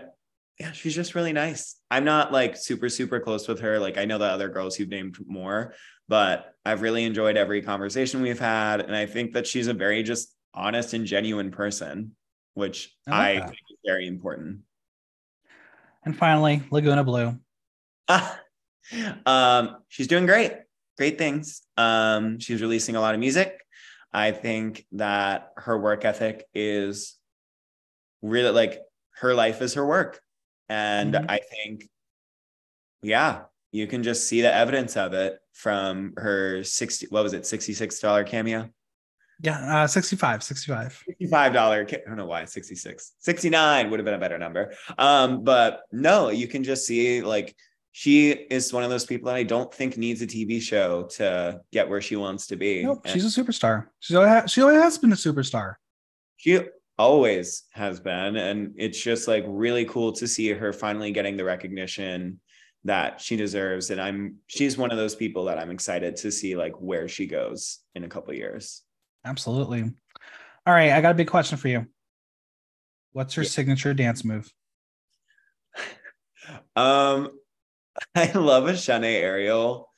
yeah, 0.61 0.73
she's 0.73 0.95
just 0.95 1.17
really 1.17 1.33
nice. 1.33 1.77
I'm 1.91 2.05
not 2.05 2.33
like 2.33 2.57
super, 2.57 2.89
super 2.89 3.19
close 3.19 3.49
with 3.49 3.61
her. 3.61 3.81
Like 3.81 3.99
I 3.99 4.05
know 4.05 4.19
the 4.19 4.27
other 4.27 4.49
girls 4.49 4.79
you've 4.79 4.91
named 4.91 5.17
more, 5.27 5.75
but 6.13 6.57
I've 6.67 6.83
really 6.83 7.05
enjoyed 7.05 7.39
every 7.39 7.63
conversation 7.63 8.21
we've 8.21 8.39
had. 8.39 8.83
And 8.83 8.95
I 8.95 9.07
think 9.07 9.33
that 9.33 9.47
she's 9.47 9.67
a 9.67 9.73
very 9.73 10.03
just 10.03 10.37
honest 10.53 10.93
and 10.93 11.07
genuine 11.07 11.51
person, 11.51 12.15
which 12.53 12.95
I, 13.09 13.31
I 13.31 13.41
think 13.41 13.53
is 13.53 13.79
very 13.83 14.07
important. 14.07 14.59
And 16.05 16.15
finally, 16.15 16.63
Laguna 16.71 17.03
Blue. 17.03 17.39
um, 19.25 19.79
she's 19.89 20.07
doing 20.07 20.27
great, 20.27 20.53
great 20.99 21.17
things. 21.17 21.63
Um, 21.79 22.39
she's 22.39 22.61
releasing 22.61 22.95
a 22.95 23.01
lot 23.01 23.15
of 23.15 23.21
music. 23.21 23.59
I 24.13 24.33
think 24.33 24.85
that 24.93 25.51
her 25.57 25.79
work 25.79 26.05
ethic 26.05 26.45
is 26.53 27.17
really 28.21 28.51
like 28.51 28.83
her 29.13 29.33
life 29.33 29.63
is 29.63 29.73
her 29.75 29.87
work. 29.87 30.21
And 30.69 31.15
mm-hmm. 31.15 31.31
I 31.31 31.39
think, 31.39 31.89
yeah, 33.03 33.45
you 33.71 33.87
can 33.87 34.03
just 34.03 34.29
see 34.29 34.43
the 34.43 34.55
evidence 34.55 34.99
of 34.99 35.15
it 35.15 35.39
from 35.53 36.15
her 36.17 36.63
60, 36.65 37.07
what 37.11 37.23
was 37.23 37.33
it, 37.33 37.43
$66 37.43 38.27
cameo? 38.27 38.69
Yeah, 39.41 39.83
uh, 39.83 39.87
65, 39.87 40.43
65. 40.43 41.05
$65. 41.21 41.57
I 41.57 42.01
don't 42.07 42.17
know 42.17 42.27
why 42.27 42.45
66. 42.45 43.13
69 43.19 43.91
would 43.91 43.99
have 43.99 44.05
been 44.05 44.15
a 44.15 44.19
better 44.19 44.39
number. 44.39 44.73
Um, 44.99 45.43
but 45.43 45.83
no, 45.91 46.29
you 46.29 46.47
can 46.47 46.63
just 46.63 46.87
see 46.87 47.23
like 47.23 47.55
she 47.91 48.31
is 48.31 48.73
one 48.73 48.85
of 48.85 48.91
those 48.91 49.05
people 49.05 49.27
that 49.27 49.37
I 49.37 49.43
don't 49.43 49.73
think 49.73 49.97
needs 49.97 50.23
a 50.23 50.27
TV 50.27 50.61
show 50.61 51.05
to 51.17 51.61
get 51.73 51.89
where 51.89 52.01
she 52.01 52.15
wants 52.15 52.47
to 52.49 52.57
be. 52.57 52.85
Nope, 52.85 53.07
she's 53.07 53.37
a 53.37 53.43
superstar. 53.43 53.89
She's 53.99 54.17
always, 54.17 54.51
she 54.51 54.63
always 54.63 54.81
has 54.81 54.99
been 54.99 55.13
a 55.13 55.17
superstar. 55.17 55.75
She 56.37 56.61
always 56.99 57.65
has 57.73 57.99
been 57.99 58.37
and 58.37 58.75
it's 58.77 59.01
just 59.01 59.27
like 59.27 59.45
really 59.49 59.85
cool 59.87 60.13
to 60.13 60.29
see 60.29 60.51
her 60.51 60.73
finally 60.73 61.11
getting 61.11 61.37
the 61.37 61.45
recognition 61.45 62.39
that 62.85 63.21
she 63.21 63.37
deserves. 63.37 63.91
And 63.91 64.01
i'm 64.01 64.37
she's 64.47 64.77
one 64.77 64.91
of 64.91 64.97
those 64.97 65.15
people 65.15 65.45
that 65.45 65.59
i'm 65.59 65.71
excited 65.71 66.17
to 66.17 66.33
see 66.33 66.57
like 66.57 66.75
where 66.81 67.09
she 67.09 67.27
goes 67.27 67.81
in 67.95 68.05
a 68.05 68.09
couple 68.09 68.35
years. 68.35 68.83
Absolutely. 69.25 69.83
All 70.67 70.75
right 70.75 70.93
i 70.93 71.01
got 71.01 71.13
a 71.13 71.15
big 71.17 71.29
question 71.29 71.59
for 71.59 71.69
you. 71.69 71.87
What's 73.13 73.35
her 73.35 73.43
yeah. 73.43 73.49
signature 73.49 73.95
dance 73.95 74.25
move? 74.25 74.53
Um 76.75 77.31
i 78.15 78.33
love 78.33 78.67
a 78.67 78.73
Shanae 78.73 79.21
aerial 79.21 79.89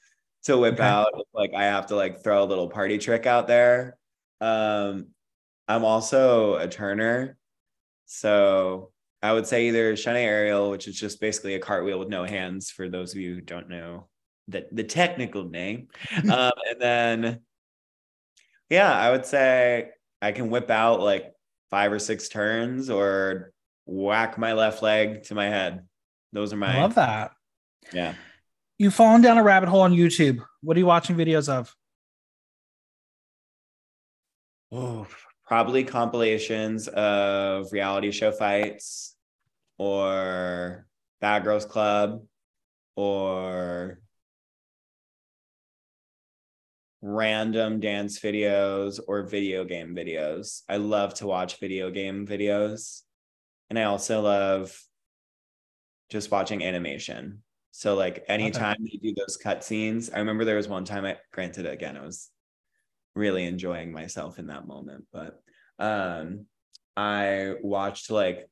to 0.44 0.58
whip 0.58 0.74
okay. 0.74 0.82
out. 0.82 1.12
Like 1.32 1.52
i 1.54 1.64
have 1.64 1.86
to 1.86 1.96
like 1.96 2.22
throw 2.22 2.42
a 2.42 2.46
little 2.46 2.68
party 2.68 2.98
trick 2.98 3.24
out 3.26 3.46
there. 3.46 3.96
Um 4.40 5.08
I'm 5.66 5.84
also 5.84 6.56
a 6.56 6.68
turner. 6.68 7.38
So 8.06 8.90
I 9.24 9.32
would 9.32 9.46
say 9.46 9.68
either 9.68 9.94
Shanae 9.94 10.16
aerial, 10.16 10.70
which 10.70 10.86
is 10.86 11.00
just 11.00 11.18
basically 11.18 11.54
a 11.54 11.58
cartwheel 11.58 11.98
with 11.98 12.10
no 12.10 12.24
hands 12.24 12.70
for 12.70 12.90
those 12.90 13.12
of 13.12 13.20
you 13.20 13.36
who 13.36 13.40
don't 13.40 13.70
know 13.70 14.06
the, 14.48 14.66
the 14.70 14.84
technical 14.84 15.44
name. 15.44 15.88
um, 16.30 16.52
and 16.68 16.78
then, 16.78 17.40
yeah, 18.68 18.92
I 18.92 19.10
would 19.10 19.24
say 19.24 19.88
I 20.20 20.32
can 20.32 20.50
whip 20.50 20.68
out 20.68 21.00
like 21.00 21.32
five 21.70 21.90
or 21.90 21.98
six 21.98 22.28
turns 22.28 22.90
or 22.90 23.54
whack 23.86 24.36
my 24.36 24.52
left 24.52 24.82
leg 24.82 25.22
to 25.22 25.34
my 25.34 25.46
head. 25.46 25.86
Those 26.34 26.52
are 26.52 26.58
my. 26.58 26.76
I 26.76 26.82
love 26.82 26.96
that. 26.96 27.30
Yeah. 27.94 28.12
You've 28.76 28.92
fallen 28.92 29.22
down 29.22 29.38
a 29.38 29.42
rabbit 29.42 29.70
hole 29.70 29.80
on 29.80 29.94
YouTube. 29.94 30.44
What 30.60 30.76
are 30.76 30.80
you 30.80 30.86
watching 30.86 31.16
videos 31.16 31.48
of? 31.48 31.74
Oh, 34.70 35.06
probably 35.46 35.82
compilations 35.82 36.88
of 36.88 37.72
reality 37.72 38.10
show 38.10 38.30
fights 38.30 39.13
or 39.78 40.86
Bad 41.20 41.44
Girls 41.44 41.64
Club 41.64 42.22
or 42.96 44.00
random 47.02 47.80
dance 47.80 48.18
videos 48.18 48.98
or 49.06 49.22
video 49.22 49.64
game 49.64 49.94
videos. 49.94 50.62
I 50.68 50.78
love 50.78 51.14
to 51.14 51.26
watch 51.26 51.60
video 51.60 51.90
game 51.90 52.26
videos. 52.26 53.02
And 53.68 53.78
I 53.78 53.84
also 53.84 54.22
love 54.22 54.78
just 56.10 56.30
watching 56.30 56.64
animation. 56.64 57.42
So 57.72 57.94
like 57.94 58.24
anytime 58.28 58.76
okay. 58.80 58.98
they 59.02 59.08
do 59.08 59.14
those 59.16 59.36
cutscenes, 59.36 60.10
I 60.14 60.20
remember 60.20 60.44
there 60.44 60.56
was 60.56 60.68
one 60.68 60.84
time 60.84 61.04
I 61.04 61.18
granted 61.32 61.66
again, 61.66 61.96
I 61.96 62.02
was 62.02 62.30
really 63.14 63.44
enjoying 63.44 63.92
myself 63.92 64.38
in 64.38 64.46
that 64.46 64.66
moment. 64.66 65.04
But 65.12 65.42
um, 65.78 66.46
I 66.96 67.54
watched 67.62 68.10
like 68.10 68.48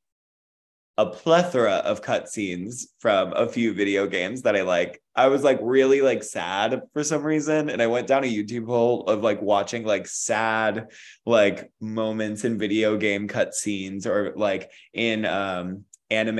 a 0.98 1.06
plethora 1.06 1.76
of 1.76 2.02
cutscenes 2.02 2.84
from 2.98 3.32
a 3.32 3.48
few 3.48 3.72
video 3.72 4.06
games 4.06 4.42
that 4.42 4.56
I 4.56 4.62
like. 4.62 5.00
I 5.16 5.28
was 5.28 5.42
like 5.42 5.58
really 5.62 6.02
like 6.02 6.22
sad 6.22 6.82
for 6.92 7.02
some 7.02 7.22
reason, 7.22 7.70
and 7.70 7.80
I 7.80 7.86
went 7.86 8.06
down 8.06 8.24
a 8.24 8.32
YouTube 8.32 8.66
hole 8.66 9.04
of 9.04 9.22
like 9.22 9.40
watching 9.40 9.84
like 9.84 10.06
sad 10.06 10.88
like 11.24 11.70
moments 11.80 12.44
in 12.44 12.58
video 12.58 12.96
game 12.96 13.28
cutscenes 13.28 14.06
or 14.06 14.34
like 14.36 14.70
in 14.92 15.24
um 15.24 15.84
anime 16.10 16.36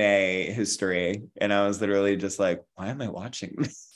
history, 0.53 1.23
and 1.41 1.51
I 1.51 1.65
was 1.67 1.81
literally 1.81 2.15
just 2.15 2.39
like, 2.39 2.61
why 2.75 2.89
am 2.89 3.01
I 3.01 3.09
watching 3.09 3.55
this? 3.57 3.89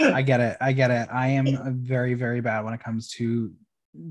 I 0.00 0.22
get 0.22 0.40
it. 0.40 0.56
I 0.60 0.72
get 0.72 0.90
it. 0.90 1.08
I 1.12 1.28
am 1.28 1.78
very, 1.80 2.14
very 2.14 2.40
bad 2.40 2.64
when 2.64 2.74
it 2.74 2.80
comes 2.80 3.08
to 3.12 3.52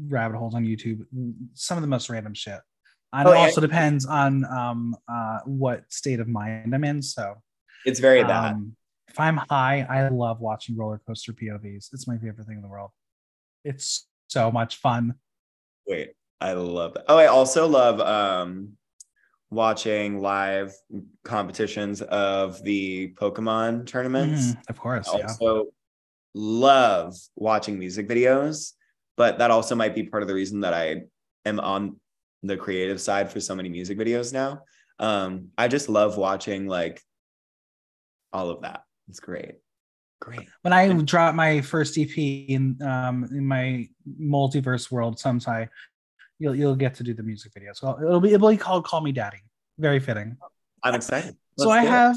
rabbit 0.08 0.38
holes 0.38 0.56
on 0.56 0.64
YouTube. 0.64 1.06
Some 1.54 1.78
of 1.78 1.82
the 1.82 1.88
most 1.88 2.10
random 2.10 2.34
shit. 2.34 2.60
And 3.14 3.28
oh, 3.28 3.32
it 3.32 3.38
also 3.38 3.62
yeah. 3.62 3.68
depends 3.68 4.06
on 4.06 4.46
um, 4.46 4.96
uh, 5.08 5.40
what 5.46 5.84
state 5.90 6.20
of 6.20 6.28
mind 6.28 6.74
I'm 6.74 6.84
in. 6.84 7.02
So 7.02 7.36
it's 7.86 8.00
very 8.00 8.24
bad. 8.24 8.54
Um, 8.54 8.76
if 9.08 9.20
I'm 9.20 9.38
high, 9.38 9.86
I 9.90 10.10
love 10.10 10.42
watching 10.42 10.76
roller 10.76 11.02
coaster 11.08 11.32
POVs. 11.32 11.90
It's 11.94 12.08
my 12.08 12.18
favorite 12.18 12.46
thing 12.48 12.58
in 12.58 12.62
the 12.62 12.68
world. 12.68 12.92
It's 13.64 14.08
so 14.28 14.52
much 14.52 14.78
fun. 14.78 15.16
Wait, 15.88 16.12
I 16.42 16.54
love 16.54 16.96
that. 16.96 17.06
Oh, 17.08 17.18
I 17.18 17.28
also 17.28 17.68
love 17.68 18.02
um 18.02 18.74
watching 19.52 20.20
live 20.20 20.74
competitions 21.24 22.02
of 22.02 22.62
the 22.64 23.14
Pokemon 23.14 23.86
tournaments. 23.86 24.48
Mm, 24.48 24.70
of 24.70 24.80
course. 24.80 25.08
I 25.08 25.22
also 25.22 25.56
yeah. 25.56 25.62
love 26.34 27.16
watching 27.36 27.80
music 27.80 28.10
videos, 28.10 28.74
but 29.16 29.38
that 29.38 29.52
also 29.52 29.76
might 29.76 29.96
be 29.96 30.04
part 30.04 30.24
of 30.24 30.28
the 30.28 30.36
reason 30.36 30.62
that 30.62 30.74
I 30.74 31.04
am 31.46 31.60
on 31.60 32.00
the 32.48 32.58
creative 32.58 33.02
side 33.02 33.32
for 33.32 33.40
so 33.40 33.56
many 33.56 33.70
music 33.70 33.98
videos 33.98 34.34
now. 34.34 34.62
Um, 35.00 35.50
I 35.58 35.68
just 35.68 35.90
love 35.90 36.18
watching 36.18 36.68
like 36.68 37.02
all 38.32 38.50
of 38.50 38.62
that. 38.62 38.84
It's 39.10 39.20
great. 39.20 39.56
Great. 40.22 40.48
When 40.62 40.74
I 40.74 40.92
drop 40.94 41.36
my 41.36 41.62
first 41.62 41.98
EP 41.98 42.18
in 42.18 42.82
um 42.82 43.28
in 43.32 43.46
my 43.46 43.88
multiverse 44.20 44.90
world 44.90 45.20
sometime, 45.20 45.70
you'll 46.40 46.56
you'll 46.56 46.76
get 46.76 46.96
to 46.96 47.04
do 47.04 47.14
the 47.14 47.24
music 47.24 47.52
video. 47.54 47.74
So 47.74 47.98
it'll 48.02 48.22
be 48.22 48.34
it'll 48.34 48.50
be 48.50 48.58
called 48.58 48.86
Call 48.86 49.02
Me 49.02 49.12
Daddy. 49.12 49.42
Very 49.78 50.00
fitting. 50.00 50.38
I'm 50.84 50.96
excited. 50.96 51.36
Let's 51.58 51.68
so 51.68 51.70
I 51.70 51.84
have 51.84 52.16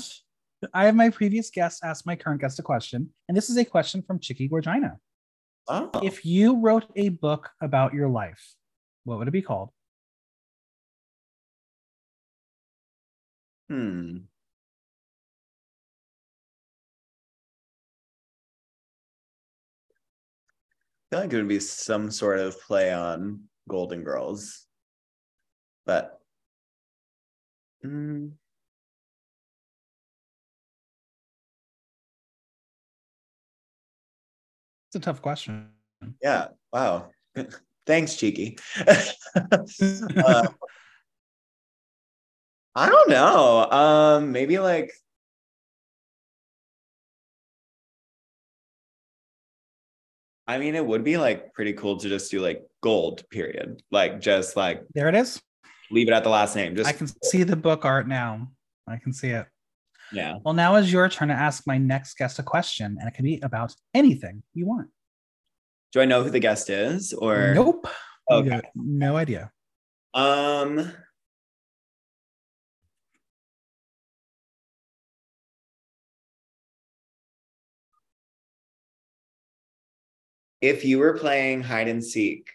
it. 0.63 0.71
I 0.75 0.87
have 0.87 0.95
my 0.95 1.11
previous 1.11 1.51
guest 1.51 1.83
ask 1.85 2.07
my 2.07 2.17
current 2.17 2.41
guest 2.41 2.59
a 2.59 2.63
question, 2.63 3.11
and 3.29 3.37
this 3.37 3.51
is 3.51 3.57
a 3.57 3.65
question 3.65 4.03
from 4.03 4.19
Chicky 4.19 4.49
Gorgina. 4.49 4.97
Oh. 5.69 5.91
If 6.03 6.25
you 6.25 6.61
wrote 6.61 6.87
a 6.97 7.11
book 7.11 7.51
about 7.61 7.95
your 7.95 8.09
life, 8.09 8.55
what 9.05 9.19
would 9.19 9.29
it 9.29 9.33
be 9.33 9.43
called? 9.43 9.71
Hmm. 13.69 14.19
I 21.11 21.17
feel 21.17 21.21
like 21.21 21.33
it 21.33 21.37
would 21.37 21.49
be 21.49 21.61
some 21.61 22.11
sort 22.11 22.39
of 22.39 22.61
play 22.63 22.93
on 22.93 23.45
Golden 23.69 24.05
Girls, 24.05 24.67
but 25.87 26.21
mm, 27.85 28.33
it's 34.89 34.97
a 34.97 35.01
tough 35.01 35.23
question. 35.23 35.71
Yeah. 36.23 36.49
Wow. 36.73 37.11
Thanks, 37.87 38.17
Cheeky. 38.17 38.59
uh, 38.87 40.49
I 42.79 42.89
don't 42.89 43.11
know. 43.11 43.69
Um, 43.71 44.31
maybe 44.31 44.61
like 44.61 44.93
I 50.47 50.59
mean, 50.59 50.77
it 50.77 50.87
would 50.87 51.03
be 51.03 51.17
like 51.19 51.53
pretty 51.55 51.73
cool 51.73 51.97
to 51.97 52.09
just 52.09 52.31
do 52.31 52.41
like 52.41 52.65
gold, 52.81 53.29
period. 53.31 53.83
Like 53.91 54.21
just 54.21 54.57
like 54.57 54.85
there 54.95 55.09
it 55.09 55.17
is. 55.17 55.43
Leave 55.91 56.07
it 56.07 56.13
at 56.13 56.23
the 56.23 56.31
last 56.31 56.55
name. 56.55 56.77
Just 56.77 56.89
I 56.89 56.93
can 56.93 57.09
see 57.25 57.43
the 57.43 57.57
book 57.57 57.85
art 57.85 58.07
now. 58.07 58.49
I 58.87 58.97
can 58.97 59.13
see 59.13 59.31
it. 59.31 59.47
Yeah. 60.13 60.37
Well, 60.45 60.55
now 60.55 60.77
is 60.77 60.93
your 60.93 61.09
turn 61.09 61.29
to 61.29 61.35
ask 61.35 61.67
my 61.67 61.79
next 61.79 62.17
guest 62.17 62.39
a 62.39 62.45
question, 62.45 62.97
and 63.01 63.09
it 63.09 63.15
can 63.15 63.25
be 63.25 63.41
about 63.43 63.75
anything 63.93 64.45
you 64.55 64.67
want. 64.67 64.89
Do 65.93 66.01
I 66.01 66.05
know 66.05 66.23
who 66.23 66.31
the 66.31 66.39
guest 66.39 66.71
is 66.71 67.13
or 67.13 67.55
nope? 67.55 67.89
Okay. 68.31 68.61
No 68.77 69.17
idea. 69.17 69.51
Um 70.15 70.93
if 80.61 80.85
you 80.85 80.99
were 80.99 81.17
playing 81.17 81.63
hide 81.63 81.89
and 81.89 82.05
seek, 82.05 82.51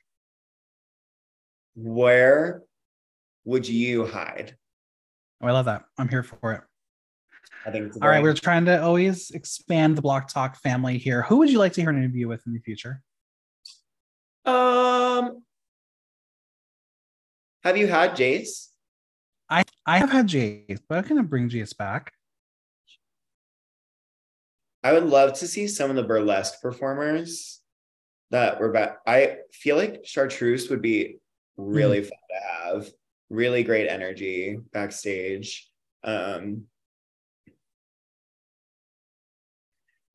where 1.75 2.63
would 3.45 3.67
you 3.67 4.05
hide? 4.05 4.55
Oh, 5.41 5.47
I 5.47 5.51
love 5.51 5.65
that. 5.65 5.83
I'm 5.97 6.09
here 6.09 6.23
for 6.23 6.53
it. 6.53 6.61
I 7.65 7.71
think 7.71 7.93
all 8.01 8.09
right. 8.09 8.21
We're 8.21 8.33
trying 8.33 8.65
to 8.65 8.81
always 8.81 9.31
expand 9.31 9.97
the 9.97 10.01
Block 10.01 10.27
Talk 10.27 10.57
family 10.57 10.97
here. 10.97 11.21
Who 11.23 11.37
would 11.37 11.49
you 11.49 11.59
like 11.59 11.73
to 11.73 11.81
hear 11.81 11.89
an 11.89 11.97
interview 11.97 12.27
with 12.27 12.45
in 12.45 12.53
the 12.53 12.59
future? 12.59 13.01
Um, 14.45 15.43
have 17.63 17.77
you 17.77 17.87
had 17.87 18.11
Jace? 18.11 18.67
I 19.49 19.63
I 19.85 19.99
have 19.99 20.11
had 20.11 20.27
Jace, 20.27 20.79
but 20.89 20.97
I'm 20.97 21.07
gonna 21.07 21.23
bring 21.23 21.49
Jace 21.49 21.75
back. 21.75 22.11
I 24.83 24.91
would 24.91 25.05
love 25.05 25.33
to 25.39 25.47
see 25.47 25.69
some 25.69 25.89
of 25.89 25.95
the 25.95 26.03
burlesque 26.03 26.61
performers 26.61 27.62
that 28.31 28.59
were 28.59 28.71
back. 28.71 28.97
I 29.05 29.37
feel 29.51 29.75
like 29.75 30.05
Chartreuse 30.05 30.69
would 30.69 30.81
be 30.81 31.17
really 31.57 32.01
mm. 32.01 32.03
fun 32.03 32.19
to 32.29 32.73
have. 32.73 32.89
Really 33.29 33.63
great 33.63 33.87
energy 33.87 34.59
backstage. 34.73 35.67
Um, 36.03 36.65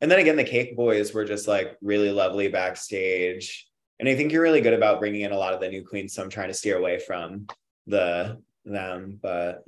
and 0.01 0.11
then 0.11 0.21
again, 0.21 0.37
the 0.37 0.45
Cake 0.45 0.77
Boys 0.77 1.13
were 1.13 1.25
just 1.25 1.49
like 1.49 1.77
really 1.81 2.13
lovely 2.13 2.49
backstage. 2.49 3.67
And 3.99 4.09
I 4.09 4.15
think 4.15 4.31
you're 4.31 4.43
really 4.43 4.61
good 4.61 4.75
about 4.75 5.01
bringing 5.01 5.23
in 5.23 5.33
a 5.33 5.39
lot 5.39 5.55
of 5.55 5.61
the 5.61 5.69
new 5.69 5.85
queens. 5.85 6.15
So 6.15 6.23
I'm 6.23 6.31
trying 6.31 6.49
to 6.49 6.55
steer 6.55 6.79
away 6.79 7.01
from 7.01 7.47
the 7.87 8.41
them, 8.65 9.19
but 9.21 9.65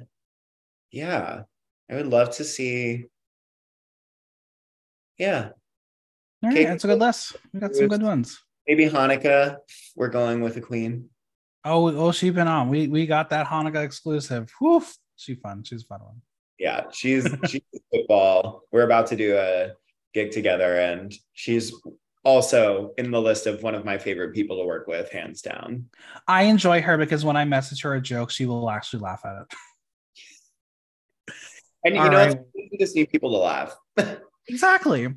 yeah, 0.90 1.42
I 1.90 1.94
would 1.94 2.06
love 2.06 2.30
to 2.36 2.44
see. 2.44 3.06
Yeah, 5.18 5.50
all 6.42 6.50
right, 6.50 6.66
that's 6.66 6.84
a 6.84 6.86
good 6.86 6.98
list. 6.98 7.36
We 7.52 7.60
got 7.60 7.74
some 7.74 7.88
good 7.88 8.02
ones. 8.02 8.40
Maybe 8.66 8.88
Hanukkah. 8.88 9.58
We're 9.96 10.08
going 10.08 10.40
with 10.40 10.56
a 10.56 10.60
queen. 10.60 11.10
Oh, 11.64 11.94
oh, 11.94 12.12
she's 12.12 12.32
been 12.32 12.48
on. 12.48 12.68
We 12.70 12.88
we 12.88 13.06
got 13.06 13.30
that 13.30 13.46
Hanukkah 13.46 13.84
exclusive. 13.84 14.50
Woof. 14.60 14.96
She 15.16 15.34
fun. 15.34 15.64
She's 15.64 15.82
a 15.82 15.86
fun 15.86 16.00
one. 16.00 16.22
Yeah, 16.58 16.84
she's 16.92 17.28
she's 17.46 17.62
football. 17.92 18.62
We're 18.72 18.84
about 18.84 19.08
to 19.08 19.16
do 19.16 19.36
a 19.36 19.72
gig 20.14 20.30
together, 20.30 20.76
and 20.76 21.14
she's 21.34 21.74
also 22.24 22.92
in 22.96 23.10
the 23.10 23.20
list 23.20 23.46
of 23.46 23.62
one 23.62 23.74
of 23.74 23.84
my 23.84 23.98
favorite 23.98 24.34
people 24.34 24.58
to 24.58 24.64
work 24.64 24.86
with, 24.86 25.10
hands 25.10 25.42
down. 25.42 25.86
I 26.26 26.44
enjoy 26.44 26.80
her 26.82 26.96
because 26.96 27.24
when 27.24 27.36
I 27.36 27.44
message 27.44 27.82
her 27.82 27.94
a 27.94 28.00
joke, 28.00 28.30
she 28.30 28.46
will 28.46 28.70
actually 28.70 29.00
laugh 29.00 29.22
at 29.24 29.42
it. 29.42 29.46
And 31.82 31.94
you 31.94 32.00
All 32.02 32.10
know, 32.10 32.16
right. 32.18 32.38
you 32.54 32.78
just 32.78 32.94
need 32.94 33.08
people 33.08 33.30
to 33.30 33.38
laugh. 33.38 33.74
exactly 34.48 35.08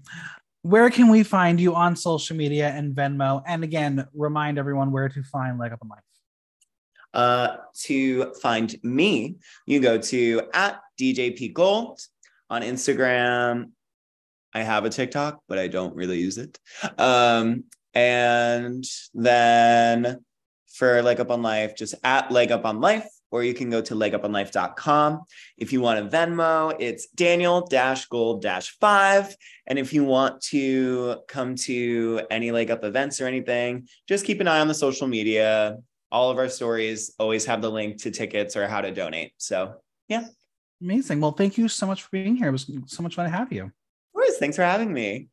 where 0.63 0.89
can 0.89 1.09
we 1.09 1.23
find 1.23 1.59
you 1.59 1.75
on 1.75 1.95
social 1.95 2.35
media 2.35 2.69
and 2.69 2.95
Venmo? 2.95 3.43
And 3.45 3.63
again, 3.63 4.07
remind 4.13 4.57
everyone 4.57 4.91
where 4.91 5.09
to 5.09 5.23
find 5.23 5.59
Leg 5.59 5.73
Up 5.73 5.79
in 5.83 5.89
Life. 5.89 5.99
Uh, 7.13 7.57
to 7.83 8.33
find 8.41 8.75
me, 8.81 9.35
you 9.67 9.79
go 9.81 9.97
to 9.97 10.41
at 10.53 10.79
DJP 10.99 11.53
Gold 11.53 11.99
on 12.49 12.61
Instagram. 12.61 13.71
I 14.53 14.63
have 14.63 14.85
a 14.85 14.89
TikTok, 14.89 15.41
but 15.47 15.59
I 15.59 15.67
don't 15.67 15.95
really 15.95 16.19
use 16.19 16.37
it. 16.37 16.57
Um, 16.97 17.65
and 17.93 18.85
then 19.13 20.23
for 20.73 21.01
Leg 21.01 21.19
Up 21.19 21.29
on 21.29 21.41
Life, 21.41 21.75
just 21.75 21.95
at 22.05 22.31
Leg 22.31 22.51
Up 22.51 22.65
on 22.65 22.79
Life 22.79 23.07
or 23.33 23.43
you 23.43 23.55
can 23.55 23.71
go 23.71 23.81
to 23.81 23.95
leguponlife.com. 23.95 25.21
If 25.57 25.73
you 25.73 25.81
want 25.81 25.97
a 25.97 26.03
Venmo, 26.03 26.75
it's 26.79 27.07
Daniel 27.07 27.67
gold 28.11 28.45
five. 28.79 29.35
And 29.65 29.79
if 29.79 29.91
you 29.91 30.03
want 30.03 30.39
to 30.43 31.17
come 31.27 31.55
to 31.55 32.21
any 32.29 32.51
leg 32.51 32.69
up 32.69 32.83
events 32.83 33.19
or 33.19 33.25
anything, 33.25 33.87
just 34.07 34.23
keep 34.23 34.39
an 34.39 34.47
eye 34.47 34.59
on 34.59 34.67
the 34.67 34.75
social 34.75 35.07
media. 35.07 35.77
All 36.11 36.29
of 36.29 36.37
our 36.37 36.47
stories 36.47 37.15
always 37.17 37.43
have 37.45 37.63
the 37.63 37.71
link 37.71 37.99
to 38.03 38.11
tickets 38.11 38.55
or 38.55 38.67
how 38.67 38.81
to 38.81 38.91
donate. 38.91 39.31
So, 39.37 39.77
yeah. 40.07 40.27
Amazing. 40.79 41.19
Well, 41.19 41.31
thank 41.31 41.57
you 41.57 41.67
so 41.67 41.87
much 41.87 42.03
for 42.03 42.09
being 42.11 42.35
here. 42.35 42.49
It 42.49 42.51
was 42.51 42.69
so 42.85 43.01
much 43.01 43.15
fun 43.15 43.25
to 43.25 43.31
have 43.31 43.51
you. 43.51 43.63
Of 43.63 43.71
course. 44.13 44.37
Thanks 44.37 44.57
for 44.57 44.63
having 44.63 44.93
me. 44.93 45.29